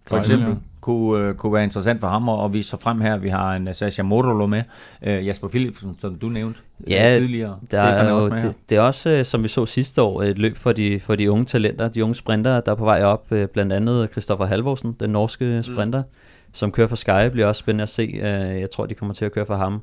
for 0.07 0.17
eksempel, 0.17 0.49
ja. 0.49 0.55
kunne, 0.81 1.27
øh, 1.27 1.33
kunne 1.33 1.53
være 1.53 1.63
interessant 1.63 1.99
for 1.99 2.07
ham, 2.07 2.29
og 2.29 2.53
vi 2.53 2.63
så 2.63 2.77
frem 2.77 3.01
her, 3.01 3.17
vi 3.17 3.29
har 3.29 3.55
en 3.55 3.67
uh, 3.67 3.73
Sasha 3.73 4.03
Modolo 4.03 4.47
med, 4.47 4.63
øh, 5.01 5.27
Jasper 5.27 5.47
Philipsen, 5.47 5.95
som 5.99 6.15
du 6.15 6.29
nævnte 6.29 6.59
øh, 6.83 6.91
ja, 6.91 7.13
tidligere. 7.13 7.59
Der 7.71 7.81
er 7.81 8.09
jo, 8.09 8.29
det, 8.29 8.57
det 8.69 8.77
er 8.77 8.81
også, 8.81 9.09
øh, 9.09 9.25
som 9.25 9.43
vi 9.43 9.47
så 9.47 9.65
sidste 9.65 10.01
år, 10.01 10.23
et 10.23 10.37
løb 10.37 10.57
for 10.57 10.71
de, 10.71 10.99
for 10.99 11.15
de 11.15 11.31
unge 11.31 11.45
talenter, 11.45 11.87
de 11.87 12.03
unge 12.03 12.15
sprinter, 12.15 12.61
der 12.61 12.71
er 12.71 12.75
på 12.75 12.85
vej 12.85 13.03
op, 13.03 13.31
øh, 13.31 13.47
blandt 13.47 13.73
andet 13.73 14.09
Christoffer 14.11 14.45
Halvorsen, 14.45 14.95
den 14.99 15.09
norske 15.09 15.45
mm. 15.45 15.63
sprinter, 15.63 16.01
mm. 16.01 16.53
som 16.53 16.71
kører 16.71 16.87
for 16.87 16.95
Sky, 16.95 17.29
bliver 17.31 17.47
også 17.47 17.59
spændende 17.59 17.83
at 17.83 17.89
se. 17.89 18.03
Øh, 18.13 18.61
jeg 18.61 18.71
tror, 18.71 18.85
de 18.85 18.95
kommer 18.95 19.13
til 19.13 19.25
at 19.25 19.31
køre 19.31 19.45
for 19.45 19.55
ham. 19.55 19.81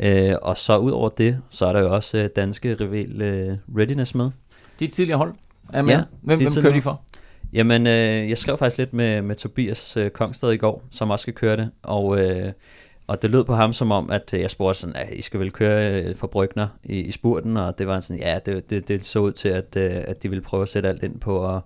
Øh, 0.00 0.34
og 0.42 0.58
så 0.58 0.76
ud 0.76 0.90
over 0.90 1.08
det, 1.08 1.38
så 1.50 1.66
er 1.66 1.72
der 1.72 1.80
jo 1.80 1.94
også 1.94 2.18
øh, 2.18 2.28
danske 2.36 2.74
rival 2.80 3.22
øh, 3.22 3.56
Readiness 3.76 4.14
med. 4.14 4.24
Det 4.78 4.84
er 4.84 4.88
et 4.88 4.92
tidligere 4.92 5.18
hold 5.18 5.34
er 5.72 5.82
med. 5.82 5.94
Ja, 5.94 6.02
hvem, 6.22 6.38
hvem 6.38 6.52
kører 6.62 6.72
de 6.72 6.82
for? 6.82 7.02
Jamen, 7.52 7.86
øh, 7.86 8.28
jeg 8.28 8.38
skrev 8.38 8.58
faktisk 8.58 8.78
lidt 8.78 8.92
med, 8.92 9.22
med 9.22 9.36
Tobias 9.36 9.96
øh, 9.96 10.10
Kongsted 10.10 10.52
i 10.52 10.56
går, 10.56 10.84
som 10.90 11.10
også 11.10 11.22
skal 11.22 11.34
køre 11.34 11.56
det, 11.56 11.70
og, 11.82 12.20
øh, 12.20 12.52
og 13.06 13.22
det 13.22 13.30
lød 13.30 13.44
på 13.44 13.54
ham 13.54 13.72
som 13.72 13.92
om, 13.92 14.10
at 14.10 14.30
jeg 14.32 14.50
spurgte 14.50 14.80
sådan, 14.80 14.96
at 14.96 15.08
I 15.12 15.22
skal 15.22 15.40
vel 15.40 15.50
køre 15.50 16.02
øh, 16.02 16.16
for 16.16 16.26
Brygner 16.26 16.68
i, 16.84 17.00
i 17.00 17.10
spurten, 17.10 17.56
og 17.56 17.78
det 17.78 17.86
var 17.86 18.00
sådan, 18.00 18.22
ja, 18.22 18.38
det, 18.46 18.70
det, 18.70 18.88
det 18.88 19.04
så 19.04 19.18
ud 19.18 19.32
til, 19.32 19.48
at, 19.48 19.76
øh, 19.76 19.90
at 19.92 20.22
de 20.22 20.28
ville 20.28 20.42
prøve 20.42 20.62
at 20.62 20.68
sætte 20.68 20.88
alt 20.88 21.02
ind 21.02 21.20
på 21.20 21.56
at, 21.56 21.62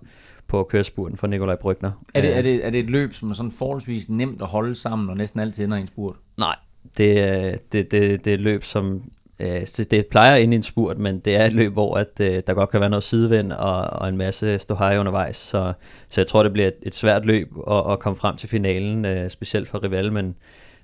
på 0.47 0.59
at 0.59 0.67
køre 0.67 0.83
spurten 0.83 1.17
for 1.17 1.27
Nikolaj 1.27 1.55
Brygner. 1.55 1.91
Er 2.13 2.21
det, 2.21 2.37
er, 2.37 2.41
det, 2.41 2.65
er 2.65 2.69
det 2.69 2.79
et 2.79 2.89
løb, 2.89 3.13
som 3.13 3.29
er 3.29 3.33
sådan 3.33 3.51
forholdsvis 3.51 4.09
nemt 4.09 4.41
at 4.41 4.47
holde 4.47 4.75
sammen, 4.75 5.09
og 5.09 5.17
næsten 5.17 5.39
altid 5.39 5.65
ender 5.65 5.77
i 5.77 5.81
en 5.81 5.87
spurt? 5.87 6.15
Nej, 6.37 6.55
det, 6.97 7.71
det, 7.71 7.91
det, 7.91 8.25
det 8.25 8.31
er 8.31 8.35
et 8.35 8.41
løb, 8.41 8.63
som 8.63 8.95
Øh, 8.95 9.16
Øh, 9.39 9.65
så 9.65 9.83
det 9.83 10.05
plejer 10.05 10.35
ind 10.35 10.53
i 10.53 10.55
en 10.55 10.63
spurt, 10.63 10.97
men 10.97 11.19
det 11.19 11.35
er 11.35 11.45
et 11.45 11.53
løb, 11.53 11.73
hvor 11.73 11.95
at, 11.95 12.19
øh, 12.21 12.41
der 12.47 12.53
godt 12.53 12.69
kan 12.69 12.79
være 12.79 12.89
noget 12.89 13.03
sidevind 13.03 13.51
og, 13.51 13.81
og 13.81 14.09
en 14.09 14.17
masse 14.17 14.59
ståhej 14.59 14.97
undervejs. 14.97 15.35
Så, 15.35 15.73
så 16.09 16.21
jeg 16.21 16.27
tror, 16.27 16.43
det 16.43 16.53
bliver 16.53 16.67
et, 16.67 16.75
et 16.81 16.95
svært 16.95 17.25
løb 17.25 17.51
at, 17.71 17.91
at 17.91 17.99
komme 17.99 18.17
frem 18.17 18.35
til 18.37 18.49
finalen, 18.49 19.05
øh, 19.05 19.29
specielt 19.29 19.67
for 19.67 19.83
Rival, 19.83 20.13
men, 20.13 20.35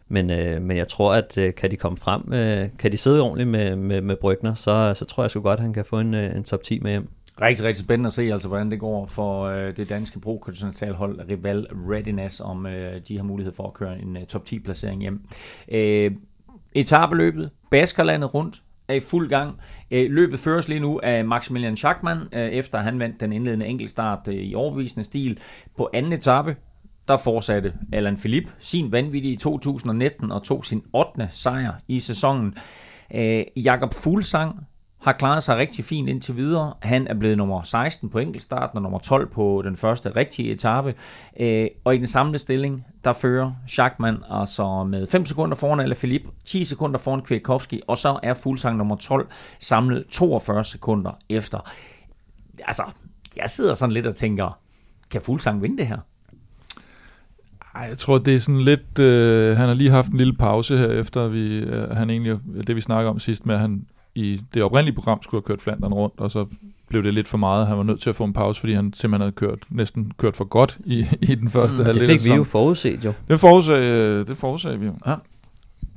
men, 0.08 0.30
øh, 0.30 0.62
men 0.62 0.78
jeg 0.78 0.88
tror, 0.88 1.14
at 1.14 1.38
øh, 1.38 1.54
kan 1.54 1.72
de 1.72 1.76
komme 1.76 1.98
frem, 1.98 2.34
øh, 2.34 2.70
kan 2.80 2.92
de 2.92 2.98
sidde 2.98 3.22
ordentligt 3.22 3.50
med, 3.50 3.76
med, 3.76 4.02
med 4.02 4.16
Brygner, 4.16 4.54
så, 4.54 4.94
så 4.94 5.06
tror 5.06 5.24
jeg 5.24 5.32
sgu 5.32 5.42
godt, 5.42 5.60
at 5.60 5.64
han 5.64 5.74
kan 5.74 5.86
få 5.86 6.00
en, 6.00 6.14
øh, 6.14 6.36
en 6.36 6.44
top 6.44 6.64
10 6.64 6.80
med 6.80 6.92
hjem. 6.92 7.10
Rigtig, 7.42 7.66
rigtig 7.66 7.84
spændende 7.84 8.08
at 8.08 8.14
se, 8.14 8.22
altså, 8.22 8.48
hvordan 8.48 8.72
det 8.72 8.80
går 8.80 9.06
for 9.06 9.44
øh, 9.44 9.78
det 9.78 9.90
danske 9.90 10.20
pro 10.20 10.44
hold 10.92 11.30
Rival 11.30 11.68
Readiness, 11.90 12.40
om 12.40 12.66
øh, 12.66 13.02
de 13.08 13.18
har 13.18 13.24
mulighed 13.24 13.54
for 13.54 13.68
at 13.68 13.74
køre 13.74 14.02
en 14.02 14.18
øh, 14.18 14.26
top 14.26 14.44
10-placering 14.50 15.02
hjem. 15.02 15.22
Øh, 15.72 16.12
Etabeløbet, 16.76 17.50
Baskerlandet 17.72 18.34
rundt, 18.34 18.62
er 18.88 18.94
i 18.94 19.00
fuld 19.00 19.30
gang. 19.30 19.60
Øh, 19.92 20.12
løbet 20.12 20.40
føres 20.40 20.68
lige 20.68 20.80
nu 20.80 21.00
af 21.04 21.26
Maximilian 21.26 21.78
Schachmann, 21.78 22.22
øh, 22.34 22.42
efter 22.42 22.78
han 22.78 23.00
vandt 23.00 23.20
den 23.20 23.34
indledende 23.34 23.66
enkeltstart 23.66 24.28
øh, 24.28 24.36
i 24.36 24.56
overbevisende 24.56 25.04
stil. 25.04 25.40
På 25.78 25.90
anden 25.94 26.14
etape, 26.14 26.56
der 27.08 27.18
fortsatte 27.18 27.74
Alan 27.94 28.18
Philippe 28.18 28.52
sin 28.60 28.92
vanvittige 28.92 29.38
2019 29.38 30.32
og 30.32 30.44
tog 30.44 30.66
sin 30.66 30.84
8. 30.94 31.28
sejr 31.32 31.74
i 31.88 32.00
sæsonen. 32.00 32.56
Jakob 33.56 33.94
Fuglsang 33.94 34.60
har 35.04 35.12
klaret 35.14 35.44
sig 35.44 35.58
rigtig 35.58 35.86
fint 35.86 36.10
indtil 36.10 36.38
videre. 36.38 36.74
Han 36.82 37.08
er 37.08 37.14
blevet 37.14 37.38
nummer 37.38 37.64
16 37.64 38.10
på 38.10 38.20
enkeltstarten 38.20 38.78
og 38.78 38.82
nummer 38.82 39.00
12 39.00 39.30
på 39.30 39.62
den 39.66 39.78
første 39.78 40.10
rigtige 40.16 40.52
etape. 40.52 40.94
Øh, 41.40 41.68
og 41.84 41.96
i 41.96 41.98
den 41.98 42.08
samlede 42.08 42.40
stilling, 42.40 42.86
der 43.04 43.14
fører 43.14 43.52
Schachmann 43.68 44.18
altså 44.32 44.84
med 44.84 45.08
5 45.08 45.26
sekunder 45.26 45.56
foran 45.56 45.80
eller 45.80 45.96
Philippe, 45.96 46.30
10 46.46 46.64
sekunder 46.64 47.00
foran 47.00 47.22
Kwiatkowski, 47.22 47.82
og 47.88 47.98
så 47.98 48.20
er 48.24 48.34
Fuglsang 48.34 48.78
nummer 48.78 48.96
12 48.96 49.28
samlet 49.60 50.06
42 50.10 50.64
sekunder 50.64 51.12
efter. 51.30 51.70
Altså, 52.66 52.84
jeg 53.38 53.50
sidder 53.50 53.74
sådan 53.74 53.94
lidt 53.94 54.06
og 54.06 54.16
tænker, 54.16 54.60
kan 55.12 55.22
Fuglsang 55.22 55.62
vinde 55.62 55.78
det 55.78 55.88
her? 55.88 55.98
Ej, 57.76 57.82
jeg 57.90 57.98
tror, 57.98 58.18
det 58.18 58.36
er 58.36 58.40
sådan 58.40 58.62
lidt... 58.62 59.00
Øh, 59.00 59.58
han 59.58 59.68
har 59.68 59.74
lige 59.74 59.90
haft 59.90 60.10
en 60.10 60.18
lille 60.18 60.34
pause 60.34 60.78
her, 60.78 60.88
efter 60.88 61.28
vi, 61.28 61.58
øh, 61.58 61.90
han 61.90 62.10
egentlig, 62.10 62.40
det 62.68 62.76
vi 62.76 62.82
snakker 62.82 63.12
om 63.12 63.20
sidst 63.20 63.46
med, 63.46 63.56
at 63.56 63.62
han 63.62 63.86
i 64.16 64.42
det 64.54 64.64
oprindelige 64.64 64.96
program 64.96 65.22
skulle 65.22 65.42
have 65.42 65.48
kørt 65.48 65.62
Flandern 65.62 65.94
rundt, 65.94 66.20
og 66.20 66.32
så 66.32 66.46
blev 66.90 67.04
det 67.04 67.14
lidt 67.14 67.28
for 67.28 67.38
meget. 67.38 67.68
Han 67.68 67.78
var 67.78 67.84
nødt 67.84 68.02
til 68.02 68.10
at 68.10 68.16
få 68.16 68.24
en 68.24 68.34
pause, 68.34 68.60
fordi 68.60 68.74
han 68.74 68.94
simpelthen 68.94 69.22
havde 69.22 69.32
kørt, 69.32 69.60
næsten 69.70 70.12
kørt 70.18 70.36
for 70.36 70.46
godt 70.46 70.78
i, 70.86 71.00
i 71.32 71.36
den 71.36 71.50
første 71.50 71.78
mm, 71.78 71.86
halvdel. 71.86 72.10
Det 72.10 72.22
fik 72.22 72.32
vi 72.32 72.36
jo 72.36 72.44
forudset 72.44 73.06
jo. 73.06 73.14
Det 73.28 73.40
forudsagde, 73.40 74.26
det 74.26 74.38
forudsagde 74.38 74.80
vi 74.80 74.86
jo. 74.86 74.94
Ja. 75.06 75.16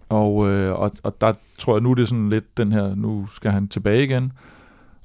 Og, 0.08 0.48
øh, 0.48 0.80
og, 0.80 0.90
og 1.02 1.20
der 1.20 1.32
tror 1.58 1.74
jeg 1.74 1.82
nu, 1.82 1.92
det 1.92 2.02
er 2.02 2.06
sådan 2.06 2.28
lidt 2.28 2.56
den 2.56 2.72
her, 2.72 2.94
nu 2.94 3.26
skal 3.26 3.50
han 3.50 3.68
tilbage 3.68 4.04
igen 4.04 4.32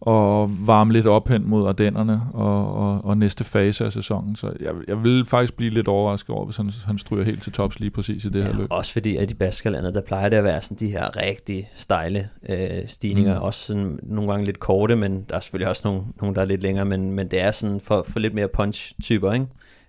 og 0.02 0.50
varme 0.68 0.94
lidt 0.94 1.08
op 1.08 1.28
hen 1.28 1.50
mod 1.50 1.68
Ardennerne 1.68 2.22
og, 2.34 2.76
og, 2.76 3.06
og 3.06 3.18
næste 3.18 3.44
fase 3.44 3.86
af 3.86 3.92
sæsonen. 3.92 4.36
Så 4.36 4.54
jeg, 4.60 4.74
jeg 4.88 5.04
vil 5.04 5.26
faktisk 5.26 5.54
blive 5.54 5.72
lidt 5.72 5.88
overrasket 5.88 6.30
over, 6.30 6.46
hvis 6.46 6.58
han, 6.58 6.70
han 6.86 6.98
stryger 6.98 7.24
helt 7.24 7.42
til 7.42 7.52
tops 7.52 7.80
lige 7.80 7.90
præcis 7.90 8.26
i 8.26 8.30
det 8.30 8.40
ja, 8.40 8.46
her 8.46 8.58
løb. 8.58 8.68
Også 8.70 8.94
fordi, 8.94 9.16
at 9.16 9.32
i 9.32 9.34
Baskerlandet, 9.34 9.96
der 9.96 10.02
plejer 10.02 10.30
det 10.30 10.38
at 10.38 10.44
være 10.44 10.62
sådan 10.62 10.78
de 10.78 10.92
her 10.92 11.18
rigtig 11.18 11.70
stejle 11.76 12.30
øh, 12.50 12.88
stigninger. 12.88 13.40
Mm. 13.40 13.44
Også 13.44 13.66
sådan 13.66 14.00
nogle 14.04 14.32
gange 14.32 14.46
lidt 14.46 14.60
korte, 14.60 14.96
men 14.96 15.26
der 15.30 15.36
er 15.36 15.40
selvfølgelig 15.40 15.70
også 15.70 15.82
nogle, 15.86 16.02
nogle 16.22 16.36
der 16.36 16.42
er 16.42 16.46
lidt 16.46 16.62
længere, 16.62 16.86
men, 16.86 17.12
men 17.12 17.28
det 17.28 17.42
er 17.42 17.52
sådan 17.52 17.80
for, 17.80 18.06
for 18.10 18.20
lidt 18.20 18.34
mere 18.34 18.48
punch-typer, 18.48 19.32
ikke? 19.32 19.46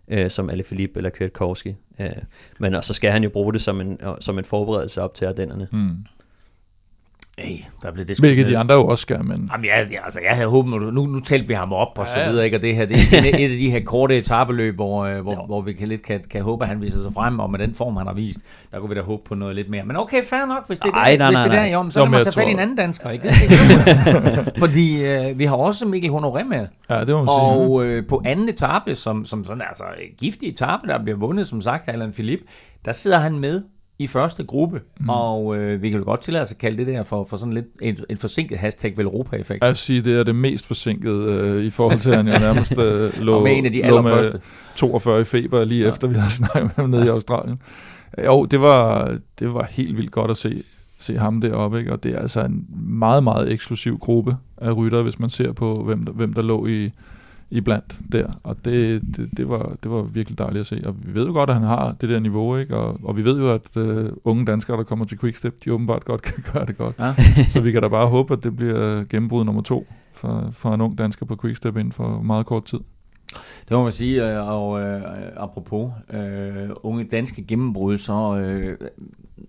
Øh, 0.09 0.31
som 0.31 0.51
Ale 0.51 0.63
Philippe 0.63 0.97
eller 0.97 1.11
Kwiatkowski. 1.11 1.75
Øh, 2.01 2.09
men 2.59 2.75
og 2.75 2.85
så 2.85 2.95
skal 2.95 3.11
han 3.11 3.23
jo 3.23 3.29
bruge 3.29 3.53
det 3.53 3.63
som 3.63 3.81
en, 3.81 3.99
som 4.21 4.39
en 4.39 4.45
forberedelse 4.45 5.03
op 5.03 5.15
til 5.15 5.25
Ardennerne. 5.25 5.69
Mm. 5.73 5.97
Hey, 7.39 7.57
der 7.83 7.93
blev 7.93 8.07
det 8.07 8.19
Hvilket 8.19 8.47
de 8.47 8.59
andre 8.59 8.75
jo 8.75 8.87
også 8.87 9.03
skal, 9.03 9.25
men... 9.25 9.51
Jamen, 9.53 9.67
jeg, 9.67 9.89
altså, 10.05 10.21
jeg 10.21 10.37
havde 10.37 10.49
håbet, 10.49 10.71
nu, 10.73 11.07
nu 11.07 11.21
talte 11.21 11.49
vi 11.49 11.55
ham 11.55 11.73
op 11.73 11.99
og 11.99 12.07
ja, 12.07 12.25
så 12.25 12.31
videre, 12.31 12.45
ikke? 12.45 12.57
og 12.57 12.63
det 12.63 12.77
her, 12.77 12.87
det 12.87 12.97
er 12.97 13.19
et, 13.19 13.41
et 13.45 13.53
af 13.53 13.59
de 13.59 13.71
her 13.71 13.81
korte 13.85 14.19
etabeløb, 14.19 14.75
hvor, 14.75 15.05
øh, 15.05 15.21
hvor, 15.21 15.47
hvor 15.47 15.61
vi 15.61 15.73
kan, 15.73 15.89
lidt 15.89 16.03
kan, 16.03 16.21
kan 16.31 16.43
håbe, 16.43 16.65
at 16.65 16.69
han 16.69 16.81
viser 16.81 17.03
sig 17.03 17.13
frem, 17.15 17.39
og 17.39 17.51
med 17.51 17.59
den 17.59 17.75
form, 17.75 17.97
han 17.97 18.07
har 18.07 18.15
vist, 18.15 18.39
der 18.73 18.81
kunne 18.81 18.89
vi 18.89 18.95
da 18.95 19.01
håbe 19.01 19.23
på 19.25 19.35
noget 19.35 19.57
lidt 19.57 19.71
mere. 19.71 19.85
Men 19.85 19.97
okay, 19.97 20.25
fair 20.25 20.47
nok, 20.47 20.67
hvis 20.67 20.79
det 20.79 20.89
er, 20.89 20.95
Ej, 20.95 21.11
der, 21.11 21.19
nej, 21.19 21.29
hvis 21.29 21.39
nej, 21.39 21.49
det 21.49 21.55
er 21.55 21.63
der, 21.63 21.67
jo, 21.67 21.91
så 21.91 22.03
kan 22.03 22.11
man 22.11 22.25
tage 22.25 22.33
fat 22.33 22.49
i 22.49 22.51
en 22.51 22.59
anden 22.59 22.77
dansker, 22.77 23.11
ikke? 23.11 23.29
Fordi 24.63 25.05
øh, 25.05 25.39
vi 25.39 25.45
har 25.45 25.57
også 25.57 25.87
Mikkel 25.87 26.11
Honoré 26.11 26.45
med. 26.45 26.67
Ja, 26.91 27.01
det 27.01 27.09
må 27.09 27.19
man 27.19 27.29
sige. 27.29 27.41
Og 27.41 27.85
øh, 27.85 28.07
på 28.07 28.23
anden 28.25 28.49
etape, 28.49 28.95
som, 28.95 29.25
som 29.25 29.45
sådan, 29.45 29.63
altså 29.69 29.85
giftig 30.19 30.49
etape, 30.49 30.87
der 30.87 31.03
bliver 31.03 31.19
vundet, 31.19 31.49
som 31.49 31.61
sagt, 31.61 31.89
af 31.89 31.93
Alan 31.93 32.13
Philippe, 32.13 32.45
der 32.85 32.93
sidder 32.93 33.19
han 33.19 33.39
med 33.39 33.63
i 33.99 34.07
første 34.07 34.45
gruppe, 34.45 34.81
mm. 35.01 35.09
og 35.09 35.57
øh, 35.57 35.83
vi 35.83 35.91
kan 35.91 35.99
jo 35.99 36.05
godt 36.05 36.21
tillade 36.21 36.43
os 36.43 36.51
at 36.51 36.59
kalde 36.59 36.79
det 36.79 36.87
der 36.87 37.03
for, 37.03 37.25
for 37.25 37.37
sådan 37.37 37.53
lidt 37.53 37.67
en, 37.83 37.97
en 38.11 38.17
forsinket 38.17 38.59
hashtag 38.59 38.97
Velropa-effekt. 38.97 39.63
Jeg 39.63 39.69
vil 39.69 39.77
sige, 39.77 40.01
det 40.03 40.19
er 40.19 40.23
det 40.23 40.35
mest 40.35 40.67
forsinkede 40.67 41.33
øh, 41.33 41.65
i 41.65 41.71
forhold 41.71 41.99
til, 41.99 42.11
at 42.11 42.17
han 42.17 42.25
nærmest 42.41 42.79
øh, 42.79 43.21
lå, 43.21 43.43
med 43.43 43.59
en 43.59 43.67
af 43.67 43.73
de 43.73 43.89
lå 43.89 44.01
med 44.01 44.41
42 44.77 45.21
i 45.21 45.25
feber 45.25 45.65
lige 45.65 45.83
ja. 45.85 45.91
efter, 45.91 46.09
vi 46.09 46.15
havde 46.15 46.33
snakket 46.43 46.63
med 46.63 46.71
ham 46.77 46.91
nede 46.91 47.07
i 47.07 47.09
Australien. 47.09 47.59
Jo, 48.25 48.45
det 48.45 48.61
var, 48.61 49.13
det 49.39 49.55
var 49.55 49.69
helt 49.71 49.97
vildt 49.97 50.11
godt 50.11 50.31
at 50.31 50.37
se, 50.37 50.63
se 50.99 51.19
ham 51.19 51.41
deroppe, 51.41 51.79
ikke? 51.79 51.93
og 51.93 52.03
det 52.03 52.15
er 52.15 52.19
altså 52.19 52.45
en 52.45 52.67
meget, 52.87 53.25
meget 53.25 53.53
eksklusiv 53.53 53.99
gruppe 53.99 54.37
af 54.57 54.77
rytter, 54.77 55.03
hvis 55.03 55.19
man 55.19 55.31
ser 55.31 55.53
på, 55.53 55.83
hvem 55.85 56.05
der, 56.05 56.13
hvem 56.13 56.33
der 56.33 56.43
lå 56.43 56.67
i, 56.67 56.91
i 57.53 57.61
blandt 57.61 57.99
der, 58.13 58.27
og 58.43 58.57
det, 58.65 59.03
det, 59.17 59.31
det, 59.37 59.49
var, 59.49 59.77
det 59.83 59.91
var 59.91 60.03
virkelig 60.03 60.39
dejligt 60.39 60.61
at 60.61 60.67
se, 60.67 60.83
og 60.85 60.95
vi 61.05 61.15
ved 61.15 61.27
jo 61.27 61.33
godt, 61.33 61.51
at 61.51 61.57
han 61.57 61.65
har 61.65 61.97
det 62.01 62.09
der 62.09 62.21
niveau, 62.21 62.57
ikke? 62.57 62.77
Og, 62.77 62.99
og 63.03 63.17
vi 63.17 63.25
ved 63.25 63.39
jo, 63.39 63.53
at 63.53 63.77
uh, 63.77 64.09
unge 64.25 64.47
danskere, 64.47 64.77
der 64.77 64.83
kommer 64.83 65.05
til 65.05 65.19
Quickstep, 65.19 65.65
de 65.65 65.73
åbenbart 65.73 66.05
godt 66.05 66.23
kan 66.29 66.45
gøre 66.53 66.67
det 66.67 66.79
godt. 66.79 66.97
Ja. 66.99 67.15
så 67.49 67.61
vi 67.61 67.73
kan 67.73 67.83
da 67.83 67.89
bare 67.89 68.07
håbe, 68.07 68.33
at 68.33 68.45
det 68.45 68.57
bliver 68.57 69.05
gennembrud 69.05 69.45
nummer 69.45 69.63
to 69.63 69.87
for, 70.15 70.49
for 70.53 70.75
en 70.75 70.81
ung 70.81 70.99
dansker 70.99 71.27
på 71.27 71.37
Quickstep 71.37 71.77
inden 71.77 71.93
for 71.93 72.23
meget 72.23 72.47
kort 72.47 72.65
tid. 72.65 72.81
Det 73.69 73.71
må 73.71 73.83
man 73.83 73.93
sige, 73.93 74.31
øh, 74.31 74.49
og 74.49 74.81
øh, 74.81 75.03
apropos 75.37 75.93
øh, 76.13 76.71
unge 76.83 77.05
danske 77.05 77.45
gennembrud, 77.47 77.99
så 77.99 78.37
øh, 78.37 78.77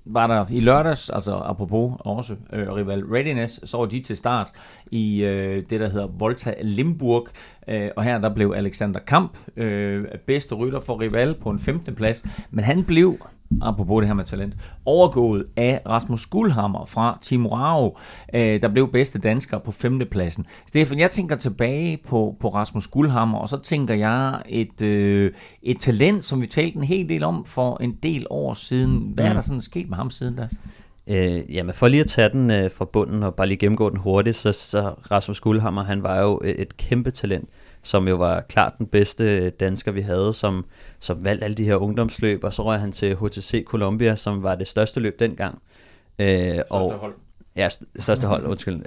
var 0.05 0.27
der 0.27 0.45
i 0.49 0.59
lørdags, 0.59 1.09
altså 1.09 1.35
apropos 1.35 1.93
også 1.99 2.35
øh, 2.53 2.73
Rival 2.73 3.03
Readiness, 3.03 3.69
så 3.69 3.77
var 3.77 3.85
de 3.85 3.99
til 3.99 4.17
start 4.17 4.51
i 4.91 5.23
øh, 5.23 5.63
det, 5.69 5.79
der 5.79 5.89
hedder 5.89 6.07
Volta 6.07 6.55
Limburg, 6.61 7.27
øh, 7.67 7.89
og 7.95 8.03
her 8.03 8.19
der 8.19 8.33
blev 8.33 8.53
Alexander 8.55 8.99
Kamp 8.99 9.37
øh, 9.57 10.05
bedste 10.27 10.55
rytter 10.55 10.79
for 10.79 11.01
Rival 11.01 11.35
på 11.41 11.49
en 11.49 11.59
15. 11.59 11.95
plads, 11.95 12.25
men 12.51 12.63
han 12.63 12.83
blev 12.83 13.17
apropos 13.61 14.01
det 14.01 14.07
her 14.07 14.13
med 14.13 14.23
talent, 14.23 14.53
overgået 14.85 15.45
af 15.55 15.81
Rasmus 15.85 16.25
Guldhammer 16.25 16.85
fra 16.85 17.17
Timorao, 17.21 17.97
øh, 18.33 18.61
der 18.61 18.67
blev 18.67 18.91
bedste 18.91 19.19
dansker 19.19 19.59
på 19.59 19.71
femtepladsen. 19.71 20.45
Stefan, 20.67 20.99
jeg 20.99 21.11
tænker 21.11 21.35
tilbage 21.35 21.97
på, 22.07 22.35
på 22.39 22.49
Rasmus 22.49 22.87
Guldhammer, 22.87 23.37
og 23.37 23.49
så 23.49 23.59
tænker 23.59 23.93
jeg 23.93 24.41
et, 24.49 24.81
øh, 24.81 25.31
et 25.63 25.77
talent, 25.79 26.25
som 26.25 26.41
vi 26.41 26.47
talte 26.47 26.77
en 26.77 26.83
hel 26.83 27.09
del 27.09 27.23
om 27.23 27.45
for 27.45 27.77
en 27.81 27.97
del 28.03 28.25
år 28.29 28.53
siden. 28.53 29.11
Hvad 29.13 29.25
er 29.25 29.29
mm. 29.29 29.35
der 29.35 29.41
sådan 29.41 29.61
sket 29.61 29.82
med 29.89 29.97
ham 29.97 30.11
siden 30.11 30.35
da? 30.35 30.47
Øh, 31.07 31.55
jamen 31.55 31.73
for 31.73 31.87
lige 31.87 32.01
at 32.01 32.07
tage 32.07 32.29
den 32.29 32.51
øh, 32.51 32.71
fra 32.71 32.85
bunden 32.85 33.23
og 33.23 33.35
bare 33.35 33.47
lige 33.47 33.57
gennemgå 33.57 33.89
den 33.89 33.97
hurtigt, 33.97 34.35
så, 34.35 34.51
så 34.51 34.93
Rasmus 35.11 35.39
Guldhammer, 35.39 35.83
han 35.83 36.03
var 36.03 36.21
jo 36.21 36.41
et 36.43 36.77
kæmpe 36.77 37.11
talent 37.11 37.49
som 37.83 38.07
jo 38.07 38.15
var 38.15 38.41
klart 38.41 38.77
den 38.77 38.87
bedste 38.87 39.49
dansker, 39.49 39.91
vi 39.91 40.01
havde, 40.01 40.33
som, 40.33 40.65
som 40.99 41.25
valgte 41.25 41.45
alle 41.45 41.55
de 41.55 41.65
her 41.65 41.75
ungdomsløb, 41.75 42.43
og 42.43 42.53
så 42.53 42.63
røg 42.63 42.79
han 42.79 42.91
til 42.91 43.15
HTC 43.15 43.63
Columbia, 43.65 44.15
som 44.15 44.43
var 44.43 44.55
det 44.55 44.67
største 44.67 44.99
løb 44.99 45.19
dengang. 45.19 45.61
Øh, 46.19 46.27
største 46.27 46.71
og, 46.71 46.93
hold. 46.93 47.13
Ja, 47.55 47.69
største 47.99 48.27
hold, 48.27 48.45
undskyld. 48.51 48.81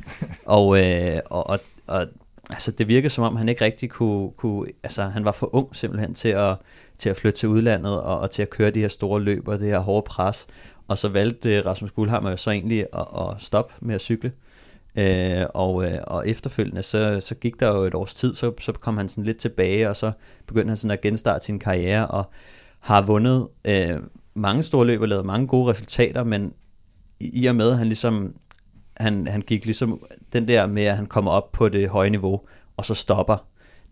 og, 0.46 0.84
øh, 0.84 1.20
og, 1.26 1.50
og, 1.50 1.58
og 1.86 2.06
altså, 2.50 2.70
det 2.70 2.88
virkede 2.88 3.10
som 3.10 3.24
om, 3.24 3.36
han 3.36 3.48
ikke 3.48 3.64
rigtig 3.64 3.90
kunne, 3.90 4.30
kunne 4.30 4.66
altså 4.82 5.04
han 5.04 5.24
var 5.24 5.32
for 5.32 5.54
ung 5.54 5.76
simpelthen 5.76 6.14
til 6.14 6.28
at, 6.28 6.56
til 6.98 7.08
at 7.08 7.16
flytte 7.16 7.38
til 7.38 7.48
udlandet, 7.48 8.00
og, 8.00 8.18
og 8.18 8.30
til 8.30 8.42
at 8.42 8.50
køre 8.50 8.70
de 8.70 8.80
her 8.80 8.88
store 8.88 9.20
løb, 9.20 9.48
og 9.48 9.58
det 9.58 9.68
her 9.68 9.78
hårde 9.78 10.04
pres. 10.06 10.46
Og 10.88 10.98
så 10.98 11.08
valgte 11.08 11.56
øh, 11.56 11.66
Rasmus 11.66 11.90
Guldhammer 11.90 12.36
så 12.36 12.50
egentlig 12.50 12.86
at, 12.92 13.06
at 13.20 13.34
stoppe 13.38 13.74
med 13.80 13.94
at 13.94 14.00
cykle, 14.00 14.32
Øh, 14.98 15.46
og, 15.54 15.84
øh, 15.84 15.98
og 16.06 16.28
efterfølgende, 16.28 16.82
så, 16.82 17.20
så 17.20 17.34
gik 17.34 17.60
der 17.60 17.68
jo 17.68 17.82
et 17.82 17.94
års 17.94 18.14
tid, 18.14 18.34
så, 18.34 18.52
så 18.60 18.72
kom 18.72 18.96
han 18.96 19.08
sådan 19.08 19.24
lidt 19.24 19.38
tilbage, 19.38 19.88
og 19.88 19.96
så 19.96 20.12
begyndte 20.46 20.68
han 20.68 20.76
sådan 20.76 20.90
at 20.90 21.00
genstarte 21.00 21.44
sin 21.44 21.58
karriere, 21.58 22.06
og 22.06 22.30
har 22.80 23.02
vundet 23.02 23.48
øh, 23.64 24.00
mange 24.34 24.62
store 24.62 24.86
løb 24.86 25.00
og 25.00 25.08
lavet 25.08 25.26
mange 25.26 25.46
gode 25.46 25.70
resultater, 25.70 26.24
men 26.24 26.52
i 27.20 27.46
og 27.46 27.56
med, 27.56 27.70
at 27.70 27.78
han 27.78 27.86
ligesom, 27.86 28.34
han, 28.96 29.26
han 29.26 29.40
gik 29.40 29.64
ligesom 29.64 30.02
den 30.32 30.48
der 30.48 30.66
med, 30.66 30.84
at 30.84 30.96
han 30.96 31.06
kommer 31.06 31.30
op 31.30 31.52
på 31.52 31.68
det 31.68 31.88
høje 31.88 32.10
niveau, 32.10 32.40
og 32.76 32.84
så 32.84 32.94
stopper. 32.94 33.46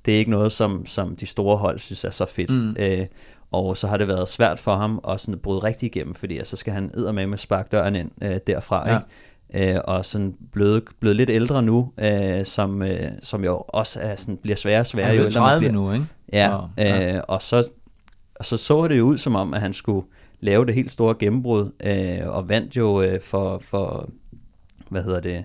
Det 0.04 0.14
er 0.14 0.18
ikke 0.18 0.30
noget, 0.30 0.52
som, 0.52 0.86
som 0.86 1.16
de 1.16 1.26
store 1.26 1.56
hold 1.56 1.78
synes 1.78 2.04
er 2.04 2.10
så 2.10 2.26
fedt. 2.26 2.50
Mm. 2.50 2.76
Øh, 2.78 3.06
og 3.52 3.76
så 3.76 3.86
har 3.86 3.96
det 3.96 4.08
været 4.08 4.28
svært 4.28 4.60
for 4.60 4.76
ham 4.76 5.00
at 5.08 5.20
sådan 5.20 5.38
bryde 5.38 5.58
rigtig 5.58 5.86
igennem, 5.86 6.14
fordi 6.14 6.34
så 6.34 6.38
altså 6.38 6.56
skal 6.56 6.72
han 6.72 6.90
med 6.94 7.26
med 7.26 7.38
sparke 7.38 7.68
døren 7.72 7.96
ind 7.96 8.10
øh, 8.22 8.36
derfra. 8.46 8.90
Ja. 8.90 8.96
Ikke? 8.96 9.06
øh, 9.54 9.80
og 9.84 10.04
sådan 10.04 10.34
blevet, 10.52 10.84
blevet 11.00 11.16
lidt 11.16 11.30
ældre 11.30 11.62
nu, 11.62 11.92
øh, 11.98 12.44
som, 12.44 12.82
øh, 12.82 13.10
som 13.22 13.44
jo 13.44 13.64
også 13.68 14.00
er 14.00 14.16
sådan, 14.16 14.36
bliver 14.36 14.56
sværere 14.56 14.80
og 14.80 14.86
sværere. 14.86 15.16
Han 15.16 15.26
er 15.26 15.30
30 15.30 15.58
bliver. 15.58 15.72
nu, 15.72 15.92
ikke? 15.92 16.04
Ja, 16.32 16.54
og, 16.54 16.70
ja. 16.78 17.16
Øh, 17.16 17.22
og 17.28 17.42
så, 17.42 17.70
så 18.40 18.56
så 18.56 18.88
det 18.88 18.98
jo 18.98 19.04
ud 19.04 19.18
som 19.18 19.34
om, 19.36 19.54
at 19.54 19.60
han 19.60 19.72
skulle 19.72 20.06
lave 20.40 20.66
det 20.66 20.74
helt 20.74 20.90
store 20.90 21.14
gennembrud, 21.18 21.70
øh, 21.84 22.28
og 22.28 22.48
vandt 22.48 22.76
jo 22.76 23.02
øh, 23.02 23.20
for, 23.20 23.58
for, 23.58 24.08
hvad 24.88 25.02
hedder 25.02 25.20
det, 25.20 25.44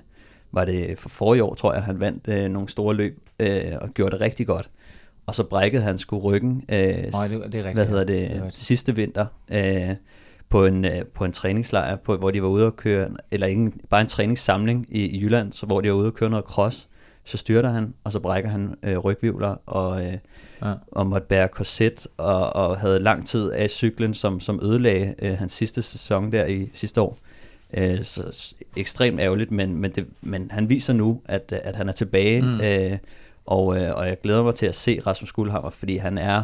var 0.51 0.65
det 0.65 0.97
for 0.97 1.09
forrige 1.09 1.43
år, 1.43 1.53
tror 1.53 1.73
jeg, 1.73 1.83
han 1.83 1.99
vandt 1.99 2.27
øh, 2.27 2.49
nogle 2.51 2.69
store 2.69 2.95
løb, 2.95 3.19
øh, 3.39 3.73
og 3.81 3.89
gjorde 3.89 4.11
det 4.11 4.21
rigtig 4.21 4.47
godt. 4.47 4.69
Og 5.25 5.35
så 5.35 5.43
brækkede 5.43 5.83
han 5.83 5.97
sgu 5.97 6.19
ryggen, 6.19 6.63
øh, 6.71 6.77
Nej, 6.77 6.93
det, 6.93 7.11
det 7.11 7.33
er 7.33 7.41
rigtigt, 7.43 7.75
hvad 7.75 7.87
hedder 7.87 8.03
det, 8.03 8.41
det 8.45 8.53
sidste 8.53 8.95
vinter, 8.95 9.25
øh, 9.51 9.95
på 10.49 10.65
en, 10.65 10.85
øh, 10.85 11.05
på 11.13 11.25
en 11.25 11.31
træningslejr, 11.31 11.95
på, 11.95 12.17
hvor 12.17 12.31
de 12.31 12.41
var 12.41 12.47
ude 12.47 12.65
at 12.65 12.75
køre, 12.75 13.09
eller 13.31 13.47
ikke, 13.47 13.71
bare 13.89 14.01
en 14.01 14.07
træningssamling 14.07 14.85
i, 14.89 15.05
i 15.05 15.21
Jylland, 15.21 15.53
så 15.53 15.65
hvor 15.65 15.81
de 15.81 15.89
var 15.89 15.95
ude 15.95 16.07
at 16.07 16.13
køre 16.13 16.29
noget 16.29 16.45
cross, 16.45 16.89
så 17.23 17.37
styrter 17.37 17.69
han, 17.69 17.93
og 18.03 18.11
så 18.11 18.19
brækker 18.19 18.49
han 18.49 18.75
øh, 18.83 18.97
rygvivler, 18.97 19.55
og, 19.65 20.05
øh, 20.05 20.13
ja. 20.61 20.73
og 20.91 21.07
måtte 21.07 21.27
bære 21.27 21.47
korset, 21.47 22.07
og, 22.17 22.55
og 22.55 22.77
havde 22.77 22.99
lang 22.99 23.27
tid 23.27 23.51
af 23.51 23.69
cyklen, 23.69 24.13
som, 24.13 24.39
som 24.39 24.59
ødelagde 24.63 25.15
øh, 25.21 25.37
hans 25.37 25.51
sidste 25.51 25.81
sæson 25.81 26.31
der 26.31 26.45
i 26.45 26.69
sidste 26.73 27.01
år. 27.01 27.17
Øh, 27.73 28.03
så 28.03 28.53
ekstremt 28.75 29.19
ærgerligt, 29.19 29.51
men, 29.51 29.75
men, 29.75 29.91
det, 29.91 30.05
men 30.23 30.51
han 30.51 30.69
viser 30.69 30.93
nu, 30.93 31.21
at, 31.25 31.53
at 31.63 31.75
han 31.75 31.89
er 31.89 31.93
tilbage, 31.93 32.41
mm. 32.41 32.61
øh, 32.61 32.97
og, 33.45 33.81
øh, 33.81 33.95
og 33.95 34.07
jeg 34.07 34.17
glæder 34.23 34.43
mig 34.43 34.55
til 34.55 34.65
at 34.65 34.75
se 34.75 34.99
Rasmus 35.07 35.31
Guldhammer, 35.31 35.69
fordi 35.69 35.97
han 35.97 36.17
er, 36.17 36.43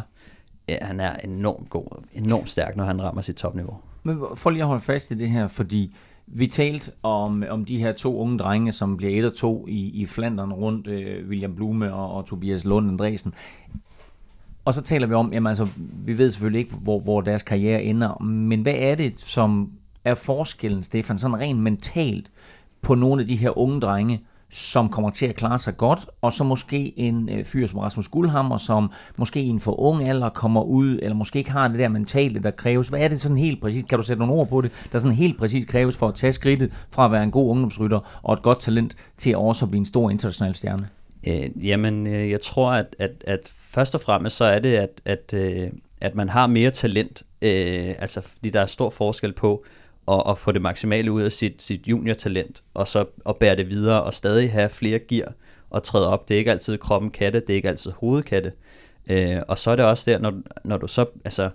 ja, 0.68 0.76
han 0.82 1.00
er 1.00 1.16
enormt 1.16 1.70
god, 1.70 2.04
enormt 2.12 2.50
stærk, 2.50 2.76
når 2.76 2.84
han 2.84 3.02
rammer 3.02 3.22
sit 3.22 3.36
topniveau. 3.36 3.76
Men 4.02 4.18
for 4.34 4.50
lige 4.50 4.62
at 4.62 4.68
holde 4.68 4.82
fast 4.82 5.10
i 5.10 5.14
det 5.14 5.30
her, 5.30 5.48
fordi 5.48 5.94
vi 6.26 6.46
talte 6.46 6.92
om, 7.02 7.44
om 7.50 7.64
de 7.64 7.78
her 7.78 7.92
to 7.92 8.18
unge 8.18 8.38
drenge, 8.38 8.72
som 8.72 8.96
bliver 8.96 9.18
et 9.18 9.24
og 9.24 9.34
to 9.34 9.66
i, 9.68 9.90
i 9.94 10.06
Flandern 10.06 10.52
rundt, 10.52 10.86
øh, 10.86 11.28
William 11.28 11.54
Blume 11.54 11.94
og, 11.94 12.12
og 12.12 12.26
Tobias 12.26 12.64
Lund 12.64 12.88
Andresen. 12.88 13.34
Og 14.64 14.74
så 14.74 14.82
taler 14.82 15.06
vi 15.06 15.14
om, 15.14 15.32
jamen 15.32 15.46
altså, 15.46 15.68
vi 16.04 16.18
ved 16.18 16.30
selvfølgelig 16.30 16.58
ikke, 16.58 16.76
hvor, 16.76 17.00
hvor 17.00 17.20
deres 17.20 17.42
karriere 17.42 17.82
ender, 17.82 18.22
men 18.22 18.62
hvad 18.62 18.74
er 18.76 18.94
det, 18.94 19.20
som 19.20 19.72
er 20.06 20.14
forskellen, 20.14 20.82
Stefan, 20.82 21.18
sådan 21.18 21.38
rent 21.38 21.60
mentalt, 21.60 22.30
på 22.82 22.94
nogle 22.94 23.22
af 23.22 23.28
de 23.28 23.36
her 23.36 23.58
unge 23.58 23.80
drenge, 23.80 24.20
som 24.50 24.88
kommer 24.88 25.10
til 25.10 25.26
at 25.26 25.36
klare 25.36 25.58
sig 25.58 25.76
godt, 25.76 26.06
og 26.22 26.32
så 26.32 26.44
måske 26.44 26.98
en 26.98 27.28
øh, 27.28 27.44
fyr 27.44 27.66
som 27.66 27.78
Rasmus 27.78 28.08
Guldhammer, 28.08 28.58
som 28.58 28.90
måske 29.16 29.42
i 29.42 29.48
en 29.48 29.60
for 29.60 29.80
ung 29.80 30.08
alder 30.08 30.28
kommer 30.28 30.62
ud, 30.62 30.98
eller 31.02 31.14
måske 31.14 31.38
ikke 31.38 31.50
har 31.50 31.68
det 31.68 31.78
der 31.78 31.88
mentale, 31.88 32.42
der 32.42 32.50
kræves. 32.50 32.88
Hvad 32.88 33.00
er 33.00 33.08
det 33.08 33.20
sådan 33.20 33.36
helt 33.36 33.60
præcis? 33.60 33.84
Kan 33.88 33.98
du 33.98 34.04
sætte 34.04 34.18
nogle 34.18 34.34
ord 34.34 34.48
på 34.48 34.60
det, 34.60 34.88
der 34.92 34.98
sådan 34.98 35.16
helt 35.16 35.38
præcis 35.38 35.66
kræves 35.66 35.96
for 35.96 36.08
at 36.08 36.14
tage 36.14 36.32
skridtet 36.32 36.72
fra 36.90 37.04
at 37.04 37.12
være 37.12 37.22
en 37.22 37.30
god 37.30 37.50
ungdomsrytter 37.50 38.20
og 38.22 38.34
et 38.34 38.42
godt 38.42 38.60
talent 38.60 38.96
til 39.16 39.30
at 39.30 39.36
også 39.36 39.66
blive 39.66 39.78
en 39.78 39.86
stor 39.86 40.10
international 40.10 40.54
stjerne? 40.54 40.88
Øh, 41.26 41.66
jamen, 41.66 42.06
øh, 42.06 42.30
jeg 42.30 42.40
tror, 42.40 42.72
at, 42.72 42.96
at, 42.98 43.24
at 43.26 43.52
først 43.70 43.94
og 43.94 44.00
fremmest 44.00 44.36
så 44.36 44.44
er 44.44 44.58
det, 44.58 44.74
at, 44.74 45.00
at, 45.04 45.34
øh, 45.34 45.70
at 46.00 46.14
man 46.14 46.28
har 46.28 46.46
mere 46.46 46.70
talent, 46.70 47.22
øh, 47.42 47.94
altså 47.98 48.20
fordi 48.20 48.50
der 48.50 48.60
er 48.60 48.66
stor 48.66 48.90
forskel 48.90 49.32
på, 49.32 49.64
og, 50.06 50.26
og 50.26 50.38
få 50.38 50.52
det 50.52 50.62
maksimale 50.62 51.12
ud 51.12 51.22
af 51.22 51.32
sit, 51.32 51.62
sit 51.62 51.88
juniortalent, 51.88 52.62
og 52.74 52.88
så 52.88 53.04
og 53.24 53.36
bære 53.36 53.56
det 53.56 53.68
videre, 53.68 54.02
og 54.02 54.14
stadig 54.14 54.52
have 54.52 54.68
flere 54.68 54.98
gear 54.98 55.32
og 55.70 55.82
træde 55.82 56.08
op. 56.08 56.28
Det 56.28 56.34
er 56.34 56.38
ikke 56.38 56.50
altid 56.50 56.78
kroppen 56.78 57.10
katte, 57.10 57.40
det 57.40 57.50
er 57.50 57.54
ikke 57.54 57.68
altid 57.68 57.90
hovedkatte. 57.90 58.52
Øh, 59.10 59.36
og 59.48 59.58
så 59.58 59.70
er 59.70 59.76
det 59.76 59.84
også 59.84 60.10
der, 60.10 60.18
når, 60.18 60.32
når 60.64 60.76
du 60.76 60.88
så, 60.88 61.06
altså 61.24 61.50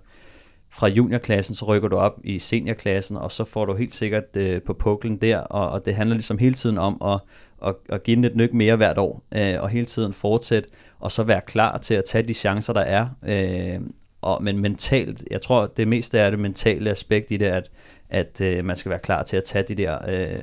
fra 0.69 0.87
juniorklassen, 0.87 1.55
så 1.55 1.65
rykker 1.65 1.87
du 1.87 1.95
op 1.97 2.19
i 2.23 2.39
seniorklassen, 2.39 3.17
og 3.17 3.31
så 3.31 3.43
får 3.43 3.65
du 3.65 3.75
helt 3.75 3.95
sikkert 3.95 4.23
øh, 4.33 4.61
på 4.61 4.73
puklen 4.73 5.17
der, 5.17 5.37
og, 5.37 5.69
og 5.69 5.85
det 5.85 5.95
handler 5.95 6.15
ligesom 6.15 6.37
hele 6.37 6.55
tiden 6.55 6.77
om 6.77 7.01
at, 7.05 7.19
at, 7.67 7.75
at 7.89 8.03
give 8.03 8.15
den 8.15 8.23
et 8.23 8.35
nyk 8.35 8.53
mere 8.53 8.75
hvert 8.75 8.97
år, 8.97 9.23
øh, 9.35 9.61
og 9.61 9.69
hele 9.69 9.85
tiden 9.85 10.13
fortsætte, 10.13 10.69
og 10.99 11.11
så 11.11 11.23
være 11.23 11.41
klar 11.41 11.77
til 11.77 11.93
at 11.93 12.05
tage 12.05 12.27
de 12.27 12.33
chancer, 12.33 12.73
der 12.73 12.81
er. 12.81 13.07
Øh, 13.27 13.81
og, 14.21 14.43
men 14.43 14.59
mentalt, 14.59 15.23
jeg 15.31 15.41
tror, 15.41 15.65
det 15.77 15.87
meste 15.87 16.19
er 16.19 16.29
det 16.29 16.39
mentale 16.39 16.89
aspekt 16.89 17.31
i 17.31 17.37
det, 17.37 17.45
at, 17.45 17.69
at 18.11 18.41
øh, 18.41 18.65
man 18.65 18.75
skal 18.75 18.89
være 18.89 18.99
klar 18.99 19.23
til 19.23 19.37
at 19.37 19.43
tage 19.43 19.63
de 19.67 19.75
der 19.75 19.97
øh, 20.07 20.39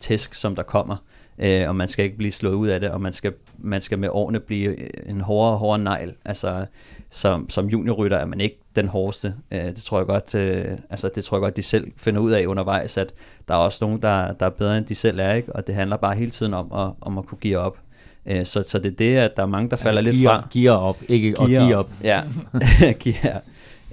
tæsk, 0.00 0.34
som 0.34 0.56
der 0.56 0.62
kommer, 0.62 0.96
øh, 1.38 1.68
og 1.68 1.76
man 1.76 1.88
skal 1.88 2.04
ikke 2.04 2.16
blive 2.16 2.32
slået 2.32 2.54
ud 2.54 2.68
af 2.68 2.80
det, 2.80 2.90
og 2.90 3.00
man 3.00 3.12
skal, 3.12 3.32
man 3.58 3.80
skal 3.80 3.98
med 3.98 4.08
årene 4.12 4.40
blive 4.40 5.08
en 5.08 5.20
hårdere 5.20 5.52
og 5.52 5.58
hårdere 5.58 5.78
negl. 5.78 6.14
Altså, 6.24 6.66
som, 7.10 7.50
som 7.50 7.66
juniorrytter 7.66 8.16
er 8.16 8.24
man 8.24 8.40
ikke 8.40 8.58
den 8.76 8.88
hårdeste. 8.88 9.34
Øh, 9.50 9.64
det 9.64 9.76
tror 9.76 9.98
jeg 9.98 10.06
godt, 10.06 10.34
øh, 10.34 10.78
altså 10.90 11.10
det 11.14 11.24
tror 11.24 11.36
jeg 11.36 11.42
godt, 11.42 11.56
de 11.56 11.62
selv 11.62 11.92
finder 11.96 12.20
ud 12.20 12.30
af 12.30 12.46
undervejs, 12.46 12.98
at 12.98 13.12
der 13.48 13.54
er 13.54 13.58
også 13.58 13.84
nogen, 13.84 14.00
der, 14.02 14.32
der 14.32 14.46
er 14.46 14.50
bedre 14.50 14.78
end 14.78 14.86
de 14.86 14.94
selv 14.94 15.18
er, 15.20 15.32
ikke? 15.32 15.56
og 15.56 15.66
det 15.66 15.74
handler 15.74 15.96
bare 15.96 16.14
hele 16.14 16.30
tiden 16.30 16.54
om 16.54 16.72
at, 16.72 16.92
om 17.00 17.18
at 17.18 17.26
kunne 17.26 17.38
give 17.38 17.58
op. 17.58 17.78
Øh, 18.26 18.44
så, 18.44 18.62
så 18.62 18.78
det 18.78 18.92
er 18.92 18.96
det, 18.96 19.16
at 19.16 19.36
der 19.36 19.42
er 19.42 19.46
mange, 19.46 19.70
der 19.70 19.76
falder 19.76 20.02
ja, 20.02 20.08
lidt 20.08 20.22
gear, 20.22 20.40
fra. 20.40 20.48
Gear 20.52 20.76
op, 20.76 20.96
ikke 21.08 21.32
gear 21.32 21.42
at 21.42 21.48
give 21.48 21.76
op. 21.76 21.90
Ja, 22.02 22.22
gear. 23.04 23.42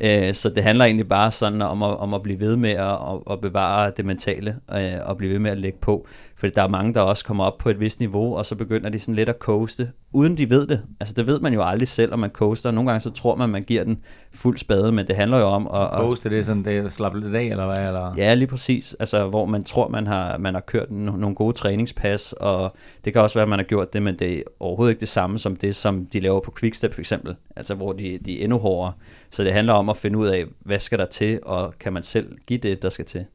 Øh, 0.02 0.34
så 0.34 0.50
det 0.50 0.64
handler 0.64 0.86
egentlig 0.86 1.08
bare 1.08 1.32
sådan 1.32 1.62
om 1.62 1.84
at, 1.84 1.98
om 1.98 2.14
at 2.14 2.24
blive 2.24 2.40
ved 2.40 2.56
med 2.56 2.72
at, 2.72 2.98
at 3.32 3.42
bevare 3.42 3.92
det 3.98 4.06
mentale, 4.06 4.56
øh, 4.72 4.92
og 5.06 5.18
blive 5.18 5.32
ved 5.32 5.40
med 5.40 5.52
at 5.52 5.58
lægge 5.58 5.78
på. 5.82 6.08
Fordi 6.38 6.54
der 6.56 6.64
er 6.64 6.68
mange, 6.68 6.94
der 6.94 7.02
også 7.02 7.26
kommer 7.26 7.44
op 7.44 7.58
på 7.58 7.70
et 7.70 7.80
vist 7.80 8.00
niveau, 8.00 8.36
og 8.36 8.46
så 8.46 8.56
begynder 8.56 8.90
de 8.90 9.00
sådan 9.00 9.16
lidt 9.16 9.30
at 9.30 9.36
coaste, 9.40 9.92
uden 10.12 10.38
de 10.38 10.50
ved 10.50 10.68
det. 10.68 10.82
Altså 11.00 11.14
det 11.14 11.28
ved 11.28 11.40
man 11.40 11.54
jo 11.54 11.64
aldrig 11.64 11.88
selv, 11.88 12.14
om 12.14 12.20
man 12.20 12.30
coaster. 12.30 12.72
Nogle 12.72 12.90
gange 12.90 13.00
så 13.02 13.10
tror 13.10 13.36
man, 13.36 13.50
man 13.50 13.64
giver 13.64 13.84
den 13.84 13.98
fuld 14.34 14.58
spade, 14.58 14.92
men 14.92 15.08
det 15.08 15.16
handler 15.16 15.38
jo 15.38 15.46
om 15.46 15.68
at... 15.68 15.90
Coaste, 15.90 16.30
det 16.30 16.40
er 16.40 16.44
sådan, 16.44 16.66
det 16.66 16.78
er 16.78 16.90
slappe 16.90 17.20
lidt 17.20 17.36
af, 17.36 17.44
eller 17.44 17.66
hvad? 17.66 17.88
Eller? 17.88 18.14
Ja, 18.18 18.34
lige 18.34 18.48
præcis. 18.48 18.96
Altså 19.00 19.28
hvor 19.28 19.46
man 19.46 19.64
tror, 19.64 19.88
man 19.88 20.08
har, 20.08 20.38
man 20.38 20.54
har 20.54 20.62
kørt 20.62 20.92
nogle 20.92 21.36
gode 21.36 21.54
træningspas, 21.56 22.34
og 22.34 22.76
det 23.06 23.14
kan 23.14 23.22
også 23.22 23.34
være, 23.34 23.44
at 23.44 23.50
man 23.50 23.60
har 23.60 23.64
gjort 23.64 23.94
det, 23.94 24.04
men 24.04 24.20
det 24.20 24.38
er 24.38 24.42
overhovedet 24.60 24.92
ikke 24.92 25.00
det 25.00 25.10
samme 25.10 25.40
som 25.40 25.56
det, 25.56 25.76
som 25.76 26.06
de 26.06 26.20
laver 26.20 26.40
på 26.40 26.54
Quickstep 26.60 26.94
for 26.94 27.02
eksempel. 27.02 27.36
Altså 27.56 27.76
hvor 27.76 27.94
de, 27.94 28.20
de 28.26 28.40
er 28.40 28.44
endnu 28.44 28.58
hårdere. 28.58 28.94
Så 29.30 29.44
det 29.44 29.54
handler 29.54 29.74
om 29.74 29.90
at 29.90 29.98
finde 29.98 30.18
ud 30.18 30.28
af, 30.28 30.46
hvad 30.60 30.80
skal 30.80 31.00
der 31.00 31.06
til, 31.06 31.40
og 31.44 31.74
kan 31.80 31.94
man 31.94 32.04
selv 32.04 32.38
give 32.48 32.60
det, 32.60 32.82
der 32.82 32.90
skal 32.90 33.06
til. 33.06 33.26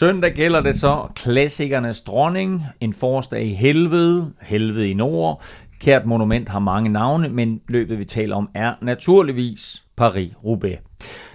Søndag 0.00 0.32
gælder 0.32 0.60
det 0.60 0.74
så 0.74 1.12
klassikernes 1.14 2.00
dronning, 2.00 2.64
en 2.80 2.92
forårsdag 2.94 3.44
i 3.44 3.52
helvede, 3.52 4.32
helvede 4.40 4.90
i 4.90 4.94
nord. 4.94 5.42
Kært 5.80 6.06
monument 6.06 6.48
har 6.48 6.58
mange 6.58 6.88
navne, 6.88 7.28
men 7.28 7.60
løbet 7.68 7.98
vi 7.98 8.04
taler 8.04 8.36
om 8.36 8.48
er 8.54 8.74
naturligvis 8.82 9.84
Paris-Roubaix. 10.00 10.78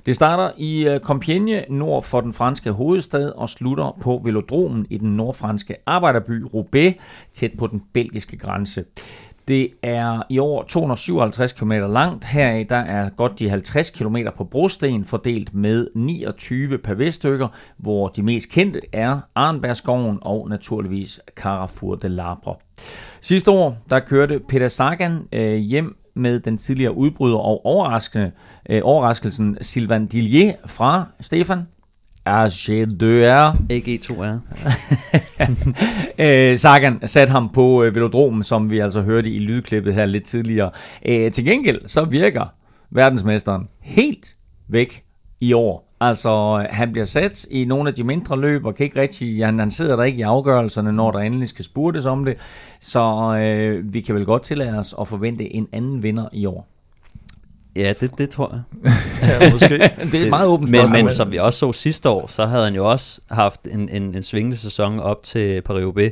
Det 0.05 0.15
starter 0.15 0.51
i 0.57 0.87
øh, 0.87 0.99
Compiègne 1.03 1.73
nord 1.73 2.03
for 2.03 2.21
den 2.21 2.33
franske 2.33 2.71
hovedstad 2.71 3.29
og 3.29 3.49
slutter 3.49 3.97
på 4.01 4.21
velodromen 4.23 4.85
i 4.89 4.97
den 4.97 5.17
nordfranske 5.17 5.75
arbejderby 5.85 6.41
Roubaix, 6.53 6.93
tæt 7.33 7.51
på 7.57 7.67
den 7.67 7.81
belgiske 7.93 8.37
grænse. 8.37 8.83
Det 9.47 9.69
er 9.83 10.21
i 10.29 10.39
år 10.39 10.63
257 10.63 11.53
km 11.53 11.71
langt. 11.71 12.25
Heraf 12.25 12.65
der 12.69 12.75
er 12.75 13.09
godt 13.09 13.39
de 13.39 13.49
50 13.49 13.89
km 13.89 14.17
på 14.37 14.43
brosten 14.43 15.05
fordelt 15.05 15.53
med 15.53 15.87
29 15.95 16.79
pavéstykker, 16.87 17.47
hvor 17.77 18.07
de 18.07 18.23
mest 18.23 18.49
kendte 18.49 18.81
er 18.93 19.19
Arnbergskoven 19.35 20.17
og 20.21 20.49
naturligvis 20.49 21.19
Carrefour 21.35 21.95
de 21.95 22.09
Labre. 22.09 22.55
Sidste 23.21 23.51
år 23.51 23.77
der 23.89 23.99
kørte 23.99 24.39
Peter 24.39 24.67
Sagan 24.67 25.27
øh, 25.31 25.55
hjem 25.55 25.97
med 26.15 26.39
den 26.39 26.57
tidligere 26.57 26.97
udbryder 26.97 27.37
og 27.37 27.65
overraskende, 27.65 28.31
øh, 28.69 28.81
overraskelsen 28.83 29.57
Sylvain 29.61 30.07
Dillier 30.07 30.53
fra 30.65 31.05
Stefan 31.19 31.61
AG2R. 32.29 33.55
AG2R. 33.71 34.39
øh, 36.23 36.57
Sagan 36.57 36.99
satte 37.07 37.31
ham 37.31 37.49
på 37.53 37.83
øh, 37.83 37.95
velodromen, 37.95 38.43
som 38.43 38.69
vi 38.69 38.79
altså 38.79 39.01
hørte 39.01 39.29
i 39.29 39.39
lydklippet 39.39 39.93
her 39.93 40.05
lidt 40.05 40.23
tidligere. 40.23 40.71
Øh, 41.05 41.31
til 41.31 41.45
gengæld 41.45 41.87
så 41.87 42.05
virker 42.05 42.53
verdensmesteren 42.91 43.67
helt 43.81 44.35
væk 44.67 45.03
i 45.39 45.53
år. 45.53 45.85
Altså, 45.99 46.65
han 46.69 46.91
bliver 46.91 47.05
sat 47.05 47.45
i 47.51 47.65
nogle 47.65 47.89
af 47.89 47.95
de 47.95 48.03
mindre 48.03 48.39
løb, 48.39 48.65
og 48.65 48.75
kan 48.75 48.83
ikke 48.83 49.01
rigtig, 49.01 49.45
han, 49.45 49.59
han 49.59 49.71
sidder 49.71 49.95
der 49.95 50.03
ikke 50.03 50.19
i 50.19 50.21
afgørelserne, 50.21 50.91
når 50.91 51.11
der 51.11 51.19
endelig 51.19 51.47
skal 51.47 51.65
spurtes 51.65 52.05
om 52.05 52.25
det. 52.25 52.37
Så 52.79 53.35
øh, 53.39 53.93
vi 53.93 54.01
kan 54.01 54.15
vel 54.15 54.25
godt 54.25 54.43
tillade 54.43 54.79
os 54.79 54.95
at 55.01 55.07
forvente 55.07 55.55
en 55.55 55.67
anden 55.71 56.03
vinder 56.03 56.25
i 56.33 56.45
år. 56.45 56.74
Ja, 57.75 57.93
det, 57.99 58.17
det 58.17 58.29
tror 58.29 58.51
jeg. 58.53 58.91
ja, 59.41 59.51
måske. 59.51 59.77
det 60.11 60.15
er 60.15 60.23
et 60.23 60.29
meget 60.29 60.47
åbent 60.47 60.71
men, 60.71 60.91
men 60.91 61.11
som 61.11 61.31
vi 61.31 61.37
også 61.37 61.59
så 61.59 61.73
sidste 61.73 62.09
år, 62.09 62.27
så 62.27 62.45
havde 62.45 62.63
han 62.63 62.75
jo 62.75 62.91
også 62.91 63.21
haft 63.31 63.61
en, 63.71 63.89
en, 63.89 64.15
en 64.15 64.23
svingende 64.23 64.57
sæson 64.57 64.99
op 64.99 65.23
til 65.23 65.61
Paris-Roubaix, 65.69 66.11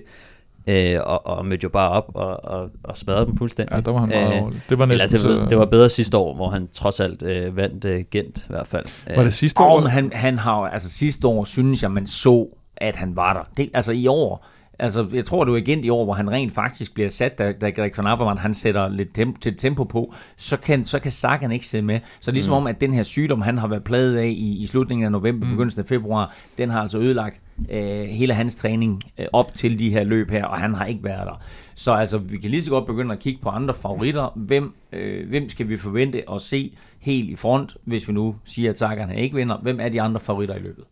øh, 0.68 1.00
og, 1.04 1.28
og 1.28 1.46
mødte 1.46 1.64
jo 1.64 1.70
bare 1.70 1.90
op 1.90 2.12
og, 2.14 2.46
og, 2.46 2.70
og 2.84 2.98
smadrede 2.98 3.26
dem 3.26 3.38
fuldstændig. 3.38 3.76
Ja, 3.76 3.82
der 3.82 3.92
var 3.92 4.00
han 4.00 4.10
meget 4.10 4.34
Øh, 4.34 4.48
øh, 4.48 4.54
Det 4.70 4.80
var 4.80 4.86
næsten 4.86 5.16
Eller, 5.16 5.42
det, 5.42 5.50
det 5.50 5.58
var 5.58 5.66
bedre 5.66 5.90
sidste 5.90 6.18
år, 6.18 6.36
hvor 6.36 6.50
han 6.50 6.68
trods 6.74 7.00
alt 7.00 7.22
øh, 7.24 7.58
vandt 7.58 7.86
øh, 7.86 8.04
Gent 8.12 8.38
i 8.38 8.48
hvert 8.50 8.68
fald. 8.68 8.86
Øh, 9.10 9.18
Var 9.18 9.24
det 9.24 9.34
sidste 9.34 9.60
Og 9.62 9.68
år? 9.68 9.80
men 9.80 9.90
han, 9.90 10.12
han 10.14 10.38
har 10.40 10.54
altså 10.54 10.90
sidste 10.90 11.28
år, 11.28 11.44
synes 11.44 11.84
jeg, 11.84 11.92
man 11.92 12.08
så, 12.08 12.48
at 12.78 12.96
han 12.96 13.18
var 13.18 13.34
der. 13.34 13.42
Det, 13.58 13.70
altså 13.74 13.92
i 13.92 14.08
år, 14.08 14.46
altså 14.84 15.08
jeg 15.14 15.26
tror 15.26 15.44
det 15.44 15.52
var 15.52 15.58
igen 15.58 15.84
i 15.84 15.90
år, 15.90 16.04
hvor 16.04 16.14
han 16.14 16.32
rent 16.32 16.54
faktisk 16.54 16.94
bliver 16.94 17.10
sat, 17.10 17.38
da, 17.38 17.52
da 17.52 17.70
Greg 17.70 17.92
van 17.98 18.08
Avermaet, 18.08 18.40
han 18.40 18.54
sætter 18.54 18.90
lidt 18.90 19.16
tempo, 19.16 19.40
til 19.40 19.56
tempo 19.58 19.84
på, 19.84 20.14
så 20.38 20.58
kan, 20.58 20.86
så 20.86 21.00
kan 21.00 21.12
Sagan 21.12 21.52
ikke 21.52 21.66
sidde 21.66 21.86
med. 21.86 22.00
Så 22.20 22.32
ligesom 22.32 22.52
mm. 22.52 22.58
om, 22.58 22.68
at 22.68 22.82
den 22.82 22.94
her 22.94 23.04
sygdom, 23.04 23.42
han 23.42 23.58
har 23.58 23.68
været 23.68 23.84
plaget 23.84 24.18
af 24.18 24.28
i, 24.28 24.58
i 24.58 24.68
slutningen 24.68 25.06
af 25.06 25.12
november, 25.12 25.46
mm. 25.48 25.52
begyndelsen 25.52 25.82
af 25.82 25.88
februar, 25.88 26.36
den 26.58 26.70
har 26.70 26.82
altså 26.82 27.00
ødelagt 27.00 27.42
øh, 27.72 28.02
hele 28.02 28.34
hans 28.34 28.56
træning 28.56 29.02
øh, 29.18 29.26
op 29.34 29.54
til 29.54 29.80
de 29.80 29.90
her 29.90 30.04
løb 30.04 30.32
her, 30.32 30.46
og 30.46 30.58
han 30.58 30.74
har 30.74 30.86
ikke 30.86 31.04
været 31.04 31.28
der. 31.28 31.42
Så 31.76 31.94
altså, 31.94 32.18
vi 32.18 32.38
kan 32.38 32.50
lige 32.50 32.64
så 32.64 32.70
godt 32.70 32.86
begynde 32.86 33.14
at 33.14 33.20
kigge 33.20 33.42
på 33.42 33.50
andre 33.50 33.74
favoritter. 33.74 34.34
Hvem, 34.36 34.74
øh, 34.94 35.30
hvem 35.30 35.50
skal 35.50 35.70
vi 35.70 35.78
forvente 35.78 36.24
at 36.32 36.42
se 36.42 36.78
helt 37.00 37.30
i 37.30 37.36
front, 37.36 37.78
hvis 37.84 38.08
vi 38.08 38.14
nu 38.14 38.36
siger, 38.46 38.70
at 38.70 38.78
Sagan 38.78 39.12
ikke 39.12 39.36
vinder? 39.36 39.58
Hvem 39.58 39.80
er 39.80 39.90
de 39.90 40.02
andre 40.02 40.20
favoritter 40.20 40.56
i 40.56 40.60
løbet? 40.60 40.84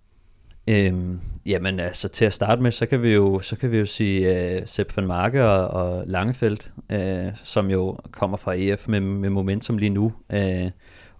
Øhm, 0.69 1.19
jamen 1.45 1.79
altså 1.79 2.07
til 2.07 2.25
at 2.25 2.33
starte 2.33 2.61
med, 2.61 2.71
så 2.71 2.85
kan 2.85 3.01
vi 3.01 3.13
jo, 3.13 3.39
så 3.39 3.55
kan 3.55 3.71
vi 3.71 3.77
jo 3.79 3.85
sige 3.85 4.55
uh, 4.57 4.61
Sepp 4.65 4.97
van 4.97 5.07
Marke 5.07 5.45
og, 5.45 5.67
og 5.67 6.03
Langefeldt, 6.07 6.73
uh, 6.93 7.31
som 7.43 7.69
jo 7.69 7.97
kommer 8.11 8.37
fra 8.37 8.53
EF 8.57 8.87
med, 8.87 8.99
med 8.99 9.29
momentum 9.29 9.77
lige 9.77 9.89
nu. 9.89 10.13
Uh, 10.33 10.69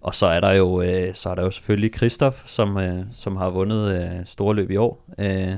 og 0.00 0.14
så 0.14 0.26
er 0.26 0.40
der 0.40 0.52
jo, 0.52 0.66
uh, 0.80 1.14
så 1.14 1.28
er 1.30 1.34
der 1.34 1.42
jo 1.42 1.50
selvfølgelig 1.50 1.90
Christoph, 1.96 2.36
som, 2.46 2.76
uh, 2.76 2.82
som 3.12 3.36
har 3.36 3.50
vundet 3.50 4.02
uh, 4.04 4.20
store 4.24 4.54
løb 4.54 4.70
i 4.70 4.76
år. 4.76 5.04
Uh, 5.18 5.54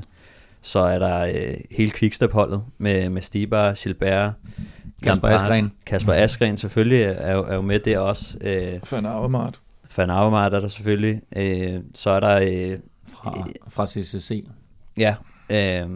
så 0.61 0.79
er 0.79 0.99
der 0.99 1.25
uh, 1.27 1.53
hele 1.71 1.91
Quickstep-holdet 1.91 2.61
med, 2.77 3.09
med 3.09 3.21
Stibar, 3.21 3.73
Gilbert, 3.83 4.33
Kasper 5.03 5.27
Askren. 5.27 5.71
Kasper 5.85 6.13
Askren 6.13 6.57
selvfølgelig 6.57 7.01
er, 7.01 7.33
jo- 7.33 7.43
er 7.43 7.55
jo 7.55 7.61
med 7.61 7.79
der 7.79 7.99
også. 7.99 8.37
Uh, 8.41 8.79
Avermaet. 9.05 9.59
Van 9.97 10.09
Avermaet 10.09 10.53
er 10.53 10.59
der 10.59 10.67
selvfølgelig. 10.67 11.21
Uh, 11.37 11.81
så 11.93 12.09
er 12.09 12.19
der... 12.19 12.71
Uh, 12.71 12.79
Fra, 13.25 13.47
fra 13.69 13.85
CCC. 13.85 14.45
Ja, 14.97 15.15
øh, 15.51 15.89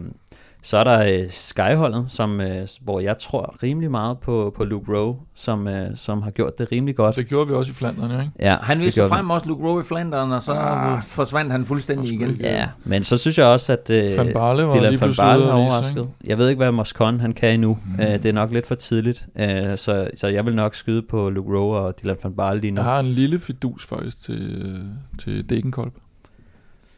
så 0.62 0.76
er 0.76 0.84
der 0.84 1.20
øh, 1.22 1.30
Skyholdet, 1.30 2.04
som, 2.08 2.40
øh, 2.40 2.68
hvor 2.80 3.00
jeg 3.00 3.18
tror 3.18 3.54
rimelig 3.62 3.90
meget 3.90 4.18
på, 4.18 4.52
på 4.56 4.64
Luke 4.64 4.92
Rowe, 4.98 5.16
som, 5.34 5.68
øh, 5.68 5.96
som 5.96 6.22
har 6.22 6.30
gjort 6.30 6.58
det 6.58 6.72
rimelig 6.72 6.96
godt. 6.96 7.16
Det 7.16 7.26
gjorde 7.28 7.48
vi 7.48 7.54
også 7.54 7.70
i 7.72 7.74
Flandern, 7.74 8.10
jo, 8.10 8.18
ikke? 8.20 8.32
Ja, 8.42 8.56
Han 8.62 8.78
gjorde 8.78 9.08
frem 9.08 9.30
også 9.30 9.48
Luke 9.48 9.64
Rowe 9.64 9.80
i 9.80 9.84
Flandern, 9.84 10.32
og 10.32 10.42
så 10.42 10.52
Ah, 10.52 11.02
forsvandt 11.02 11.52
han 11.52 11.64
fuldstændig 11.64 12.12
igen. 12.12 12.30
ikke. 12.30 12.46
Ja, 12.46 12.68
men 12.84 13.04
så 13.04 13.16
synes 13.16 13.38
jeg 13.38 13.46
også, 13.46 13.72
at 13.72 13.90
øh, 13.90 14.16
Van 14.18 14.32
Barle 14.32 14.62
var 14.66 14.74
Dylan 14.76 14.90
lige 14.90 15.00
van 15.00 15.14
Barle 15.16 15.44
har 15.44 15.52
overrasket. 15.52 16.08
Jeg 16.24 16.38
ved 16.38 16.48
ikke, 16.48 16.58
hvad 16.58 16.72
Moscon 16.72 17.20
han 17.20 17.32
kan 17.32 17.54
endnu. 17.54 17.78
Mm. 17.96 18.00
Øh, 18.02 18.12
det 18.12 18.26
er 18.26 18.32
nok 18.32 18.52
lidt 18.52 18.66
for 18.66 18.74
tidligt, 18.74 19.26
øh, 19.38 19.78
så, 19.78 20.10
så 20.16 20.28
jeg 20.28 20.46
vil 20.46 20.54
nok 20.54 20.74
skyde 20.74 21.02
på 21.02 21.30
Luke 21.30 21.58
Rowe 21.58 21.76
og 21.78 22.02
Dylan 22.02 22.16
van 22.22 22.32
Barle 22.34 22.60
lige 22.60 22.70
nu. 22.70 22.80
Jeg 22.80 22.90
har 22.90 23.00
en 23.00 23.06
lille 23.06 23.38
fidus 23.38 23.86
faktisk 23.86 24.22
til, 24.22 24.62
øh, 24.64 25.18
til 25.18 25.50
Degenkolb. 25.50 25.94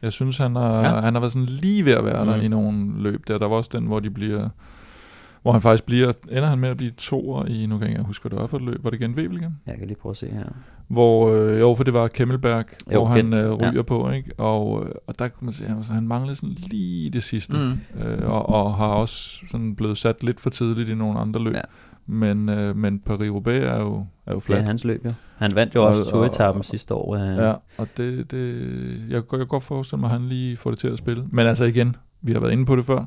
Jeg 0.03 0.13
synes, 0.13 0.39
han 0.39 0.57
har, 0.57 0.73
Ja. 0.83 1.01
han 1.01 1.15
har 1.15 1.21
været 1.21 1.33
sådan 1.33 1.47
lige 1.49 1.85
ved 1.85 1.93
at 1.93 2.05
være 2.05 2.27
der 2.27 2.37
Mm. 2.37 2.43
i 2.43 2.49
nogle 2.49 3.03
løb 3.03 3.29
der. 3.29 3.39
Der 3.39 3.47
var 3.49 3.57
også 3.57 3.71
den, 3.73 3.87
hvor 3.87 4.01
de 4.01 4.11
bliver... 4.11 4.49
Hvor 5.43 5.53
han 5.53 5.61
faktisk 5.61 5.85
bliver... 5.87 6.13
Ender 6.31 6.47
han 6.47 6.59
med 6.59 6.69
at 6.69 6.77
blive 6.77 6.91
toer 6.91 7.47
i... 7.47 7.67
Nu 7.67 7.79
kan 7.79 7.83
jeg 7.89 7.91
ikke 7.91 8.05
huske, 8.07 8.23
hvad 8.23 8.31
det 8.31 8.39
var 8.41 8.47
for 8.47 8.57
et 8.57 8.63
løb. 8.63 8.85
Var 8.85 8.91
det 8.91 9.01
igen 9.01 9.15
Wevelgem? 9.15 9.53
Jeg 9.67 9.79
kan 9.79 9.87
lige 9.87 9.97
prøve 10.03 10.11
at 10.11 10.17
se 10.17 10.29
her. 10.31 10.45
Hvor, 10.89 11.29
øh, 11.33 11.61
jo, 11.61 11.75
for 11.75 11.85
det 11.85 11.95
var 11.95 12.09
Kemmelberg, 12.09 12.65
Jo, 12.93 12.99
hvor 12.99 13.09
han 13.09 13.35
øh, 13.35 13.53
ryger 13.53 13.73
ja. 13.75 13.83
på, 13.83 14.11
ikke? 14.11 14.31
Og, 14.39 14.85
øh, 14.87 14.93
og 15.07 15.19
der 15.19 15.29
kunne 15.29 15.45
man 15.47 15.53
se, 15.53 15.65
at 15.65 15.71
han, 15.71 15.83
han 15.91 16.09
manglede 16.09 16.35
sådan 16.37 16.57
lige 16.71 17.11
det 17.11 17.23
sidste. 17.23 17.57
Mm. 17.57 18.03
Øh, 18.05 18.31
og, 18.31 18.49
og 18.49 18.75
har 18.75 18.87
også 18.87 19.39
sådan 19.51 19.75
blevet 19.75 19.99
sat 19.99 20.23
lidt 20.23 20.41
for 20.41 20.51
tidligt 20.51 20.89
i 20.89 20.95
nogle 20.95 21.19
andre 21.19 21.41
løb. 21.43 21.55
Ja. 21.55 21.61
Ja. 22.09 22.13
Men, 22.15 22.49
øh, 22.49 22.77
men 22.77 23.01
Paris-Roubaix 23.11 23.63
er 23.63 23.81
jo, 23.81 24.07
er 24.27 24.31
jo 24.33 24.35
Det 24.35 24.43
flat. 24.43 24.59
er 24.59 24.63
hans 24.63 24.85
løb, 24.85 25.05
jo. 25.05 25.11
Han 25.37 25.51
vandt 25.55 25.75
jo 25.75 25.83
Og- 25.83 25.89
også 25.89 26.03
og- 26.03 26.11
turetappen 26.11 26.63
sidste 26.63 26.95
år. 26.95 27.17
Øh. 27.17 27.37
Ja, 27.37 27.53
og 27.79 27.89
det, 27.97 28.31
det, 28.31 28.61
jeg, 29.11 29.13
jeg 29.31 29.39
kan 29.39 29.47
godt 29.47 29.63
forestille 29.63 30.01
mig, 30.01 30.09
at 30.09 30.13
han 30.21 30.29
lige 30.29 30.57
får 30.57 30.71
det 30.71 30.79
til 30.79 30.89
at 30.89 30.99
spille. 30.99 31.25
Men 31.33 31.47
altså 31.47 31.65
igen, 31.65 31.97
vi 32.23 32.33
har 32.33 32.41
været 32.41 32.53
inde 32.53 32.67
på 32.67 32.77
det 32.77 32.85
før. 32.85 33.05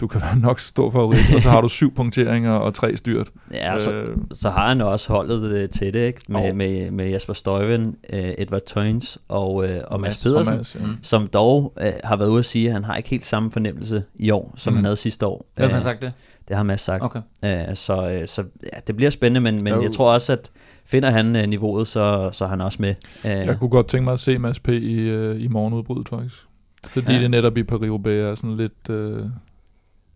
Du 0.00 0.06
kan 0.06 0.20
være 0.20 0.38
nok 0.38 0.58
stor 0.60 0.90
favorit, 0.90 1.34
og 1.34 1.40
så 1.40 1.50
har 1.50 1.60
du 1.60 1.68
syv 1.68 1.94
punkteringer 1.94 2.50
og 2.52 2.74
tre 2.74 2.96
styrt. 2.96 3.30
Ja, 3.54 3.74
og 3.74 3.80
så, 3.80 3.92
Øh, 3.92 4.16
så 4.32 4.50
har 4.50 4.68
han 4.68 4.80
også 4.80 5.12
holdet 5.12 5.42
øh, 5.52 5.68
til 5.68 5.94
det, 5.94 6.00
ikke? 6.06 6.20
Med, 6.28 6.46
Jo. 6.48 6.54
med, 6.54 6.90
med 6.90 7.10
Jesper 7.10 7.32
Støjven, 7.32 7.96
øh, 8.12 8.30
Edvard 8.38 8.60
Tøjns 8.66 9.18
og, 9.28 9.68
øh, 9.68 9.80
og 9.88 10.00
Mads 10.00 10.08
Mads 10.08 10.22
Pedersen, 10.22 10.52
Thomas, 10.52 10.74
ja. 10.80 10.80
som 11.02 11.26
dog 11.26 11.72
øh, 11.80 11.92
har 12.04 12.16
været 12.16 12.28
ude 12.28 12.38
at 12.38 12.44
sige, 12.44 12.66
at 12.66 12.72
han 12.72 12.84
har 12.84 12.96
ikke 12.96 13.08
helt 13.08 13.26
samme 13.26 13.50
fornemmelse 13.50 14.02
i 14.14 14.30
år, 14.30 14.52
som 14.56 14.72
Mm. 14.72 14.76
han 14.76 14.84
havde 14.84 14.96
sidste 14.96 15.26
år. 15.26 15.46
Hvem 15.56 15.68
har 15.70 15.76
Øh, 15.76 15.82
sagt 15.82 16.02
det? 16.02 16.12
Det 16.48 16.56
har 16.56 16.62
Mads 16.62 16.80
sagt. 16.80 17.02
Okay. 17.04 17.20
Øh, 17.44 17.74
så 17.76 18.10
øh, 18.10 18.28
så 18.28 18.44
ja, 18.62 18.78
det 18.86 18.96
bliver 18.96 19.10
spændende, 19.10 19.40
men, 19.40 19.64
men 19.64 19.72
Jo. 19.74 19.82
jeg 19.82 19.92
tror 19.92 20.12
også, 20.12 20.32
at 20.32 20.50
finder 20.84 21.10
han 21.10 21.36
øh, 21.36 21.46
niveauet, 21.48 21.88
så, 21.88 22.30
så 22.32 22.44
er 22.44 22.48
han 22.48 22.60
også 22.60 22.82
med. 22.82 22.94
Øh, 23.24 23.30
Jeg 23.30 23.58
kunne 23.58 23.70
godt 23.70 23.88
tænke 23.88 24.04
mig 24.04 24.12
at 24.12 24.20
se 24.20 24.38
Mads 24.38 24.60
P. 24.60 24.68
i, 24.68 25.08
øh, 25.08 25.42
i 25.42 25.48
morgenudbruddet, 25.48 26.08
faktisk. 26.08 26.46
Fordi 26.86 27.12
Ja. 27.12 27.18
det 27.20 27.30
netop 27.30 27.56
i 27.56 27.62
Paris-Roubaix 27.62 28.10
er 28.12 28.34
sådan 28.34 28.56
lidt... 28.56 28.90
Øh, 28.90 29.22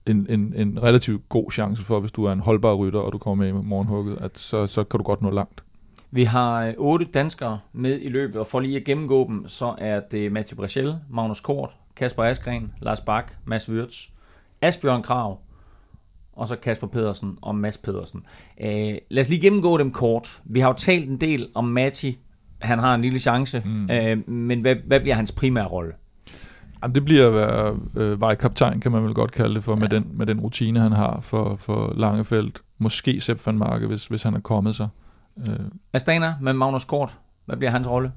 en, 0.07 0.27
en, 0.29 0.53
en 0.57 0.83
relativt 0.83 1.29
god 1.29 1.51
chance 1.51 1.85
for, 1.85 2.01
hvis 2.01 2.13
du 2.13 2.25
er 2.25 2.33
en 2.33 2.41
holdbar 2.41 2.75
rytter, 2.75 3.01
og 3.01 3.13
du 3.13 3.19
kommer 3.19 3.45
med 3.45 3.49
i 3.63 3.65
morgenhugget, 3.65 4.19
at 4.21 4.39
så, 4.39 4.67
så 4.67 4.85
kan 4.85 4.99
du 4.99 5.05
godt 5.05 5.23
nå 5.23 5.31
langt. 5.31 5.65
Vi 6.11 6.25
har 6.25 6.67
øh, 6.67 6.75
otte 6.79 7.05
danskere 7.15 7.59
med 7.73 8.01
i 8.01 8.09
løbet, 8.09 8.37
og 8.37 8.47
for 8.47 8.61
lige 8.61 8.77
at 8.77 8.85
gennemgå 8.85 9.27
dem, 9.29 9.49
så 9.49 9.75
er 9.79 10.01
det 10.01 10.33
Mathieu 10.33 10.57
Brechel, 10.57 10.97
Magnus 11.11 11.41
Kort, 11.41 11.71
Kasper 11.97 12.23
Askren, 12.25 12.73
Lars 12.81 13.01
Bak, 13.01 13.33
Mads 13.45 13.69
Wirtz, 13.69 14.09
Asbjørn 14.63 15.03
Krav, 15.03 15.39
og 16.33 16.49
så 16.49 16.57
Kasper 16.57 16.87
Pedersen 16.87 17.39
og 17.43 17.55
Mads 17.55 17.79
Pedersen. 17.79 18.23
Øh, 18.61 18.95
lad 19.11 19.21
os 19.21 19.29
lige 19.29 19.41
gennemgå 19.41 19.79
dem 19.79 19.91
kort. 19.91 20.43
Vi 20.45 20.61
har 20.61 20.69
jo 20.69 20.75
talt 20.75 21.09
en 21.09 21.17
del 21.17 21.49
om 21.55 21.65
Mati. 21.65 22.19
Han 22.59 22.79
har 22.79 22.95
en 22.95 23.03
lille 23.03 23.19
chance, 23.19 23.63
mm. 23.65 23.91
øh, 23.91 24.29
men 24.29 24.61
hvad, 24.61 24.77
hvad 24.87 25.01
bliver 25.01 25.15
hans 25.15 25.33
primære 25.33 25.67
rolle? 25.67 25.93
Jamen, 26.83 26.95
det 26.95 27.05
bliver 27.05 27.27
at 27.29 27.35
være 27.35 27.77
øh, 27.97 28.21
vejkaptajn, 28.21 28.81
kan 28.81 28.93
man 28.93 29.05
vel 29.05 29.15
godt 29.15 29.33
kalde 29.33 29.55
det 29.55 29.63
for, 29.63 29.73
ja. 29.73 29.79
med, 29.79 29.89
den, 29.89 30.07
med 30.13 30.27
den 30.27 30.41
rutine, 30.41 30.81
han 30.81 30.93
har 30.93 31.21
for, 31.21 31.57
for 31.57 31.93
Langefelt. 31.97 32.63
Måske 32.79 33.21
Sepp 33.21 33.47
van 33.47 33.59
Marke, 33.59 33.87
hvis, 33.87 34.07
hvis 34.07 34.23
han 34.23 34.35
er 34.35 34.41
kommet 34.41 34.75
sig. 34.75 34.89
Øh, 35.47 35.57
Astana 35.93 36.35
med 36.41 36.53
Magnus 36.53 36.85
Kort. 36.85 37.19
Hvad 37.47 37.57
bliver 37.57 37.71
hans 37.71 37.89
rolle? 37.89 38.13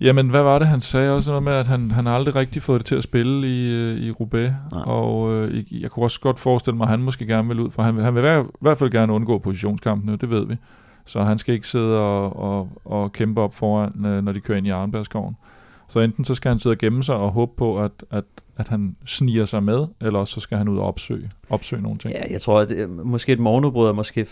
Jamen, 0.00 0.28
hvad 0.30 0.42
var 0.42 0.58
det, 0.58 0.68
han 0.68 0.80
sagde 0.80 1.14
også 1.16 1.30
noget 1.30 1.42
med, 1.42 1.52
at 1.52 1.66
han, 1.66 1.90
han 1.90 2.06
har 2.06 2.14
aldrig 2.14 2.34
rigtig 2.36 2.62
fået 2.62 2.78
det 2.80 2.86
til 2.86 2.94
at 2.96 3.02
spille 3.02 3.46
i, 3.48 3.74
øh, 3.74 3.96
i 3.96 4.10
Roubaix, 4.10 4.50
Nej. 4.72 4.82
og 4.86 5.34
øh, 5.34 5.82
jeg- 5.82 5.90
kunne 5.90 6.04
også 6.06 6.20
godt 6.20 6.38
forestille 6.38 6.76
mig, 6.76 6.84
at 6.84 6.90
han 6.90 7.02
måske 7.02 7.26
gerne 7.26 7.48
vil 7.48 7.60
ud, 7.60 7.70
for 7.70 7.82
han 7.82 7.96
vil, 7.96 8.04
han 8.04 8.14
vil 8.14 8.20
i 8.20 8.44
hvert- 8.60 8.78
fald 8.78 8.90
gerne 8.90 9.12
undgå 9.12 9.38
positionskampene, 9.38 10.16
det 10.16 10.30
ved 10.30 10.46
vi. 10.46 10.54
Så 11.06 11.22
han 11.22 11.38
skal 11.38 11.54
ikke 11.54 11.68
sidde 11.68 11.98
og, 12.00 12.36
og, 12.38 12.68
og 12.84 13.12
kæmpe 13.12 13.40
op 13.40 13.54
foran, 13.54 14.06
øh, 14.06 14.24
når 14.24 14.32
de 14.32 14.40
kører 14.40 14.58
ind 14.58 14.66
i 14.66 14.70
Arnbergskoven. 14.70 15.36
Så 15.88 16.00
enten 16.00 16.24
så 16.24 16.34
skal 16.34 16.48
han 16.48 16.58
sidde 16.58 16.74
og 16.74 16.78
gemme 16.78 17.02
sig 17.02 17.14
og 17.14 17.32
håbe 17.32 17.52
på, 17.56 17.78
at, 17.78 17.90
at, 18.10 18.24
at 18.56 18.68
han 18.68 18.96
sniger 19.04 19.44
sig 19.44 19.62
med, 19.62 19.86
eller 20.00 20.18
også 20.18 20.32
så 20.34 20.40
skal 20.40 20.58
han 20.58 20.68
ud 20.68 20.78
og 20.78 20.84
opsøge, 20.86 21.30
opsøge 21.50 21.82
nogle 21.82 21.98
ting. 21.98 22.14
Ja, 22.14 22.32
jeg 22.32 22.40
tror, 22.40 22.60
at 22.60 22.68
det, 22.68 22.90
måske 22.90 23.32
et 23.32 23.38
morgenudbrud 23.38 23.88
er 23.88 23.92
måske 23.92 24.26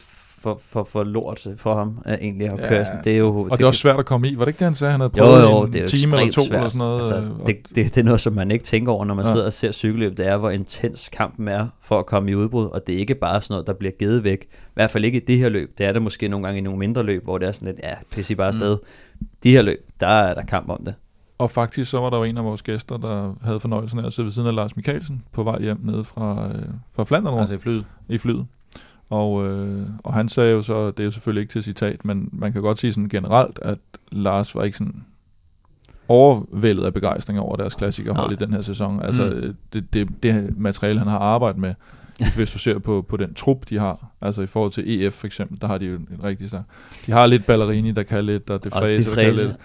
for, 0.45 0.61
for, 0.69 0.85
for 0.85 1.05
lort 1.05 1.47
for 1.57 1.75
ham 1.75 1.99
at 2.05 2.19
egentlig 2.23 2.47
at 2.47 2.59
køre. 2.59 2.79
Ja, 2.79 2.85
det 3.05 3.13
er 3.13 3.19
jo, 3.19 3.39
og 3.39 3.51
det, 3.51 3.59
det 3.59 3.65
er 3.65 3.69
også 3.69 3.81
svært 3.81 3.99
at 3.99 4.07
komme 4.07 4.29
i. 4.29 4.39
Var 4.39 4.45
det 4.45 4.51
ikke 4.51 4.59
det, 4.59 4.65
han 4.65 4.75
sagde, 4.75 4.91
han 4.91 5.01
havde 5.01 5.11
prøvet 5.11 5.43
jo, 5.43 5.49
jo, 5.49 5.67
det 5.67 5.77
er 5.77 5.83
en 5.83 5.89
time 5.89 6.17
eller 6.17 6.33
to 6.33 6.41
svært. 6.41 6.57
eller 6.57 6.69
sådan 6.69 6.79
noget? 6.79 7.01
Altså, 7.01 7.31
det, 7.47 7.57
det, 7.69 7.95
det, 7.95 7.97
er 7.97 8.03
noget, 8.03 8.21
som 8.21 8.33
man 8.33 8.51
ikke 8.51 8.65
tænker 8.65 8.93
over, 8.93 9.05
når 9.05 9.15
man 9.15 9.25
ja. 9.25 9.31
sidder 9.31 9.47
og 9.47 9.53
ser 9.53 9.73
cykelløb. 9.73 10.17
Det 10.17 10.27
er, 10.29 10.37
hvor 10.37 10.51
intens 10.51 11.09
kampen 11.09 11.49
er 11.49 11.67
for 11.83 11.99
at 11.99 12.07
komme 12.07 12.31
i 12.31 12.35
udbrud, 12.35 12.67
og 12.67 12.87
det 12.87 12.95
er 12.95 12.99
ikke 12.99 13.15
bare 13.15 13.43
sådan 13.43 13.53
noget, 13.53 13.67
der 13.67 13.73
bliver 13.73 13.93
givet 13.99 14.25
væk. 14.25 14.45
I 14.45 14.75
hvert 14.75 14.91
fald 14.91 15.05
ikke 15.05 15.21
i 15.21 15.25
det 15.25 15.39
her 15.39 15.49
løb. 15.49 15.79
Det 15.79 15.87
er 15.87 15.93
det 15.93 16.03
måske 16.03 16.29
nogle 16.29 16.47
gange 16.47 16.59
i 16.59 16.63
nogle 16.63 16.79
mindre 16.79 17.03
løb, 17.03 17.25
hvor 17.25 17.39
det 17.39 17.49
er 17.49 17.53
sådan 17.53 17.67
lidt, 17.67 17.81
ja, 17.83 17.95
pisse 18.15 18.37
bare 18.37 18.47
afsted. 18.47 18.77
Mm. 19.21 19.27
De 19.43 19.51
her 19.51 19.63
løb, 19.63 19.91
der 20.01 20.07
er 20.07 20.35
der 20.35 20.43
kamp 20.43 20.69
om 20.69 20.85
det. 20.85 20.95
Og 21.39 21.51
faktisk 21.51 21.91
så 21.91 22.01
var 22.01 22.11
der 22.11 22.17
jo 22.17 22.25
en 22.25 22.39
af 22.39 22.45
vores 22.45 22.63
gæster, 22.63 22.97
der 22.97 23.35
havde 23.43 23.61
fornøjelsen 23.61 23.99
af 23.99 24.07
at 24.07 24.13
sidde 24.13 24.25
ved 24.25 24.33
siden 24.33 24.49
af 24.49 24.55
Lars 24.55 24.77
Mikkelsen 24.77 25.23
på 25.33 25.43
vej 25.43 25.61
hjem 25.61 25.79
nede 25.83 26.05
fra, 26.05 26.49
øh, 26.55 26.65
fra 26.93 27.05
Flandern. 27.05 27.39
Altså 27.39 27.55
i 27.55 27.59
flyet? 27.59 27.85
I 28.09 28.19
flyet. 28.19 28.47
Og, 29.11 29.47
øh, 29.47 29.87
og 29.99 30.15
han 30.15 30.29
sagde 30.29 30.53
jo 30.53 30.63
så, 30.63 30.91
det 30.91 31.01
er 31.01 31.05
jo 31.05 31.11
selvfølgelig 31.11 31.41
ikke 31.41 31.53
til 31.53 31.63
citat, 31.63 32.05
men 32.05 32.29
man 32.33 32.53
kan 32.53 32.63
godt 32.63 32.79
sige 32.79 32.93
sådan 32.93 33.09
generelt, 33.09 33.59
at 33.63 33.79
Lars 34.13 34.55
var 34.55 34.63
ikke 34.63 34.79
sådan 34.79 35.05
overvældet 36.09 36.85
af 36.85 36.93
begejstring 36.93 37.41
over 37.41 37.57
deres 37.57 37.75
klassikerhold 37.75 38.33
i 38.33 38.37
den 38.37 38.53
her 38.53 38.63
sæson. 38.63 39.03
Altså 39.03 39.25
mm. 39.25 39.57
det, 39.73 39.93
det, 39.93 40.09
det 40.23 40.59
materiale, 40.59 40.99
han 40.99 41.09
har 41.09 41.19
arbejdet 41.19 41.61
med, 41.61 41.75
hvis 42.37 42.53
du 42.53 42.59
ser 42.59 42.79
på, 42.79 43.05
på 43.09 43.17
den 43.17 43.35
trup, 43.35 43.69
de 43.71 43.79
har, 43.79 44.07
altså 44.21 44.43
i 44.43 44.47
forhold 44.47 44.73
til 44.73 45.03
EF 45.03 45.13
for 45.13 45.27
eksempel, 45.27 45.61
der 45.61 45.67
har 45.67 45.79
de 45.79 45.87
jo 45.87 45.95
en 45.95 46.09
rigtig 46.25 46.51
så. 46.51 46.63
De 47.07 47.13
har 47.13 47.27
lidt 47.27 47.47
Ballerini, 47.47 47.93
der 47.93 48.03
kan 48.03 48.25
lidt, 48.25 48.51
og 48.51 48.61
fræse, 48.73 49.11
der 49.11 49.23
kan 49.23 49.35
lidt. 49.35 49.57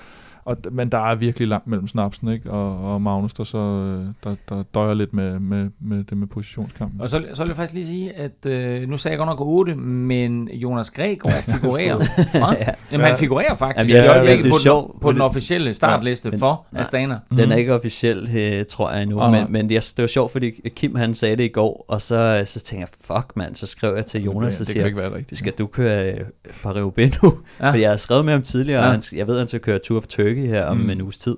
Og, 0.50 0.58
men 0.72 0.90
der 0.90 0.98
er 0.98 1.16
virkelig 1.16 1.48
langt 1.48 1.68
mellem 1.68 1.88
snapsen, 1.88 2.28
ikke? 2.28 2.52
Og, 2.52 2.94
og 2.94 3.02
Magnus, 3.02 3.34
der 3.34 3.44
så 3.44 3.58
øh, 3.58 4.06
der, 4.24 4.36
der 4.50 4.64
døjer 4.64 4.94
lidt 4.94 5.14
med, 5.14 5.40
med, 5.40 5.70
med 5.82 6.04
det 6.04 6.18
med 6.18 6.28
positionskampen. 6.28 7.02
Og 7.02 7.10
så, 7.10 7.24
så 7.34 7.44
vil 7.44 7.50
jeg 7.50 7.56
faktisk 7.56 7.74
lige 7.74 7.88
sige, 7.88 8.14
at 8.14 8.46
øh, 8.46 8.90
nu 8.90 8.98
sagde 8.98 9.14
jeg 9.14 9.18
godt 9.18 9.30
nok 9.30 9.48
8, 9.48 9.76
men 9.76 10.50
Jonas 10.50 10.92
Gregor 10.92 11.30
figurerer. 11.54 11.98
ja. 12.60 12.72
Jamen, 12.92 13.08
han 13.08 13.18
figurerer 13.18 13.56
faktisk 13.56 13.96
Jamen, 13.96 14.06
ja, 14.06 14.32
ja, 14.32 14.36
ja, 14.36 14.50
på, 14.52 14.58
sjov, 14.58 14.92
den, 14.92 15.00
på 15.02 15.12
den 15.12 15.22
officielle 15.22 15.74
startliste 15.74 16.30
ja, 16.34 16.38
for 16.38 16.66
ja, 16.74 16.80
Astana. 16.80 17.20
Den 17.30 17.40
er 17.40 17.46
mhm. 17.46 17.58
ikke 17.58 17.74
officiel, 17.74 18.30
øh, 18.36 18.66
tror 18.66 18.92
jeg 18.92 19.02
endnu, 19.02 19.20
ah, 19.20 19.32
men, 19.32 19.46
men 19.50 19.70
det, 19.70 19.94
det 19.98 20.02
var 20.02 20.08
sjovt, 20.08 20.32
fordi 20.32 20.70
Kim 20.76 20.96
han 20.96 21.16
sagde 21.16 21.36
det 21.38 21.44
i 21.44 21.48
går, 21.48 21.86
og 21.88 22.02
så, 22.02 22.44
så 22.46 22.60
tænkte 22.60 22.80
jeg, 22.80 23.18
fuck 23.18 23.32
mand, 23.36 23.56
så 23.56 23.68
skrev 23.68 23.96
jeg 23.96 24.06
til 24.06 24.24
Jonas 24.24 24.54
det, 24.54 24.62
og 24.62 24.68
siger, 24.68 24.74
det 24.74 24.82
kan 24.82 24.88
ikke 24.88 25.12
være 25.12 25.18
rigtigt. 25.18 25.40
skal 25.40 25.54
du 25.58 25.68
køre 25.68 26.12
øh, 26.12 26.26
Paris 26.64 27.24
nu? 27.24 27.34
Ja. 27.60 27.72
For 27.72 27.78
jeg 27.78 27.90
har 27.90 27.98
skrevet 27.98 28.26
med 28.26 28.34
ham 28.34 28.42
tidligere, 28.42 28.82
ja. 28.82 28.86
og 28.88 28.92
han, 28.92 29.02
jeg 29.16 29.28
ved, 29.28 29.36
at 29.36 29.40
han 29.40 29.48
skal 29.48 29.60
køre 29.60 29.80
Tour 29.80 29.98
of 29.98 30.08
Turkey 30.08 30.39
her 30.48 30.66
om 30.66 30.78
mm. 30.78 30.90
en 30.90 31.02
uges 31.02 31.18
tid. 31.18 31.36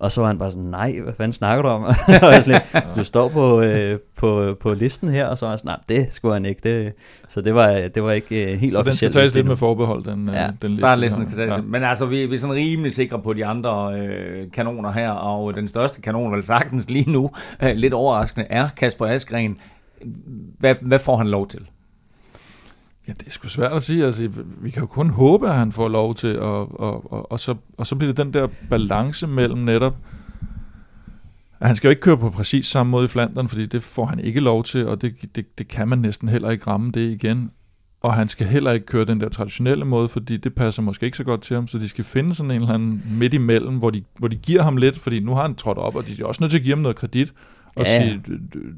Og 0.00 0.12
så 0.12 0.20
var 0.20 0.28
han 0.28 0.38
bare 0.38 0.50
sådan, 0.50 0.66
nej, 0.66 1.00
hvad 1.02 1.12
fanden 1.12 1.32
snakker 1.32 1.62
du 1.62 1.68
om? 1.68 1.82
og 1.84 1.94
sådan, 2.42 2.60
du 2.96 3.04
står 3.04 3.28
på, 3.28 3.60
øh, 3.62 3.98
på, 4.16 4.56
på 4.60 4.74
listen 4.74 5.08
her, 5.08 5.26
og 5.26 5.38
så 5.38 5.46
var 5.46 5.50
han 5.50 5.58
sådan, 5.58 5.68
nej, 5.68 5.78
det 5.88 6.14
skulle 6.14 6.34
han 6.34 6.44
ikke. 6.44 6.60
Det, 6.64 6.92
så 7.28 7.40
det 7.40 7.54
var, 7.54 7.88
det 7.94 8.02
var 8.02 8.12
ikke 8.12 8.52
øh, 8.52 8.60
helt 8.60 8.74
så 8.74 8.80
officielt. 8.80 8.98
Så 8.98 9.04
den 9.04 9.12
skal 9.12 9.12
tages 9.12 9.34
lidt 9.34 9.46
med 9.46 9.56
forbehold, 9.56 10.04
den, 10.04 10.28
øh, 10.28 10.34
ja, 10.34 10.50
den 10.62 10.70
liste. 10.70 11.36
Tages. 11.36 11.38
Ja. 11.38 11.60
Men 11.60 11.82
altså, 11.82 12.06
vi, 12.06 12.26
vi 12.26 12.34
er 12.34 12.38
sådan 12.38 12.56
rimelig 12.56 12.92
sikre 12.92 13.18
på 13.22 13.32
de 13.32 13.46
andre 13.46 14.00
øh, 14.00 14.52
kanoner 14.52 14.92
her, 14.92 15.10
og 15.10 15.54
den 15.54 15.68
største 15.68 16.00
kanon, 16.00 16.32
vel 16.32 16.42
sagtens 16.42 16.90
lige 16.90 17.10
nu, 17.10 17.30
øh, 17.62 17.76
lidt 17.76 17.94
overraskende, 17.94 18.46
er 18.50 18.68
Kasper 18.76 19.06
Askren. 19.06 19.56
Hvad, 20.58 20.74
hvad 20.82 20.98
får 20.98 21.16
han 21.16 21.28
lov 21.28 21.46
til? 21.46 21.60
Ja, 23.10 23.14
det 23.14 23.26
er 23.26 23.30
sgu 23.30 23.48
svært 23.48 23.72
at 23.72 23.82
sige. 23.82 24.04
Altså, 24.04 24.28
vi 24.62 24.70
kan 24.70 24.80
jo 24.80 24.86
kun 24.86 25.10
håbe, 25.10 25.48
at 25.48 25.54
han 25.54 25.72
får 25.72 25.88
lov 25.88 26.14
til, 26.14 26.38
og, 26.38 26.80
og, 26.80 27.12
og, 27.12 27.32
og, 27.32 27.40
så, 27.40 27.54
og 27.78 27.86
så 27.86 27.96
bliver 27.96 28.12
det 28.12 28.24
den 28.24 28.34
der 28.34 28.48
balance 28.68 29.26
mellem 29.26 29.58
netop, 29.58 29.96
at 31.60 31.66
han 31.66 31.76
skal 31.76 31.88
jo 31.88 31.90
ikke 31.90 32.02
køre 32.02 32.18
på 32.18 32.30
præcis 32.30 32.66
samme 32.66 32.90
måde 32.90 33.04
i 33.04 33.08
Flandern, 33.08 33.48
fordi 33.48 33.66
det 33.66 33.82
får 33.82 34.06
han 34.06 34.20
ikke 34.20 34.40
lov 34.40 34.64
til, 34.64 34.86
og 34.86 35.02
det, 35.02 35.36
det, 35.36 35.58
det 35.58 35.68
kan 35.68 35.88
man 35.88 35.98
næsten 35.98 36.28
heller 36.28 36.50
ikke 36.50 36.66
ramme 36.66 36.90
det 36.90 37.10
igen. 37.10 37.50
Og 38.02 38.14
han 38.14 38.28
skal 38.28 38.46
heller 38.46 38.72
ikke 38.72 38.86
køre 38.86 39.04
den 39.04 39.20
der 39.20 39.28
traditionelle 39.28 39.84
måde, 39.84 40.08
fordi 40.08 40.36
det 40.36 40.54
passer 40.54 40.82
måske 40.82 41.06
ikke 41.06 41.16
så 41.16 41.24
godt 41.24 41.42
til 41.42 41.54
ham, 41.54 41.66
så 41.66 41.78
de 41.78 41.88
skal 41.88 42.04
finde 42.04 42.34
sådan 42.34 42.50
en 42.50 42.60
eller 42.60 42.74
anden 42.74 43.02
midt 43.10 43.34
imellem, 43.34 43.78
hvor 43.78 43.90
de, 43.90 44.02
hvor 44.18 44.28
de 44.28 44.36
giver 44.36 44.62
ham 44.62 44.76
lidt, 44.76 44.98
fordi 44.98 45.20
nu 45.20 45.34
har 45.34 45.42
han 45.42 45.54
trådt 45.54 45.78
op, 45.78 45.96
og 45.96 46.06
de 46.06 46.22
er 46.22 46.26
også 46.26 46.42
nødt 46.42 46.50
til 46.50 46.58
at 46.58 46.64
give 46.64 46.74
ham 46.74 46.82
noget 46.82 46.96
kredit, 46.96 47.32
og 47.76 47.84
ja. 47.84 48.02
sige, 48.02 48.22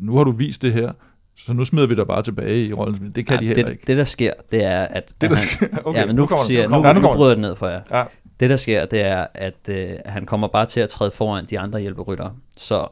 nu 0.01 0.17
har 0.17 0.25
du 0.25 0.31
vist 0.31 0.63
det 0.63 0.73
her, 0.73 0.93
så 1.37 1.53
nu 1.53 1.65
smider 1.65 1.87
vi 1.87 1.95
dig 1.95 2.07
bare 2.07 2.23
tilbage 2.23 2.67
i 2.67 2.73
rollen. 2.73 3.11
Det 3.11 3.27
kan 3.27 3.35
ja, 3.35 3.41
de 3.41 3.47
heller 3.47 3.65
det, 3.65 3.73
ikke. 3.73 3.87
Det, 3.87 3.97
der 3.97 4.05
sker, 4.05 4.33
det 4.51 4.65
er, 4.65 4.81
at... 4.81 5.13
Det, 5.21 5.31
der 5.31 5.37
sker, 5.37 5.67
okay, 5.85 6.01
ja, 6.01 6.07
men 6.07 6.17
nu, 6.17 6.23
nu, 6.23 6.27
kommer, 6.27 6.45
siger, 6.45 6.69
nu, 6.69 6.83
nu, 6.83 6.93
nu, 6.93 7.01
nu 7.01 7.15
bryder 7.15 7.31
jeg 7.31 7.37
det 7.37 7.43
ned 7.43 7.57
for 7.57 7.69
jer. 7.69 7.81
Ja. 7.91 8.05
Det, 8.41 8.51
der 8.51 8.57
sker, 8.57 8.85
det 8.85 9.01
er, 9.01 9.27
at 9.35 9.69
øh, 9.69 9.91
han 10.07 10.27
kommer 10.27 10.49
bare 10.49 10.67
til 10.67 10.81
at 10.81 10.89
træde 10.89 11.11
foran 11.11 11.47
de 11.47 11.59
andre 11.59 11.81
hjælperyttere. 11.81 12.33
Så 12.57 12.89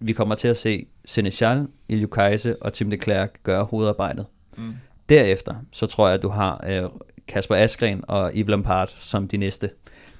vi 0.00 0.12
kommer 0.12 0.34
til 0.34 0.48
at 0.48 0.56
se 0.56 0.86
Seneschal, 1.04 1.66
Ilio 1.88 2.06
Kajse 2.06 2.62
og 2.62 2.72
Tim 2.72 2.90
de 2.90 2.96
Klerk 2.96 3.42
gøre 3.42 3.64
hovedarbejdet. 3.64 4.26
Mm. 4.56 4.74
Derefter, 5.08 5.54
så 5.72 5.86
tror 5.86 6.06
jeg, 6.06 6.14
at 6.14 6.22
du 6.22 6.28
har 6.28 6.64
øh, 6.68 6.82
Kasper 7.28 7.54
Askren 7.54 8.04
og 8.08 8.32
Yves 8.34 8.48
Lampard 8.48 8.94
som 8.98 9.28
de 9.28 9.36
næste. 9.36 9.70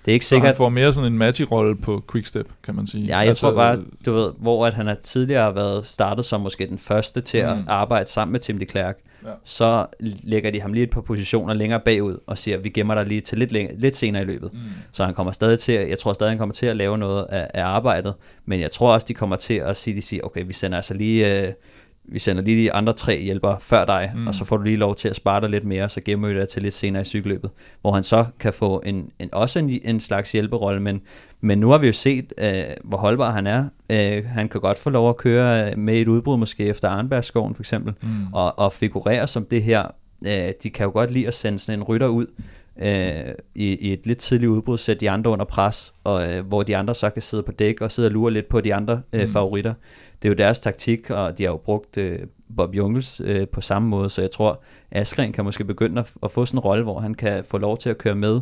Det 0.04 0.10
er 0.10 0.14
ikke 0.14 0.26
sikkert... 0.26 0.44
Så 0.44 0.46
han 0.46 0.56
får 0.56 0.68
mere 0.68 0.92
sådan 0.92 1.12
en 1.12 1.18
Maggi-rolle 1.18 1.76
på 1.76 2.02
Quickstep, 2.12 2.48
kan 2.62 2.74
man 2.74 2.86
sige. 2.86 3.06
Ja, 3.06 3.18
jeg 3.18 3.28
altså, 3.28 3.46
tror 3.46 3.54
bare, 3.54 3.80
du 4.06 4.12
ved, 4.12 4.32
hvor 4.38 4.66
at 4.66 4.74
han 4.74 4.86
har 4.86 4.94
tidligere 4.94 5.54
været 5.54 5.86
startet 5.86 6.24
som 6.24 6.40
måske 6.40 6.66
den 6.66 6.78
første 6.78 7.20
til 7.20 7.42
mm. 7.42 7.48
at 7.48 7.58
arbejde 7.68 8.10
sammen 8.10 8.32
med 8.32 8.40
Tim 8.40 8.58
de 8.58 8.66
Klerk, 8.66 8.98
ja. 9.24 9.30
så 9.44 9.86
lægger 10.22 10.50
de 10.50 10.60
ham 10.60 10.72
lige 10.72 10.84
et 10.84 10.90
par 10.90 11.00
positioner 11.00 11.54
længere 11.54 11.80
bagud 11.80 12.16
og 12.26 12.38
siger, 12.38 12.58
vi 12.58 12.68
gemmer 12.68 12.94
dig 12.94 13.06
lige 13.06 13.20
til 13.20 13.38
lidt, 13.38 13.52
længere, 13.52 13.76
lidt 13.76 13.96
senere 13.96 14.22
i 14.22 14.26
løbet. 14.26 14.52
Mm. 14.52 14.58
Så 14.92 15.04
han 15.04 15.14
kommer 15.14 15.32
stadig 15.32 15.58
til, 15.58 15.74
jeg 15.74 15.98
tror 15.98 16.12
stadig, 16.12 16.30
han 16.30 16.38
kommer 16.38 16.54
til 16.54 16.66
at 16.66 16.76
lave 16.76 16.98
noget 16.98 17.26
af, 17.30 17.50
af 17.54 17.64
arbejdet, 17.64 18.14
men 18.46 18.60
jeg 18.60 18.70
tror 18.70 18.92
også, 18.94 19.06
de 19.08 19.14
kommer 19.14 19.36
til 19.36 19.54
at 19.54 19.76
sige, 19.76 19.96
de 19.96 20.02
siger, 20.02 20.22
okay, 20.22 20.44
vi 20.46 20.52
sender 20.52 20.76
altså 20.76 20.94
lige... 20.94 21.42
Øh, 21.46 21.52
vi 22.12 22.18
sender 22.18 22.42
lige 22.42 22.62
de 22.62 22.72
andre 22.72 22.92
tre 22.92 23.22
hjælpere 23.22 23.56
før 23.60 23.84
dig, 23.84 24.12
mm. 24.14 24.26
og 24.26 24.34
så 24.34 24.44
får 24.44 24.56
du 24.56 24.62
lige 24.62 24.76
lov 24.76 24.94
til 24.94 25.08
at 25.08 25.16
spare 25.16 25.40
dig 25.40 25.50
lidt 25.50 25.64
mere, 25.64 25.88
så 25.88 26.00
gemmer 26.00 26.28
vi 26.28 26.34
dig 26.34 26.48
til 26.48 26.62
lidt 26.62 26.74
senere 26.74 27.02
i 27.02 27.04
cykelløbet, 27.04 27.50
hvor 27.80 27.92
han 27.92 28.02
så 28.02 28.24
kan 28.40 28.52
få 28.52 28.82
en, 28.86 29.10
en 29.18 29.28
også 29.32 29.58
en, 29.58 29.80
en 29.84 30.00
slags 30.00 30.32
hjælperolle, 30.32 30.80
men, 30.80 31.00
men 31.40 31.58
nu 31.58 31.70
har 31.70 31.78
vi 31.78 31.86
jo 31.86 31.92
set, 31.92 32.32
øh, 32.38 32.62
hvor 32.84 32.98
holdbar 32.98 33.30
han 33.30 33.46
er. 33.46 33.64
Øh, 33.90 34.24
han 34.26 34.48
kan 34.48 34.60
godt 34.60 34.78
få 34.78 34.90
lov 34.90 35.08
at 35.08 35.16
køre 35.16 35.76
med 35.76 35.94
et 35.94 36.08
udbrud, 36.08 36.38
måske 36.38 36.64
efter 36.64 36.88
Arnbergsskoven 36.88 37.54
for 37.54 37.62
eksempel, 37.62 37.94
mm. 38.02 38.08
og, 38.32 38.58
og 38.58 38.72
figurere 38.72 39.26
som 39.26 39.44
det 39.44 39.62
her. 39.62 39.82
Øh, 40.26 40.52
de 40.62 40.70
kan 40.70 40.84
jo 40.84 40.90
godt 40.92 41.10
lide 41.10 41.26
at 41.26 41.34
sende 41.34 41.58
sådan 41.58 41.78
en 41.78 41.82
rytter 41.82 42.06
ud, 42.06 42.26
øh, 42.82 43.34
i, 43.54 43.76
i 43.76 43.92
et 43.92 44.06
lidt 44.06 44.18
tidligt 44.18 44.48
udbrud, 44.48 44.78
sætte 44.78 45.00
de 45.00 45.10
andre 45.10 45.30
under 45.30 45.44
pres, 45.44 45.94
og 46.04 46.32
øh, 46.32 46.46
hvor 46.46 46.62
de 46.62 46.76
andre 46.76 46.94
så 46.94 47.10
kan 47.10 47.22
sidde 47.22 47.42
på 47.42 47.52
dæk 47.52 47.80
og 47.80 47.92
sidde 47.92 48.08
og 48.08 48.12
lure 48.12 48.32
lidt 48.32 48.48
på 48.48 48.60
de 48.60 48.74
andre 48.74 49.02
øh, 49.12 49.22
mm. 49.22 49.32
favoritter. 49.32 49.74
Det 50.22 50.28
er 50.28 50.30
jo 50.30 50.34
deres 50.34 50.60
taktik, 50.60 51.10
og 51.10 51.38
de 51.38 51.42
har 51.42 51.50
jo 51.50 51.56
brugt 51.56 51.96
øh, 51.96 52.18
Bob 52.56 52.74
Jungels 52.74 53.20
øh, 53.24 53.48
på 53.48 53.60
samme 53.60 53.88
måde, 53.88 54.10
så 54.10 54.20
jeg 54.20 54.30
tror, 54.30 54.62
Askren 54.90 55.32
kan 55.32 55.44
måske 55.44 55.64
begynde 55.64 56.00
at, 56.00 56.12
at 56.22 56.30
få 56.30 56.46
sådan 56.46 56.58
en 56.58 56.60
rolle, 56.60 56.84
hvor 56.84 57.00
han 57.00 57.14
kan 57.14 57.44
få 57.44 57.58
lov 57.58 57.78
til 57.78 57.90
at 57.90 57.98
køre 57.98 58.14
med 58.14 58.40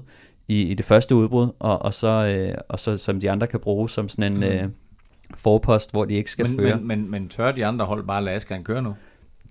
i, 0.49 0.63
i 0.63 0.75
det 0.75 0.85
første 0.85 1.15
udbrud, 1.15 1.49
og, 1.59 1.83
og, 1.83 1.95
så, 1.95 2.09
øh, 2.09 2.59
og 2.69 2.81
så 2.81 2.97
som 2.97 3.21
de 3.21 3.31
andre 3.31 3.47
kan 3.47 3.61
bruge 3.61 3.91
som 3.91 4.09
sådan 4.09 4.33
en 4.33 4.39
mm. 4.39 4.45
øh, 4.45 4.69
forpost, 5.37 5.91
hvor 5.91 6.05
de 6.05 6.15
ikke 6.15 6.31
skal 6.31 6.49
men, 6.49 6.59
føre. 6.59 6.77
Men, 6.77 6.89
men, 6.89 7.11
men 7.11 7.29
tør 7.29 7.53
de 7.53 7.67
andre 7.67 7.87
hold 7.87 8.07
bare 8.07 8.25
lade 8.25 8.37
Askren 8.37 8.65
køre 8.65 8.83
nu? 8.83 8.95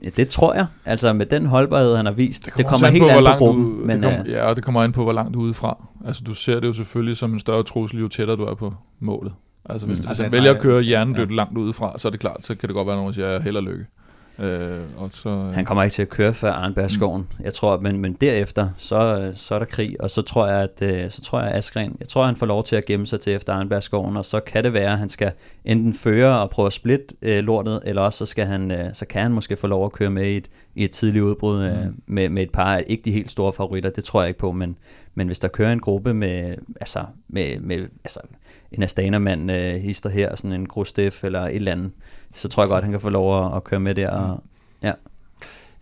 Ja, 0.04 0.10
det 0.10 0.30
tror 0.30 0.54
jeg. 0.54 0.66
Altså 0.86 1.14
med 1.14 1.26
den 1.26 1.45
holdbarhed, 1.45 1.95
han 1.95 2.06
har 2.06 2.14
vist. 2.14 2.45
Det 2.45 2.54
kommer, 2.54 2.64
det 2.64 2.72
kommer 2.72 2.90
helt 2.90 3.24
på, 3.24 3.28
an 3.28 3.38
på 3.40 3.45
gruppen. 3.45 3.64
Du, 3.64 3.70
men, 3.70 4.04
det 4.04 4.18
kom, 4.18 4.28
øh, 4.28 4.32
ja, 4.32 4.44
og 4.44 4.56
det 4.56 4.64
kommer 4.64 4.84
an 4.84 4.91
på, 4.91 5.04
hvor 5.04 5.14
langt 5.14 5.34
du 5.34 5.40
er 5.40 5.44
udefra. 5.44 5.88
Altså 6.06 6.24
du 6.24 6.34
ser 6.34 6.60
det 6.60 6.68
jo 6.68 6.74
selvfølgelig 6.74 7.18
som 7.18 7.34
en 7.34 7.40
større 7.40 7.64
trussel, 7.64 7.99
jo 7.99 8.08
tættere 8.08 8.38
du 8.38 8.44
er 8.44 8.56
på 8.56 8.74
målet. 8.99 9.34
Altså 9.69 9.88
hvis, 9.88 10.02
mm. 10.02 10.07
hvis 10.07 10.19
han 10.19 10.31
vælger 10.31 10.53
at 10.53 10.61
køre 10.61 10.81
hjernedødt 10.81 11.30
ja. 11.30 11.35
langt 11.35 11.57
udefra, 11.57 11.99
så 11.99 12.07
er 12.07 12.10
det 12.10 12.19
klart, 12.19 12.45
så 12.45 12.56
kan 12.56 12.69
det 12.69 12.73
godt 12.73 12.88
være, 12.88 12.95
at 12.95 12.99
nogen 12.99 13.14
siger, 13.14 13.39
held 13.41 13.56
og 13.56 13.64
lykke. 13.64 13.85
Øh, 14.39 14.80
og 14.98 15.11
så, 15.11 15.30
øh. 15.30 15.53
Han 15.53 15.65
kommer 15.65 15.84
ikke 15.84 15.94
til 15.94 16.02
at 16.02 16.10
køre 16.10 16.34
før 16.34 16.52
Arnbergsskoven. 16.52 17.22
Mm. 17.22 17.45
Jeg 17.45 17.53
tror, 17.53 17.80
men, 17.80 17.99
men 17.99 18.14
derefter, 18.14 18.69
så, 18.77 19.31
så 19.35 19.56
er 19.56 19.60
der 19.60 19.65
krig, 19.65 19.95
og 20.02 20.11
så 20.11 20.22
tror 20.22 20.48
jeg, 20.48 20.61
at 20.61 20.81
øh, 20.81 21.11
så 21.11 21.22
tror 21.22 21.41
jeg, 21.41 21.52
Askren, 21.52 21.98
jeg 21.99 22.07
tror, 22.07 22.26
han 22.26 22.35
får 22.35 22.45
lov 22.45 22.64
til 22.64 22.76
at 22.76 22.85
gemme 22.85 23.07
sig 23.07 23.19
til 23.19 23.34
efter 23.34 23.53
Arnbergsskoven, 23.53 24.18
og 24.18 24.26
så 24.26 24.39
kan 24.39 24.64
det 24.64 24.73
være, 24.73 24.91
at 24.91 24.98
han 24.98 25.10
skal 25.10 25.31
enten 25.65 25.94
føre 25.94 26.39
og 26.39 26.49
prøve 26.49 26.65
at 26.65 26.73
splitte 26.73 27.15
øh, 27.22 27.44
lortet, 27.44 27.81
eller 27.85 28.02
også 28.02 28.18
så, 28.18 28.26
skal 28.26 28.45
han, 28.45 28.72
øh, 28.72 28.94
så 28.94 29.06
kan 29.06 29.22
han 29.22 29.31
måske 29.31 29.56
få 29.56 29.68
lov 29.68 29.85
at 29.85 29.91
køre 29.91 30.10
med 30.10 30.27
i 30.27 30.38
et, 30.38 30.48
i 30.76 30.84
et 30.84 30.91
tidligt 30.91 31.23
udbrud 31.23 31.64
øh, 31.64 31.85
mm. 31.85 32.02
med, 32.07 32.30
med 32.30 32.44
et 32.44 32.52
par, 32.52 32.77
ikke 32.77 33.03
de 33.06 33.11
helt 33.11 33.31
store 33.31 33.53
favoritter, 33.53 33.89
det 33.89 34.03
tror 34.03 34.22
jeg 34.22 34.27
ikke 34.27 34.39
på, 34.39 34.52
men, 34.52 34.77
men 35.15 35.27
hvis 35.27 35.39
der 35.39 35.48
kører 35.48 35.72
en 35.72 35.80
gruppe 35.80 36.14
med, 36.14 36.56
altså, 36.80 37.03
med, 37.27 37.60
med 37.60 37.88
altså, 38.03 38.19
en 38.72 38.84
Astana-mand 38.84 39.52
øh, 39.52 39.76
hister 39.76 40.10
her, 40.10 40.35
sådan 40.35 40.53
en 40.53 40.68
Grostef 40.68 41.23
eller 41.23 41.41
et 41.41 41.56
eller 41.56 41.72
andet, 41.72 41.91
så 42.34 42.48
tror 42.48 42.64
jeg 42.64 42.69
godt, 42.69 42.84
han 42.84 42.91
kan 42.91 43.02
få 43.02 43.10
lov 43.10 43.45
at, 43.45 43.56
at 43.56 43.64
køre 43.64 43.80
med 43.80 43.95
der. 43.95 44.10
Og, 44.10 44.44
ja. 44.84 44.91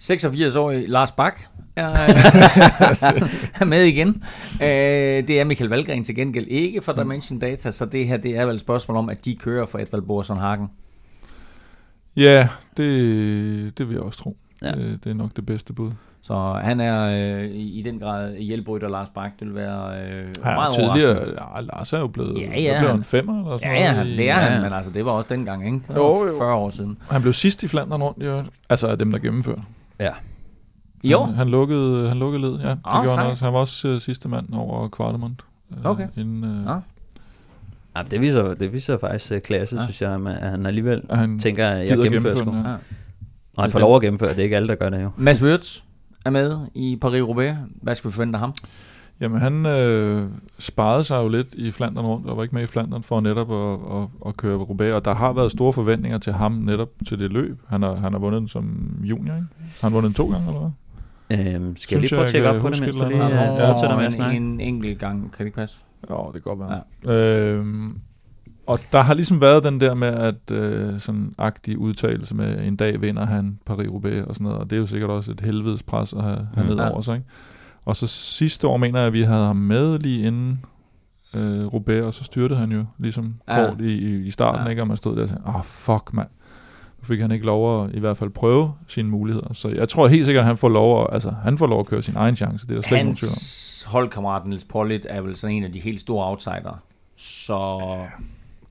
86-årig 0.02 0.90
Lars 0.90 1.12
Bak 1.12 1.40
er, 1.76 1.90
er 3.62 3.66
med 3.66 3.84
igen. 3.84 4.24
Øh, 4.62 5.28
det 5.28 5.40
er 5.40 5.44
Michael 5.44 5.70
Valgren 5.70 6.04
til 6.04 6.16
gengæld 6.16 6.48
ikke 6.48 6.82
for 6.82 6.94
Dimension 6.94 7.40
Data, 7.40 7.72
så 7.72 7.86
det 7.86 8.08
her 8.08 8.18
det 8.18 8.38
er 8.38 8.46
vel 8.46 8.56
et 8.56 8.62
spørgsmål 8.62 8.98
om, 8.98 9.10
at 9.10 9.26
de 9.26 9.36
kører 9.36 9.66
for 9.66 9.80
Edvald 9.80 10.02
Borsson 10.02 10.38
Hagen. 10.38 10.68
Ja, 12.16 12.50
det, 12.78 13.78
det 13.78 13.88
vil 13.88 13.94
jeg 13.94 14.04
også 14.04 14.20
tro. 14.20 14.38
Ja. 14.64 14.72
Det, 14.72 15.04
det 15.04 15.10
er 15.10 15.14
nok 15.14 15.36
det 15.36 15.46
bedste 15.46 15.74
bud. 15.74 15.92
Så 16.28 16.60
han 16.64 16.80
er 16.80 17.04
øh, 17.44 17.50
i, 17.56 17.82
den 17.86 18.00
grad 18.00 18.36
hjælprytter 18.38 18.88
Lars 18.90 19.08
Bak. 19.16 19.32
Det 19.40 19.48
vil 19.48 19.56
være 19.56 20.02
øh, 20.02 20.26
Han 20.44 20.54
meget 20.56 20.80
er 20.80 20.94
tidligere, 20.94 21.28
ja, 21.56 21.62
Lars 21.62 21.94
er 21.94 22.00
jo 22.00 22.08
blevet, 22.08 22.34
Ja, 22.38 22.60
ja, 22.60 22.78
blev 22.80 22.88
han 22.90 22.96
han- 22.98 23.04
femmer 23.04 23.40
eller 23.44 23.58
sådan 23.58 23.76
Ja, 23.76 23.84
ja, 23.84 23.94
noget. 23.94 24.08
i- 24.08 24.18
det 24.18 24.20
er 24.20 24.26
Ja, 24.26 24.34
han, 24.42 24.54
ja. 24.54 24.62
men 24.62 24.74
altså, 24.74 24.92
det 24.92 25.06
var 25.06 25.12
også 25.12 25.34
dengang, 25.34 25.66
ikke? 25.66 25.80
Det 25.88 25.96
Jo, 25.96 26.14
var 26.20 26.26
jo. 26.26 26.38
40 26.38 26.54
år 26.56 26.70
siden. 26.70 26.98
Han 27.12 27.22
blev 27.22 27.34
sidst 27.34 27.64
i 27.64 27.68
Flandern 27.68 28.04
rundt, 28.04 28.24
i 28.24 28.26
øvrigt. 28.26 28.48
altså 28.70 28.88
af 28.88 28.98
dem, 28.98 29.12
der 29.12 29.20
gennemførte. 29.20 29.62
Ja. 30.00 30.12
Jo, 31.04 31.24
Han, 31.24 31.36
han, 31.36 31.50
lukkede, 31.50 32.08
han 32.08 32.18
lukkede 32.18 32.42
led, 32.42 32.60
ja. 32.60 32.70
Det 32.70 32.78
Åh, 32.86 33.04
gjorde 33.04 33.18
han 33.18 33.26
også. 33.32 33.44
Han 33.46 33.54
var 33.54 33.60
også 33.60 33.88
øh, 33.88 34.02
sidste 34.02 34.30
mand 34.30 34.48
over 34.54 34.88
Kvartemont. 34.88 35.42
øh, 35.72 35.86
Okay. 35.92 36.08
Inden, 36.18 36.44
øh, 36.44 36.66
Nå. 36.66 36.80
Ja, 37.98 38.04
det 38.12 38.22
viser, 38.22 38.54
det 38.54 38.74
viser 38.74 38.98
faktisk 38.98 39.32
øh, 39.32 39.42
klasse, 39.42 39.76
Ja. 39.76 39.82
ja. 39.82 39.86
synes 39.88 40.02
jeg, 40.02 40.12
at 40.42 40.50
han 40.50 40.66
alligevel 40.66 41.02
at 41.10 41.18
han 41.18 41.40
tænker, 41.40 41.68
at 41.70 41.78
jeg 41.90 41.98
gennemfører 41.98 42.34
gennemføre 42.36 42.56
den, 42.56 42.64
ja. 42.66 42.70
Ja. 42.70 42.76
Og 43.58 43.64
han 43.64 43.72
får 43.72 43.80
lov 43.80 43.96
at 43.96 44.02
gennemføre, 44.02 44.30
det 44.30 44.40
er 44.40 44.44
ikke 44.44 44.56
alle, 44.56 44.68
der 44.68 44.76
gør 44.76 44.90
det 44.90 45.04
jo. 45.04 45.10
Mads 45.18 45.44
Wirtz 45.44 45.80
er 46.26 46.30
med 46.30 46.58
i 46.76 46.98
Paris-Roubaix. 47.06 47.56
Hvad 47.82 47.96
skal 47.96 48.08
vi 48.10 48.14
forvente 48.14 48.36
af 48.38 48.40
ham? 48.40 48.54
Jamen, 49.22 49.42
han 49.42 49.66
øh, 49.66 50.24
sparede 50.60 51.04
sig 51.04 51.18
jo 51.24 51.28
lidt 51.28 51.54
i 51.54 51.72
Flandern 51.72 52.06
rundt, 52.06 52.28
og 52.30 52.38
var 52.38 52.44
ikke 52.44 52.56
med 52.56 52.64
i 52.64 52.68
Flandern 52.68 53.04
for 53.04 53.20
netop 53.20 53.52
at, 53.52 53.98
at, 54.02 54.08
at 54.28 54.38
køre 54.38 54.58
Roubaix, 54.58 54.94
og 54.94 55.06
der 55.06 55.16
har 55.16 55.34
været 55.34 55.52
store 55.52 55.74
forventninger 55.74 56.18
til 56.18 56.34
ham 56.34 56.52
netop 56.52 56.90
til 57.08 57.20
det 57.20 57.34
løb. 57.34 57.60
Han 57.68 57.82
har, 57.82 57.96
han 57.96 58.12
har 58.14 58.20
vundet 58.20 58.40
den 58.40 58.48
som 58.48 58.96
junior, 59.04 59.36
ikke? 59.36 59.48
Har 59.82 59.88
han 59.90 59.94
vundet 59.94 60.08
den 60.08 60.14
to 60.16 60.32
gange, 60.32 60.48
eller 60.48 60.60
hvad? 60.60 60.72
Øhm, 61.56 61.78
skal 61.78 61.96
jeg 61.96 62.08
Synes 62.08 62.12
lige 62.12 62.18
prøve 62.18 62.20
at 62.20 62.26
jeg, 62.26 62.32
tjekke 62.32 62.48
jeg 62.48 62.56
op 62.56 62.62
på 62.62 62.70
det, 62.70 62.82
mens 62.82 62.96
du 62.96 63.08
lige 63.08 63.26
Ja. 63.26 63.72
fortsætter 63.72 63.96
med 63.96 64.04
at 64.06 64.08
en, 64.08 64.16
snakke? 64.16 64.38
en 64.38 64.62
enkelt 64.62 65.00
gang, 65.00 65.22
kan 65.22 65.38
det 65.40 65.46
ikke 65.46 65.56
passe? 65.56 65.86
Jo, 66.10 66.32
det 66.34 66.44
kan 66.44 66.56
godt 66.56 66.60
være. 66.60 66.82
Ja. 67.06 67.50
Øhm, 67.52 67.98
og 68.68 68.80
der 68.92 69.02
har 69.02 69.14
ligesom 69.14 69.42
været 69.42 69.64
den 69.64 69.80
der 69.80 69.94
med, 69.94 70.08
at 70.08 70.52
øh, 70.52 71.00
sådan 71.00 71.34
agtig 71.38 71.78
udtalelse 71.78 72.36
med, 72.36 72.62
en 72.68 72.76
dag 72.76 73.02
vinder 73.02 73.26
han 73.26 73.60
Paris-Roubaix 73.70 74.24
og 74.28 74.36
sådan 74.36 74.44
noget, 74.44 74.60
og 74.60 74.70
det 74.70 74.76
er 74.76 74.80
jo 74.80 74.86
sikkert 74.86 75.10
også 75.10 75.32
et 75.32 75.42
helvedes 75.42 75.84
pres 75.84 76.14
at 76.14 76.24
have, 76.24 76.48
have 76.54 76.64
Mm. 76.68 76.70
ned 76.76 76.78
Ja. 76.84 76.90
over 76.92 77.02
sig, 77.02 77.16
ikke? 77.16 77.28
Og 77.86 77.96
så 77.96 78.08
sidste 78.08 78.68
år 78.68 78.78
mener 78.78 79.00
jeg, 79.00 79.08
at 79.08 79.14
vi 79.14 79.22
havde 79.22 79.46
ham 79.46 79.56
med 79.56 80.00
lige 80.00 80.28
inden 80.28 80.62
øh, 81.34 81.66
Roubaix, 81.66 82.04
og 82.04 82.14
så 82.14 82.24
styrtede 82.24 82.60
han 82.60 82.72
jo 82.72 82.86
ligesom 83.00 83.36
Ja. 83.48 83.60
ja. 83.62 83.70
kort 83.70 83.82
i, 83.82 84.16
i, 84.26 84.32
starten, 84.32 84.60
Ja. 84.60 84.64
ja. 84.64 84.70
ikke? 84.70 84.82
Og 84.82 84.88
man 84.88 84.98
stod 84.98 85.16
der 85.16 85.22
og 85.24 85.30
sagde, 85.30 85.42
ah, 85.46 85.56
oh, 85.56 85.64
fuck, 85.64 86.14
mand. 86.14 86.28
Nu 87.00 87.04
fik 87.08 87.20
han 87.22 87.32
ikke 87.32 87.46
lov 87.46 87.84
at 87.86 87.92
i 87.94 88.00
hvert 88.00 88.18
fald 88.18 88.30
prøve 88.30 88.74
sine 88.88 89.10
muligheder. 89.10 89.54
Så 89.54 89.70
jeg 89.70 89.90
tror 89.90 90.08
helt 90.08 90.26
sikkert, 90.26 90.42
at 90.42 90.48
han 90.48 90.58
får 90.58 90.70
lov 90.70 91.02
at, 91.02 91.08
altså, 91.12 91.34
han 91.44 91.58
får 91.58 91.68
lov 91.68 91.80
at 91.80 91.86
køre 91.86 92.02
sin 92.02 92.16
egen 92.16 92.36
chance. 92.36 92.68
Det 92.68 92.72
er 92.72 92.76
der 92.76 92.82
slet 92.88 92.98
ikke 92.98 93.04
nogen 93.04 93.16
tvivl 93.16 93.30
om. 93.30 93.34
Hans 93.34 93.84
holdkammerat 93.88 94.46
Niels 94.48 94.64
Pollitt 94.64 95.06
er 95.10 95.22
vel 95.22 95.36
sådan 95.36 95.56
en 95.56 95.64
af 95.64 95.72
de 95.72 95.80
helt 95.80 96.02
store 96.02 96.28
outsider. 96.30 96.82
Så 97.18 97.60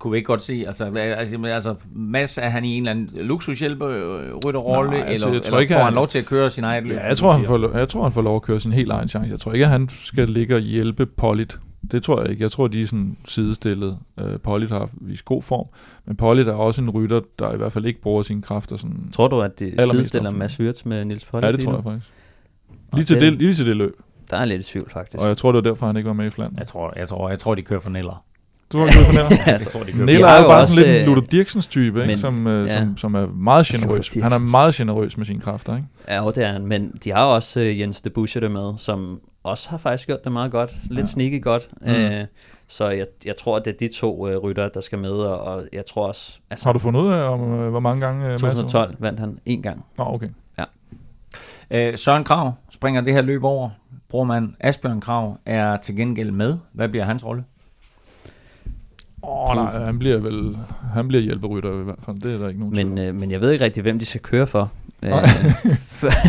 kunne 0.05 0.11
vi 0.13 0.17
ikke 0.17 0.27
godt 0.27 0.43
se, 0.43 0.65
altså, 0.67 0.85
altså, 0.95 1.39
altså 1.47 1.75
Mads, 1.93 2.39
er 2.39 2.49
han 2.49 2.65
i 2.65 2.77
en 2.77 2.83
eller 2.83 2.91
anden 2.91 3.27
luksushjælperytterrolle, 3.27 4.93
eller, 4.93 5.05
altså, 5.05 5.27
jeg 5.29 5.35
eller 5.35 5.49
tror 5.51 5.59
ikke, 5.59 5.73
får 5.73 5.79
han 5.79 5.85
han- 5.85 5.95
lov 5.95 6.09
til 6.09 6.19
at 6.19 6.25
køre 6.27 6.51
sin 6.51 6.65
egen 6.65 6.85
løb? 6.85 6.97
Ja, 6.97 7.07
jeg 7.07 7.17
tror, 7.17 7.33
han 7.33 7.45
får, 7.45 7.57
lov- 7.57 7.77
jeg 7.77 7.89
tror, 7.89 8.03
han 8.03 8.13
får 8.13 8.23
lov 8.23 8.37
at 8.37 8.43
køre 8.43 8.61
sin 8.61 8.73
helt 8.73 8.91
egen 8.91 9.09
chance. 9.09 9.31
Jeg 9.31 9.41
tror 9.41 9.53
ikke, 9.53 9.65
at 9.65 9.71
han 9.71 9.89
skal 9.89 10.29
ligge 10.31 10.55
og 10.55 10.61
hjælpe 10.61 11.07
Pollitt. 11.07 11.59
Det 11.91 12.03
tror 12.03 12.21
jeg 12.23 12.31
ikke. 12.31 12.43
Jeg 12.43 12.51
tror, 12.51 12.69
de 12.69 12.83
er 12.83 12.87
sådan 12.87 13.17
sidestillet. 13.25 13.99
Uh, 14.23 14.27
Pollitt 14.43 14.73
har 14.73 14.91
vist 15.01 15.25
god 15.25 15.43
form, 15.43 15.67
men 16.07 16.17
Pollitt 16.17 16.49
er 16.49 16.53
også 16.53 16.83
en 16.83 16.91
rytter, 16.91 17.21
der 17.39 17.53
i 17.53 17.57
hvert 17.57 17.73
fald 17.73 17.85
ikke 17.85 18.01
bruger 18.01 18.23
sine 18.23 18.43
kræfter 18.43 18.77
sådan... 18.77 19.11
Tror 19.13 19.29
du, 19.29 19.41
at 19.41 19.59
de 19.59 19.65
Allermest 19.65 19.91
sidestiller. 19.93 20.31
Mads 20.31 20.61
Wirtz 20.61 20.85
med 20.85 21.05
Nils 21.05 21.25
Pollitt? 21.25 21.47
Ja, 21.47 21.53
det 21.53 21.61
lige 21.61 21.67
tror 21.71 21.75
jeg 21.77 21.85
faktisk. 21.85 22.13
Lige 22.95 23.05
til, 23.05 23.15
det- 23.21 23.23
det, 23.33 23.39
lige 23.39 23.55
til 23.55 23.67
det 23.67 23.77
løb. 23.77 23.97
Der 24.31 24.37
er 24.37 24.41
jeg 24.41 24.49
lidt 24.49 24.69
i 24.69 24.71
tvivl, 24.73 24.91
faktisk. 24.91 25.23
Og 25.23 25.29
jeg 25.29 25.37
tror, 25.37 25.53
det 25.53 25.65
var 25.65 25.71
derfor, 25.71 25.87
han 25.87 25.97
ikke 25.97 26.07
var 26.07 26.13
med 26.15 26.27
i 26.27 26.31
Flandern. 26.31 26.59
Jeg 26.59 26.67
tror, 26.67 26.93
jeg 26.97 27.09
tror, 27.09 27.29
jeg 27.29 27.39
tror, 27.39 27.55
de 27.55 27.63
kører 27.63 27.81
for 27.81 27.91
Neller. 27.91 28.25
Du 28.75 28.79
tror, 28.79 28.87
det 28.89 28.97
var 29.47 29.51
Jeg 29.53 29.61
tror, 29.61 29.83
de 29.83 29.93
kører 29.93 30.05
Neller 30.07 30.27
har 30.29 30.37
er 30.37 30.43
jo 30.43 30.49
bare 30.49 30.61
også, 30.61 30.75
sådan 30.75 30.91
lidt 30.93 31.03
en 31.03 31.09
øh, 31.09 31.15
Luther 31.15 31.31
Dirksens 31.31 31.67
type, 31.67 31.99
ikke? 31.99 32.07
men- 32.07 32.17
Som, 32.17 32.47
øh, 32.47 32.67
ja. 32.67 32.79
som, 32.79 32.97
som 32.97 33.15
er 33.15 33.27
meget 33.27 33.67
generøs. 33.67 34.09
Han 34.09 34.33
er 34.33 34.39
meget 34.51 34.75
generøs 34.75 35.17
med 35.17 35.27
sine 35.27 35.41
kræfter, 35.41 35.77
ikke? 35.77 35.89
Ja, 36.09 36.27
og 36.27 36.35
det 36.35 36.45
er 36.45 36.53
han, 36.53 36.67
men 36.67 36.93
de 37.05 37.13
har 37.13 37.25
jo 37.25 37.35
også 37.35 37.61
øh, 37.61 37.81
Jens 37.81 38.01
de 38.01 38.11
Buschete 38.11 38.49
med, 38.49 38.73
som 38.77 39.21
også 39.45 39.71
har 39.71 39.77
faktisk 39.79 40.07
gjort 40.07 40.25
det 40.25 40.33
meget 40.33 40.51
godt. 40.51 40.71
Lidt 40.83 40.91
Ja. 40.97 41.01
ja. 41.01 41.07
sneaky 41.07 41.43
godt. 41.43 41.69
Mm. 41.83 41.89
Øh, 41.93 42.25
så 42.69 42.89
jeg, 42.89 43.07
jeg 43.25 43.35
tror, 43.37 43.57
at 43.57 43.65
det 43.65 43.75
er 43.75 43.79
de 43.79 43.89
to 43.89 44.29
øh, 44.29 44.37
rytter, 44.37 44.69
der 44.69 44.81
skal 44.81 44.99
med, 44.99 45.11
og, 45.11 45.39
og 45.41 45.63
jeg 45.73 45.87
tror 45.87 46.07
også... 46.09 46.39
Altså, 46.51 46.67
Har 46.69 46.73
du 46.73 46.79
fundet 46.79 47.01
ud 47.01 47.09
af, 47.13 47.23
om, 47.29 47.61
øh, 47.61 47.71
hvor 47.71 47.81
mange 47.81 48.07
gange... 48.07 48.25
øh, 48.25 48.31
Mads 48.31 48.43
var? 48.43 48.49
2012 48.49 48.95
vandt 48.99 49.21
han 49.21 49.39
en 49.47 49.63
gang. 49.63 49.85
Nå, 49.99 50.05
okay. 50.05 50.29
Øh, 51.71 51.99
Søren 51.99 52.25
Krav 52.25 52.53
springer 52.71 53.01
det 53.01 53.13
her 53.13 53.23
løb 53.23 53.45
over. 53.45 53.71
Brormand 54.09 54.53
Asbjørn 54.61 55.01
Krav 55.01 55.37
er 55.47 55.77
til 55.77 55.97
gengæld 55.97 56.31
med. 56.31 56.57
Hvad 56.73 56.89
bliver 56.89 57.05
hans 57.05 57.25
rolle? 57.25 57.45
Åh, 59.29 59.51
oh, 59.51 59.57
nej, 59.57 59.85
han 59.85 59.99
bliver 59.99 60.19
vel... 60.19 60.59
Han 60.95 61.09
bliver 61.09 61.23
hjælperytter 61.23 61.81
i 61.81 61.85
hvert 61.85 61.99
fald. 62.05 62.17
Det 62.17 62.35
er 62.35 62.39
der 62.39 62.49
ikke 62.49 62.61
nogen 62.61 62.77
Men, 62.97 62.99
øh, 62.99 63.15
men 63.15 63.31
jeg 63.31 63.41
ved 63.41 63.51
ikke 63.51 63.65
rigtig, 63.65 63.83
hvem 63.83 63.99
de 63.99 64.05
skal 64.07 64.21
køre 64.21 64.47
for. 64.47 64.71
Øh, 65.03 65.11
Nej. 65.11 65.27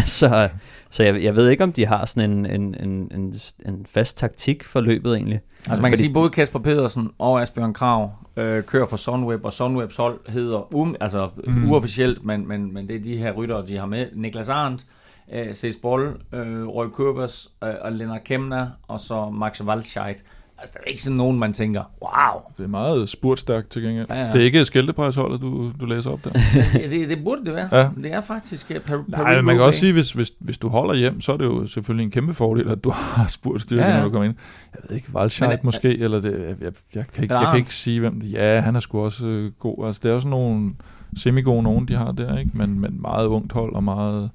så 0.06 0.50
så 0.90 1.04
jeg, 1.04 1.24
jeg 1.24 1.36
ved 1.36 1.50
ikke, 1.50 1.64
om 1.64 1.74
de 1.74 1.86
har 1.86 2.06
sådan 2.06 2.32
en, 2.32 2.46
en, 2.46 2.76
en, 2.84 3.12
en, 3.16 3.36
en 3.66 3.86
fast 3.90 4.18
taktik 4.18 4.64
for 4.64 4.82
løbet 4.82 5.16
egentlig. 5.16 5.40
Altså 5.68 5.82
man 5.82 5.92
kan 5.92 5.98
Fordi- 5.98 6.02
sige, 6.02 6.14
både 6.14 6.30
Kasper 6.30 6.60
Pedersen 6.60 7.10
og 7.20 7.42
Asbjørn 7.42 7.74
Krav 7.74 8.12
øh, 8.38 8.64
kører 8.64 8.86
for 8.88 8.98
Sunweb, 8.98 9.46
og 9.46 9.54
Sunwebs 9.54 9.96
hold 9.98 10.20
hedder 10.30 10.76
um, 10.76 10.96
altså 11.00 11.30
Mm. 11.48 11.72
uofficielt, 11.72 12.26
men, 12.26 12.48
men, 12.48 12.74
men 12.74 12.88
det 12.88 12.96
er 12.96 13.00
de 13.00 13.18
her 13.18 13.32
ryttere, 13.32 13.68
de 13.68 13.78
har 13.78 13.86
med. 13.86 14.06
Niklas 14.16 14.50
Arndt, 14.50 14.86
øh, 15.34 15.54
Cees 15.54 15.76
Boll, 15.82 16.12
øh, 16.34 16.68
Roy 16.68 16.86
Købers 16.98 17.50
øh, 17.64 17.70
og 17.82 17.92
Lennart 17.92 18.24
Kemner, 18.24 18.68
og 18.88 19.00
så 19.00 19.30
Max 19.30 19.62
Walscheid. 19.62 20.16
Altså 20.58 20.74
der 20.74 20.80
er 20.86 20.90
ikke 20.90 21.02
sådan 21.02 21.18
nogen, 21.18 21.40
man 21.40 21.54
tænker, 21.54 21.84
wow, 22.02 22.42
Det 22.58 22.64
er 22.64 22.68
meget 22.68 23.10
spurtstærkt 23.10 23.70
til 23.70 23.82
gengæld. 23.82 24.06
Ja, 24.10 24.26
ja. 24.26 24.32
Det 24.32 24.42
er 24.42 24.46
ikke 24.46 24.66
skældeprejsholdet, 24.66 25.42
du, 25.42 25.72
du 25.80 25.86
læser 25.86 26.12
op 26.12 26.24
der. 26.24 26.30
det, 26.74 26.92
det, 26.92 27.10
det 27.10 27.24
burde 27.24 27.46
det 27.46 27.54
være. 27.56 27.76
Ja. 27.78 27.90
Det 28.04 28.14
er 28.14 28.22
faktisk 28.22 28.72
uh, 28.76 28.82
per, 28.82 29.04
Nej, 29.08 29.42
man 29.42 29.56
kan 29.56 29.64
også 29.66 29.80
sige, 29.80 29.94
hvis, 29.94 30.12
hvis, 30.12 30.32
hvis 30.40 30.58
du 30.58 30.68
holder 30.68 30.94
hjem, 30.94 31.22
så 31.22 31.34
er 31.34 31.38
det 31.38 31.46
jo 31.46 31.66
selvfølgelig 31.68 32.04
en 32.04 32.12
kæmpe 32.12 32.34
fordel, 32.34 32.70
at 32.70 32.84
du 32.84 32.90
har 33.16 33.28
spurgt 33.28 33.62
styrke, 33.62 33.84
Ja, 33.84 33.90
ja, 33.90 33.96
ja. 33.96 34.00
når 34.00 34.06
du 34.06 34.12
kommer 34.12 34.26
ind. 34.26 34.36
Jeg 34.74 34.82
ved 34.90 34.96
ikke, 34.96 35.14
Valscheid 35.14 35.50
Men, 35.50 35.60
måske, 35.64 35.98
eller 35.98 36.20
det, 36.20 36.32
jeg, 36.32 36.56
jeg, 36.62 36.74
jeg, 36.96 37.06
kan 37.14 37.24
ikke, 37.24 37.36
jeg 37.36 37.48
kan 37.50 37.60
ikke 37.60 37.74
sige, 37.74 38.00
hvem 38.00 38.22
det 38.22 38.32
Ja, 38.32 38.60
han 38.60 38.76
er 38.76 38.80
sgu 38.80 39.04
også 39.04 39.26
øh, 39.26 39.52
god. 39.60 39.86
Altså, 39.86 40.02
det 40.04 40.12
er 40.12 40.16
også 40.16 40.28
nogle 40.28 40.74
semi-gode 41.18 41.64
nogen, 41.64 41.88
de 41.88 41.96
har 41.96 42.12
der, 42.12 42.38
ikke? 42.38 42.52
Men, 42.54 42.80
men 42.80 43.02
meget 43.02 43.26
ungt 43.26 43.52
hold 43.54 43.76
og 43.76 43.84
meget... 43.84 44.30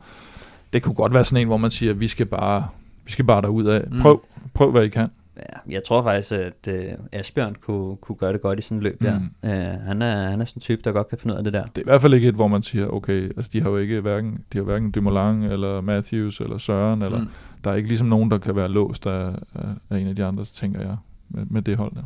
Det 0.73 0.83
kunne 0.83 0.95
godt 0.95 1.15
være 1.15 1.25
sådan 1.25 1.43
en, 1.43 1.47
hvor 1.47 1.57
man 1.57 1.71
siger, 1.71 1.93
vi 1.93 2.09
skal 2.09 2.27
bare, 2.27 2.67
vi 3.05 3.13
skal 3.13 3.25
bare 3.25 3.43
derud 3.43 3.65
af. 3.65 3.85
Mm. 3.91 4.01
Prøv, 4.01 4.23
prøv 4.55 4.71
hvad 4.71 4.85
I 4.85 4.89
kan. 4.89 5.09
Ja, 5.41 5.73
jeg 5.75 5.83
tror 5.85 6.03
faktisk, 6.03 6.33
at 6.33 6.69
øh, 6.69 6.93
Asbjørn 7.13 7.55
kunne, 7.61 7.97
kunne 7.97 8.17
gøre 8.17 8.33
det 8.33 8.41
godt 8.41 8.59
i 8.59 8.63
sådan 8.63 8.79
et 8.79 8.85
løb 8.85 9.03
der. 9.03 9.19
Mm. 9.19 9.49
Øh, 9.51 9.81
han, 9.87 10.03
er, 10.03 10.29
han 10.31 10.41
er 10.41 10.45
sådan 10.45 10.59
en 10.59 10.61
type, 10.61 10.83
der 10.85 10.93
godt 10.93 11.09
kan 11.09 11.19
finde 11.19 11.35
ud 11.35 11.39
af 11.39 11.45
det 11.45 11.53
der. 11.53 11.65
Det 11.65 11.79
er 11.79 11.83
i 11.83 11.85
hvert 11.85 12.01
fald 12.01 12.15
ikke 12.15 12.29
et, 12.29 12.35
hvor 12.35 12.49
man 12.49 12.63
siger, 12.63 12.87
okay, 12.87 13.23
altså 13.37 13.51
de 13.53 13.61
har 13.63 13.71
jo 13.71 13.77
ikke 13.77 14.01
hverken, 14.01 14.39
de 14.53 14.59
har 14.59 14.65
hverken 14.65 14.91
Dumoulin 14.91 15.43
eller 15.43 15.81
Matthews 15.81 16.41
eller 16.41 16.59
Søren, 16.59 17.03
eller 17.03 17.19
Mm. 17.19 17.29
der 17.65 17.71
er 17.71 17.75
ikke 17.75 17.89
ligesom 17.89 18.09
nogen, 18.09 18.31
der 18.31 18.39
kan 18.39 18.57
være 18.57 18.69
låst 18.69 19.07
af, 19.07 19.35
af, 19.91 19.99
en 19.99 20.07
af 20.07 20.17
de 20.17 20.25
andre, 20.25 20.45
tænker 20.45 20.81
jeg, 20.81 20.97
med, 21.29 21.47
med 21.51 21.63
det 21.63 21.77
hold 21.77 21.93
der. 21.95 22.03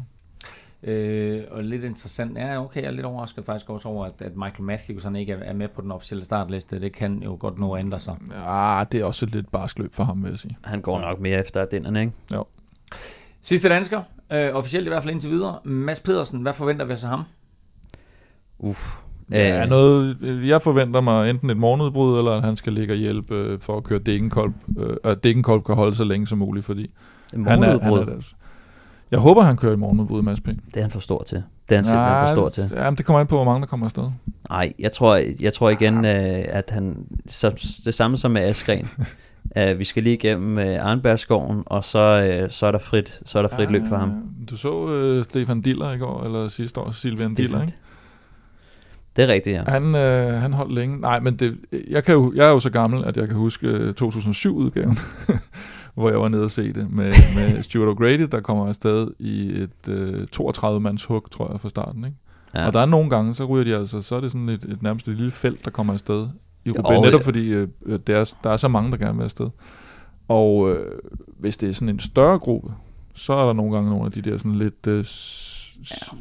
Øh, 0.86 1.42
og 1.50 1.64
lidt 1.64 1.84
interessant, 1.84 2.38
ja 2.38 2.64
okay, 2.64 2.80
jeg 2.82 2.86
er 2.86 2.92
lidt 2.92 3.06
overrasket 3.06 3.44
faktisk 3.44 3.70
også 3.70 3.88
over, 3.88 4.06
at, 4.06 4.12
at 4.18 4.36
Michael 4.36 4.62
Matthews 4.64 5.04
han 5.04 5.16
ikke 5.16 5.32
er, 5.32 5.38
er 5.38 5.52
med 5.52 5.68
på 5.68 5.80
den 5.82 5.92
officielle 5.92 6.24
startliste. 6.24 6.80
Det 6.80 6.92
kan 6.92 7.22
jo 7.22 7.36
godt 7.40 7.58
nå 7.58 7.72
at 7.74 7.80
ændre 7.80 8.00
sig. 8.00 8.14
Ja, 8.46 8.84
det 8.92 9.00
er 9.00 9.04
også 9.04 9.24
et 9.26 9.32
lidt 9.34 9.52
barsk 9.52 9.78
løb 9.78 9.94
for 9.94 10.04
ham, 10.04 10.22
vil 10.22 10.30
jeg 10.30 10.38
sige. 10.38 10.56
Han 10.64 10.80
går 10.80 11.00
nok 11.00 11.20
mere 11.20 11.38
efter 11.38 11.60
Ardennerne, 11.60 12.00
ikke? 12.00 12.12
Sidste 13.44 13.68
dansker, 13.68 14.02
øh, 14.32 14.54
officielt 14.54 14.86
i 14.86 14.88
hvert 14.88 15.02
fald 15.02 15.12
indtil 15.14 15.30
videre. 15.30 15.58
Mads 15.64 16.00
Pedersen, 16.00 16.40
hvad 16.40 16.52
forventer 16.52 16.84
vi 16.84 16.96
så 16.96 17.06
ham? 17.06 17.24
Uff. 18.58 18.96
Ja, 19.32 19.62
Øh, 19.62 19.68
noget, 19.68 20.16
jeg 20.48 20.62
forventer 20.62 21.00
mig 21.00 21.30
enten 21.30 21.50
et 21.50 21.56
morgenudbrud, 21.56 22.18
eller 22.18 22.30
at 22.30 22.42
han 22.44 22.56
skal 22.56 22.72
ligge 22.72 22.92
og 22.94 22.96
hjælpe 22.98 23.34
øh, 23.34 23.60
for 23.60 23.76
at 23.76 23.84
køre 23.84 23.98
Degenkolb, 23.98 24.54
øh, 24.78 24.96
at 25.04 25.24
Degenkolb 25.24 25.64
kan 25.64 25.74
holde 25.74 25.94
så 25.96 26.04
længe 26.04 26.26
som 26.26 26.38
muligt, 26.38 26.66
fordi 26.66 26.90
en 27.34 27.46
han 27.46 27.62
er, 27.62 27.66
han 27.66 27.78
morgenudbrud, 27.80 28.08
er, 28.12 28.16
altså- 28.16 28.34
jeg 29.10 29.18
håber, 29.20 29.42
han 29.42 29.56
kører 29.56 29.72
i 29.72 29.76
morgenudbrud, 29.76 30.22
Mads 30.22 30.40
P. 30.40 30.44
det 30.46 30.56
er 30.76 30.80
han 30.80 30.90
for 30.90 31.00
stor 31.00 31.22
til. 31.22 31.42
Det 31.68 31.74
er 31.74 31.76
han 31.76 31.84
simpelthen 31.84 32.28
for 32.28 32.34
stor 32.34 32.48
til. 32.48 32.76
Ja, 32.76 32.90
men 32.90 32.96
det 32.98 33.06
kommer 33.06 33.20
an 33.20 33.26
på, 33.26 33.34
hvor 33.36 33.44
mange 33.44 33.60
der 33.60 33.66
kommer 33.66 33.86
afsted. 33.86 34.10
Nej, 34.50 34.72
jeg 34.78 34.92
tror, 34.92 35.20
jeg 35.42 35.52
tror 35.54 35.70
igen, 35.70 36.04
øh, 36.04 36.44
at 36.48 36.70
han... 36.70 36.96
Så, 37.26 37.80
det 37.84 37.94
samme 37.94 38.16
som 38.16 38.30
med 38.30 38.42
Askren. 38.42 38.86
uh, 39.56 39.78
vi 39.78 39.84
skal 39.84 40.02
lige 40.02 40.14
igennem 40.14 40.56
uh, 40.56 40.90
Arnbergsskoven, 40.90 41.62
og 41.66 41.84
så, 41.84 42.40
uh, 42.44 42.50
så 42.50 42.66
er 42.66 42.70
der 42.70 42.78
frit, 42.78 43.20
så 43.26 43.38
er 43.38 43.42
der 43.42 43.56
frit 43.56 43.70
løb 43.70 43.82
for 43.88 43.96
ham. 43.96 44.08
Ja, 44.08 44.44
Du 44.50 44.56
så 44.56 44.88
øh, 44.88 45.24
Stefan 45.24 45.60
Diller 45.60 45.92
i 45.92 45.98
går, 45.98 46.24
eller 46.24 46.48
sidste 46.48 46.80
år, 46.80 46.90
Silvian 46.90 47.34
Diller, 47.34 47.62
ikke? 47.62 47.74
Det 49.16 49.24
er 49.24 49.28
rigtigt, 49.28 49.56
ja. 49.56 49.62
Han, 49.68 49.94
øh, 49.94 50.42
han 50.42 50.52
holdt 50.52 50.74
længe. 50.74 51.00
Nej, 51.00 51.20
men 51.20 51.36
det, 51.36 51.56
jeg, 51.88 52.04
kan 52.04 52.14
jo, 52.14 52.32
jeg 52.36 52.46
er 52.46 52.50
jo 52.50 52.60
så 52.60 52.70
gammel, 52.70 53.04
at 53.04 53.16
jeg 53.16 53.28
kan 53.28 53.36
huske 53.36 53.66
øh, 53.66 53.94
2007-udgaven, 54.02 54.98
hvor 55.94 56.10
jeg 56.10 56.20
var 56.20 56.28
nede 56.28 56.44
og 56.44 56.50
se 56.50 56.72
det 56.72 56.90
med, 56.90 57.12
med 57.34 57.62
Stuart 57.62 57.96
O'Grady, 57.96 58.26
der 58.26 58.40
kommer 58.40 58.68
afsted 58.68 59.10
i 59.18 59.62
et 59.62 59.88
øh, 59.88 60.26
32-mands 60.36 61.04
hug, 61.04 61.30
tror 61.30 61.50
jeg, 61.50 61.60
fra 61.60 61.68
starten. 61.68 62.04
Ikke? 62.04 62.16
Ja. 62.54 62.60
ja. 62.60 62.66
Og 62.66 62.72
der 62.72 62.80
er 62.80 62.86
nogle 62.86 63.10
gange, 63.10 63.34
så 63.34 63.44
ryger 63.44 63.64
de 63.64 63.76
altså, 63.76 64.02
så 64.02 64.16
er 64.16 64.20
det 64.20 64.30
sådan 64.32 64.48
et, 64.48 64.64
et 64.64 64.82
nærmest 64.82 65.08
et 65.08 65.16
lille 65.16 65.32
felt, 65.32 65.64
der 65.64 65.70
kommer 65.70 65.92
afsted 65.92 66.26
i 66.64 66.70
Roubaix, 66.70 67.00
netop 67.02 67.20
ja. 67.20 67.26
fordi 67.26 67.48
øh, 67.52 67.68
der, 68.06 68.16
er, 68.18 68.34
der 68.44 68.50
er 68.50 68.56
så 68.56 68.68
mange, 68.68 68.90
der 68.90 68.96
gerne 68.96 69.16
vil 69.18 69.24
afsted. 69.24 69.48
Og 70.28 70.70
øh, 70.72 70.86
hvis 71.38 71.56
det 71.56 71.68
er 71.68 71.72
sådan 71.72 71.88
en 71.88 71.98
større 71.98 72.38
gruppe, 72.38 72.70
så 73.14 73.32
er 73.32 73.46
der 73.46 73.52
nogle 73.52 73.74
gange 73.74 73.90
nogle 73.90 74.06
af 74.06 74.12
de 74.12 74.22
der 74.22 74.38
sådan 74.38 74.54
lidt, 74.54 74.86
øh, 74.86 75.04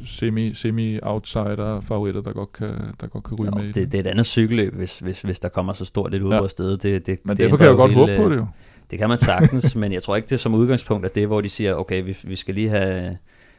semi, 0.04 0.54
semi-outsider 0.54 1.80
favoritter, 1.80 2.20
der 2.22 2.32
godt 2.32 2.52
kan, 2.52 2.68
der 3.00 3.06
godt 3.06 3.24
kan 3.24 3.38
ryge 3.38 3.50
Jo, 3.54 3.58
med 3.60 3.68
i 3.68 3.72
det, 3.72 3.92
det 3.92 3.98
er 3.98 4.02
et 4.02 4.06
andet 4.06 4.26
cykelløb, 4.26 4.74
hvis, 4.74 4.98
hvis, 4.98 5.22
hvis 5.22 5.40
der 5.40 5.48
kommer 5.48 5.72
så 5.72 5.84
stort 5.84 6.14
et 6.14 6.22
udbrud 6.22 6.40
Ja. 6.42 6.48
sted. 6.48 6.76
Det, 6.76 7.06
det, 7.06 7.18
Men 7.24 7.36
det 7.36 7.44
derfor 7.44 7.56
kan 7.56 7.66
jeg 7.66 7.72
jo 7.72 7.76
godt 7.76 7.92
hele- 7.92 8.00
håbe 8.00 8.16
på 8.24 8.30
det 8.30 8.36
jo. 8.36 8.46
Det 8.90 8.98
kan 8.98 9.08
man 9.08 9.18
sagtens, 9.18 9.74
men 9.80 9.92
jeg 9.92 10.02
tror 10.02 10.16
ikke, 10.16 10.26
det 10.26 10.32
er 10.32 10.36
som 10.38 10.54
udgangspunkt, 10.54 11.06
at 11.06 11.14
det 11.14 11.22
er, 11.22 11.26
hvor 11.26 11.40
de 11.40 11.48
siger, 11.48 11.74
okay, 11.74 12.04
vi, 12.04 12.16
vi 12.24 12.36
skal 12.36 12.54
lige 12.54 12.68
have... 12.68 13.16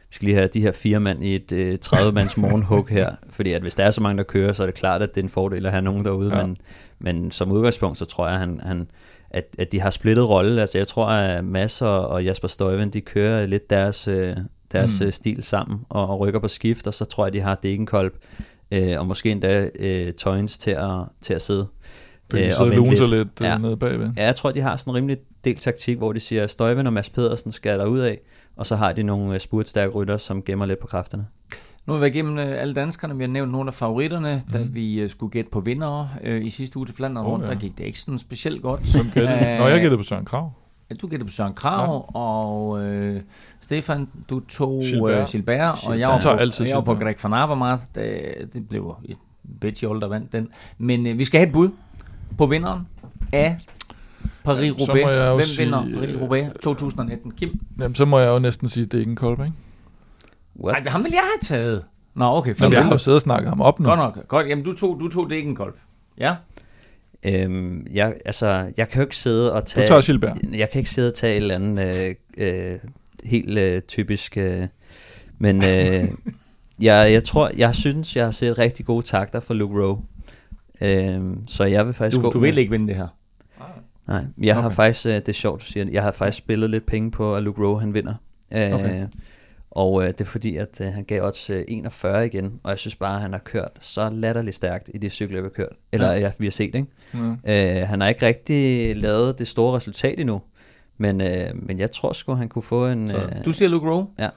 Vi 0.08 0.14
skal 0.14 0.26
lige 0.26 0.34
have 0.36 0.48
de 0.54 0.60
her 0.60 0.72
fire 0.72 1.00
mand 1.00 1.24
i 1.24 1.34
et 1.36 1.52
øh, 1.52 1.78
30-mands 1.86 2.36
morgenhug 2.36 2.88
her, 2.88 3.10
fordi 3.36 3.52
at 3.52 3.62
hvis 3.62 3.74
der 3.74 3.84
er 3.84 3.90
så 3.90 4.00
mange, 4.00 4.18
der 4.18 4.24
kører, 4.24 4.52
så 4.52 4.62
er 4.62 4.66
det 4.66 4.74
klart, 4.74 5.02
at 5.02 5.14
det 5.14 5.20
er 5.20 5.24
en 5.24 5.28
fordel 5.30 5.66
at 5.66 5.72
have 5.72 5.82
nogen 5.82 6.04
derude, 6.04 6.36
Ja. 6.36 6.46
men, 6.46 6.56
men 6.98 7.30
som 7.30 7.52
udgangspunkt, 7.52 7.98
så 7.98 8.04
tror 8.04 8.28
jeg, 8.28 8.38
han, 8.38 8.60
han, 8.62 8.88
at, 9.30 9.44
at 9.58 9.72
de 9.72 9.80
har 9.80 9.90
splittet 9.90 10.28
rolle. 10.28 10.60
Altså 10.60 10.78
jeg 10.78 10.88
tror, 10.88 11.06
at 11.06 11.44
Mads 11.44 11.82
og, 11.82 12.08
og 12.08 12.24
Jasper 12.24 12.48
Støjven, 12.48 12.90
de 12.90 13.00
kører 13.00 13.46
lidt 13.46 13.70
deres, 13.70 14.08
øh, 14.08 14.36
deres 14.72 15.00
Mm. 15.00 15.06
mm. 15.06 15.12
stil 15.12 15.42
sammen 15.42 15.78
og, 15.88 16.08
og 16.08 16.20
rykker 16.20 16.40
på 16.40 16.48
skift, 16.48 16.86
og 16.86 16.94
så 16.94 17.04
tror 17.04 17.26
jeg, 17.26 17.32
de 17.32 17.40
har 17.40 17.54
Degenkolb 17.54 18.14
øh, 18.70 18.98
og 19.00 19.06
måske 19.06 19.30
endda 19.30 19.70
øh, 19.78 20.12
Tøjens 20.12 20.58
til 20.58 20.70
at, 20.70 20.90
til 21.20 21.34
at 21.34 21.42
sidde. 21.42 21.66
Fordi 22.30 22.42
de 22.42 22.48
øh, 22.48 22.54
og 22.60 22.68
luner 22.68 22.90
lidt. 22.90 23.10
lidt 23.10 23.28
Ja. 23.40 23.46
ja. 23.48 23.58
nede 23.58 23.76
bagved. 23.76 24.10
Ja, 24.16 24.24
jeg 24.24 24.36
tror, 24.36 24.52
de 24.52 24.60
har 24.60 24.76
sådan 24.76 24.90
en 24.90 24.96
rimelig 24.96 25.16
del 25.44 25.56
taktik, 25.56 25.98
hvor 25.98 26.12
de 26.12 26.20
siger, 26.20 26.44
at 26.44 26.50
Støjven 26.50 26.86
og 26.86 26.92
Mads 26.92 27.10
Pedersen 27.10 27.52
skal 27.52 27.78
der 27.78 27.86
ud 27.86 27.98
af, 27.98 28.20
og 28.56 28.66
så 28.66 28.76
har 28.76 28.92
de 28.92 29.02
nogle 29.02 29.34
øh, 29.34 29.40
spurtstærke 29.40 29.92
rytter, 29.92 30.16
som 30.16 30.42
gemmer 30.42 30.66
lidt 30.66 30.78
på 30.78 30.86
kræfterne. 30.86 31.26
Nu 31.86 31.92
har 31.92 31.98
vi 31.98 32.00
været 32.00 32.14
igennem 32.14 32.38
øh, 32.38 32.62
alle 32.62 32.74
danskerne. 32.74 33.16
Vi 33.16 33.22
har 33.22 33.28
nævnt 33.28 33.52
nogle 33.52 33.68
af 33.68 33.74
favoritterne, 33.74 34.42
mm. 34.46 34.52
da 34.52 34.58
Mhm. 34.58 34.74
vi 34.74 35.00
øh, 35.00 35.10
skulle 35.10 35.30
gætte 35.30 35.50
på 35.50 35.60
vindere 35.60 36.08
øh, 36.22 36.44
i 36.44 36.50
sidste 36.50 36.76
uge 36.76 36.86
til 36.86 36.94
Flandern 36.94 37.26
Åh, 37.26 37.32
rundt. 37.32 37.44
ja. 37.46 37.50
Der 37.50 37.58
gik 37.58 37.78
det 37.78 37.84
ikke 37.84 38.00
sådan 38.00 38.18
specielt 38.18 38.62
godt. 38.62 38.80
Hvem 38.96 39.10
gættede? 39.14 39.58
Nå, 39.58 39.66
jeg 39.66 39.80
gættede 39.80 39.96
på 39.96 40.02
Søren 40.02 40.24
Krav. 40.24 40.52
Ja, 40.90 40.94
du 40.94 41.06
gættede 41.06 41.28
på 41.28 41.32
Søren 41.32 41.54
Krav, 41.54 41.92
ja. 42.14 42.18
og 42.20 42.82
øh, 42.84 43.20
Stefan, 43.60 44.08
du 44.30 44.40
tog 44.40 44.82
Gilbert. 44.82 45.28
Gilbert, 45.28 45.78
og 45.86 45.98
jeg 45.98 46.08
var 46.08 46.20
på, 46.24 46.28
altid 46.28 46.66
jeg 46.66 46.76
var 46.76 46.82
på. 46.82 46.94
Greg 46.94 47.14
van 47.22 47.32
Avermaet. 47.32 47.80
Det, 47.94 48.24
det 48.54 48.68
blev 48.68 48.96
et 49.04 49.16
Betjol, 49.60 50.00
der 50.00 50.08
vandt 50.08 50.32
den. 50.32 50.48
Men 50.78 51.06
øh, 51.06 51.18
vi 51.18 51.24
skal 51.24 51.38
have 51.40 51.46
et 51.46 51.52
bud 51.52 51.68
på 52.38 52.46
vinderen 52.46 52.80
af 53.32 53.56
Paris-Roubaix. 54.46 55.02
må 55.04 55.10
jeg 55.10 55.28
jo 55.28 55.34
Hvem 55.34 55.44
sige, 55.46 55.64
vinder 55.64 55.82
øh, 55.86 55.92
Paris-Roubaix 55.98 56.58
2019? 56.62 57.30
Kim? 57.30 57.60
Jamen, 57.80 57.94
så 57.94 58.04
må 58.04 58.18
jeg 58.18 58.28
jo 58.28 58.38
næsten 58.38 58.68
sige, 58.68 58.84
at 58.84 58.92
det 58.92 58.98
er 58.98 59.00
ikke 59.00 59.10
en 59.10 59.16
kolb, 59.16 59.40
ikke? 59.40 59.52
What? 60.64 60.72
Nej, 60.84 60.92
ham 60.92 61.04
vil 61.04 61.12
jeg 61.12 61.20
have 61.22 61.58
taget. 61.60 61.82
Nå, 62.14 62.24
okay. 62.24 62.54
Jamen, 62.62 62.72
jeg 62.72 62.80
har 62.82 62.86
jo 62.88 62.90
Godt 62.92 63.00
siddet 63.00 63.16
og 63.16 63.20
snakket 63.20 63.48
ham 63.48 63.60
op 63.60 63.80
nu. 63.80 63.94
nok. 63.96 64.28
Godt. 64.28 64.48
Jamen, 64.48 64.64
du 64.64 64.72
tog, 64.72 64.96
du 65.00 65.08
tog 65.08 65.30
det 65.30 65.36
ikke 65.36 65.48
en 65.48 65.56
kolb. 65.56 65.74
Ja? 66.18 66.34
Øhm, 67.26 67.86
jeg, 67.92 68.14
altså, 68.26 68.72
jeg 68.76 68.88
kan 68.88 69.00
jo 69.00 69.02
ikke 69.06 69.16
sidde 69.16 69.52
og 69.52 69.60
Du 69.60 69.66
tage... 69.66 69.86
tager 69.86 70.02
Gilbert. 70.02 70.38
Jeg 70.52 70.70
kan 70.70 70.78
ikke 70.78 70.90
sidde 70.90 71.08
og 71.10 71.14
tage 71.14 71.32
et 71.32 71.36
eller 71.36 71.54
andet 71.54 72.14
øh, 72.38 72.72
øh, 72.72 72.78
helt 73.24 73.58
øh, 73.58 73.82
typisk... 73.82 74.36
Øh, 74.36 74.66
men 75.38 75.56
øh, 75.64 76.04
jeg, 76.88 77.12
jeg 77.12 77.24
tror, 77.24 77.50
jeg 77.56 77.74
synes, 77.74 78.16
jeg 78.16 78.24
har 78.24 78.30
set 78.30 78.58
rigtig 78.58 78.86
gode 78.86 79.06
takter 79.06 79.40
fra 79.40 79.54
Luke 79.54 79.82
Rowe. 79.82 79.98
Øh, 80.80 81.20
så 81.48 81.64
jeg 81.64 81.86
vil 81.86 81.94
faktisk 81.94 82.16
Du, 82.16 82.22
gå 82.22 82.30
du 82.30 82.40
med- 82.40 82.48
vil 82.48 82.58
ikke 82.58 82.70
vinde 82.70 82.88
det 82.88 82.96
her. 82.96 83.06
Nej, 84.08 84.24
jeg 84.38 84.54
okay. 84.56 84.62
har 84.62 84.70
faktisk, 84.70 85.06
øh, 85.06 85.12
det 85.12 85.28
er 85.28 85.32
sjovt, 85.32 85.60
du 85.60 85.66
siger 85.66 85.84
det, 85.84 85.92
jeg 85.92 86.02
har 86.02 86.12
faktisk 86.12 86.38
spillet 86.38 86.70
lidt 86.70 86.86
penge 86.86 87.10
på, 87.10 87.36
at 87.36 87.42
Luke 87.42 87.62
Rowe 87.62 87.80
han 87.80 87.94
vinder. 87.94 88.14
Øh, 88.52 88.72
Okay. 88.74 89.06
Og 89.70 90.02
øh, 90.02 90.08
det 90.08 90.20
er 90.20 90.24
fordi, 90.24 90.56
at 90.56 90.80
øh, 90.80 90.86
han 90.86 91.04
gav 91.04 91.22
odds 91.24 91.50
øh, 91.50 91.64
41 91.68 92.26
igen, 92.26 92.60
og 92.62 92.70
jeg 92.70 92.78
synes 92.78 92.94
bare, 92.96 93.14
at 93.14 93.20
han 93.20 93.32
har 93.32 93.38
kørt 93.38 93.70
så 93.80 94.10
latterligt 94.10 94.56
stærkt 94.56 94.90
i 94.94 94.98
de 94.98 95.08
cykler, 95.08 95.40
vi 95.40 95.44
har 95.44 95.50
kørt. 95.50 95.72
Eller 95.92 96.12
ja. 96.12 96.18
Ja, 96.18 96.30
vi 96.38 96.46
har 96.46 96.50
set, 96.50 96.74
ikke? 96.74 96.86
Ja. 97.46 97.80
Øh, 97.80 97.88
han 97.88 98.00
har 98.00 98.08
ikke 98.08 98.26
rigtig 98.26 98.96
lavet 98.96 99.38
det 99.38 99.48
store 99.48 99.76
resultat 99.76 100.20
endnu, 100.20 100.40
men, 100.98 101.20
øh, 101.20 101.50
men 101.54 101.78
jeg 101.78 101.90
tror 101.90 102.12
sgu, 102.12 102.34
han 102.34 102.48
kunne 102.48 102.62
få 102.62 102.86
en... 102.86 103.08
Så 103.08 103.16
Øh, 103.16 103.44
du 103.44 103.52
siger 103.52 103.68
Luke 103.68 103.90
Rowe. 103.90 104.06
Ja. 104.18 104.28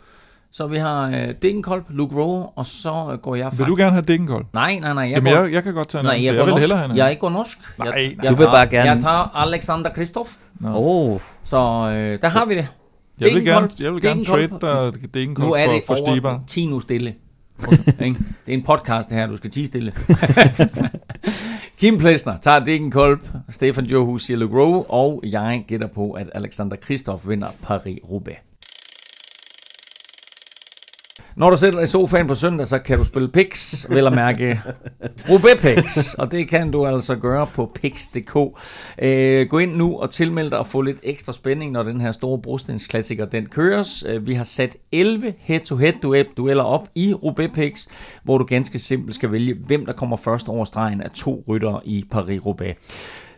Så 0.51 0.67
vi 0.67 0.77
har 0.77 1.07
øh, 1.09 1.33
Degenkolb, 1.41 1.85
Luke 1.89 2.15
Rowe, 2.15 2.45
og 2.49 2.65
så 2.65 3.09
øh, 3.11 3.17
går 3.19 3.35
jeg 3.35 3.51
Vil 3.57 3.65
du 3.67 3.75
gerne 3.75 3.91
have 3.91 4.01
Degenkolb? 4.01 4.47
Nej, 4.53 4.79
nej, 4.79 4.93
nej. 4.93 5.03
Jeg 5.03 5.11
Jamen, 5.15 5.33
går... 5.33 5.41
jeg, 5.43 5.53
jeg 5.53 5.63
kan 5.63 5.73
godt 5.73 5.87
tage 5.87 5.99
en 5.99 6.05
Nej, 6.05 6.13
anden, 6.13 6.25
jeg 6.25 6.33
for 6.33 6.37
går 6.37 6.45
jeg 6.45 6.45
vil 6.47 6.51
norsk. 6.53 6.61
hellere 6.61 6.77
have 6.79 6.91
en 6.91 6.97
Jeg 6.97 7.17
går 7.19 7.29
norsk. 7.29 7.57
Nej, 7.77 7.87
jeg, 7.87 7.95
nej. 8.07 8.15
jeg 8.23 8.31
Du 8.31 8.35
vil 8.35 8.37
tager, 8.37 8.51
bare 8.51 8.67
gerne- 8.67 8.91
Jeg 8.91 9.01
tager 9.01 9.37
Alexander 9.37 9.89
Kristoff. 9.89 10.29
oh, 10.65 11.19
Så 11.43 11.57
øh, 11.57 12.21
der 12.21 12.27
har 12.27 12.45
vi 12.45 12.55
det. 12.55 12.67
Jeg 13.19 13.33
vil 13.33 13.45
gerne, 13.45 13.69
jeg 13.79 13.93
vil 13.93 14.01
gerne 14.01 14.23
trade 14.25 14.47
dig 14.61 15.13
Degenkolb 15.13 15.47
Nu 15.47 15.53
er 15.53 15.65
for, 15.65 15.73
det 15.73 15.83
for 15.87 15.93
over 16.01 16.13
Stibar. 16.13 16.41
10 16.47 16.65
nu 16.65 16.79
stille. 16.79 17.13
Ikke? 18.01 18.19
det 18.45 18.53
er 18.53 18.57
en 18.57 18.63
podcast 18.63 19.09
det 19.09 19.17
her, 19.17 19.27
du 19.27 19.37
skal 19.37 19.49
tige 19.49 19.67
stille. 19.67 19.93
Kim 21.79 21.97
Plesner 21.97 22.37
tager 22.37 22.59
Degenkolb, 22.59 23.27
Stefan 23.49 23.85
Johus 23.85 24.23
siger 24.23 24.37
Luke 24.37 24.55
Rowe, 24.57 24.83
og 24.91 25.21
jeg 25.25 25.65
gætter 25.67 25.87
på, 25.87 26.11
at 26.11 26.27
Alexander 26.35 26.75
Kristoff 26.81 27.27
vinder 27.27 27.47
Paris-Roubaix. 27.63 28.48
Når 31.39 31.49
du 31.49 31.57
sætter 31.57 31.79
dig 31.79 31.83
i 31.83 31.87
sofaen 31.87 32.27
på 32.27 32.35
søndag, 32.35 32.67
så 32.67 32.79
kan 32.79 32.97
du 32.97 33.05
spille 33.05 33.27
Pix, 33.27 33.85
vel 33.89 34.07
at 34.07 34.13
mærke 34.13 34.61
Roubaix 35.29 35.61
Pix, 35.61 36.13
og 36.13 36.31
det 36.31 36.47
kan 36.47 36.71
du 36.71 36.85
altså 36.85 37.15
gøre 37.15 37.47
på 37.47 37.71
pix.dk. 37.75 38.35
Øh, 39.01 39.47
gå 39.47 39.57
ind 39.57 39.75
nu 39.75 39.99
og 39.99 40.09
tilmeld 40.09 40.49
dig 40.49 40.59
og 40.59 40.67
få 40.67 40.81
lidt 40.81 40.97
ekstra 41.03 41.33
spænding, 41.33 41.71
når 41.71 41.83
den 41.83 42.01
her 42.01 42.11
store 42.11 42.39
brostensklassiker 42.41 43.25
den 43.25 43.45
køres. 43.45 44.03
Øh, 44.07 44.27
vi 44.27 44.33
har 44.33 44.43
sat 44.43 44.77
11 44.91 45.33
head-to-head 45.39 46.25
dueller 46.37 46.63
op 46.63 46.87
i 46.95 47.13
Roubaix 47.13 47.53
Pix, 47.53 47.87
hvor 48.23 48.37
du 48.37 48.45
ganske 48.45 48.79
simpelt 48.79 49.15
skal 49.15 49.31
vælge, 49.31 49.55
hvem 49.65 49.85
der 49.85 49.93
kommer 49.93 50.17
først 50.17 50.49
over 50.49 50.65
stregen 50.65 51.01
af 51.01 51.11
to 51.11 51.43
ryttere 51.47 51.79
i 51.85 52.05
Paris-Roubaix. 52.15 52.73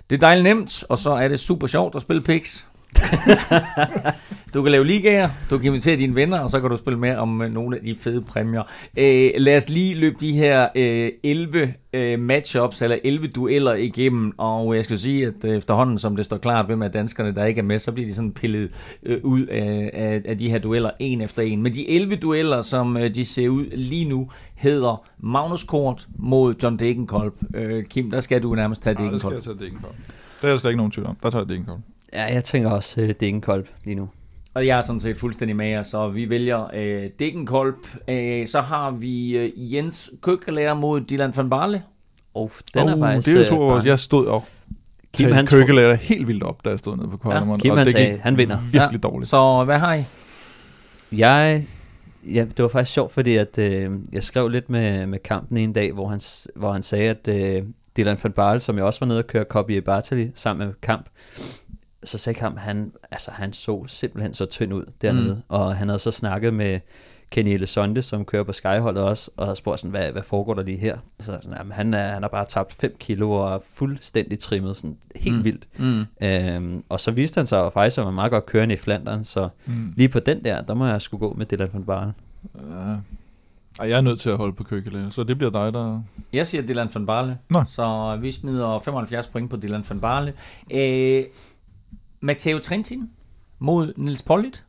Det 0.09 0.15
er 0.15 0.19
dejligt 0.19 0.43
nemt, 0.43 0.83
og 0.89 0.97
så 0.97 1.11
er 1.11 1.27
det 1.27 1.39
super 1.39 1.67
sjovt 1.67 1.95
at 1.95 2.01
spille 2.01 2.21
Pix. 2.21 2.63
Du 4.53 4.61
kan 4.63 4.71
lave 4.71 4.85
ligaer, 4.85 5.29
du 5.49 5.57
kan 5.57 5.67
invitere 5.67 5.95
dine 5.95 6.15
venner, 6.15 6.39
og 6.39 6.49
så 6.49 6.59
kan 6.59 6.69
du 6.69 6.77
spille 6.77 6.99
med 6.99 7.15
om 7.15 7.41
øh, 7.41 7.51
nogle 7.53 7.77
af 7.77 7.83
de 7.83 7.95
fede 7.95 8.21
præmier. 8.21 8.63
Øh, 8.97 9.31
lad 9.37 9.57
os 9.57 9.69
lige 9.69 9.95
løbe 9.95 10.15
de 10.19 10.31
her 10.31 10.67
øh, 10.75 11.09
11 11.23 11.73
øh, 11.93 12.19
matchups, 12.19 12.81
eller 12.81 12.97
11 13.03 13.27
dueller 13.27 13.73
igennem, 13.73 14.33
og 14.37 14.75
jeg 14.75 14.83
skal 14.83 14.99
sige, 14.99 15.27
at 15.27 15.33
øh, 15.45 15.57
efterhånden, 15.57 15.97
som 15.97 16.15
det 16.15 16.25
står 16.25 16.37
klart, 16.37 16.65
hvem 16.65 16.81
er 16.81 16.87
danskerne, 16.87 17.35
der 17.35 17.45
ikke 17.45 17.59
er 17.59 17.63
med, 17.63 17.79
så 17.79 17.91
bliver 17.91 18.07
de 18.07 18.13
sådan 18.13 18.31
pillet 18.31 18.71
øh, 19.03 19.17
ud 19.23 19.45
af, 19.45 19.89
af, 19.93 20.21
af 20.25 20.37
de 20.37 20.49
her 20.49 20.59
dueller 20.59 20.91
en 20.99 21.21
efter 21.21 21.43
en. 21.43 21.61
Men 21.63 21.73
de 21.73 21.89
11 21.89 22.15
dueller, 22.15 22.61
som 22.61 22.97
øh, 22.97 23.15
de 23.15 23.25
ser 23.25 23.49
ud 23.49 23.65
lige 23.75 24.05
nu, 24.09 24.29
hedder 24.55 25.03
Magnus 25.19 25.63
Kort 25.63 26.07
mod 26.15 26.55
John 26.63 26.79
Degenkolb. 26.79 27.33
Øh, 27.55 27.83
Kim, 27.85 28.11
der 28.11 28.19
skal 28.19 28.43
du 28.43 28.55
nærmest 28.55 28.81
tage 28.81 28.93
Nej, 28.93 29.11
der 29.11 29.17
skal 29.17 29.29
Degenkolb. 29.29 29.47
jeg 29.47 29.57
tage 29.57 29.69
Degenkolb. 29.69 29.95
Det 30.41 30.47
er 30.47 30.51
der 30.51 30.57
slet 30.57 30.71
ikke 30.71 30.77
nogen 30.77 30.91
tvivl 30.91 31.07
om. 31.07 31.15
Der 31.23 31.29
tager 31.29 31.43
jeg 31.43 31.49
Degenkolb. 31.49 31.79
Ja, 32.13 32.33
jeg 32.33 32.43
tænker 32.43 32.69
også, 32.69 33.01
øh, 33.01 33.07
det 33.07 33.23
er 33.23 33.29
en 33.29 33.41
kolb 33.41 33.69
lige 33.83 33.95
nu. 33.95 34.09
Og 34.53 34.67
jeg 34.67 34.77
er 34.77 34.81
sådan 34.81 34.99
set 34.99 35.17
fuldstændig 35.17 35.55
med 35.55 35.67
jer, 35.67 35.83
så 35.83 36.09
vi 36.09 36.29
vælger 36.29 36.69
øh, 36.73 37.09
Degenkolb. 37.19 37.75
Øh, 38.07 38.47
så 38.47 38.61
har 38.61 38.91
vi 38.91 39.37
øh, 39.37 39.73
Jens 39.73 40.11
Køkkelærer 40.21 40.73
mod 40.73 41.01
Dylan 41.01 41.33
van 41.37 41.49
Barle. 41.49 41.83
Oh, 42.33 42.49
den 42.73 42.89
er 42.89 42.93
oh, 42.95 42.99
faktisk, 42.99 43.25
det 43.25 43.35
er 43.35 43.41
jo 43.41 43.47
to 43.47 43.55
øh, 43.55 43.61
år. 43.61 43.85
Jeg 43.85 43.99
stod 43.99 44.25
og 44.25 44.43
Kim, 45.13 45.23
talte 45.23 45.35
han 45.35 45.45
køkkelærer 45.45 45.93
helt 45.95 46.27
vildt 46.27 46.43
op, 46.43 46.65
da 46.65 46.69
jeg 46.69 46.79
stod 46.79 46.97
nede 46.97 47.07
på 47.07 47.17
Kvartemont. 47.17 47.61
Kim, 47.61 47.71
og 47.71 47.77
han 47.77 47.85
det 47.85 47.93
sagde, 47.93 48.17
han 48.17 48.37
vinder. 48.37 48.57
virkelig 48.71 49.03
dårligt. 49.03 49.29
Så 49.29 49.63
hvad 49.63 49.79
har 49.79 49.93
I? 49.93 50.03
Jeg, 51.11 51.63
ja, 52.33 52.45
det 52.57 52.63
var 52.63 52.67
faktisk 52.67 52.93
sjovt, 52.93 53.13
fordi 53.13 53.35
at, 53.35 53.57
øh, 53.57 53.91
jeg 54.11 54.23
skrev 54.23 54.47
lidt 54.47 54.69
med, 54.69 55.07
med 55.07 55.19
kampen 55.19 55.57
en 55.57 55.73
dag, 55.73 55.91
hvor 55.91 56.07
han, 56.07 56.21
hvor 56.55 56.71
han 56.71 56.83
sagde, 56.83 57.09
at 57.09 57.27
øh, 57.27 57.63
Dylan 57.97 58.17
van 58.23 58.31
Barle, 58.31 58.59
som 58.59 58.77
jeg 58.77 58.85
også 58.85 58.99
var 58.99 59.07
nede 59.07 59.19
og 59.19 59.27
køre 59.27 59.43
Copy 59.43 59.77
Bartali 59.77 60.31
sammen 60.35 60.67
med 60.67 60.75
Kamp, 60.81 61.05
så 62.03 62.17
sagde 62.17 62.39
Kamp, 62.39 62.57
han, 62.57 62.91
altså, 63.11 63.31
han 63.31 63.53
så 63.53 63.83
simpelthen 63.87 64.33
så 64.33 64.45
tynd 64.45 64.73
ud 64.73 64.83
dernede, 65.01 65.33
mm. 65.35 65.41
og 65.49 65.75
han 65.75 65.87
havde 65.87 65.99
så 65.99 66.11
snakket 66.11 66.53
med 66.53 66.79
Kenny 67.29 67.49
Elesonde, 67.49 68.01
som 68.01 68.25
kører 68.25 68.43
på 68.43 68.53
Skyholdet 68.53 69.03
også, 69.03 69.31
og 69.37 69.45
havde 69.45 69.55
spurgt 69.55 69.79
sådan, 69.79 69.91
hvad, 69.91 70.11
hvad 70.11 70.23
foregår 70.23 70.53
der 70.53 70.63
lige 70.63 70.77
her? 70.77 70.97
Så 71.19 71.25
sådan, 71.25 71.53
jamen, 71.57 71.71
han, 71.71 71.93
er, 71.93 72.07
han 72.07 72.21
har 72.21 72.29
bare 72.29 72.45
tabt 72.45 72.73
5 72.73 72.95
kilo 72.99 73.31
og 73.31 73.53
er 73.55 73.59
fuldstændig 73.73 74.39
trimmet, 74.39 74.77
sådan 74.77 74.97
helt 75.15 75.35
Mm. 75.37 75.43
vildt. 75.43 75.67
Mm. 75.77 76.05
Øhm, 76.27 76.83
og 76.89 76.99
så 76.99 77.11
viste 77.11 77.37
han 77.39 77.47
sig 77.47 77.57
jo 77.57 77.69
faktisk, 77.69 77.97
at 77.97 78.05
var 78.05 78.11
meget 78.11 78.31
godt 78.31 78.45
kørende 78.45 78.75
i 78.75 78.77
Flandern, 78.77 79.23
så 79.23 79.49
Mm. 79.65 79.93
lige 79.95 80.09
på 80.09 80.19
den 80.19 80.43
der, 80.43 80.61
der 80.61 80.73
må 80.73 80.85
jeg 80.85 81.01
skulle 81.01 81.19
gå 81.27 81.33
med 81.37 81.45
Dylan 81.45 81.69
van 81.73 81.83
Barle. 81.83 82.13
Ja. 82.55 82.95
Ej, 83.79 83.89
jeg 83.89 83.97
er 83.97 84.01
nødt 84.01 84.19
til 84.19 84.29
at 84.29 84.37
holde 84.37 84.53
på 84.53 84.63
køkkelærer, 84.63 85.09
så 85.09 85.23
det 85.23 85.37
bliver 85.37 85.51
dig, 85.51 85.73
der... 85.73 86.01
Jeg 86.33 86.47
siger 86.47 86.61
Dylan 86.67 86.89
van 86.93 87.05
Barle. 87.05 87.37
Nå. 87.49 87.63
Så 87.67 88.17
vi 88.21 88.31
smider 88.31 88.79
75 88.79 89.27
point 89.27 89.49
på 89.49 89.55
Dylan 89.57 89.85
van 89.89 89.99
Barle. 89.99 90.33
Øh, 90.73 91.23
Matteo 92.21 92.59
Trentin 92.59 93.09
mod 93.59 93.93
Nils 93.97 94.21
Pollitt. 94.21 94.65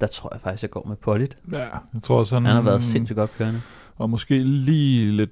Der 0.00 0.06
tror 0.06 0.34
jeg 0.34 0.40
faktisk, 0.40 0.62
jeg 0.62 0.70
går 0.70 0.84
med 0.88 0.96
Pollitt. 0.96 1.36
Ja, 1.52 1.58
jeg 1.94 2.02
tror 2.02 2.18
også, 2.18 2.36
han, 2.36 2.44
Han 2.44 2.54
har 2.54 2.62
været 2.62 2.82
sindssygt 2.84 3.16
godt 3.16 3.30
kørende. 3.38 3.60
Og 3.96 4.10
måske 4.10 4.38
lige 4.38 5.12
lidt 5.12 5.30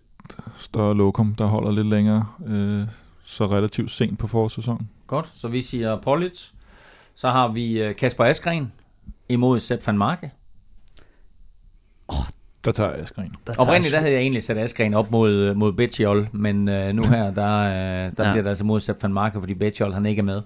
større 0.56 0.96
lokum, 0.96 1.34
der 1.34 1.44
holder 1.44 1.72
lidt 1.72 1.86
længere, 1.86 2.26
øh, 2.46 2.88
så 3.24 3.46
relativt 3.46 3.90
sent 3.90 4.18
på 4.18 4.26
forårssæsonen. 4.26 4.90
Godt, 5.06 5.28
så 5.34 5.48
vi 5.48 5.62
siger 5.62 6.00
Pollitt. 6.00 6.52
Så 7.14 7.30
har 7.30 7.48
vi 7.48 7.82
øh, 7.82 7.96
Kasper 7.96 8.24
Askren 8.24 8.72
imod 9.28 9.60
Sepp 9.60 9.86
van 9.86 9.98
Marke. 9.98 10.30
Der 12.64 12.72
tager 12.72 12.90
jeg. 12.90 13.06
Der 13.46 13.52
tager 13.52 13.66
Oprindeligt 13.66 13.92
der 13.92 14.00
havde 14.00 14.12
jeg 14.12 14.20
egentlig 14.20 14.42
sat 14.42 14.58
Askren 14.58 14.94
op 14.94 15.10
mod, 15.10 15.30
øh, 15.30 15.56
mod 15.56 15.72
Betjol, 15.72 16.28
men 16.32 16.68
øh, 16.68 16.94
nu 16.94 17.02
her, 17.10 17.30
der, 17.30 17.58
øh, 17.58 18.12
der 18.16 18.24
ja. 18.26 18.32
Bliver 18.32 18.42
det 18.42 18.46
altså 18.46 18.64
mod 18.64 18.80
Sepp 18.80 19.02
van 19.02 19.12
Marke, 19.12 19.40
fordi 19.40 19.54
Betjol 19.54 19.92
han 19.92 20.06
ikke 20.06 20.20
er 20.20 20.24
med. 20.24 20.42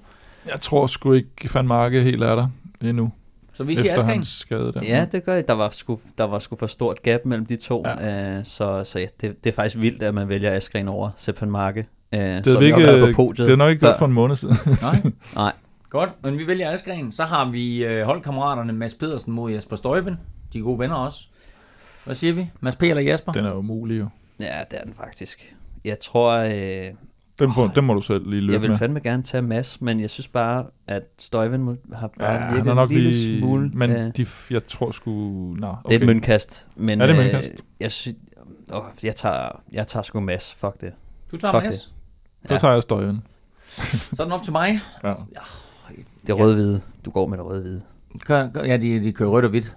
Jeg 0.51 0.61
tror 0.61 0.87
sgu 0.87 1.13
ikke, 1.13 1.51
Van 1.55 1.67
Marke 1.67 2.03
helt 2.03 2.23
er 2.23 2.35
der 2.35 2.49
endnu. 2.81 3.13
Så 3.53 3.65
vi 3.65 3.75
siger 3.75 3.85
efter 3.85 4.03
Askren. 4.03 4.15
hans 4.15 4.29
skade 4.29 4.73
der. 4.73 4.81
Ja, 4.83 5.07
det 5.13 5.25
gør 5.25 5.35
jeg. 5.35 5.49
Der 5.49 5.55
var 5.55 5.69
sgu, 5.73 5.99
der 6.19 6.25
var 6.25 6.39
sgu 6.39 6.57
for 6.57 6.67
stort 6.67 7.03
gap 7.03 7.21
mellem 7.25 7.47
de 7.47 7.57
to. 7.57 7.85
Ja. 7.87 8.39
Uh, 8.39 8.45
så 8.45 8.85
så 8.85 8.99
ja, 8.99 9.07
det, 9.21 9.45
det 9.45 9.51
er 9.51 9.55
faktisk 9.55 9.77
vildt, 9.79 10.03
at 10.03 10.15
man 10.15 10.29
vælger 10.29 10.53
Askren 10.53 10.89
over 10.89 11.11
Sepan 11.17 11.51
Marke. 11.51 11.87
Uh, 12.13 12.19
det, 12.19 12.47
er 12.47 12.61
ikke, 12.61 12.77
det 12.87 13.49
er 13.49 13.57
nok 13.57 13.71
ikke 13.71 13.81
gjort 13.81 13.99
for 13.99 14.07
en 14.07 14.13
måned 14.13 14.37
siden. 14.37 14.55
Nej. 14.67 15.13
Nej. 15.43 15.53
Godt, 15.91 16.11
men 16.23 16.39
vi 16.39 16.47
vælger 16.47 16.71
Askren. 16.71 17.13
Så 17.13 17.25
har 17.25 17.51
vi 17.51 17.85
øh, 17.85 18.05
holdkammeraterne 18.05 18.73
Mads 18.73 18.95
Pedersen 18.95 19.35
mod 19.35 19.53
Jesper 19.53 19.77
Støjven. 19.77 20.19
De 20.53 20.59
er 20.59 20.63
gode 20.63 20.79
venner 20.79 20.97
også. 20.97 21.21
Hvad 22.09 22.17
siger 22.17 22.33
vi? 22.33 22.51
Mads 22.61 22.77
P. 22.77 22.83
eller 22.83 23.03
Jesper? 23.03 23.33
Den 23.33 23.45
er 23.45 23.53
umulig 23.53 23.99
jo. 24.01 24.09
Ja, 24.41 24.45
det 24.71 24.79
er 24.81 24.85
den 24.85 24.95
faktisk. 24.95 25.55
Jeg 25.85 26.01
tror, 26.01 26.33
øh, 26.33 26.87
Den, 27.39 27.55
får, 27.55 27.67
den 27.67 27.85
må 27.85 27.95
du 27.95 28.01
selv 28.01 28.25
lige 28.31 28.35
jeg 28.37 28.43
løbe 28.43 28.61
vil 28.61 28.71
med. 28.71 28.79
fandme 28.79 29.01
gerne 29.01 29.23
tage 29.23 29.43
Mads, 29.43 29.81
men 29.81 30.01
jeg 30.01 30.11
synes 30.11 30.29
bare, 30.29 30.65
at 30.87 31.03
Støjven 31.19 31.79
har 31.95 32.11
bare 32.21 32.33
Ja, 32.33 32.33
ja, 32.35 32.39
han 32.41 32.55
virket 32.55 32.75
nok 32.75 32.89
en 32.91 32.95
lille 32.95 33.11
lige... 33.11 33.39
smule. 33.41 33.71
Men 33.75 33.91
øh, 33.91 34.13
de, 34.17 34.27
jeg 34.51 34.67
tror 34.67 34.91
sgu... 34.91 35.11
Nå, 35.57 35.67
okay. 35.67 35.77
Det 35.89 35.95
er 35.95 35.99
et 36.01 36.07
møntkast. 36.07 36.69
Men, 36.77 37.01
Er 37.01 37.07
det 37.07 37.13
øh, 37.15 37.19
møntkast? 37.21 37.53
jeg, 37.81 37.93
synes, 37.93 38.17
åh, 38.73 38.83
jeg, 39.03 39.17
tager, 39.17 39.63
jeg 39.73 39.87
tager 39.87 40.03
sgu 40.03 40.21
Mads. 40.21 40.55
Fuck 40.55 40.81
det. 40.81 40.93
Du 41.33 41.37
tager 41.37 41.53
Fuck 41.55 41.65
Mads. 41.65 41.75
Så 42.47 42.55
Ja. 42.55 42.59
tager 42.59 42.75
jeg 42.75 42.83
støjen. 42.83 43.23
Så 43.69 44.17
er 44.19 44.25
den 44.25 44.33
op 44.33 44.43
til 44.43 44.53
mig. 44.53 44.81
Ja. 45.05 45.15
Det 46.21 46.29
er 46.31 46.33
rød-hvide. 46.35 46.81
Du 47.05 47.11
går 47.11 47.27
med 47.27 47.39
det 47.39 47.47
rød-hvide. 47.47 47.83
Ja, 48.55 48.77
de, 48.77 49.03
de 49.03 49.13
kører 49.13 49.29
rødt 49.31 49.45
og 49.45 49.51
hvidt. 49.51 49.77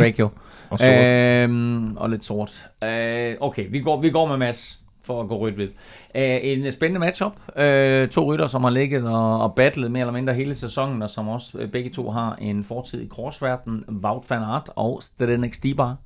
Drake 0.00 0.14
jo. 0.18 0.28
Og 0.70 0.78
sort. 0.78 0.90
Øh, 0.90 1.42
Øhm, 1.42 1.96
og 1.96 2.10
lidt 2.10 2.24
sort. 2.24 2.68
Øh, 2.86 3.34
okay, 3.40 3.66
vi 3.70 3.80
går, 3.80 4.00
vi 4.00 4.10
går 4.10 4.26
med 4.28 4.36
Mads 4.36 4.80
for 5.04 5.22
at 5.22 5.28
gå 5.28 5.38
rødt 5.38 5.54
hvidt. 5.54 5.70
Øh, 6.14 6.38
en 6.42 6.72
spændende 6.72 7.00
matchup. 7.00 7.32
Øh, 7.58 8.08
to 8.08 8.32
rytter, 8.32 8.46
som 8.46 8.62
har 8.64 8.70
ligget 8.70 9.08
og, 9.08 9.40
og 9.42 9.54
battlet 9.54 9.90
mere 9.90 10.00
eller 10.00 10.12
mindre 10.12 10.34
hele 10.34 10.54
sæsonen, 10.54 11.02
og 11.02 11.10
som 11.10 11.28
også 11.28 11.58
øh, 11.58 11.68
begge 11.70 11.90
to 11.90 12.10
har 12.10 12.34
en 12.34 12.64
fortid 12.64 13.00
i 13.00 13.06
korsverden. 13.06 13.84
Wout 14.04 14.24
van 14.30 14.42
Aert 14.42 14.70
og 14.76 15.02
Stedenek 15.02 15.54
Stibar. 15.54 15.96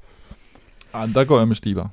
ah, 0.95 1.09
der 1.15 1.25
går 1.25 1.39
jeg 1.39 1.49
med 1.49 1.57
Stiber. 1.57 1.89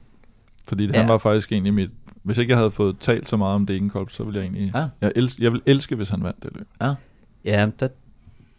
Fordi 0.67 0.85
ja. 0.85 0.91
han 0.93 1.05
Ja. 1.05 1.11
var 1.11 1.17
faktisk 1.17 1.51
egentlig 1.51 1.73
mit... 1.73 1.89
Hvis 2.23 2.37
ikke 2.37 2.51
jeg 2.51 2.57
havde 2.57 2.71
fået 2.71 2.99
talt 2.99 3.29
så 3.29 3.37
meget 3.37 3.55
om 3.55 3.65
Degenkolb, 3.65 4.09
så 4.09 4.23
ville 4.23 4.39
jeg 4.39 4.45
egentlig... 4.45 4.71
Ja. 4.75 4.87
Jeg, 5.01 5.11
els, 5.15 5.37
jeg 5.39 5.51
vil 5.51 5.61
elske, 5.65 5.95
hvis 5.95 6.09
han 6.09 6.23
vandt 6.23 6.43
det 6.43 6.51
løb. 6.55 6.67
Ja, 7.45 7.65
der, 7.79 7.87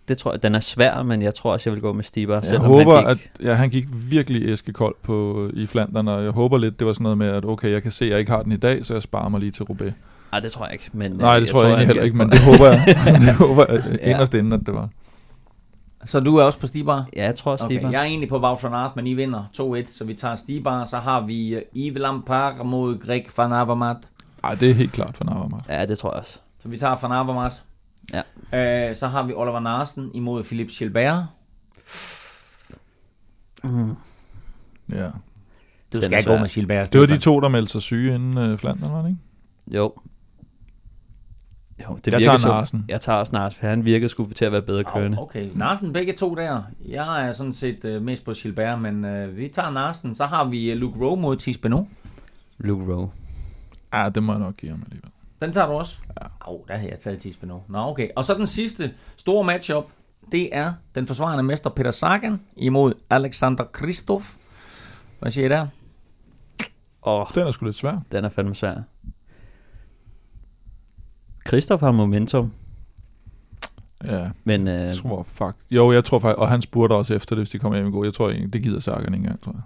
det 0.09 0.18
tror 0.18 0.32
jeg, 0.32 0.43
den 0.43 0.55
er 0.55 0.60
svær, 0.60 1.02
men 1.02 1.22
jeg 1.22 1.35
tror 1.35 1.52
også, 1.52 1.70
jeg 1.70 1.74
vil 1.74 1.82
gå 1.82 1.93
med 1.93 2.05
Stiber. 2.05 2.40
Jeg 2.51 2.59
håber, 2.59 2.97
han 2.97 3.06
at 3.06 3.18
gik, 3.18 3.47
ja, 3.47 3.55
han 3.55 3.70
gik 3.70 3.85
virkelig 4.10 4.48
æskekold 4.48 4.94
på, 5.02 5.48
i 5.55 5.66
Flandern, 5.66 6.09
og 6.09 6.22
jeg 6.24 6.30
håber 6.30 6.59
lidt, 6.59 6.78
det 6.78 6.86
var 6.86 6.93
sådan 6.93 7.02
noget 7.02 7.18
med, 7.18 7.28
at 7.28 7.44
okay, 7.44 7.70
jeg 7.70 7.82
kan 7.82 7.90
se, 7.90 8.05
at 8.05 8.10
jeg 8.10 8.18
ikke 8.18 8.30
har 8.30 8.43
den 8.43 8.52
i 8.52 8.56
dag, 8.56 8.86
så 8.86 8.93
jeg 8.93 9.02
sparer 9.02 9.28
mig 9.28 9.40
lige 9.40 9.51
til 9.52 9.64
Roubaix. 9.64 9.93
Ej, 10.32 10.40
det 10.40 10.52
tror 10.52 10.64
jeg 10.64 10.72
ikke. 10.72 10.90
Men, 10.93 11.12
Nej, 11.12 11.36
øh, 11.36 11.40
det 11.43 11.51
tror 11.51 11.62
jeg, 11.62 11.68
egentlig 11.68 11.86
han 11.86 11.94
heller 11.94 12.02
ikke, 12.02 12.16
men 12.16 12.30
det 12.30 12.39
håber 12.40 12.66
jeg. 12.66 12.85
det 13.26 13.35
håber 13.35 13.64
jeg 13.68 13.82
Ja. 14.01 14.10
inderst 14.10 14.35
inden, 14.35 14.52
at 14.52 14.60
det 14.66 14.74
var. 14.74 14.89
Så 16.05 16.20
du 16.20 16.36
er 16.36 16.43
også 16.44 16.59
på 16.59 16.66
Stibar? 16.66 17.06
Ja, 17.16 17.24
jeg 17.24 17.35
tror 17.35 17.56
Stiber. 17.56 17.85
Okay, 17.85 17.93
jeg 17.93 18.01
er 18.01 18.05
egentlig 18.05 18.28
på 18.28 18.39
Wout 18.39 18.62
van 18.62 18.74
Aert, 18.74 18.97
men 18.97 19.06
I 19.06 19.14
vinder 19.14 19.44
2-1, 19.60 19.98
så 19.98 20.05
vi 20.05 20.14
tager 20.14 20.36
Stibar. 20.36 20.85
Så 20.85 20.97
har 20.97 21.20
vi 21.20 21.48
øh, 21.55 21.62
Yves 21.76 21.98
Lampard 22.01 22.64
mod 22.64 22.98
Greg 23.06 23.24
van 23.36 23.52
Avermaet. 23.52 23.97
Ej, 24.44 24.55
det 24.55 24.70
er 24.70 24.74
helt 24.74 24.93
klart 24.93 25.16
for 25.16 25.24
Navarmat. 25.24 25.60
Ja, 25.68 25.86
det 25.86 25.98
tror 25.98 26.10
jeg 26.10 26.18
også. 26.18 26.39
Så 26.59 26.68
vi 26.68 26.78
tager 26.78 26.97
Van 27.02 27.12
Avermaet. 27.12 27.62
Ja. 28.12 28.22
Øh, 28.90 28.97
så 28.97 29.06
har 29.09 29.22
vi 29.22 29.32
Oliver 29.35 29.60
Narsen 29.60 30.10
imod 30.14 30.43
Philippe 30.43 30.72
Gilbert. 30.78 31.24
Mm. 33.64 33.94
Ja. 34.94 35.09
Du 35.93 36.01
skal 36.01 36.24
gå 36.24 36.36
med 36.39 36.48
Gilbert. 36.48 36.93
Det 36.93 37.01
var 37.01 37.06
de 37.06 37.18
to, 37.18 37.40
der 37.40 37.48
meldte 37.48 37.72
sig 37.72 37.82
syge 37.82 38.14
inden 38.14 38.39
øh, 38.39 38.59
Flandern, 38.59 38.93
var 38.93 39.02
det 39.02 39.09
ikke? 39.09 39.20
Jo. 39.78 39.93
Jo, 41.89 41.98
det 42.05 42.12
Jeg 42.12 42.22
tager 42.22 42.36
så- 42.36 42.48
Narsen. 42.48 42.85
Jeg 42.89 43.01
tager 43.01 43.18
også 43.18 43.32
Nars, 43.32 43.55
for 43.55 43.66
han 43.66 43.85
virkede 43.85 44.09
sgu 44.09 44.26
til 44.36 44.44
at 44.44 44.52
være 44.52 44.62
bedre 44.62 44.85
kørende. 44.85 45.18
Oh, 45.18 45.22
okay, 45.24 45.51
Narsen 45.55 45.93
begge 45.93 46.12
to 46.12 46.35
der. 46.35 46.62
Jeg 46.89 47.28
er 47.28 47.32
sådan 47.32 47.52
set 47.52 47.85
øh, 47.85 48.02
mest 48.02 48.24
på 48.24 48.32
Gilbert, 48.32 48.80
men 48.80 49.05
øh, 49.05 49.36
vi 49.36 49.48
tager 49.48 49.70
Narsen. 49.70 50.14
Så 50.14 50.26
har 50.26 50.44
vi 50.44 50.70
øh, 50.70 50.76
Luke 50.76 51.01
Rowe 51.01 51.20
mod 51.20 51.36
Thies 51.36 51.59
Benoit. 51.59 51.86
Luke 52.59 52.93
Rowe. 52.94 53.10
Ja, 53.93 54.09
det 54.09 54.22
må 54.22 54.32
jeg 54.32 54.40
nok 54.40 54.56
give 54.56 54.70
ham 54.72 54.82
alligevel. 54.86 55.10
Den 55.43 55.52
tager 55.52 55.66
du 55.66 55.73
også? 55.73 55.98
Ja. 56.20 56.27
Oh, 56.40 56.60
der 56.69 56.77
havde 56.77 56.90
jeg 56.90 56.98
taget 56.98 57.39
Benoit. 57.40 57.62
Nå, 57.69 57.78
okay. 57.78 58.09
Og 58.16 58.24
så 58.24 58.35
den 58.35 58.47
sidste 58.47 58.94
store 59.16 59.44
matchup. 59.44 59.85
Det 60.32 60.56
er 60.56 60.73
den 60.94 61.06
forsvarende 61.06 61.43
mester 61.44 61.70
Peter 61.70 61.90
Sagan 61.90 62.40
imod 62.56 62.93
Alexander 63.10 63.65
Kristoff. 63.65 64.36
Hvad 65.20 65.31
siger 65.31 65.47
I 65.47 65.48
der? 65.48 65.66
Åh, 67.06 67.20
oh, 67.20 67.27
Den 67.35 67.47
er 67.47 67.51
sgu 67.51 67.65
lidt 67.65 67.77
svær. 67.77 68.01
den 68.12 68.24
er 68.24 68.28
fandme 68.28 68.55
svær. 68.55 68.74
Christoph 71.48 71.82
har 71.82 71.93
momentum, 71.93 72.52
Ja, 74.05 74.31
men 74.44 74.69
øh, 74.69 74.74
jeg 74.74 74.90
tror 74.90 75.23
fuck. 75.23 75.56
Jo, 75.70 75.93
jeg 75.93 76.05
tror 76.05 76.19
faktisk, 76.19 76.39
og 76.39 76.48
han 76.48 76.62
spurgte 76.62 76.94
også 76.94 77.15
efter 77.15 77.35
det, 77.35 77.40
hvis 77.40 77.51
de 77.51 77.59
kommer 77.59 77.78
hjem 77.78 77.89
i 77.89 77.90
går. 77.90 78.05
Jeg 78.05 78.15
tror 78.15 78.31
egentlig, 78.31 78.52
det 78.52 78.62
gider 78.62 78.81
Sagan 78.81 79.15
ikke 79.15 79.16
engang, 79.16 79.40
tror 79.40 79.52
jeg. 79.52 79.62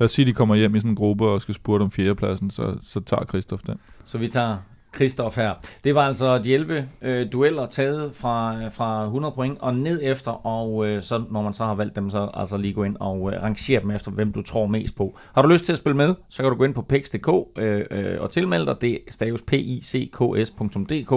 Lad 0.00 0.04
os 0.04 0.12
sige, 0.12 0.26
de 0.26 0.32
kommer 0.32 0.54
hjem 0.54 0.74
i 0.76 0.80
sådan 0.80 0.90
en 0.90 0.96
gruppe 0.96 1.24
og 1.24 1.40
skal 1.42 1.54
spurte 1.54 1.82
om 1.82 1.90
fjerdepladsen, 1.90 2.50
så, 2.50 2.76
så 2.82 3.00
tager 3.00 3.24
Christoph 3.24 3.62
den. 3.66 3.78
Så 4.04 4.18
vi 4.18 4.28
tager 4.28 4.56
Kristoff 4.94 5.36
her. 5.36 5.54
Det 5.84 5.94
var 5.94 6.06
altså 6.06 6.38
de 6.38 6.54
11 6.54 6.88
øh, 7.02 7.32
dueller 7.32 7.66
taget 7.66 8.14
fra, 8.14 8.68
fra 8.68 9.04
100 9.04 9.34
point 9.34 9.58
og 9.60 9.74
ned 9.74 10.00
efter, 10.02 10.46
og 10.46 10.86
øh, 10.86 11.02
så 11.02 11.22
når 11.30 11.42
man 11.42 11.52
så 11.52 11.64
har 11.64 11.74
valgt 11.74 11.96
dem, 11.96 12.10
så 12.10 12.30
altså 12.34 12.56
lige 12.56 12.74
gå 12.74 12.84
ind 12.84 12.96
og 13.00 13.32
øh, 13.32 13.42
rangere 13.42 13.80
dem 13.80 13.90
efter, 13.90 14.10
hvem 14.10 14.32
du 14.32 14.42
tror 14.42 14.66
mest 14.66 14.96
på. 14.96 15.18
Har 15.34 15.42
du 15.42 15.48
lyst 15.48 15.64
til 15.64 15.72
at 15.72 15.78
spille 15.78 15.96
med, 15.96 16.14
så 16.28 16.42
kan 16.42 16.50
du 16.50 16.56
gå 16.58 16.64
ind 16.64 16.74
på 16.74 16.82
pix.dk 16.82 17.58
øh, 17.58 17.84
øh, 17.90 18.20
og 18.20 18.30
tilmelde 18.30 18.66
dig. 18.66 18.80
Det 18.80 18.98
staves 19.08 19.42
picks.dk. 19.42 21.10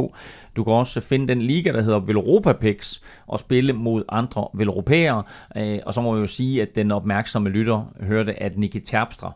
Du 0.55 0.63
kan 0.63 0.73
også 0.73 1.01
finde 1.01 1.27
den 1.27 1.41
liga, 1.41 1.71
der 1.71 1.81
hedder 1.81 1.99
Velropa 1.99 2.53
Pix, 2.53 3.01
og 3.27 3.39
spille 3.39 3.73
mod 3.73 4.03
andre 4.09 4.47
velropæere. 4.53 5.23
Øh, 5.57 5.79
og 5.85 5.93
så 5.93 6.01
må 6.01 6.15
jeg 6.15 6.21
jo 6.21 6.27
sige, 6.27 6.61
at 6.61 6.75
den 6.75 6.91
opmærksomme 6.91 7.49
lytter 7.49 7.93
hørte, 8.01 8.43
at 8.43 8.57
Nicky 8.57 8.79
Terpstra 8.85 9.35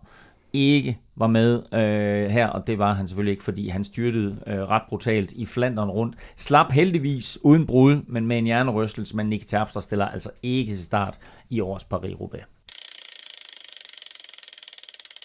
ikke 0.54 0.98
var 1.16 1.28
med 1.28 1.64
øh, 1.74 2.30
her, 2.30 2.48
og 2.48 2.68
det 2.68 2.80
var 2.80 2.94
han 2.94 3.08
selvfølgelig 3.08 3.32
ikke, 3.32 3.44
fordi 3.44 3.68
han 3.68 3.84
styrtede 3.84 4.44
øh, 4.48 4.60
ret 4.60 4.82
brutalt 4.90 5.32
i 5.32 5.46
Flandern 5.46 5.90
rundt. 5.90 6.16
Slap 6.36 6.72
heldigvis 6.72 7.38
uden 7.44 7.68
brud, 7.68 8.02
men 8.08 8.28
med 8.28 8.38
en 8.38 8.46
hjernerystelse, 8.46 9.16
men 9.16 9.28
Nick 9.28 9.48
Terpstra 9.48 9.82
stiller 9.82 10.06
altså 10.06 10.30
ikke 10.44 10.74
til 10.74 10.86
start 10.86 11.18
i 11.50 11.60
årets 11.60 11.88
Paris-Roubaix. 11.94 12.44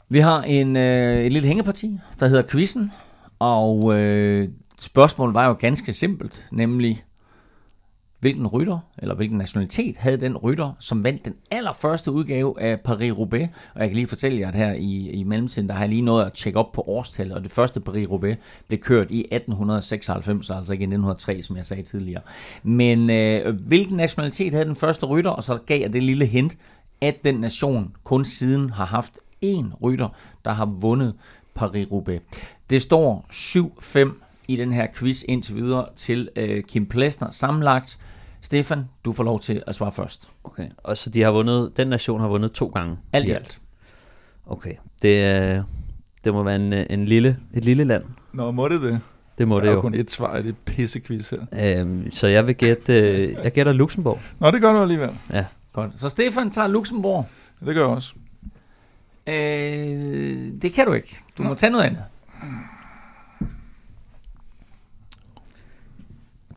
Vi 0.09 0.19
har 0.19 0.43
en, 0.43 0.77
øh, 0.77 1.25
et 1.25 1.33
lille 1.33 1.49
hængeparti, 1.49 1.99
der 2.21 2.27
hedder 2.27 2.43
Quizzen, 2.51 2.93
og 3.39 3.99
øh, 3.99 4.49
spørgsmålet 4.81 5.35
var 5.35 5.47
jo 5.47 5.53
ganske 5.53 5.93
simpelt, 5.93 6.47
nemlig 6.53 7.05
hvilken 8.27 8.47
rytter, 8.47 8.79
eller 8.99 9.15
hvilken 9.15 9.39
nationalitet 9.39 9.97
havde 9.97 10.17
den 10.17 10.37
rytter, 10.37 10.73
som 10.79 11.05
vandt 11.05 11.25
den 11.25 11.35
allerførste 11.51 12.13
udgave 12.13 12.61
af 12.61 12.79
Paris-Roubaix. 12.89 13.49
Og 13.75 13.81
jeg 13.81 13.89
kan 13.89 13.95
lige 13.95 14.07
fortælle 14.07 14.41
jer, 14.41 14.49
at 14.49 14.55
her 14.55 14.73
i, 14.73 15.11
i 15.11 15.25
mellemtiden, 15.25 15.69
der 15.69 15.75
har 15.75 15.81
jeg 15.81 15.89
lige 15.89 16.03
nået 16.03 16.25
at 16.25 16.33
tjekke 16.33 16.59
op 16.59 16.73
på 16.73 16.85
årstal, 16.87 17.33
og 17.33 17.45
det 17.45 17.53
første 17.53 17.81
Paris-Roubaix 17.89 18.37
blev 18.69 18.79
kørt 18.79 19.11
i 19.11 19.21
1896, 19.21 20.51
altså 20.51 20.73
ikke 20.73 20.83
i 20.83 20.87
1903, 20.87 21.43
som 21.43 21.57
jeg 21.57 21.67
sagde 21.67 21.83
tidligere. 21.83 22.23
Men 22.63 23.11
øh, 23.11 23.61
hvilken 23.67 23.97
nationalitet 23.97 24.53
havde 24.53 24.67
den 24.67 24.77
første 24.77 25.07
rytter, 25.07 25.31
og 25.31 25.45
så 25.45 25.59
gav 25.67 25.81
jeg 25.81 25.93
det 25.93 26.03
lille 26.03 26.27
hint, 26.27 26.57
at 27.01 27.25
den 27.25 27.35
nation 27.35 27.93
kun 28.05 28.25
siden 28.25 28.71
har 28.71 28.87
haft 28.87 29.19
én 29.45 29.83
rytter, 29.83 30.09
der 30.45 30.53
har 30.53 30.67
vundet 30.67 31.15
Paris-Roubaix. 31.59 32.21
Det 32.71 32.83
står 32.83 33.27
7-5 33.33 34.23
i 34.49 34.57
den 34.57 34.73
her 34.73 34.87
quiz 34.95 35.25
indtil 35.29 35.55
videre 35.57 35.87
til 35.97 36.29
øh, 36.37 36.63
Kim 36.63 36.87
Plesner 36.87 37.31
sammenlagt. 37.31 37.99
Stefan, 38.47 38.85
du 39.05 39.13
får 39.13 39.25
lov 39.25 39.41
til 39.41 39.63
at 39.67 39.75
svare 39.75 39.93
først. 39.93 40.31
okay. 40.45 40.69
Og 40.79 40.97
så 40.97 41.11
de 41.11 41.23
har 41.23 41.31
vundet, 41.31 41.77
den 41.77 41.89
nation 41.89 42.21
har 42.21 42.29
vundet 42.29 42.53
to 42.53 42.67
gange. 42.67 42.99
Alt 43.13 43.29
i 43.29 43.33
alt. 43.33 43.61
Okay. 44.47 44.73
Det, 45.03 45.25
øh, 45.59 45.63
det 46.25 46.35
må 46.35 46.43
være 46.43 46.57
en, 46.57 46.73
øh, 46.73 46.87
en 46.91 47.05
lille, 47.05 47.39
et 47.55 47.65
lille 47.65 47.85
land. 47.85 48.05
Nå, 48.33 48.51
må 48.51 48.69
det 48.69 48.83
det? 48.83 49.01
Det 49.39 49.49
må 49.49 49.55
Der 49.57 49.61
det 49.61 49.69
er 49.69 49.73
jo 49.73 49.77
jo. 49.77 49.81
kun 49.81 49.95
et 49.95 50.11
svar 50.11 50.37
i 50.37 50.43
det 50.43 50.57
pissequiz 50.65 51.31
her. 51.31 51.81
Øhm, 51.81 52.13
så 52.13 52.27
jeg 52.27 52.47
vil 52.47 52.55
gætte, 52.55 52.93
øh, 53.01 53.33
jeg 53.45 53.53
gætter 53.53 53.73
Luxembourg. 53.73 54.21
Nå, 54.39 54.51
det 54.51 54.61
gør 54.61 54.73
du 54.73 54.83
alligevel. 54.83 55.11
Ja. 55.33 55.45
Godt. 55.73 55.91
Så 56.01 56.09
Stefan 56.09 56.51
tager 56.51 56.69
Luxembourg. 56.69 57.27
Det 57.67 57.75
gør 57.75 57.83
jeg 57.83 57.91
også. 57.97 58.15
Øh, 59.27 60.53
det 60.63 60.73
kan 60.73 60.87
du 60.87 60.93
ikke. 60.93 61.17
Du 61.39 61.43
må 61.43 61.55
tage 61.55 61.71
noget 61.71 61.85
andet. 61.85 62.03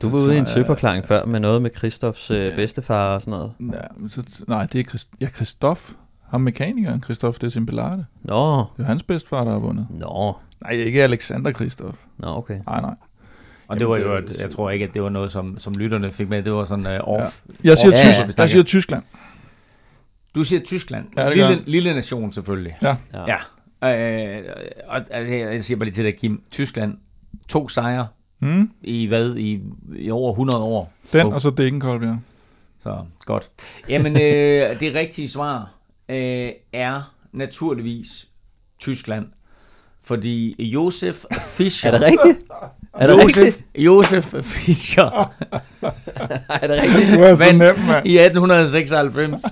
Du 0.02 0.08
var 0.08 0.18
ude 0.18 0.34
i 0.34 0.38
en 0.38 0.46
søforklaring 0.46 1.04
før 1.04 1.24
med 1.24 1.40
noget 1.40 1.62
med 1.62 1.70
Christoffs 1.76 2.30
øh, 2.30 2.54
bedstefar 2.56 3.14
og 3.14 3.20
sådan 3.20 3.30
noget. 3.30 3.52
Ja, 3.60 3.80
men 3.96 4.08
så, 4.08 4.44
nej, 4.48 4.66
det 4.72 4.78
er 4.80 4.84
Christ, 4.84 5.08
ja, 5.20 5.28
Christoph. 5.28 5.80
Ham 6.28 6.40
mekanikeren, 6.40 7.02
Christoph 7.02 7.38
Desimbelarte. 7.40 8.04
Nå, 8.22 8.58
Det 8.76 8.82
er 8.82 8.86
hans 8.86 9.02
bedstefar, 9.02 9.44
der 9.44 9.50
har 9.52 9.58
vundet. 9.58 9.86
nå, 9.90 10.36
Nej, 10.62 10.72
ikke 10.72 11.02
Alexander 11.02 11.52
Christoph. 11.52 11.96
nå 12.18 12.26
okay. 12.36 12.58
Nej, 12.66 12.80
nej. 12.80 12.94
Og 13.68 13.80
det 13.80 13.88
var 13.88 13.96
Jamen, 13.96 14.10
jo, 14.10 14.16
det 14.16 14.22
jo- 14.22 14.34
et- 14.34 14.42
jeg 14.42 14.50
tror 14.50 14.70
ikke, 14.70 14.84
at 14.84 14.94
det 14.94 15.02
var 15.02 15.08
noget, 15.08 15.32
som, 15.32 15.58
som 15.58 15.72
lytterne 15.78 16.10
fik 16.10 16.28
med. 16.28 16.42
Det 16.42 16.52
var 16.52 16.64
sådan 16.64 16.86
uh, 16.86 17.08
off. 17.08 17.40
Jeg 17.64 17.78
siger, 17.78 17.90
ja, 17.90 18.06
ja, 18.06 18.12
Tysk, 18.12 18.38
ja. 18.38 18.42
jeg 18.42 18.50
siger 18.50 18.62
Tyskland. 18.62 19.02
Du 20.34 20.44
siger 20.44 20.60
Tyskland. 20.60 21.06
Ja, 21.16 21.26
det 21.26 21.36
lille, 21.36 21.62
lille 21.66 21.94
nation 21.94 22.32
selvfølgelig. 22.32 22.76
Ja. 22.82 22.96
Ja. 23.14 23.36
Ja. 23.82 24.36
Øh, 24.38 24.44
og, 24.88 25.00
og 25.12 25.30
jeg 25.30 25.64
siger 25.64 25.78
bare 25.78 25.84
lige 25.84 25.94
til 25.94 26.04
dig, 26.04 26.16
Kim. 26.18 26.42
Tyskland, 26.50 26.94
to 27.48 27.68
sejre 27.68 28.06
Hmm? 28.40 28.70
i 28.82 29.06
hvad? 29.06 29.36
I, 29.36 29.60
i 29.96 30.10
over 30.10 30.32
100 30.32 30.58
år. 30.58 30.92
Den, 31.12 31.26
Oh. 31.26 31.34
og 31.34 31.40
så 31.40 31.50
Degenkolb, 31.50 32.02
ja. 32.02 32.16
Så 32.78 32.98
godt. 33.24 33.50
Jamen, 33.88 34.12
øh, 34.16 34.20
det 34.80 34.94
rigtige 34.94 35.28
svar 35.28 35.72
øh, 36.08 36.52
er 36.72 37.14
naturligvis 37.32 38.06
Tyskland. 38.78 39.26
Fordi 40.10 40.54
Josef 40.72 41.24
Fischer... 41.56 41.90
Er 41.92 41.98
det 41.98 42.06
rigtigt? 42.06 42.48
Er 42.94 43.06
det 43.06 43.14
Josef, 43.22 43.36
rigtigt? 43.44 43.64
Josef 43.84 44.24
Fischer 44.44 45.04
Er 46.62 46.66
det 46.66 46.70
rigtigt? 46.82 47.16
Du 47.18 47.20
er 47.22 47.34
så 47.34 47.44
Men- 47.46 47.54
nem, 47.54 47.78
mand. 47.86 48.06
i 48.06 48.18
1896. 48.18 49.42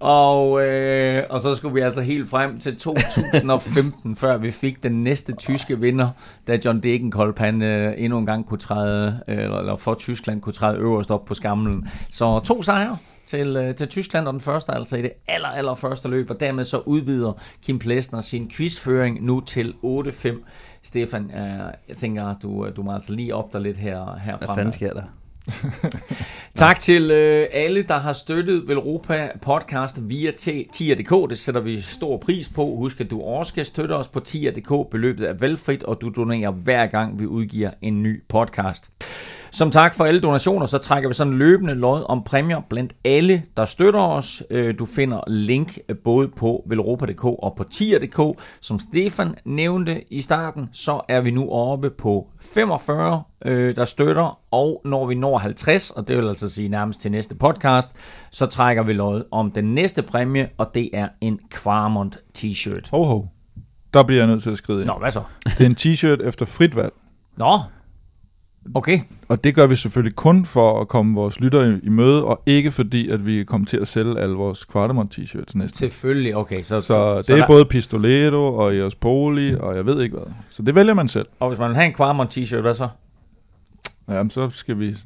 Og, 0.00 0.62
øh, 0.66 1.22
og 1.30 1.40
så 1.40 1.54
skulle 1.54 1.74
vi 1.74 1.80
altså 1.80 2.00
helt 2.00 2.30
frem 2.30 2.58
til 2.60 2.76
2015, 2.76 4.16
før 4.16 4.36
vi 4.36 4.50
fik 4.50 4.82
den 4.82 5.02
næste 5.02 5.32
tyske 5.32 5.80
vinder, 5.80 6.08
da 6.48 6.58
John 6.64 6.82
Degenkolb 6.82 7.38
han 7.38 7.62
øh, 7.62 7.92
endnu 7.96 8.18
en 8.18 8.26
gang 8.26 8.46
kunne 8.46 8.58
træde, 8.58 9.20
øh, 9.28 9.38
eller, 9.38 9.58
eller 9.58 9.76
for 9.76 9.94
Tyskland 9.94 10.40
kunne 10.40 10.52
træde 10.52 10.78
øverst 10.78 11.10
op 11.10 11.24
på 11.24 11.34
skamlen. 11.34 11.88
Så 12.10 12.38
to 12.40 12.62
sejre 12.62 12.96
til, 13.32 13.56
øh, 13.56 13.74
til 13.74 13.88
Tyskland, 13.88 14.26
og 14.26 14.32
den 14.32 14.40
første 14.40 14.74
altså 14.74 14.96
i 14.96 15.02
det 15.02 15.12
aller, 15.28 15.48
aller 15.48 15.74
første 15.74 16.08
løb, 16.08 16.30
og 16.30 16.40
dermed 16.40 16.64
så 16.64 16.78
udvider 16.78 17.32
Kim 17.62 17.78
Plesner 17.78 18.20
sin 18.20 18.50
quizføring 18.50 19.24
nu 19.24 19.40
til 19.40 19.74
8-5. 19.84 20.42
Stefan, 20.82 21.30
øh, 21.30 21.72
jeg 21.88 21.96
tænker, 21.96 22.34
du, 22.42 22.68
du 22.76 22.82
må 22.82 22.92
altså 22.92 23.12
lige 23.12 23.34
op 23.34 23.52
dig 23.52 23.60
lidt 23.60 23.76
her, 23.76 24.16
herfra. 24.16 24.46
Hvad 24.46 24.56
fanden 24.56 24.72
sker 24.72 24.92
der? 24.92 25.02
Tak 26.54 26.80
til 26.80 27.10
øh, 27.10 27.46
alle, 27.52 27.82
der 27.82 27.98
har 27.98 28.12
støttet 28.12 28.68
Velropa 28.68 29.28
podcast 29.42 30.08
via 30.08 30.30
tier.dk. 30.72 31.30
Det 31.30 31.38
sætter 31.38 31.60
vi 31.60 31.80
stor 31.80 32.16
pris 32.16 32.48
på. 32.48 32.76
Husk, 32.76 33.00
at 33.00 33.10
du 33.10 33.22
også 33.22 33.50
skal 33.50 33.66
støtte 33.66 33.92
os 33.92 34.08
på 34.08 34.20
tier.dk. 34.20 34.90
Beløbet 34.90 35.28
er 35.28 35.32
velfrit, 35.32 35.82
og 35.82 35.98
du 36.00 36.08
donerer 36.08 36.50
hver 36.50 36.86
gang, 36.86 37.20
vi 37.20 37.26
udgiver 37.26 37.70
en 37.82 38.02
ny 38.02 38.22
podcast. 38.28 38.91
Som 39.54 39.70
tak 39.70 39.94
for 39.94 40.04
alle 40.04 40.20
donationer, 40.20 40.66
så 40.66 40.78
trækker 40.78 41.08
vi 41.08 41.14
sådan 41.14 41.32
løbende 41.32 41.74
lod 41.74 42.04
om 42.08 42.22
præmier 42.24 42.60
blandt 42.70 42.92
alle, 43.04 43.42
der 43.56 43.64
støtter 43.64 44.00
os. 44.00 44.42
Øh, 44.50 44.74
Du 44.78 44.86
finder 44.86 45.20
link 45.26 45.78
både 46.04 46.28
på 46.28 46.64
velropa.dk 46.68 47.24
og 47.24 47.54
på 47.56 47.64
tier.dk. 47.64 48.40
Som 48.60 48.78
Stefan 48.78 49.34
nævnte 49.44 50.12
i 50.12 50.20
starten, 50.20 50.68
så 50.72 51.00
er 51.08 51.20
vi 51.20 51.30
nu 51.30 51.50
oppe 51.50 51.90
på 51.90 52.28
45, 52.40 53.22
øh, 53.44 53.76
der 53.76 53.84
støtter, 53.84 54.38
og 54.50 54.80
når 54.84 55.06
vi 55.06 55.14
når 55.14 55.38
50, 55.38 55.90
og 55.90 56.08
det 56.08 56.16
vil 56.16 56.28
altså 56.28 56.50
sige 56.50 56.68
nærmest 56.68 57.00
til 57.00 57.10
næste 57.10 57.34
podcast, 57.34 57.96
så 58.30 58.46
trækker 58.46 58.82
vi 58.82 58.92
lod 58.92 59.24
om 59.30 59.50
den 59.50 59.74
næste 59.74 60.02
præmie, 60.02 60.48
og 60.58 60.70
det 60.74 60.90
er 60.92 61.08
en 61.20 61.38
Quarmont 61.54 62.18
t-shirt. 62.38 62.90
Ho, 62.90 63.02
ho. 63.04 63.26
Der 63.94 64.02
bliver 64.02 64.20
jeg 64.20 64.26
nødt 64.30 64.42
til 64.42 64.50
at 64.50 64.58
skride 64.58 64.80
ind. 64.80 64.86
Nå, 64.86 64.94
hvad 65.00 65.10
så? 65.10 65.22
Det 65.44 65.60
er 65.60 65.66
en 65.66 65.76
t-shirt 65.80 66.26
efter 66.28 66.46
frit 66.46 66.76
valg. 66.76 66.92
Nå, 67.38 67.58
okay. 68.74 69.00
Og 69.28 69.44
det 69.44 69.54
gør 69.54 69.66
vi 69.66 69.76
selvfølgelig 69.76 70.16
kun 70.16 70.44
for 70.44 70.80
at 70.80 70.88
komme 70.88 71.14
vores 71.14 71.40
lyttere 71.40 71.80
i, 71.82 71.88
møde, 71.88 72.24
og 72.24 72.42
ikke 72.46 72.70
fordi, 72.70 73.08
at 73.08 73.26
vi 73.26 73.44
kommer 73.44 73.66
til 73.66 73.76
at 73.76 73.88
sælge 73.88 74.18
alle 74.20 74.34
vores 74.34 74.64
Kvardemont 74.64 75.18
t-shirts 75.18 75.52
næste. 75.54 75.78
Selvfølgelig, 75.78 76.36
okay. 76.36 76.62
Så, 76.62 76.80
Så 76.80 77.18
det 77.18 77.30
er 77.30 77.36
der, 77.36 77.46
både 77.46 77.64
Pistoletto 77.64 78.54
og 78.54 78.76
Eos 78.76 78.94
Poli, 78.94 79.54
og 79.54 79.76
jeg 79.76 79.86
ved 79.86 80.02
ikke 80.02 80.16
hvad. 80.16 80.26
Så 80.50 80.62
det 80.62 80.74
vælger 80.74 80.94
man 80.94 81.08
selv. 81.08 81.26
Og 81.40 81.48
hvis 81.48 81.58
man 81.58 81.68
vil 81.68 81.76
have 81.76 81.86
en 81.86 81.94
Quarmont 81.96 82.38
t-shirt, 82.38 82.60
hvad 82.60 82.74
så? 82.74 82.88
Jamen, 84.08 84.30
så 84.30 84.50
skal 84.50 84.78
vi 84.78 84.96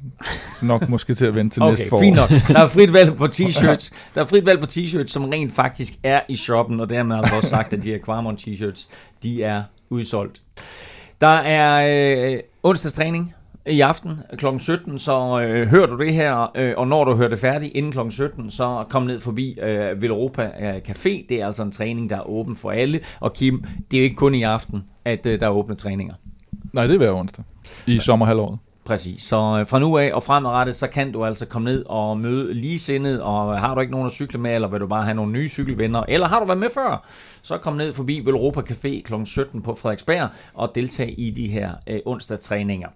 nok 0.61 0.89
måske 0.89 1.13
til 1.13 1.25
at 1.25 1.35
vente 1.35 1.55
til 1.55 1.61
Okay, 1.63 1.71
næste 1.71 1.89
forår. 1.89 2.01
fint 2.01 2.15
nok. 2.15 2.29
Der 2.29 2.59
er 2.59 2.67
frit 2.67 2.93
valg 2.93 3.15
på 3.15 3.25
t-shirts. 3.25 3.93
Der 4.15 4.21
er 4.21 4.25
frit 4.25 4.45
valg 4.45 4.59
på 4.59 4.65
t-shirts, 4.65 5.07
som 5.07 5.23
rent 5.23 5.53
faktisk 5.53 5.93
er 6.03 6.21
i 6.29 6.35
shoppen, 6.35 6.79
og 6.79 6.89
dermed 6.89 7.15
altså 7.17 7.35
også 7.35 7.49
sagt, 7.49 7.73
at 7.73 7.83
de 7.83 7.89
her 7.89 7.97
Quarmont 8.05 8.47
t-shirts, 8.47 8.89
de 9.23 9.43
er 9.43 9.63
udsolgt. 9.89 10.41
Der 11.21 11.27
er 11.27 12.33
øh, 12.33 12.39
onsdagstræning 12.63 13.33
i 13.69 13.81
aften 13.81 14.19
kl. 14.37 14.45
17, 14.59 14.99
så 14.99 15.41
øh, 15.41 15.67
hører 15.67 15.85
du 15.85 15.97
det 15.97 16.13
her, 16.13 16.51
øh, 16.55 16.73
og 16.77 16.87
når 16.87 17.03
du 17.03 17.15
hører 17.15 17.29
det 17.29 17.39
færdigt 17.39 17.71
inden 17.75 17.91
kl. 17.91 17.99
17, 18.09 18.51
så 18.51 18.85
kom 18.89 19.03
ned 19.03 19.19
forbi 19.19 19.59
øh, 19.61 20.01
Villeuropa 20.01 20.51
øh, 20.59 20.75
Café. 20.89 21.25
Det 21.29 21.31
er 21.31 21.45
altså 21.45 21.63
en 21.63 21.71
træning, 21.71 22.09
der 22.09 22.15
er 22.15 22.29
åben 22.29 22.55
for 22.55 22.71
alle. 22.71 22.99
Og 23.19 23.33
Kim, 23.33 23.63
det 23.91 23.97
er 23.97 24.01
jo 24.01 24.03
ikke 24.03 24.15
kun 24.15 24.35
i 24.35 24.43
aften, 24.43 24.83
at 25.05 25.25
øh, 25.25 25.39
der 25.39 25.45
er 25.45 25.51
åbne 25.51 25.75
træninger. 25.75 26.13
Nej, 26.73 26.87
det 26.87 26.93
er 26.93 26.97
hver 26.97 27.13
onsdag. 27.13 27.45
I 27.87 27.99
sommerhalvåret. 27.99 28.59
Præcis. 28.87 29.23
Så 29.23 29.57
øh, 29.59 29.67
fra 29.67 29.79
nu 29.79 29.97
af 29.97 30.13
og 30.13 30.23
fremadrettet, 30.23 30.75
så 30.75 30.87
kan 30.87 31.11
du 31.11 31.25
altså 31.25 31.45
komme 31.45 31.65
ned 31.65 31.85
og 31.85 32.17
møde 32.17 32.53
ligesindet, 32.53 33.21
og 33.21 33.59
har 33.59 33.75
du 33.75 33.81
ikke 33.81 33.91
nogen 33.91 34.05
at 34.05 34.11
cykle 34.11 34.39
med, 34.39 34.55
eller 34.55 34.67
vil 34.67 34.79
du 34.79 34.87
bare 34.87 35.03
have 35.03 35.15
nogle 35.15 35.31
nye 35.31 35.49
cykelvenner, 35.49 36.03
eller 36.07 36.27
har 36.27 36.39
du 36.39 36.45
været 36.45 36.59
med 36.59 36.69
før, 36.73 37.07
så 37.41 37.57
kom 37.57 37.73
ned 37.73 37.93
forbi 37.93 38.21
Velropa 38.25 38.61
Café 38.61 39.01
kl. 39.01 39.13
17 39.25 39.61
på 39.61 39.75
Frederiksberg 39.75 40.29
og 40.53 40.71
deltag 40.75 41.15
i 41.17 41.29
de 41.29 41.47
her 41.47 41.71
øh, 41.87 41.99
onsdagstræninger. 42.05 42.87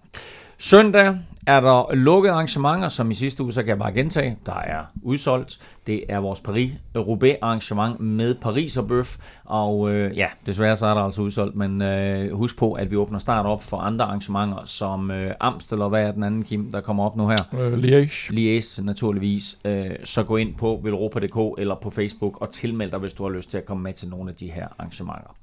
Søndag 0.63 1.17
er 1.47 1.59
der 1.59 1.95
lukkede 1.95 2.33
arrangementer, 2.33 2.89
som 2.89 3.11
i 3.11 3.13
sidste 3.13 3.43
uge, 3.43 3.53
så 3.53 3.61
kan 3.61 3.69
jeg 3.69 3.79
bare 3.79 3.93
gentage, 3.93 4.37
der 4.45 4.55
er 4.55 4.83
udsolgt. 5.03 5.59
Det 5.87 6.03
er 6.09 6.19
vores 6.19 6.39
Paris-Roubaix 6.39 7.35
arrangement 7.41 7.99
med 7.99 8.35
Paris 8.35 8.77
og 8.77 8.87
Bøf, 8.87 9.17
og 9.45 9.91
øh, 9.91 10.17
ja, 10.17 10.27
desværre 10.45 10.75
så 10.75 10.85
er 10.85 10.93
der 10.93 11.01
altså 11.01 11.21
udsolgt, 11.21 11.55
men 11.55 11.81
øh, 11.81 12.33
husk 12.33 12.57
på, 12.57 12.73
at 12.73 12.91
vi 12.91 12.95
åbner 12.95 13.19
start 13.19 13.45
op 13.45 13.63
for 13.63 13.77
andre 13.77 14.05
arrangementer, 14.05 14.65
som 14.65 15.11
øh, 15.11 15.33
Amstel 15.39 15.81
og 15.81 15.89
hvad 15.89 16.07
er 16.07 16.11
den 16.11 16.23
anden, 16.23 16.43
Kim, 16.43 16.71
der 16.71 16.81
kommer 16.81 17.05
op 17.05 17.17
nu 17.17 17.27
her? 17.27 17.37
Øh, 17.59 17.73
Liège. 17.73 18.33
Lies 18.33 18.81
naturligvis, 18.83 19.57
øh, 19.65 19.89
så 20.03 20.23
gå 20.23 20.37
ind 20.37 20.55
på 20.55 20.79
velropa.dk 20.83 21.59
eller 21.61 21.75
på 21.75 21.89
Facebook 21.89 22.41
og 22.41 22.49
tilmeld 22.49 22.91
dig, 22.91 22.99
hvis 22.99 23.13
du 23.13 23.23
har 23.23 23.29
lyst 23.29 23.49
til 23.51 23.57
at 23.57 23.65
komme 23.65 23.83
med 23.83 23.93
til 23.93 24.09
nogle 24.09 24.29
af 24.29 24.35
de 24.35 24.51
her 24.51 24.67
arrangementer. 24.79 25.35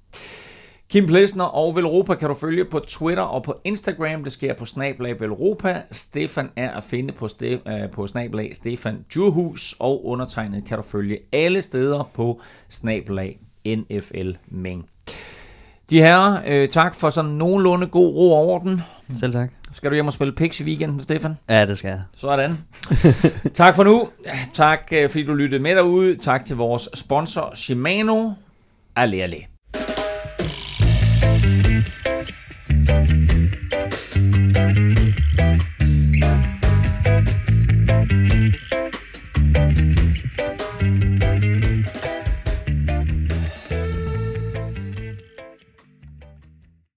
Kim 0.91 1.07
Plesner 1.07 1.45
og 1.45 1.77
Velropa 1.77 2.15
kan 2.15 2.29
du 2.29 2.35
følge 2.35 2.65
på 2.65 2.79
Twitter 2.79 3.23
og 3.23 3.43
på 3.43 3.55
Instagram. 3.65 4.25
Det 4.25 4.33
sker 4.33 4.55
på 4.55 4.65
snablag 4.65 5.21
Velropa. 5.21 5.83
Stefan 5.93 6.51
er 6.57 6.71
at 6.71 6.85
finde 6.85 7.13
på, 7.13 7.29
ste, 7.29 7.61
øh, 7.69 7.91
på 7.93 8.07
snablag 8.07 8.57
Stefan 8.57 9.05
Djurhus, 9.15 9.77
og 9.79 10.07
undertegnet 10.07 10.65
kan 10.65 10.77
du 10.77 10.83
følge 10.83 11.19
alle 11.33 11.63
steder 11.63 12.11
på 12.15 12.41
snablag 12.69 13.39
NFL 13.67 14.31
Meng. 14.47 14.89
De 15.91 16.03
her, 16.03 16.41
øh, 16.47 16.69
tak 16.69 16.95
for 16.95 17.11
sådan 17.11 17.31
nogenlunde 17.31 17.87
god 17.87 18.15
ro 18.15 18.33
og 18.33 18.47
orden. 18.47 18.83
Selv 19.17 19.33
tak. 19.33 19.51
Skal 19.73 19.91
du 19.91 19.95
hjem 19.95 20.07
og 20.07 20.13
spille 20.13 20.33
Pix 20.33 20.61
i 20.61 20.65
weekenden, 20.65 21.01
Stefan? 21.01 21.37
Ja, 21.49 21.67
det 21.67 21.79
skal 21.79 21.89
jeg. 21.89 22.03
Sådan. 22.15 22.59
tak 23.55 23.77
for 23.77 23.85
nu. 23.85 24.09
Tak 24.53 24.93
øh, 24.93 25.11
fordi 25.11 25.25
du 25.25 25.35
lyttede 25.35 25.63
med 25.63 25.77
derude. 25.77 26.17
Tak 26.17 26.45
til 26.45 26.57
vores 26.57 26.89
sponsor 26.95 27.53
Shimano. 27.55 28.31
Alle, 28.97 29.23
alle. 29.23 29.58
Thank 32.89 34.79
you. 34.79 34.98